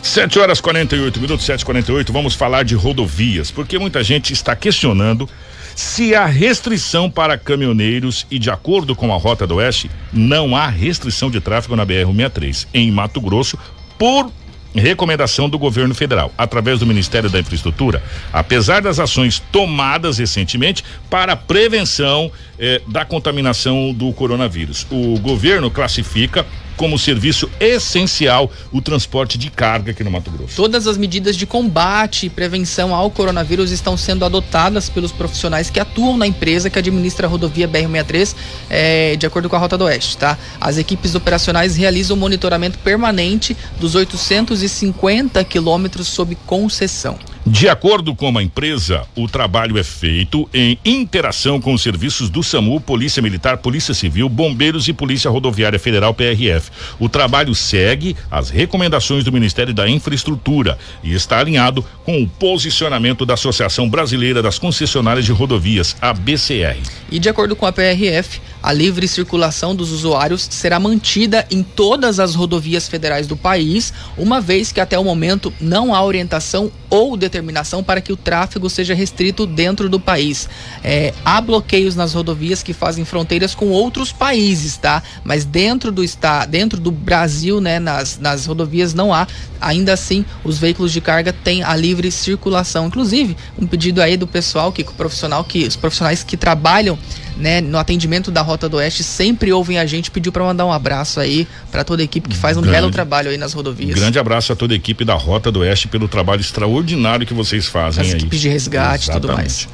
7 0.03 0.39
horas 0.41 0.61
48 0.61 1.21
minutos, 1.21 1.47
7h48, 1.47 2.11
vamos 2.11 2.35
falar 2.35 2.65
de 2.65 2.75
rodovias, 2.75 3.53
porque 3.53 3.79
muita 3.79 4.03
gente 4.03 4.33
está 4.33 4.57
questionando 4.57 5.31
se 5.73 6.13
há 6.13 6.27
restrição 6.27 7.09
para 7.09 7.39
caminhoneiros 7.39 8.27
e 8.33 8.41
de 8.41 8.51
acordo 8.51 8.97
com 8.97 9.15
a 9.15 9.17
Rota 9.17 9.47
do 9.47 9.57
Oeste, 9.57 9.89
não 10.13 10.57
há 10.57 10.67
restrição 10.67 11.31
de 11.31 11.41
tráfego 11.41 11.77
na 11.77 11.87
BR-163 11.87 12.67
em 12.75 12.91
Mato 12.91 13.21
Grosso 13.21 13.57
por 13.97 14.29
recomendação 14.75 15.49
do 15.49 15.57
governo 15.57 15.95
federal, 15.95 16.33
através 16.37 16.81
do 16.81 16.87
Ministério 16.87 17.31
da 17.31 17.39
Infraestrutura, 17.39 18.03
apesar 18.33 18.83
das 18.83 18.99
ações 18.99 19.39
tomadas 19.53 20.19
recentemente 20.19 20.85
para 21.09 21.35
a 21.35 21.37
prevenção 21.37 22.29
eh, 22.59 22.83
da 22.89 23.05
contaminação 23.05 23.93
do 23.93 24.13
coronavírus. 24.13 24.85
O 24.91 25.17
governo 25.21 25.71
classifica 25.71 26.45
como 26.77 26.99
serviço 26.99 27.51
essencial 27.59 28.51
o 28.71 28.81
transporte 28.81 29.39
de 29.39 29.51
carga 29.51 29.93
aqui 29.93 30.05
no 30.05 30.11
Mato 30.11 30.31
Grosso. 30.31 30.57
Todas 30.57 30.87
as 30.87 30.97
medidas 30.97 31.37
de 31.37 31.47
combate 31.47 32.27
e 32.27 32.31
prevenção 32.31 32.95
ao 32.95 33.11
coronavírus 33.11 33.71
estão 33.71 33.97
sendo 33.97 34.25
adotadas 34.25 34.89
pelos 34.89 35.13
profissionais 35.13 35.71
que 35.71 35.81
atuam 35.81 36.17
na 36.17 36.27
empresa 36.27 36.71
que 36.71 36.79
administra 36.79 37.27
a 37.27 37.31
rodovia 37.31 37.67
BR-63, 37.67 38.35
eh, 38.69 39.17
de 39.17 39.27
acordo 39.27 39.49
com 39.49 39.57
a 39.57 39.59
Rota 39.59 39.79
do 39.79 39.85
Oeste, 39.85 40.19
tá? 40.19 40.39
As 40.61 40.79
equipes 40.79 41.15
operacionais 41.15 41.77
realizam 41.77 42.17
monitoramento 42.17 42.79
permanente 42.79 43.57
dos 43.81 43.95
850 43.95 45.43
quilômetros 45.45 46.09
sob 46.09 46.37
concessão. 46.47 47.19
De 47.49 47.69
acordo 47.69 48.13
com 48.13 48.37
a 48.37 48.43
empresa, 48.43 49.07
o 49.15 49.29
trabalho 49.29 49.79
é 49.79 49.85
feito 49.85 50.51
em 50.53 50.77
interação 50.85 51.61
com 51.61 51.73
os 51.75 51.81
serviços 51.81 52.29
do 52.29 52.43
SAMU, 52.43 52.81
Polícia 52.81 53.23
Militar, 53.23 53.59
Polícia 53.59 53.95
Civil, 53.95 54.29
Bombeiros 54.29 54.89
e 54.89 54.93
Polícia 54.93 55.31
Rodoviária 55.31 55.79
Federal 55.79 56.13
PRF. 56.13 56.73
O 56.99 57.09
trabalho 57.09 57.55
segue 57.55 58.17
as 58.29 58.51
recomendações 58.51 59.23
do 59.23 59.31
Ministério 59.31 59.73
da 59.73 59.89
Infraestrutura 59.89 60.77
e 61.05 61.15
está 61.15 61.39
alinhado 61.39 61.85
com 62.05 62.21
o 62.21 62.29
posicionamento 62.29 63.25
da 63.25 63.35
Associação 63.35 63.89
Brasileira 63.89 64.43
das 64.43 64.59
Concessionárias 64.59 65.25
de 65.25 65.31
Rodovias, 65.31 65.95
a 66.01 66.13
BCR. 66.13 66.81
E 67.13 67.21
de 67.21 67.29
acordo 67.29 67.55
com 67.55 67.65
a 67.65 67.71
PRF, 67.71 68.41
a 68.61 68.73
livre 68.73 69.07
circulação 69.07 69.73
dos 69.73 69.93
usuários 69.93 70.49
será 70.51 70.81
mantida 70.81 71.47
em 71.49 71.63
todas 71.63 72.19
as 72.19 72.35
rodovias 72.35 72.89
federais 72.89 73.29
do 73.29 73.37
país, 73.37 73.93
uma 74.19 74.41
vez 74.41 74.73
que 74.73 74.81
até 74.81 74.99
o 74.99 75.05
momento 75.05 75.55
não 75.61 75.95
há 75.95 76.03
orientação 76.03 76.73
ou 76.91 77.17
determinação 77.17 77.36
para 77.83 78.01
que 78.01 78.13
o 78.13 78.17
tráfego 78.17 78.69
seja 78.69 78.95
restrito 78.95 79.47
dentro 79.47 79.89
do 79.89 79.99
país. 79.99 80.49
É, 80.83 81.13
há 81.25 81.41
bloqueios 81.41 81.95
nas 81.95 82.13
rodovias 82.13 82.63
que 82.63 82.73
fazem 82.73 83.05
fronteiras 83.05 83.55
com 83.55 83.69
outros 83.69 84.13
países, 84.13 84.77
tá? 84.77 85.03
Mas 85.25 85.45
dentro 85.45 85.91
do 85.91 86.03
estado, 86.03 86.51
dentro 86.51 86.81
do 86.81 86.91
Brasil, 86.91 87.61
né, 87.61 87.79
nas, 87.79 88.19
nas 88.19 88.47
rodovias 88.47 88.95
não 88.95 89.13
há. 89.13 89.27
Ainda 89.61 89.93
assim, 89.93 90.25
os 90.45 90.59
veículos 90.59 90.93
de 90.93 91.01
carga 91.01 91.33
têm 91.33 91.63
a 91.63 91.75
livre 91.75 92.11
circulação. 92.11 92.87
Inclusive, 92.87 93.37
um 93.59 93.67
pedido 93.67 94.03
aí 94.03 94.17
do 94.17 94.27
pessoal 94.27 94.73
que 94.73 94.85
profissional 94.85 95.45
que 95.45 95.67
os 95.67 95.77
profissionais 95.77 96.23
que 96.23 96.37
trabalham 96.37 96.99
né, 97.37 97.61
no 97.61 97.79
atendimento 97.79 98.31
da 98.31 98.41
Rota 98.41 98.69
do 98.69 98.79
Oeste 98.79 99.05
sempre 99.05 99.53
ouvem 99.53 99.79
a 99.79 99.87
gente, 99.87 100.11
pediu 100.11 100.33
para 100.33 100.43
mandar 100.43 100.65
um 100.65 100.73
abraço 100.73 101.21
aí 101.21 101.47
para 101.71 101.85
toda 101.85 102.03
a 102.03 102.05
equipe 102.05 102.29
que 102.29 102.37
faz 102.37 102.57
um 102.57 102.63
Grande. 102.63 102.77
belo 102.77 102.91
trabalho 102.91 103.31
aí 103.31 103.37
nas 103.37 103.53
rodovias. 103.53 103.95
Grande 103.95 104.19
abraço 104.19 104.53
a 104.53 104.57
toda 104.57 104.73
a 104.73 104.77
equipe 104.77 105.05
da 105.05 105.15
Rota 105.15 105.53
do 105.53 105.61
Oeste 105.61 105.87
pelo 105.89 106.09
trabalho 106.09 106.41
extraordinário 106.41 107.26
que 107.27 107.35
vocês 107.35 107.67
fazem 107.67 108.03
As 108.03 108.11
aí. 108.11 108.17
equipes 108.17 108.41
de 108.41 108.49
resgate 108.49 109.11
e 109.11 109.13
tudo 109.13 109.33
mais. 109.33 109.69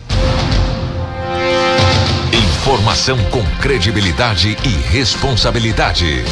Informação 2.33 3.19
com 3.31 3.43
credibilidade 3.61 4.57
e 4.65 4.69
responsabilidade. 4.93 6.25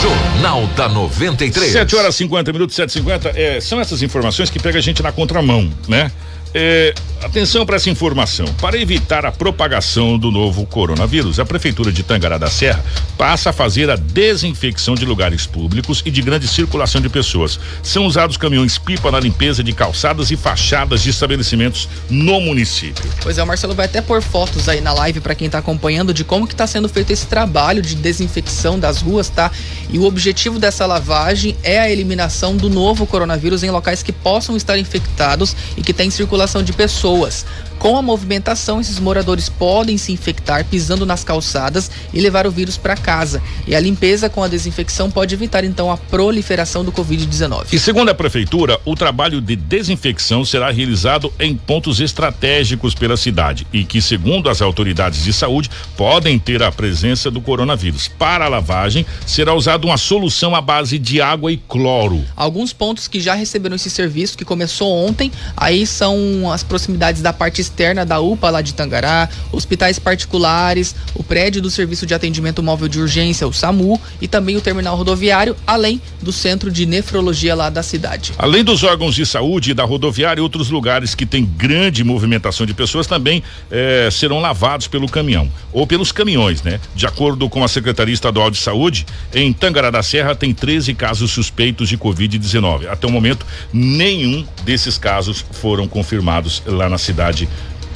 Jornal 0.00 0.66
da 0.68 0.88
93. 0.88 1.72
7 1.72 1.96
horas 1.96 2.14
50 2.14 2.52
minutos, 2.52 2.76
7h50. 2.76 3.32
É, 3.34 3.60
são 3.60 3.80
essas 3.80 4.02
informações 4.02 4.50
que 4.50 4.58
pega 4.58 4.78
a 4.78 4.82
gente 4.82 5.02
na 5.02 5.12
contramão, 5.12 5.70
né? 5.88 6.10
É, 6.54 6.94
atenção 7.24 7.64
para 7.64 7.76
essa 7.76 7.88
informação. 7.88 8.46
Para 8.60 8.78
evitar 8.78 9.24
a 9.24 9.32
propagação 9.32 10.18
do 10.18 10.30
novo 10.30 10.66
coronavírus, 10.66 11.40
a 11.40 11.44
Prefeitura 11.44 11.90
de 11.90 12.02
Tangará 12.02 12.38
da 12.38 12.48
Serra 12.48 12.84
passa 13.16 13.50
a 13.50 13.52
fazer 13.52 13.90
a 13.90 13.96
desinfecção 13.96 14.94
de 14.94 15.04
lugares 15.04 15.46
públicos 15.46 16.02
e 16.04 16.10
de 16.10 16.20
grande 16.20 16.46
circulação 16.46 17.00
de 17.00 17.08
pessoas. 17.08 17.58
São 17.82 18.06
usados 18.06 18.36
caminhões-pipa 18.36 19.10
na 19.10 19.18
limpeza 19.18 19.62
de 19.62 19.72
calçadas 19.72 20.30
e 20.30 20.36
fachadas 20.36 21.02
de 21.02 21.10
estabelecimentos 21.10 21.88
no 22.10 22.40
município. 22.40 23.04
Pois 23.22 23.38
é, 23.38 23.42
o 23.42 23.46
Marcelo 23.46 23.74
vai 23.74 23.86
até 23.86 24.02
pôr 24.02 24.20
fotos 24.20 24.68
aí 24.68 24.80
na 24.80 24.92
live 24.92 25.20
para 25.20 25.34
quem 25.34 25.48
tá 25.48 25.58
acompanhando 25.58 26.12
de 26.12 26.24
como 26.24 26.46
que 26.46 26.54
tá 26.54 26.66
sendo 26.66 26.88
feito 26.88 27.10
esse 27.12 27.26
trabalho 27.26 27.80
de 27.80 27.94
desinfecção 27.94 28.78
das 28.78 29.00
ruas, 29.00 29.28
tá? 29.28 29.50
E 29.88 29.98
o 29.98 30.04
objetivo 30.04 30.58
dessa 30.58 30.84
lavagem 30.84 31.56
é 31.62 31.78
a 31.80 31.90
eliminação 31.90 32.56
do 32.56 32.68
novo 32.68 33.06
coronavírus 33.06 33.62
em 33.62 33.70
locais 33.70 34.02
que 34.02 34.12
possam 34.12 34.56
estar 34.56 34.78
infectados 34.78 35.56
e 35.76 35.82
que 35.82 35.92
têm 35.92 36.10
circulação 36.10 36.62
de 36.62 36.72
pessoas 36.72 37.13
pessoas. 37.14 37.46
Com 37.78 37.96
a 37.98 38.02
movimentação, 38.02 38.80
esses 38.80 38.98
moradores 38.98 39.48
podem 39.48 39.98
se 39.98 40.12
infectar 40.12 40.64
pisando 40.64 41.04
nas 41.04 41.22
calçadas 41.22 41.90
e 42.12 42.20
levar 42.20 42.46
o 42.46 42.50
vírus 42.50 42.76
para 42.76 42.96
casa. 42.96 43.42
E 43.66 43.74
a 43.74 43.80
limpeza 43.80 44.28
com 44.30 44.42
a 44.42 44.48
desinfecção 44.48 45.10
pode 45.10 45.34
evitar 45.34 45.64
então 45.64 45.90
a 45.90 45.96
proliferação 45.96 46.84
do 46.84 46.92
Covid-19. 46.92 47.66
E 47.72 47.78
segundo 47.78 48.08
a 48.08 48.14
prefeitura, 48.14 48.80
o 48.84 48.94
trabalho 48.94 49.40
de 49.40 49.56
desinfecção 49.56 50.44
será 50.44 50.70
realizado 50.70 51.32
em 51.38 51.54
pontos 51.54 52.00
estratégicos 52.00 52.94
pela 52.94 53.16
cidade 53.16 53.66
e 53.72 53.84
que, 53.84 54.00
segundo 54.00 54.48
as 54.48 54.62
autoridades 54.62 55.24
de 55.24 55.32
saúde, 55.32 55.70
podem 55.96 56.38
ter 56.38 56.62
a 56.62 56.72
presença 56.72 57.30
do 57.30 57.40
coronavírus. 57.40 58.08
Para 58.08 58.46
a 58.46 58.48
lavagem, 58.48 59.04
será 59.26 59.54
usada 59.54 59.86
uma 59.86 59.96
solução 59.96 60.54
à 60.54 60.60
base 60.60 60.98
de 60.98 61.20
água 61.20 61.52
e 61.52 61.56
cloro. 61.56 62.24
Alguns 62.36 62.72
pontos 62.72 63.08
que 63.08 63.20
já 63.20 63.34
receberam 63.34 63.76
esse 63.76 63.90
serviço, 63.90 64.38
que 64.38 64.44
começou 64.44 64.90
ontem, 64.90 65.30
aí 65.56 65.86
são 65.86 66.50
as 66.50 66.62
proximidades 66.62 67.20
da 67.20 67.32
parte 67.32 67.60
externa 67.64 68.04
da 68.04 68.20
UPA 68.20 68.50
lá 68.50 68.62
de 68.62 68.74
Tangará, 68.74 69.28
hospitais 69.50 69.98
particulares, 69.98 70.94
o 71.14 71.22
prédio 71.22 71.60
do 71.60 71.70
Serviço 71.70 72.06
de 72.06 72.14
Atendimento 72.14 72.62
Móvel 72.62 72.88
de 72.88 73.00
Urgência, 73.00 73.46
o 73.46 73.52
SAMU, 73.52 74.00
e 74.20 74.28
também 74.28 74.56
o 74.56 74.60
terminal 74.60 74.96
rodoviário, 74.96 75.56
além 75.66 76.00
do 76.20 76.32
centro 76.32 76.70
de 76.70 76.86
nefrologia 76.86 77.54
lá 77.54 77.70
da 77.70 77.82
cidade. 77.82 78.32
Além 78.38 78.62
dos 78.62 78.82
órgãos 78.82 79.14
de 79.14 79.24
saúde 79.24 79.74
da 79.74 79.84
rodoviária 79.84 80.40
e 80.40 80.42
outros 80.42 80.70
lugares 80.70 81.14
que 81.14 81.26
têm 81.26 81.44
grande 81.44 82.04
movimentação 82.04 82.66
de 82.66 82.74
pessoas 82.74 83.06
também 83.06 83.42
eh, 83.70 84.08
serão 84.12 84.40
lavados 84.40 84.86
pelo 84.86 85.08
caminhão 85.08 85.50
ou 85.72 85.86
pelos 85.86 86.12
caminhões, 86.12 86.62
né? 86.62 86.80
De 86.94 87.06
acordo 87.06 87.48
com 87.48 87.64
a 87.64 87.68
Secretaria 87.68 88.14
Estadual 88.14 88.50
de 88.50 88.58
Saúde, 88.58 89.06
em 89.32 89.52
Tangará 89.52 89.90
da 89.90 90.02
Serra 90.02 90.34
tem 90.34 90.52
13 90.52 90.94
casos 90.94 91.30
suspeitos 91.30 91.88
de 91.88 91.96
Covid-19. 91.96 92.88
Até 92.88 93.06
o 93.06 93.10
momento, 93.10 93.46
nenhum 93.72 94.46
desses 94.64 94.98
casos 94.98 95.44
foram 95.52 95.88
confirmados 95.88 96.62
lá 96.66 96.88
na 96.88 96.98
cidade 96.98 97.48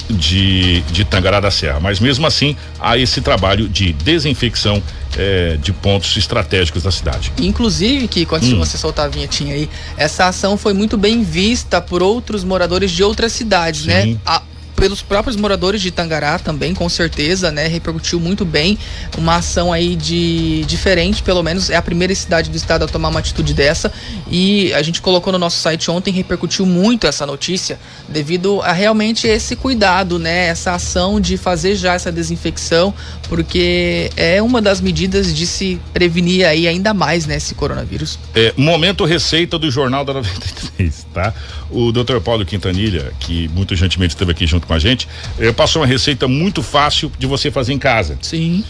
de, 0.09 0.81
de 0.91 1.05
Tangará 1.05 1.39
da 1.39 1.51
Serra. 1.51 1.79
Mas 1.79 1.99
mesmo 1.99 2.25
assim, 2.25 2.55
há 2.79 2.97
esse 2.97 3.21
trabalho 3.21 3.69
de 3.69 3.93
desinfecção 3.93 4.81
eh, 5.17 5.57
de 5.61 5.71
pontos 5.71 6.15
estratégicos 6.17 6.83
da 6.83 6.91
cidade. 6.91 7.31
Inclusive, 7.39 8.07
antes 8.33 8.49
de 8.49 8.55
Hum. 8.55 8.59
você 8.59 8.77
soltar 8.77 9.05
a 9.05 9.09
vinhetinha 9.09 9.53
aí, 9.53 9.69
essa 9.97 10.27
ação 10.27 10.57
foi 10.57 10.73
muito 10.73 10.97
bem 10.97 11.23
vista 11.23 11.79
por 11.81 12.01
outros 12.01 12.43
moradores 12.43 12.91
de 12.91 13.03
outras 13.03 13.31
cidades, 13.31 13.85
né? 13.85 14.03
Sim. 14.03 14.19
A- 14.25 14.41
pelos 14.79 15.01
próprios 15.01 15.35
moradores 15.35 15.81
de 15.81 15.91
Tangará 15.91 16.39
também, 16.39 16.73
com 16.73 16.87
certeza, 16.87 17.51
né? 17.51 17.67
Repercutiu 17.67 18.17
muito 18.19 18.45
bem. 18.45 18.79
Uma 19.17 19.35
ação 19.35 19.73
aí 19.73 19.93
de 19.95 20.63
diferente, 20.65 21.21
pelo 21.21 21.43
menos 21.43 21.69
é 21.69 21.75
a 21.75 21.81
primeira 21.81 22.15
cidade 22.15 22.49
do 22.49 22.55
estado 22.55 22.85
a 22.85 22.87
tomar 22.87 23.09
uma 23.09 23.19
atitude 23.19 23.53
dessa. 23.53 23.91
E 24.31 24.73
a 24.73 24.81
gente 24.81 25.01
colocou 25.01 25.33
no 25.33 25.37
nosso 25.37 25.57
site 25.57 25.91
ontem, 25.91 26.11
repercutiu 26.11 26.65
muito 26.65 27.05
essa 27.05 27.25
notícia, 27.25 27.77
devido 28.07 28.61
a 28.61 28.71
realmente 28.71 29.27
esse 29.27 29.55
cuidado, 29.55 30.17
né? 30.17 30.47
Essa 30.47 30.71
ação 30.71 31.19
de 31.19 31.35
fazer 31.35 31.75
já 31.75 31.93
essa 31.93 32.11
desinfecção, 32.11 32.93
porque 33.29 34.09
é 34.17 34.41
uma 34.41 34.59
das 34.61 34.81
medidas 34.81 35.33
de 35.33 35.45
se 35.45 35.79
prevenir 35.93 36.45
aí 36.45 36.67
ainda 36.67 36.93
mais, 36.93 37.27
né, 37.27 37.37
esse 37.37 37.53
coronavírus. 37.53 38.17
É, 38.33 38.53
momento 38.57 39.05
receita 39.05 39.57
do 39.59 39.69
Jornal 39.69 40.03
da 40.03 40.13
93, 40.15 41.05
tá? 41.13 41.33
O 41.69 41.91
Dr. 41.91 42.19
Paulo 42.19 42.43
Quintanilha, 42.43 43.13
que 43.19 43.47
muito 43.49 43.75
gentilmente 43.75 44.15
esteve 44.15 44.31
aqui 44.31 44.47
junto 44.47 44.65
com 44.65 44.73
a 44.73 44.79
gente, 44.79 45.07
eh, 45.39 45.51
passou 45.51 45.83
uma 45.83 45.87
receita 45.87 46.27
muito 46.27 46.63
fácil 46.63 47.11
de 47.19 47.27
você 47.27 47.51
fazer 47.51 47.71
em 47.71 47.77
casa. 47.77 48.17
Sim. 48.21 48.63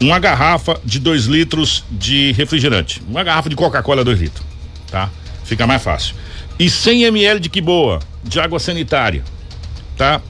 Uma 0.00 0.18
garrafa 0.20 0.80
de 0.84 1.00
2 1.00 1.24
litros 1.24 1.84
de 1.90 2.32
refrigerante. 2.32 3.02
Uma 3.08 3.24
garrafa 3.24 3.48
de 3.48 3.56
Coca-Cola 3.56 4.04
2 4.04 4.20
litros, 4.20 4.46
tá? 4.90 5.10
Fica 5.44 5.66
mais 5.66 5.82
fácil. 5.82 6.14
E 6.58 6.70
100 6.70 7.04
ml 7.04 7.40
de 7.40 7.48
que 7.48 7.60
boa, 7.60 7.98
de 8.22 8.38
água 8.38 8.60
sanitária, 8.60 9.24
tá? 9.96 10.20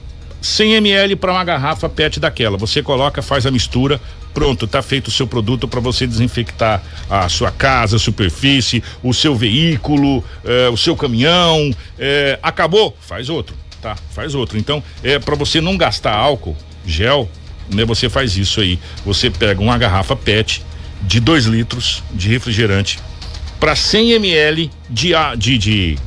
100 0.47 0.75
ml 0.75 1.15
para 1.15 1.31
uma 1.31 1.43
garrafa 1.43 1.89
PET 1.89 2.19
daquela. 2.19 2.57
Você 2.57 2.81
coloca, 2.81 3.21
faz 3.21 3.45
a 3.45 3.51
mistura, 3.51 3.99
pronto, 4.33 4.65
tá 4.65 4.81
feito 4.81 5.09
o 5.09 5.11
seu 5.11 5.27
produto 5.27 5.67
para 5.67 5.79
você 5.79 6.07
desinfectar 6.07 6.81
a 7.09 7.27
sua 7.27 7.51
casa, 7.51 7.97
a 7.97 7.99
superfície, 7.99 8.83
o 9.03 9.13
seu 9.13 9.35
veículo, 9.35 10.23
eh, 10.45 10.69
o 10.69 10.77
seu 10.77 10.95
caminhão. 10.95 11.71
eh, 11.99 12.39
acabou, 12.41 12.95
faz 13.01 13.29
outro, 13.29 13.55
tá? 13.81 13.95
Faz 14.11 14.33
outro. 14.35 14.57
Então, 14.57 14.81
é 15.03 15.19
para 15.19 15.35
você 15.35 15.59
não 15.59 15.75
gastar 15.75 16.13
álcool, 16.15 16.55
gel, 16.85 17.29
né? 17.73 17.83
Você 17.85 18.09
faz 18.09 18.37
isso 18.37 18.61
aí. 18.61 18.79
Você 19.05 19.29
pega 19.29 19.61
uma 19.61 19.77
garrafa 19.77 20.15
PET 20.15 20.63
de 21.01 21.19
2 21.19 21.45
litros 21.45 22.03
de 22.13 22.29
refrigerante 22.29 22.99
para 23.59 23.75
100 23.75 24.11
ml 24.13 24.71
de, 24.89 25.11
de, 25.37 25.57
de 25.57 25.99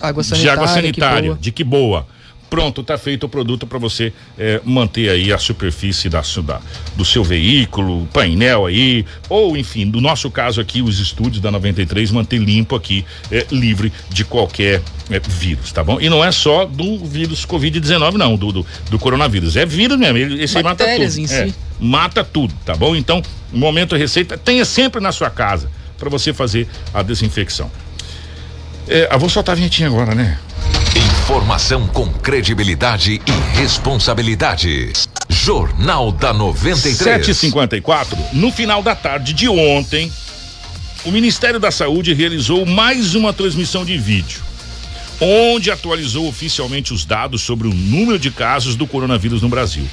Água 0.00 0.22
de 0.22 0.28
sanitária. 0.28 0.52
água 0.52 0.66
que 0.66 0.74
sanitária, 0.74 1.30
boa. 1.30 1.38
de 1.40 1.52
que 1.52 1.64
boa. 1.64 2.06
Pronto, 2.48 2.82
tá 2.82 2.96
feito 2.96 3.24
o 3.24 3.28
produto 3.28 3.66
para 3.66 3.78
você 3.78 4.12
é, 4.38 4.60
manter 4.64 5.08
aí 5.10 5.32
a 5.32 5.38
superfície 5.38 6.08
da, 6.08 6.22
da, 6.44 6.60
do 6.96 7.04
seu 7.04 7.22
veículo, 7.22 8.06
painel 8.12 8.66
aí, 8.66 9.04
ou 9.28 9.56
enfim, 9.56 9.88
do 9.88 10.00
nosso 10.00 10.30
caso 10.30 10.60
aqui, 10.60 10.82
os 10.82 10.98
estúdios 10.98 11.40
da 11.40 11.50
93, 11.50 12.10
manter 12.10 12.38
limpo 12.38 12.74
aqui, 12.74 13.04
é, 13.30 13.46
livre 13.50 13.92
de 14.08 14.24
qualquer 14.24 14.82
é, 15.10 15.20
vírus, 15.20 15.72
tá 15.72 15.82
bom? 15.84 16.00
E 16.00 16.08
não 16.08 16.24
é 16.24 16.32
só 16.32 16.64
do 16.64 17.04
vírus 17.04 17.44
Covid-19, 17.46 18.14
não, 18.14 18.36
do, 18.36 18.52
do, 18.52 18.66
do, 18.90 18.98
coronavírus. 18.98 19.56
É 19.56 19.64
vírus 19.64 19.98
mesmo, 19.98 20.18
ele, 20.18 20.42
esse 20.42 20.56
aí 20.56 20.64
mata 20.64 20.84
tudo. 20.84 21.04
Em 21.04 21.26
si. 21.26 21.34
É, 21.34 21.52
mata 21.78 22.24
tudo, 22.24 22.54
tá 22.64 22.74
bom? 22.74 22.96
Então, 22.96 23.22
momento 23.52 23.96
receita, 23.96 24.36
tenha 24.36 24.64
sempre 24.64 25.00
na 25.00 25.12
sua 25.12 25.30
casa 25.30 25.70
para 25.98 26.08
você 26.08 26.32
fazer 26.32 26.68
a 26.94 27.02
desinfecção. 27.02 27.70
É, 28.88 29.08
eu 29.12 29.18
vou 29.18 29.28
soltar 29.28 29.52
a 29.52 29.56
vinhetinha 29.56 29.88
agora, 29.88 30.14
né? 30.14 30.38
Informação 30.98 31.86
com 31.86 32.12
credibilidade 32.12 33.20
e 33.24 33.56
responsabilidade. 33.56 34.92
Jornal 35.28 36.10
da 36.10 36.32
93. 36.32 36.96
754. 36.96 38.18
No 38.32 38.50
final 38.50 38.82
da 38.82 38.96
tarde 38.96 39.32
de 39.32 39.48
ontem, 39.48 40.10
o 41.04 41.12
Ministério 41.12 41.60
da 41.60 41.70
Saúde 41.70 42.12
realizou 42.12 42.66
mais 42.66 43.14
uma 43.14 43.32
transmissão 43.32 43.84
de 43.84 43.96
vídeo, 43.96 44.40
onde 45.20 45.70
atualizou 45.70 46.26
oficialmente 46.26 46.92
os 46.92 47.04
dados 47.04 47.42
sobre 47.42 47.68
o 47.68 47.72
número 47.72 48.18
de 48.18 48.32
casos 48.32 48.74
do 48.74 48.84
coronavírus 48.84 49.40
no 49.40 49.48
Brasil. 49.48 49.86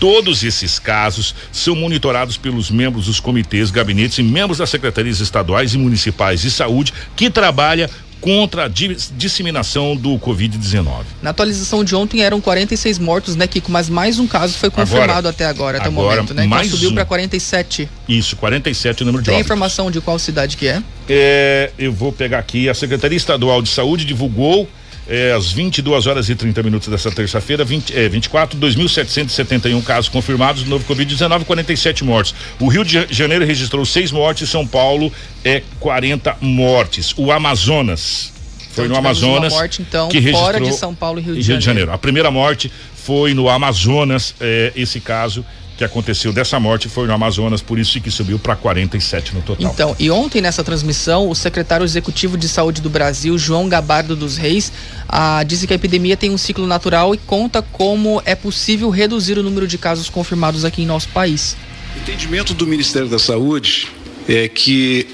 Todos 0.00 0.42
esses 0.42 0.76
casos 0.80 1.36
são 1.52 1.76
monitorados 1.76 2.36
pelos 2.36 2.68
membros 2.68 3.06
dos 3.06 3.20
comitês, 3.20 3.70
gabinetes 3.70 4.18
e 4.18 4.24
membros 4.24 4.58
das 4.58 4.70
secretarias 4.70 5.20
estaduais 5.20 5.74
e 5.74 5.78
municipais 5.78 6.40
de 6.40 6.50
saúde 6.50 6.92
que 7.14 7.30
trabalham 7.30 7.88
contra 8.20 8.64
a 8.64 8.68
disseminação 8.68 9.96
do 9.96 10.18
Covid-19. 10.18 11.04
Na 11.22 11.30
atualização 11.30 11.84
de 11.84 11.94
ontem 11.94 12.22
eram 12.22 12.40
46 12.40 12.98
mortos, 12.98 13.36
né, 13.36 13.46
Kiko? 13.46 13.70
Mas 13.70 13.88
mais 13.88 14.18
um 14.18 14.26
caso 14.26 14.54
foi 14.54 14.70
confirmado 14.70 15.12
agora, 15.12 15.28
até 15.28 15.46
agora, 15.46 15.78
até 15.78 15.88
agora, 15.88 16.06
o 16.06 16.16
momento, 16.16 16.34
né? 16.34 16.44
Então 16.44 16.50
mais 16.50 16.66
então 16.66 16.78
subiu 16.78 16.90
um. 16.90 16.94
para 16.94 17.04
47. 17.04 17.88
Isso, 18.08 18.36
47 18.36 19.02
o 19.02 19.06
número 19.06 19.22
de 19.22 19.30
Tem 19.30 19.40
informação 19.40 19.90
de 19.90 20.00
qual 20.00 20.18
cidade 20.18 20.56
que 20.56 20.66
é? 20.66 20.82
É, 21.08 21.70
eu 21.78 21.92
vou 21.92 22.12
pegar 22.12 22.38
aqui. 22.38 22.68
A 22.68 22.74
Secretaria 22.74 23.16
Estadual 23.16 23.62
de 23.62 23.68
Saúde 23.68 24.04
divulgou 24.04 24.68
é, 25.08 25.32
às 25.32 25.50
22 25.50 26.06
horas 26.06 26.28
e 26.28 26.34
30 26.34 26.62
minutos 26.62 26.88
dessa 26.88 27.10
terça-feira, 27.10 27.64
20, 27.64 27.96
é, 27.96 28.08
24, 28.08 28.58
2.771 28.58 29.82
casos 29.82 30.08
confirmados 30.08 30.62
do 30.62 30.70
novo 30.70 30.84
Covid-19, 30.84 31.44
47 31.44 32.04
mortes. 32.04 32.34
O 32.60 32.68
Rio 32.68 32.84
de 32.84 33.06
Janeiro 33.10 33.44
registrou 33.44 33.84
seis 33.86 34.12
mortes, 34.12 34.50
São 34.50 34.66
Paulo 34.66 35.10
é 35.44 35.62
40 35.80 36.36
mortes. 36.40 37.14
O 37.16 37.32
Amazonas. 37.32 38.32
Foi 38.70 38.84
então, 38.84 38.94
no 38.94 39.08
Amazonas. 39.08 39.52
morte, 39.52 39.82
então, 39.82 40.08
que 40.08 40.18
registrou 40.18 40.44
fora 40.44 40.60
de 40.60 40.72
São 40.74 40.94
Paulo 40.94 41.18
e 41.18 41.22
Rio 41.22 41.34
de, 41.34 41.40
Rio 41.40 41.42
Janeiro. 41.42 41.60
de 41.60 41.64
Janeiro. 41.64 41.92
A 41.92 41.98
primeira 41.98 42.30
morte 42.30 42.70
foi 42.94 43.32
no 43.32 43.48
Amazonas, 43.48 44.34
é, 44.40 44.72
esse 44.76 45.00
caso 45.00 45.44
que 45.78 45.84
aconteceu 45.84 46.32
dessa 46.32 46.58
morte 46.58 46.88
foi 46.88 47.06
no 47.06 47.12
Amazonas, 47.12 47.62
por 47.62 47.78
isso 47.78 48.00
que 48.00 48.10
subiu 48.10 48.36
para 48.36 48.56
47 48.56 49.32
no 49.32 49.42
total. 49.42 49.70
Então, 49.70 49.94
e 49.96 50.10
ontem 50.10 50.42
nessa 50.42 50.64
transmissão, 50.64 51.30
o 51.30 51.36
secretário 51.36 51.84
executivo 51.84 52.36
de 52.36 52.48
saúde 52.48 52.82
do 52.82 52.90
Brasil, 52.90 53.38
João 53.38 53.68
Gabardo 53.68 54.16
dos 54.16 54.36
Reis, 54.36 54.72
ah, 55.08 55.40
disse 55.44 55.68
que 55.68 55.72
a 55.72 55.76
epidemia 55.76 56.16
tem 56.16 56.32
um 56.32 56.36
ciclo 56.36 56.66
natural 56.66 57.14
e 57.14 57.18
conta 57.18 57.62
como 57.62 58.20
é 58.24 58.34
possível 58.34 58.90
reduzir 58.90 59.38
o 59.38 59.42
número 59.42 59.68
de 59.68 59.78
casos 59.78 60.10
confirmados 60.10 60.64
aqui 60.64 60.82
em 60.82 60.86
nosso 60.86 61.10
país. 61.10 61.56
O 61.94 62.00
entendimento 62.00 62.52
do 62.54 62.66
Ministério 62.66 63.08
da 63.08 63.18
Saúde 63.20 63.86
é 64.28 64.48
que 64.48 65.06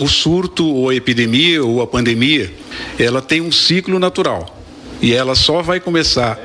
o 0.00 0.06
surto 0.06 0.64
ou 0.64 0.90
a 0.90 0.94
epidemia 0.94 1.64
ou 1.64 1.82
a 1.82 1.88
pandemia, 1.88 2.54
ela 3.00 3.20
tem 3.20 3.40
um 3.40 3.50
ciclo 3.50 3.98
natural 3.98 4.62
e 5.02 5.12
ela 5.12 5.34
só 5.34 5.60
vai 5.60 5.80
começar 5.80 6.38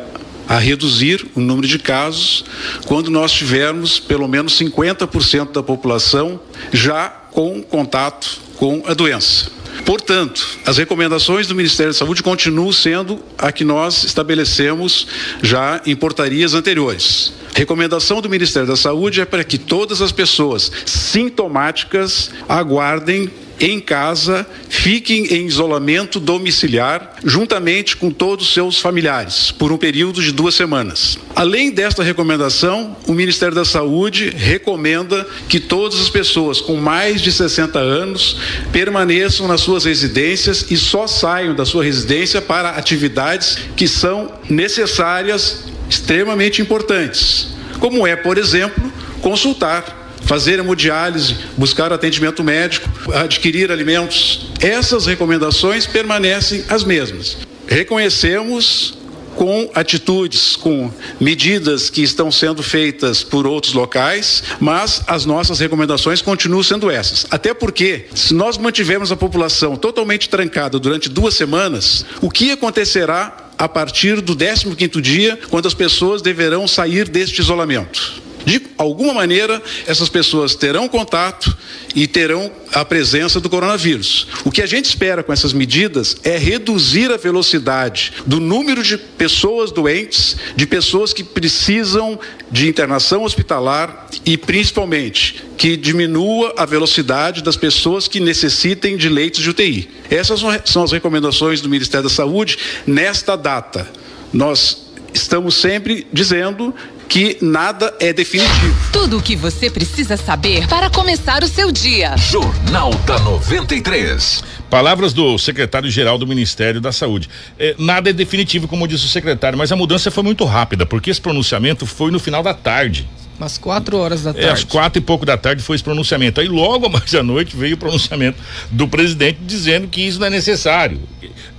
a 0.48 0.58
reduzir 0.58 1.26
o 1.36 1.40
número 1.40 1.68
de 1.68 1.80
casos 1.80 2.46
quando 2.86 3.10
nós 3.10 3.32
tivermos 3.32 4.00
pelo 4.00 4.28
menos 4.28 4.58
50% 4.60 5.52
da 5.52 5.64
população 5.64 6.40
já 6.72 7.08
com 7.32 7.62
contato 7.62 8.40
com 8.58 8.84
a 8.86 8.94
doença. 8.94 9.52
Portanto, 9.86 10.60
as 10.66 10.78
recomendações 10.78 11.48
do 11.48 11.56
Ministério 11.56 11.92
da 11.92 11.98
Saúde 11.98 12.24
continuam 12.24 12.72
sendo 12.72 13.20
a 13.38 13.52
que 13.52 13.64
nós 13.64 14.04
estabelecemos 14.04 15.08
já 15.42 15.82
em 15.86 15.96
portarias 15.96 16.54
anteriores. 16.54 17.34
Recomendação 17.56 18.22
do 18.22 18.30
Ministério 18.30 18.68
da 18.68 18.76
Saúde 18.76 19.20
é 19.20 19.26
para 19.26 19.44
que 19.44 19.58
todas 19.58 20.02
as 20.02 20.12
pessoas 20.12 20.72
sintomáticas 20.86 22.32
aguardem 22.48 23.30
em 23.60 23.80
casa, 23.80 24.46
fiquem 24.70 25.26
em 25.28 25.46
isolamento 25.46 26.20
domiciliar, 26.20 27.16
juntamente 27.24 27.96
com 27.96 28.12
todos 28.12 28.48
os 28.48 28.54
seus 28.54 28.80
familiares, 28.80 29.52
por 29.52 29.72
um 29.72 29.78
período 29.78 30.22
de 30.22 30.32
duas 30.32 30.56
semanas. 30.56 31.18
Além 31.36 31.72
desta 31.72 32.04
recomendação, 32.04 32.96
o 33.08 33.14
Ministério 33.14 33.56
da 33.56 33.66
Saúde 33.66 34.30
recomenda 34.30 35.28
que 35.48 35.60
todas 35.60 36.00
as 36.00 36.10
pessoas 36.10 36.60
com 36.60 36.76
mais 36.76 37.22
de 37.22 37.32
60 37.32 37.80
anos 37.80 38.38
permaneçam 38.72 39.48
nas 39.48 39.62
suas 39.62 39.86
residências 39.86 40.66
e 40.70 40.78
só 40.78 41.08
saiam 41.08 41.56
da 41.56 41.66
sua 41.66 41.84
residência 41.84 42.42
para 42.42 42.72
atividades 42.72 43.58
que 43.76 43.88
são 43.88 44.32
necessárias, 44.50 45.66
extremamente 45.90 46.62
importantes, 46.62 47.50
como 47.80 48.06
é, 48.06 48.16
por 48.16 48.38
exemplo, 48.38 48.92
consultar 49.22 50.03
fazer 50.26 50.60
hemodiálise, 50.60 51.36
buscar 51.58 51.92
atendimento 51.92 52.44
médico, 52.44 52.90
adquirir 53.14 53.72
alimentos. 53.72 54.48
Essas 54.60 55.06
recomendações 55.06 55.86
permanecem 55.86 56.64
as 56.70 56.84
mesmas. 56.84 57.38
Reconhecemos 57.68 58.98
com 59.36 59.70
atitudes, 59.74 60.56
com 60.56 60.92
medidas 61.20 61.90
que 61.90 62.02
estão 62.02 62.32
sendo 62.32 62.62
feitas 62.62 63.24
por 63.24 63.48
outros 63.48 63.74
locais, 63.74 64.44
mas 64.60 65.02
as 65.08 65.26
nossas 65.26 65.60
recomendações 65.60 66.22
continuam 66.22 66.64
sendo 66.64 66.90
essas. 66.90 67.26
Até 67.30 67.54
porque, 67.54 68.06
se 68.14 68.34
nós 68.34 68.58
mantivermos 68.58 69.12
a 69.12 69.16
população 69.16 69.76
totalmente 69.76 70.30
trancada 70.30 70.80
durante 70.80 71.10
duas 71.10 71.34
semanas, 71.34 72.06
o 72.22 72.30
que 72.30 72.52
acontecerá 72.52 73.52
a 73.58 73.68
partir 73.68 74.22
do 74.22 74.36
15 74.36 74.76
quinto 74.76 75.02
dia, 75.02 75.40
quando 75.50 75.68
as 75.68 75.74
pessoas 75.74 76.22
deverão 76.22 76.68
sair 76.68 77.08
deste 77.08 77.42
isolamento? 77.42 78.22
De 78.46 78.62
alguma 78.78 79.14
maneira, 79.14 79.62
essas 79.88 80.10
pessoas 80.10 80.56
terão 80.56 80.88
contato 80.88 81.56
e 81.96 82.08
terão 82.08 82.52
a 82.74 82.84
presença 82.84 83.40
do 83.40 83.50
coronavírus. 83.50 84.28
O 84.44 84.52
que 84.52 84.62
a 84.62 84.66
gente 84.66 84.86
espera 84.86 85.24
com 85.24 85.32
essas 85.32 85.54
medidas 85.54 86.18
é 86.24 86.38
reduzir 86.38 87.12
a 87.12 87.18
velocidade 87.18 88.14
do 88.26 88.40
número 88.40 88.84
de 88.84 88.98
pessoas 88.98 89.72
doentes, 89.72 90.36
de 90.56 90.66
pessoas 90.66 91.14
que 91.14 91.24
precisam 91.24 92.20
de 92.52 92.68
internação 92.68 93.24
hospitalar 93.24 94.08
e, 94.26 94.38
principalmente, 94.38 95.44
que 95.58 95.78
diminua 95.78 96.54
a 96.58 96.66
velocidade 96.66 97.42
das 97.42 97.56
pessoas 97.56 98.08
que 98.08 98.20
necessitem 98.20 98.98
de 98.98 99.08
leitos 99.08 99.42
de 99.42 99.50
UTI. 99.50 99.90
Essas 100.10 100.42
são 100.66 100.84
as 100.84 100.92
recomendações 100.92 101.62
do 101.62 101.70
Ministério 101.70 102.10
da 102.10 102.14
Saúde 102.14 102.58
nesta 102.86 103.36
data. 103.36 103.88
Nós 104.32 104.84
estamos 105.14 105.56
sempre 105.56 106.08
dizendo 106.12 106.74
que 107.14 107.38
nada 107.42 107.94
é 108.00 108.12
definitivo. 108.12 108.76
Tudo 108.92 109.20
o 109.20 109.22
que 109.22 109.36
você 109.36 109.70
precisa 109.70 110.18
saber 110.18 110.68
para 110.68 110.90
começar 110.90 111.44
o 111.44 111.48
seu 111.48 111.72
dia. 111.72 112.18
Jornal 112.18 112.90
da 113.06 113.20
93. 113.20 114.44
Palavras 114.68 115.14
do 115.14 115.38
secretário-geral 115.38 116.18
do 116.18 116.26
Ministério 116.26 116.82
da 116.82 116.92
Saúde. 116.92 117.30
É, 117.60 117.76
nada 117.78 118.10
é 118.10 118.14
definitivo, 118.14 118.68
como 118.68 118.88
disse 118.88 119.06
o 119.06 119.10
secretário, 119.10 119.56
mas 119.56 119.72
a 119.72 119.76
mudança 119.76 120.10
foi 120.10 120.24
muito 120.24 120.44
rápida, 120.44 120.88
porque 120.88 121.12
esse 121.12 121.22
pronunciamento 121.22 121.86
foi 121.86 122.10
no 122.10 122.20
final 122.20 122.42
da 122.42 122.56
tarde. 122.56 123.08
Umas 123.38 123.60
quatro 123.60 123.96
horas 123.98 124.24
da 124.24 124.34
tarde. 124.34 124.48
É, 124.48 124.52
às 124.52 124.64
quatro 124.64 124.98
e 124.98 125.06
pouco 125.06 125.24
da 125.24 125.38
tarde 125.38 125.62
foi 125.62 125.76
esse 125.76 125.84
pronunciamento. 125.84 126.42
Aí 126.42 126.48
logo 126.48 126.90
mais 126.90 127.14
à 127.14 127.22
noite 127.22 127.56
veio 127.56 127.76
o 127.76 127.78
pronunciamento 127.78 128.40
do 128.72 128.88
presidente 128.88 129.38
dizendo 129.44 129.88
que 129.88 130.02
isso 130.02 130.20
não 130.20 130.26
é 130.26 130.32
necessário. 130.32 131.00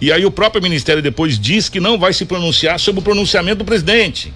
E 0.01 0.11
aí 0.11 0.27
o 0.27 0.33
próprio 0.33 0.61
Ministério 0.61 1.01
depois 1.01 1.39
diz 1.39 1.69
que 1.69 1.79
não 1.79 1.97
vai 1.97 2.13
se 2.13 2.25
pronunciar 2.25 2.81
sobre 2.81 2.99
o 2.99 3.05
pronunciamento 3.05 3.59
do 3.59 3.65
presidente 3.65 4.33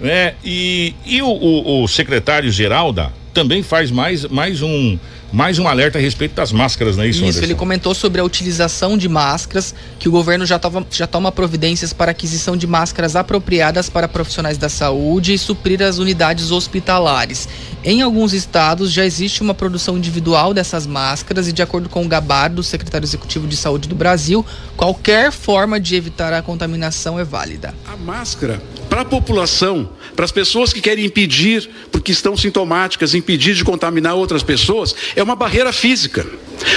né? 0.00 0.34
E, 0.44 0.94
e 1.04 1.20
o, 1.22 1.28
o, 1.28 1.84
o 1.84 1.88
secretário-geral 1.88 2.92
da 2.92 3.10
também 3.32 3.62
faz 3.62 3.90
mais, 3.90 4.24
mais 4.24 4.60
um 4.62 4.98
mais 5.32 5.58
um 5.58 5.68
alerta 5.68 5.98
a 5.98 6.00
respeito 6.00 6.34
das 6.34 6.52
máscaras, 6.52 6.96
não 6.96 7.04
é 7.04 7.08
isso? 7.08 7.18
Isso, 7.18 7.24
Anderson? 7.24 7.44
ele 7.44 7.54
comentou 7.54 7.94
sobre 7.94 8.20
a 8.20 8.24
utilização 8.24 8.98
de 8.98 9.08
máscaras, 9.08 9.74
que 9.98 10.08
o 10.08 10.12
governo 10.12 10.44
já, 10.44 10.58
tava, 10.58 10.84
já 10.90 11.06
toma 11.06 11.30
providências 11.30 11.92
para 11.92 12.10
aquisição 12.10 12.56
de 12.56 12.66
máscaras 12.66 13.14
apropriadas 13.14 13.88
para 13.88 14.08
profissionais 14.08 14.58
da 14.58 14.68
saúde 14.68 15.32
e 15.32 15.38
suprir 15.38 15.82
as 15.82 15.98
unidades 15.98 16.50
hospitalares. 16.50 17.48
Em 17.84 18.02
alguns 18.02 18.32
estados 18.32 18.92
já 18.92 19.06
existe 19.06 19.40
uma 19.40 19.54
produção 19.54 19.96
individual 19.96 20.52
dessas 20.52 20.86
máscaras 20.86 21.48
e, 21.48 21.52
de 21.52 21.62
acordo 21.62 21.88
com 21.88 22.04
o 22.04 22.08
Gabardo, 22.08 22.62
secretário 22.62 23.06
executivo 23.06 23.46
de 23.46 23.56
saúde 23.56 23.88
do 23.88 23.94
Brasil, 23.94 24.44
qualquer 24.76 25.32
forma 25.32 25.78
de 25.78 25.94
evitar 25.94 26.32
a 26.32 26.42
contaminação 26.42 27.18
é 27.18 27.24
válida. 27.24 27.74
A 27.86 27.96
máscara 27.96 28.60
para 28.90 29.02
a 29.02 29.04
população, 29.04 29.88
para 30.16 30.24
as 30.24 30.32
pessoas 30.32 30.72
que 30.72 30.80
querem 30.80 31.06
impedir, 31.06 31.70
porque 31.92 32.10
estão 32.10 32.36
sintomáticas, 32.36 33.14
impedir 33.14 33.54
de 33.54 33.64
contaminar 33.64 34.16
outras 34.16 34.42
pessoas, 34.42 34.94
é 35.14 35.19
uma 35.22 35.36
barreira 35.36 35.72
física. 35.72 36.26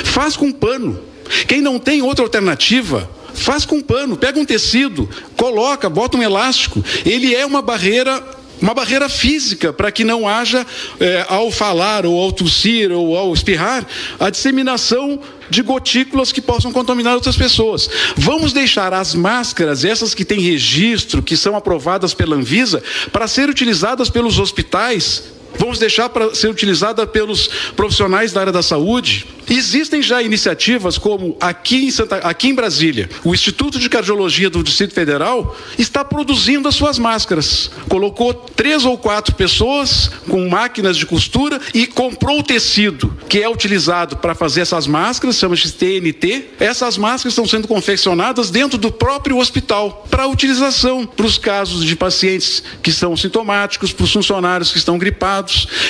Faz 0.03 0.36
com 0.36 0.52
pano. 0.52 0.99
Quem 1.48 1.61
não 1.61 1.80
tem 1.80 2.02
outra 2.02 2.24
alternativa, 2.24 3.10
Faz 3.34 3.65
com 3.65 3.82
pano, 3.82 4.15
pega 4.15 4.40
um 4.40 4.45
tecido, 4.45 5.10
coloca, 5.36 5.90
bota 5.90 6.18
um 6.18 6.24
elástico. 6.24 6.84
Ele 7.06 7.34
é 7.34 7.45
uma 7.45 7.61
barreira 7.61 8.24
uma 8.61 8.74
barreira 8.74 9.10
física 9.10 9.74
para 9.74 9.91
que 9.91 10.06
não 10.06 10.26
haja, 10.26 10.65
é, 10.98 11.26
ao 11.28 11.52
falar 11.52 12.06
ou 12.06 12.18
ao 12.18 12.32
tossir 12.32 12.94
ou 12.94 13.18
ao 13.18 13.34
espirrar, 13.34 13.86
a 14.18 14.30
disseminação 14.30 15.20
de 15.49 15.61
gotículas 15.61 16.32
que 16.32 16.40
possam 16.40 16.72
contaminar 16.72 17.14
outras 17.14 17.36
pessoas. 17.36 17.90
Vamos 18.15 18.53
deixar 18.53 18.94
as 18.94 19.14
máscaras, 19.15 19.84
essas 19.84 20.15
que 20.15 20.24
têm 20.24 20.40
registro, 20.40 21.22
que 21.22 21.36
são 21.36 21.57
aprovadas 21.57 22.14
pela 22.14 22.38
Anvisa, 22.38 22.82
para 23.11 23.28
ser 23.28 23.49
utilizadas 23.49 24.10
pelos 24.10 24.40
hospitais 24.40 25.24
Vamos 25.57 25.80
deixar 25.80 26.09
para 26.09 26.34
ser 26.34 26.49
utilizada 26.49 27.05
pelos 27.05 27.47
profissionais 27.75 28.31
da 28.31 28.41
área 28.41 28.53
da 28.53 28.63
saúde? 28.63 29.25
Existem 29.49 30.01
já 30.01 30.21
iniciativas 30.21 30.97
como 30.97 31.35
aqui 31.39 31.85
em, 31.85 31.91
Santa, 31.91 32.17
aqui 32.17 32.47
em 32.47 32.55
Brasília, 32.55 33.09
o 33.23 33.34
Instituto 33.34 33.77
de 33.77 33.89
Cardiologia 33.89 34.49
do 34.49 34.63
Distrito 34.63 34.93
Federal 34.93 35.55
está 35.77 36.03
produzindo 36.03 36.67
as 36.67 36.75
suas 36.75 36.97
máscaras. 36.97 37.69
Colocou 37.89 38.34
três 38.34 38.85
ou 38.85 38.97
quatro 38.97 39.35
pessoas 39.35 40.09
com 40.30 40.47
máquinas 40.47 40.95
de 40.97 41.05
costura 41.05 41.59
e 41.73 41.85
comprou 41.85 42.39
o 42.39 42.43
tecido 42.43 43.17
que 43.27 43.41
é 43.41 43.49
utilizado 43.49 44.17
para 44.17 44.34
fazer 44.34 44.61
essas 44.61 44.88
máscaras, 44.88 45.38
chama-se 45.38 45.71
TNT. 45.73 46.51
Essas 46.59 46.97
máscaras 46.97 47.34
estão 47.34 47.45
sendo 47.45 47.67
confeccionadas 47.67 48.49
dentro 48.49 48.77
do 48.77 48.91
próprio 48.91 49.38
hospital 49.38 50.07
para 50.09 50.25
utilização 50.27 51.05
para 51.05 51.25
os 51.25 51.38
casos 51.38 51.84
de 51.84 51.95
pacientes 51.95 52.63
que 52.81 52.91
são 52.91 53.17
sintomáticos, 53.17 53.91
para 53.91 54.05
os 54.05 54.11
funcionários 54.11 54.71
que 54.71 54.77
estão 54.77 54.97
gripados 54.97 55.43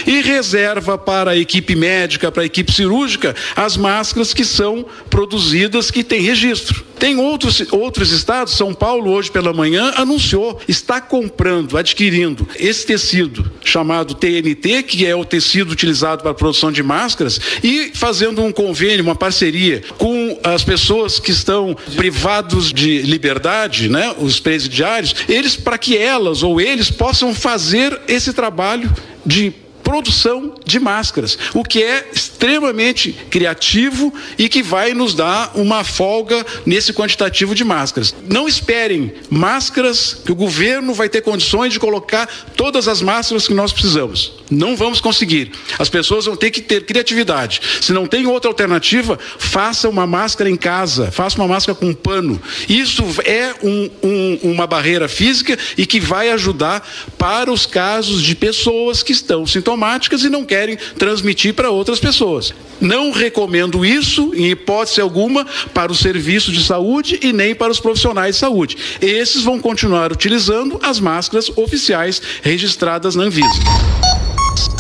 e 0.06 0.22
reserva 0.22 0.98
para 0.98 1.32
a 1.32 1.38
equipe 1.38 1.76
médica, 1.76 2.32
para 2.32 2.44
a 2.44 2.46
equipe 2.46 2.72
cirúrgica 2.72 3.36
as 3.56 3.78
máscaras 3.78 4.34
que 4.34 4.46
são 4.46 4.86
produzidas 5.10 5.92
que 5.92 6.04
têm 6.04 6.22
registro. 6.22 6.84
Tem 7.04 7.18
outros, 7.18 7.62
outros 7.72 8.12
estados, 8.12 8.54
São 8.54 8.74
Paulo 8.74 9.12
hoje 9.12 9.30
pela 9.30 9.52
manhã 9.52 9.92
anunciou, 9.98 10.62
está 10.70 11.02
comprando, 11.02 11.78
adquirindo 11.78 12.48
esse 12.56 12.86
tecido 12.86 13.52
chamado 13.62 14.14
TNT, 14.14 14.84
que 14.84 15.06
é 15.06 15.14
o 15.14 15.26
tecido 15.26 15.72
utilizado 15.72 16.22
para 16.22 16.32
a 16.32 16.34
produção 16.34 16.72
de 16.72 16.82
máscaras, 16.82 17.42
e 17.62 17.92
fazendo 17.94 18.42
um 18.42 18.54
convênio, 18.54 19.04
uma 19.04 19.16
parceria 19.16 19.84
com 19.98 20.40
as 20.46 20.64
pessoas 20.64 21.20
que 21.20 21.32
estão 21.32 21.76
privados 21.98 22.72
de 22.72 23.02
liberdade, 23.02 23.90
né, 23.90 24.16
os 24.18 24.40
presidiários, 24.40 25.14
eles 25.28 25.58
para 25.58 25.78
que 25.78 25.98
elas 25.98 26.42
ou 26.42 26.62
eles 26.62 26.90
possam 26.90 27.36
fazer 27.36 28.00
esse 28.08 28.32
trabalho 28.32 28.90
de 29.26 29.54
produção 29.94 30.56
de 30.66 30.80
máscaras, 30.80 31.38
o 31.54 31.64
que 31.64 31.84
é 31.84 32.10
extremamente 32.12 33.14
criativo 33.30 34.12
e 34.40 34.50
que 34.50 34.64
vai 34.64 34.92
nos 34.92 35.14
dar 35.14 35.52
uma 35.54 35.84
folga 35.84 36.44
nesse 36.66 36.92
quantitativo 36.92 37.54
de 37.54 37.64
máscaras. 37.64 38.16
Não 38.28 38.48
esperem 38.48 39.14
máscaras 39.30 40.16
que 40.26 40.32
o 40.32 40.36
governo 40.36 40.96
vai 40.96 41.10
ter 41.10 41.22
condições 41.22 41.74
de 41.74 41.80
colocar 41.80 42.28
todas 42.56 42.88
as 42.88 43.04
máscaras 43.04 43.48
que 43.48 43.54
nós 43.54 43.72
precisamos. 43.72 44.34
Não 44.50 44.76
vamos 44.76 45.00
conseguir. 45.00 45.52
As 45.78 45.90
pessoas 45.90 46.26
vão 46.26 46.36
ter 46.36 46.50
que 46.50 46.62
ter 46.62 46.86
criatividade. 46.86 47.62
Se 47.80 47.94
não 47.94 48.08
tem 48.08 48.26
outra 48.26 48.50
alternativa, 48.50 49.20
faça 49.38 49.88
uma 49.88 50.08
máscara 50.08 50.50
em 50.50 50.56
casa, 50.56 51.12
faça 51.12 51.38
uma 51.38 51.48
máscara 51.48 51.78
com 51.78 51.94
pano. 51.94 52.42
Isso 52.68 53.04
é 53.26 53.54
um, 53.62 53.90
um, 54.02 54.40
uma 54.54 54.66
barreira 54.66 55.08
física 55.08 55.56
e 55.78 55.86
que 55.86 56.00
vai 56.00 56.32
ajudar 56.32 56.88
para 57.16 57.52
os 57.52 57.68
casos 57.68 58.24
de 58.24 58.36
pessoas 58.36 59.04
que 59.04 59.12
estão 59.12 59.46
sintomáticas 59.46 59.83
e 60.24 60.30
não 60.30 60.46
querem 60.46 60.78
transmitir 60.98 61.54
para 61.54 61.70
outras 61.70 62.00
pessoas. 62.00 62.54
Não 62.80 63.12
recomendo 63.12 63.86
isso, 63.86 64.34
em 64.34 64.52
hipótese 64.52 65.02
alguma, 65.02 65.46
para 65.74 65.92
o 65.92 65.96
serviço 65.96 66.52
de 66.52 66.64
saúde 66.64 67.20
e 67.22 67.34
nem 67.34 67.54
para 67.54 67.72
os 67.72 67.80
profissionais 67.80 68.36
de 68.36 68.40
saúde. 68.40 68.78
Esses 69.02 69.44
vão 69.44 69.60
continuar 69.60 70.12
utilizando 70.12 70.80
as 70.84 71.00
máscaras 71.00 71.50
oficiais 71.58 72.22
registradas 72.42 73.16
na 73.16 73.24
Anvisa. 73.24 73.48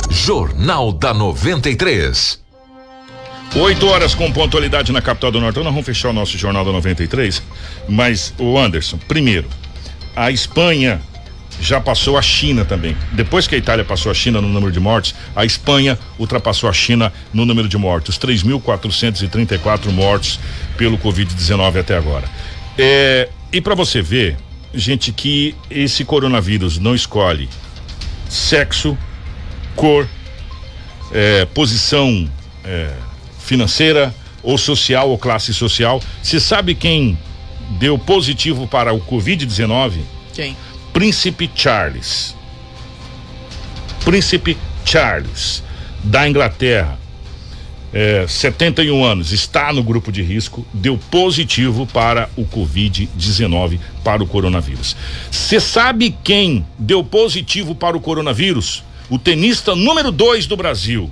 Jornal 0.10 0.92
da 0.92 1.14
93. 1.14 2.42
8 3.56 3.86
horas 3.86 4.16
com 4.16 4.32
pontualidade 4.32 4.92
na 4.92 5.02
capital 5.02 5.32
do 5.32 5.40
Norte. 5.40 5.58
Nós 5.58 5.66
vamos 5.66 5.86
fechar 5.86 6.10
o 6.10 6.14
nosso 6.14 6.38
Jornal 6.38 6.66
da 6.66 6.72
93. 6.72 7.42
Mas, 7.88 8.34
o 8.40 8.58
Anderson, 8.58 8.98
primeiro, 9.08 9.48
a 10.16 10.32
Espanha 10.32 11.02
já 11.60 11.80
passou 11.80 12.18
a 12.18 12.22
China 12.22 12.66
também. 12.66 12.96
Depois 13.12 13.48
que 13.48 13.56
a 13.56 13.58
Itália 13.58 13.84
passou 13.84 14.12
a 14.12 14.16
China 14.16 14.42
no 14.42 14.48
número 14.48 14.72
de 14.72 14.80
mortes, 14.80 15.16
a 15.36 15.46
Espanha 15.46 15.98
ultrapassou 16.18 16.70
a 16.70 16.74
China 16.74 17.12
no 17.34 17.46
número 17.46 17.68
de 17.68 17.78
mortos. 17.78 18.18
3.434 18.18 19.92
mortos 19.92 20.40
pelo 20.78 20.98
Covid-19 20.98 21.80
até 21.80 21.98
agora. 21.98 22.30
É, 22.78 23.30
e 23.52 23.62
para 23.62 23.76
você 23.76 24.02
ver, 24.02 24.36
gente, 24.74 25.12
que 25.12 25.56
esse 25.70 26.04
coronavírus 26.04 26.80
não 26.80 26.96
escolhe 26.96 27.50
sexo, 28.30 28.98
cor, 29.76 30.08
é, 31.12 31.46
posição 31.46 32.28
é, 32.64 32.92
financeira 33.40 34.14
ou 34.42 34.58
social 34.58 35.10
ou 35.10 35.18
classe 35.18 35.54
social. 35.54 36.02
Você 36.22 36.40
sabe 36.40 36.76
quem 36.76 37.18
deu 37.80 37.98
positivo 37.98 38.68
para 38.68 38.94
o 38.94 39.00
Covid-19? 39.00 40.00
Quem? 40.34 40.58
Príncipe 40.94 41.50
Charles. 41.56 42.36
Príncipe 44.06 44.56
Charles, 44.86 45.64
da 46.04 46.30
Inglaterra. 46.30 47.00
É, 47.92 48.26
71 48.28 49.04
anos, 49.04 49.32
está 49.32 49.72
no 49.74 49.84
grupo 49.84 50.12
de 50.12 50.24
risco, 50.24 50.66
deu 50.74 50.98
positivo 50.98 51.86
para 51.86 52.30
o 52.36 52.44
Covid-19, 52.44 53.80
para 54.04 54.24
o 54.24 54.28
coronavírus. 54.28 54.96
Você 55.30 55.60
sabe 55.60 56.16
quem 56.24 56.66
deu 56.78 57.04
positivo 57.04 57.76
para 57.76 57.96
o 57.96 58.02
coronavírus? 58.02 58.84
O 59.10 59.20
tenista 59.20 59.76
número 59.76 60.12
2 60.12 60.48
do 60.48 60.58
Brasil, 60.58 61.12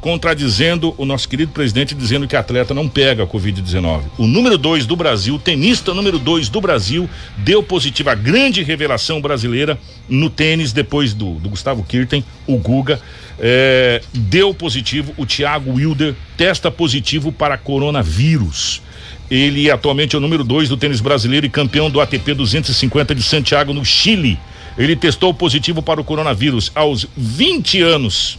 contradizendo 0.00 0.94
o 0.98 1.04
nosso 1.04 1.28
querido 1.28 1.52
presidente 1.52 1.94
dizendo 1.94 2.28
que 2.28 2.36
atleta 2.36 2.74
não 2.74 2.88
pega 2.88 3.24
a 3.24 3.26
Covid-19. 3.26 4.02
O 4.18 4.26
número 4.26 4.58
2 4.58 4.86
do 4.86 4.94
Brasil, 4.94 5.38
tenista 5.38 5.94
número 5.94 6.18
2 6.18 6.48
do 6.48 6.60
Brasil, 6.60 7.08
deu 7.38 7.62
positivo 7.62 8.10
a 8.10 8.14
grande 8.14 8.62
revelação 8.62 9.20
brasileira 9.20 9.78
no 10.08 10.30
tênis 10.30 10.72
depois 10.72 11.14
do, 11.14 11.34
do 11.34 11.48
Gustavo 11.48 11.82
Kirten, 11.82 12.24
o 12.46 12.56
Guga. 12.56 13.00
É, 13.38 14.02
deu 14.12 14.54
positivo, 14.54 15.12
o 15.16 15.26
Thiago 15.26 15.72
Wilder 15.72 16.14
testa 16.36 16.70
positivo 16.70 17.32
para 17.32 17.58
coronavírus. 17.58 18.82
Ele 19.30 19.70
atualmente 19.70 20.14
é 20.14 20.18
o 20.18 20.20
número 20.20 20.44
2 20.44 20.68
do 20.68 20.76
tênis 20.76 21.00
brasileiro 21.00 21.46
e 21.46 21.50
campeão 21.50 21.90
do 21.90 22.00
ATP 22.00 22.32
250 22.34 23.14
de 23.14 23.22
Santiago, 23.22 23.74
no 23.74 23.84
Chile. 23.84 24.38
Ele 24.78 24.94
testou 24.94 25.34
positivo 25.34 25.82
para 25.82 26.00
o 26.00 26.04
coronavírus 26.04 26.70
aos 26.74 27.08
20 27.16 27.80
anos 27.80 28.38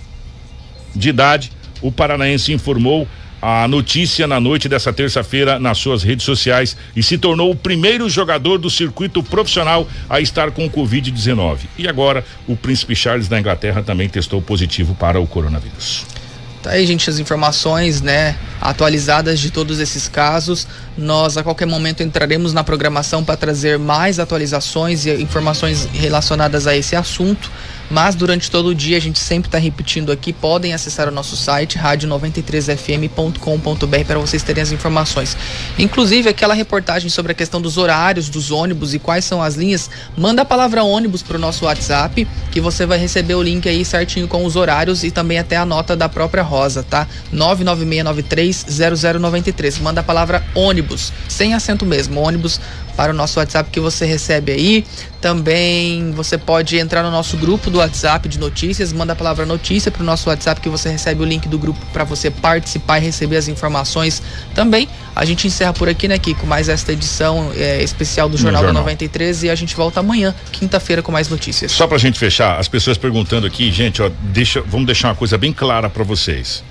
de 0.98 1.10
idade. 1.10 1.52
O 1.82 1.92
paranaense 1.92 2.52
informou 2.52 3.08
a 3.42 3.68
notícia 3.68 4.26
na 4.26 4.40
noite 4.40 4.68
dessa 4.68 4.92
terça-feira 4.92 5.60
nas 5.60 5.78
suas 5.78 6.02
redes 6.02 6.26
sociais 6.26 6.76
e 6.96 7.04
se 7.04 7.18
tornou 7.18 7.52
o 7.52 7.56
primeiro 7.56 8.10
jogador 8.10 8.58
do 8.58 8.70
circuito 8.70 9.22
profissional 9.22 9.88
a 10.10 10.20
estar 10.20 10.52
com 10.52 10.66
o 10.66 10.70
Covid-19. 10.70 11.60
E 11.78 11.88
agora 11.88 12.26
o 12.48 12.56
príncipe 12.56 12.96
Charles 12.96 13.28
da 13.28 13.40
Inglaterra 13.40 13.84
também 13.84 14.10
testou 14.10 14.42
positivo 14.42 14.96
para 14.96 15.20
o 15.20 15.28
coronavírus. 15.28 16.06
Tá 16.64 16.72
aí, 16.72 16.86
gente, 16.86 17.10
as 17.10 17.20
informações, 17.20 18.02
né, 18.02 18.36
atualizadas 18.60 19.40
de 19.40 19.52
todos 19.52 19.80
esses 19.80 20.08
casos. 20.10 20.68
Nós 20.98 21.38
a 21.38 21.44
qualquer 21.44 21.68
momento 21.68 22.02
entraremos 22.02 22.52
na 22.52 22.64
programação 22.64 23.24
para 23.24 23.38
trazer 23.38 23.78
mais 23.78 24.20
atualizações 24.20 25.06
e 25.06 25.12
informações 25.22 25.88
relacionadas 25.94 26.66
a 26.66 26.76
esse 26.76 26.96
assunto. 26.96 27.52
Mas 27.90 28.16
durante 28.16 28.52
todo 28.52 28.68
o 28.68 28.76
dia 28.76 28.98
a 28.98 29.02
gente 29.02 29.20
sempre 29.20 29.48
está 29.48 29.58
repetindo 29.58 30.12
aqui. 30.12 30.34
Podem 30.34 30.74
acessar 30.74 31.08
o 31.08 31.12
nosso 31.12 31.38
site 31.38 31.78
rádio93fm.com.br 31.78 34.06
para 34.06 34.20
vocês 34.20 34.44
terem 34.44 34.62
as 34.62 34.72
informações. 34.72 35.36
Inclusive 35.80 36.30
aquela 36.30 36.54
reportagem 36.54 37.10
sobre 37.10 37.32
a 37.32 37.36
questão 37.36 37.62
dos 37.62 37.78
horários 37.78 38.28
dos 38.30 38.52
ônibus 38.52 38.94
e 38.94 39.00
quais 39.00 39.26
são 39.26 39.42
as 39.42 39.56
linhas. 39.56 39.90
Manda 40.18 40.42
a 40.42 40.46
palavra 40.46 40.84
ônibus 40.84 41.24
para 41.24 41.38
o 41.38 41.40
nosso 41.40 41.64
WhatsApp 41.66 42.28
que 42.52 42.60
você 42.60 42.86
vai 42.86 42.98
receber 42.98 43.36
o 43.36 43.42
link 43.42 43.70
aí 43.70 43.86
certinho 43.86 44.28
com 44.28 44.44
os 44.46 44.56
horários 44.56 45.04
e 45.04 45.12
também 45.12 45.38
até 45.40 45.58
a 45.58 45.66
nota 45.66 45.96
da 45.96 46.10
própria 46.10 46.44
Rosa, 46.44 46.84
tá? 46.84 47.08
996930093. 47.34 49.82
Manda 49.82 50.02
a 50.02 50.04
palavra 50.04 50.46
ônibus, 50.54 51.14
sem 51.28 51.54
acento 51.54 51.86
mesmo, 51.86 52.20
ônibus 52.20 52.60
para 52.98 53.14
o 53.14 53.16
nosso 53.16 53.40
WhatsApp 53.40 53.70
que 53.70 53.80
você 53.80 54.06
recebe 54.06 54.52
aí. 54.52 54.86
Também 55.22 56.12
você 56.12 56.38
pode 56.38 56.78
entrar 56.78 57.04
no 57.04 57.12
nosso 57.12 57.38
grupo 57.38 57.70
do 57.70 57.78
WhatsApp 57.78 58.28
de 58.28 58.40
notícias, 58.40 58.92
manda 58.92 59.14
a 59.14 59.16
palavra 59.16 59.46
notícia 59.46 59.92
para 59.92 60.02
o 60.02 60.06
nosso 60.06 60.30
WhatsApp 60.30 60.60
que 60.60 60.68
você 60.68 60.90
recebe 60.90 61.22
o 61.22 61.26
link 61.26 61.48
do 61.48 61.60
grupo 61.60 61.80
para 61.94 62.04
você 62.04 62.32
participar 62.32 62.98
e 62.98 63.02
receber 63.02 63.38
as 63.38 63.48
informações 63.48 64.22
também. 64.56 64.90
A 65.16 65.24
gente 65.26 65.48
encerra 65.48 65.74
por 65.74 65.88
aqui, 65.88 66.08
né, 66.08 66.18
Kiko? 66.18 66.48
Mais 66.48 66.70
esta 66.70 66.92
edição 66.92 67.52
é, 67.56 67.84
especial 67.84 68.28
do 68.28 68.38
Jornal, 68.38 68.64
Jornal 68.64 68.84
da 68.84 68.92
93 68.92 69.44
e 69.44 69.50
a 69.50 69.56
gente 69.56 69.76
volta 69.76 70.00
amanhã, 70.00 70.34
quinta-feira, 70.52 71.04
com 71.04 71.12
mais 71.12 71.30
notícias. 71.30 71.72
Só 71.72 71.86
pra 71.86 72.00
gente 72.00 72.18
fechar, 72.18 72.60
as 72.60 72.68
pessoas 72.68 72.98
perguntando 72.98 73.46
aqui, 73.46 73.72
gente, 73.72 74.02
ó, 74.02 74.10
deixa, 74.22 74.62
vamos 74.62 74.88
deixar 74.88 75.10
uma 75.10 75.16
coisa 75.16 75.38
bem 75.38 75.54
clara 75.54 75.90
para 75.90 76.04
vocês. 76.04 76.64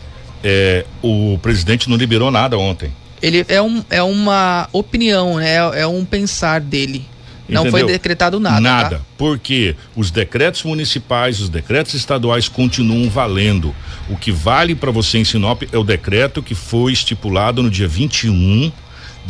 É, 0.42 0.84
o 1.02 1.38
presidente 1.40 1.88
não 1.88 1.96
liberou 1.96 2.30
nada 2.30 2.58
ontem. 2.58 2.92
Ele 3.22 3.44
é, 3.48 3.60
um, 3.60 3.82
é 3.90 4.02
uma 4.02 4.68
opinião, 4.72 5.36
né? 5.36 5.54
É, 5.54 5.80
é 5.80 5.86
um 5.86 6.04
pensar 6.04 6.60
dele. 6.60 7.04
Não 7.48 7.62
Entendeu? 7.62 7.80
foi 7.80 7.92
decretado 7.92 8.40
nada. 8.40 8.60
Nada. 8.60 8.96
tá? 8.96 9.04
Porque 9.16 9.76
os 9.94 10.10
decretos 10.10 10.64
municipais, 10.64 11.40
os 11.40 11.48
decretos 11.48 11.94
estaduais 11.94 12.48
continuam 12.48 13.08
valendo. 13.08 13.74
O 14.08 14.16
que 14.16 14.32
vale 14.32 14.74
para 14.74 14.90
você 14.90 15.18
em 15.18 15.24
Sinop 15.24 15.62
é 15.72 15.78
o 15.78 15.84
decreto 15.84 16.42
que 16.42 16.54
foi 16.54 16.92
estipulado 16.92 17.62
no 17.62 17.70
dia 17.70 17.86
21 17.86 18.72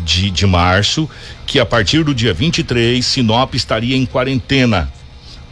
de, 0.02 0.30
de 0.30 0.46
março, 0.46 1.08
que 1.46 1.58
a 1.58 1.66
partir 1.66 2.04
do 2.04 2.14
dia 2.14 2.32
23, 2.32 3.04
Sinop 3.04 3.54
estaria 3.54 3.96
em 3.96 4.06
quarentena. 4.06 4.90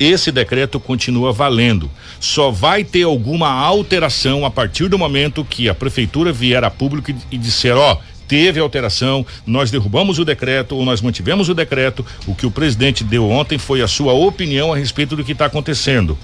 Esse 0.00 0.32
decreto 0.32 0.80
continua 0.80 1.32
valendo. 1.32 1.90
Só 2.18 2.50
vai 2.50 2.82
ter 2.82 3.04
alguma 3.04 3.48
alteração 3.48 4.44
a 4.44 4.50
partir 4.50 4.88
do 4.88 4.98
momento 4.98 5.44
que 5.44 5.68
a 5.68 5.74
prefeitura 5.74 6.32
vier 6.32 6.64
a 6.64 6.70
público 6.70 7.10
e, 7.10 7.16
e 7.30 7.38
disser, 7.38 7.76
ó, 7.76 7.98
teve 8.26 8.60
alteração, 8.60 9.24
nós 9.46 9.70
derrubamos 9.70 10.18
o 10.18 10.24
decreto 10.24 10.76
ou 10.76 10.84
nós 10.84 11.00
mantivemos 11.00 11.48
o 11.48 11.54
decreto. 11.54 12.04
O 12.26 12.34
que 12.34 12.46
o 12.46 12.50
presidente 12.50 13.04
deu 13.04 13.30
ontem 13.30 13.58
foi 13.58 13.82
a 13.82 13.88
sua 13.88 14.12
opinião 14.12 14.72
a 14.72 14.76
respeito 14.76 15.16
do 15.16 15.24
que 15.24 15.32
está 15.32 15.46
acontecendo, 15.46 16.18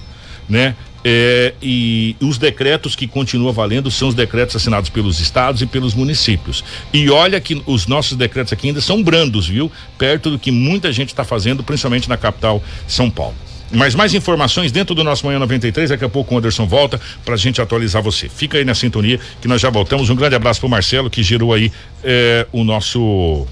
né? 0.47 0.75
É, 1.03 1.55
e 1.61 2.15
os 2.21 2.37
decretos 2.37 2.95
que 2.95 3.07
continuam 3.07 3.51
valendo 3.51 3.89
são 3.89 4.07
os 4.07 4.13
decretos 4.13 4.55
assinados 4.55 4.89
pelos 4.89 5.19
estados 5.19 5.61
e 5.61 5.65
pelos 5.65 5.95
municípios. 5.95 6.63
E 6.93 7.09
olha 7.09 7.41
que 7.41 7.61
os 7.65 7.87
nossos 7.87 8.15
decretos 8.15 8.53
aqui 8.53 8.67
ainda 8.67 8.81
são 8.81 9.01
brandos, 9.01 9.47
viu? 9.47 9.71
Perto 9.97 10.29
do 10.29 10.37
que 10.37 10.51
muita 10.51 10.91
gente 10.91 11.09
está 11.09 11.23
fazendo, 11.23 11.63
principalmente 11.63 12.07
na 12.07 12.17
capital 12.17 12.63
São 12.87 13.09
Paulo. 13.09 13.35
Mas 13.73 13.95
mais 13.95 14.13
informações 14.13 14.71
dentro 14.71 14.93
do 14.93 15.03
nosso 15.03 15.25
Manhã 15.25 15.39
93. 15.39 15.89
Daqui 15.89 16.03
a 16.03 16.09
pouco 16.09 16.35
o 16.35 16.37
Anderson 16.37 16.65
volta 16.65 16.99
pra 17.23 17.35
gente 17.35 17.61
atualizar 17.61 18.01
você. 18.01 18.27
Fica 18.27 18.57
aí 18.57 18.65
na 18.65 18.75
sintonia 18.75 19.19
que 19.41 19.47
nós 19.47 19.61
já 19.61 19.69
voltamos. 19.69 20.09
Um 20.09 20.15
grande 20.15 20.35
abraço 20.35 20.59
pro 20.59 20.69
Marcelo 20.69 21.09
que 21.09 21.23
girou 21.23 21.53
aí 21.53 21.71
eh, 22.03 22.45
o 22.51 22.63
nosso. 22.63 23.47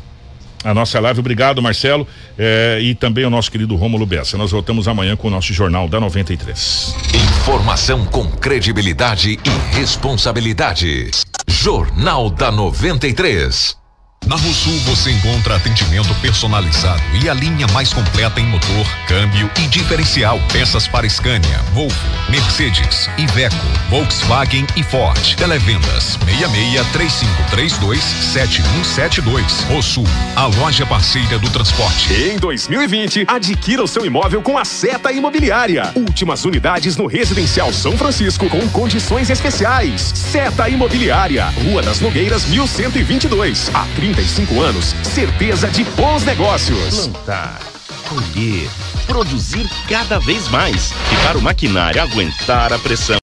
A 0.61 0.73
nossa 0.73 0.99
live, 0.99 1.21
obrigado 1.21 1.61
Marcelo 1.61 2.05
eh, 2.37 2.79
e 2.81 2.93
também 2.93 3.23
o 3.23 3.29
nosso 3.29 3.49
querido 3.49 3.77
Rômulo 3.77 4.05
Bessa. 4.05 4.37
Nós 4.37 4.51
voltamos 4.51 4.89
amanhã 4.89 5.15
com 5.15 5.29
o 5.29 5.31
nosso 5.31 5.53
Jornal 5.53 5.87
da 5.87 6.01
93. 6.01 6.95
Informação 7.13 8.05
com 8.05 8.29
credibilidade 8.29 9.39
e 9.45 9.77
responsabilidade. 9.77 11.11
Jornal 11.47 12.29
da 12.29 12.51
93. 12.51 13.78
Na 14.27 14.35
Rosul 14.35 14.77
você 14.81 15.11
encontra 15.11 15.55
atendimento 15.55 16.13
personalizado 16.21 17.01
e 17.23 17.27
a 17.27 17.33
linha 17.33 17.65
mais 17.69 17.91
completa 17.91 18.39
em 18.39 18.45
motor, 18.45 18.85
câmbio 19.07 19.49
e 19.59 19.67
diferencial. 19.67 20.39
Peças 20.53 20.87
para 20.87 21.09
Scania, 21.09 21.57
Volvo, 21.73 21.95
Mercedes, 22.29 23.09
Iveco, 23.17 23.55
Volkswagen 23.89 24.67
e 24.75 24.83
Ford. 24.83 25.35
Televendas 25.35 26.19
66 26.27 26.85
3532 26.91 28.03
7172. 28.03 29.63
Rosul, 29.63 30.05
a 30.35 30.45
loja 30.45 30.85
parceira 30.85 31.39
do 31.39 31.49
transporte. 31.49 32.13
Em 32.13 32.37
2020, 32.37 33.25
adquira 33.27 33.83
o 33.83 33.87
seu 33.87 34.05
imóvel 34.05 34.43
com 34.43 34.59
a 34.59 34.65
Seta 34.65 35.11
Imobiliária. 35.11 35.91
Últimas 35.95 36.45
unidades 36.45 36.95
no 36.95 37.07
Residencial 37.07 37.73
São 37.73 37.97
Francisco 37.97 38.47
com 38.47 38.67
condições 38.69 39.31
especiais. 39.31 40.01
Seta 40.01 40.69
Imobiliária, 40.69 41.45
Rua 41.65 41.81
das 41.81 41.99
Nogueiras, 41.99 42.45
1122. 42.45 43.71
Há 43.73 43.87
35 44.13 44.61
anos, 44.61 44.95
certeza 45.03 45.67
de 45.67 45.83
bons 45.83 46.23
negócios. 46.23 47.07
Plantar, 47.09 47.59
colher, 48.07 48.67
produzir 49.05 49.69
cada 49.87 50.19
vez 50.19 50.47
mais 50.47 50.91
e 51.11 51.27
para 51.27 51.37
o 51.37 51.41
maquinário 51.41 52.01
aguentar 52.01 52.73
a 52.73 52.79
pressão. 52.79 53.15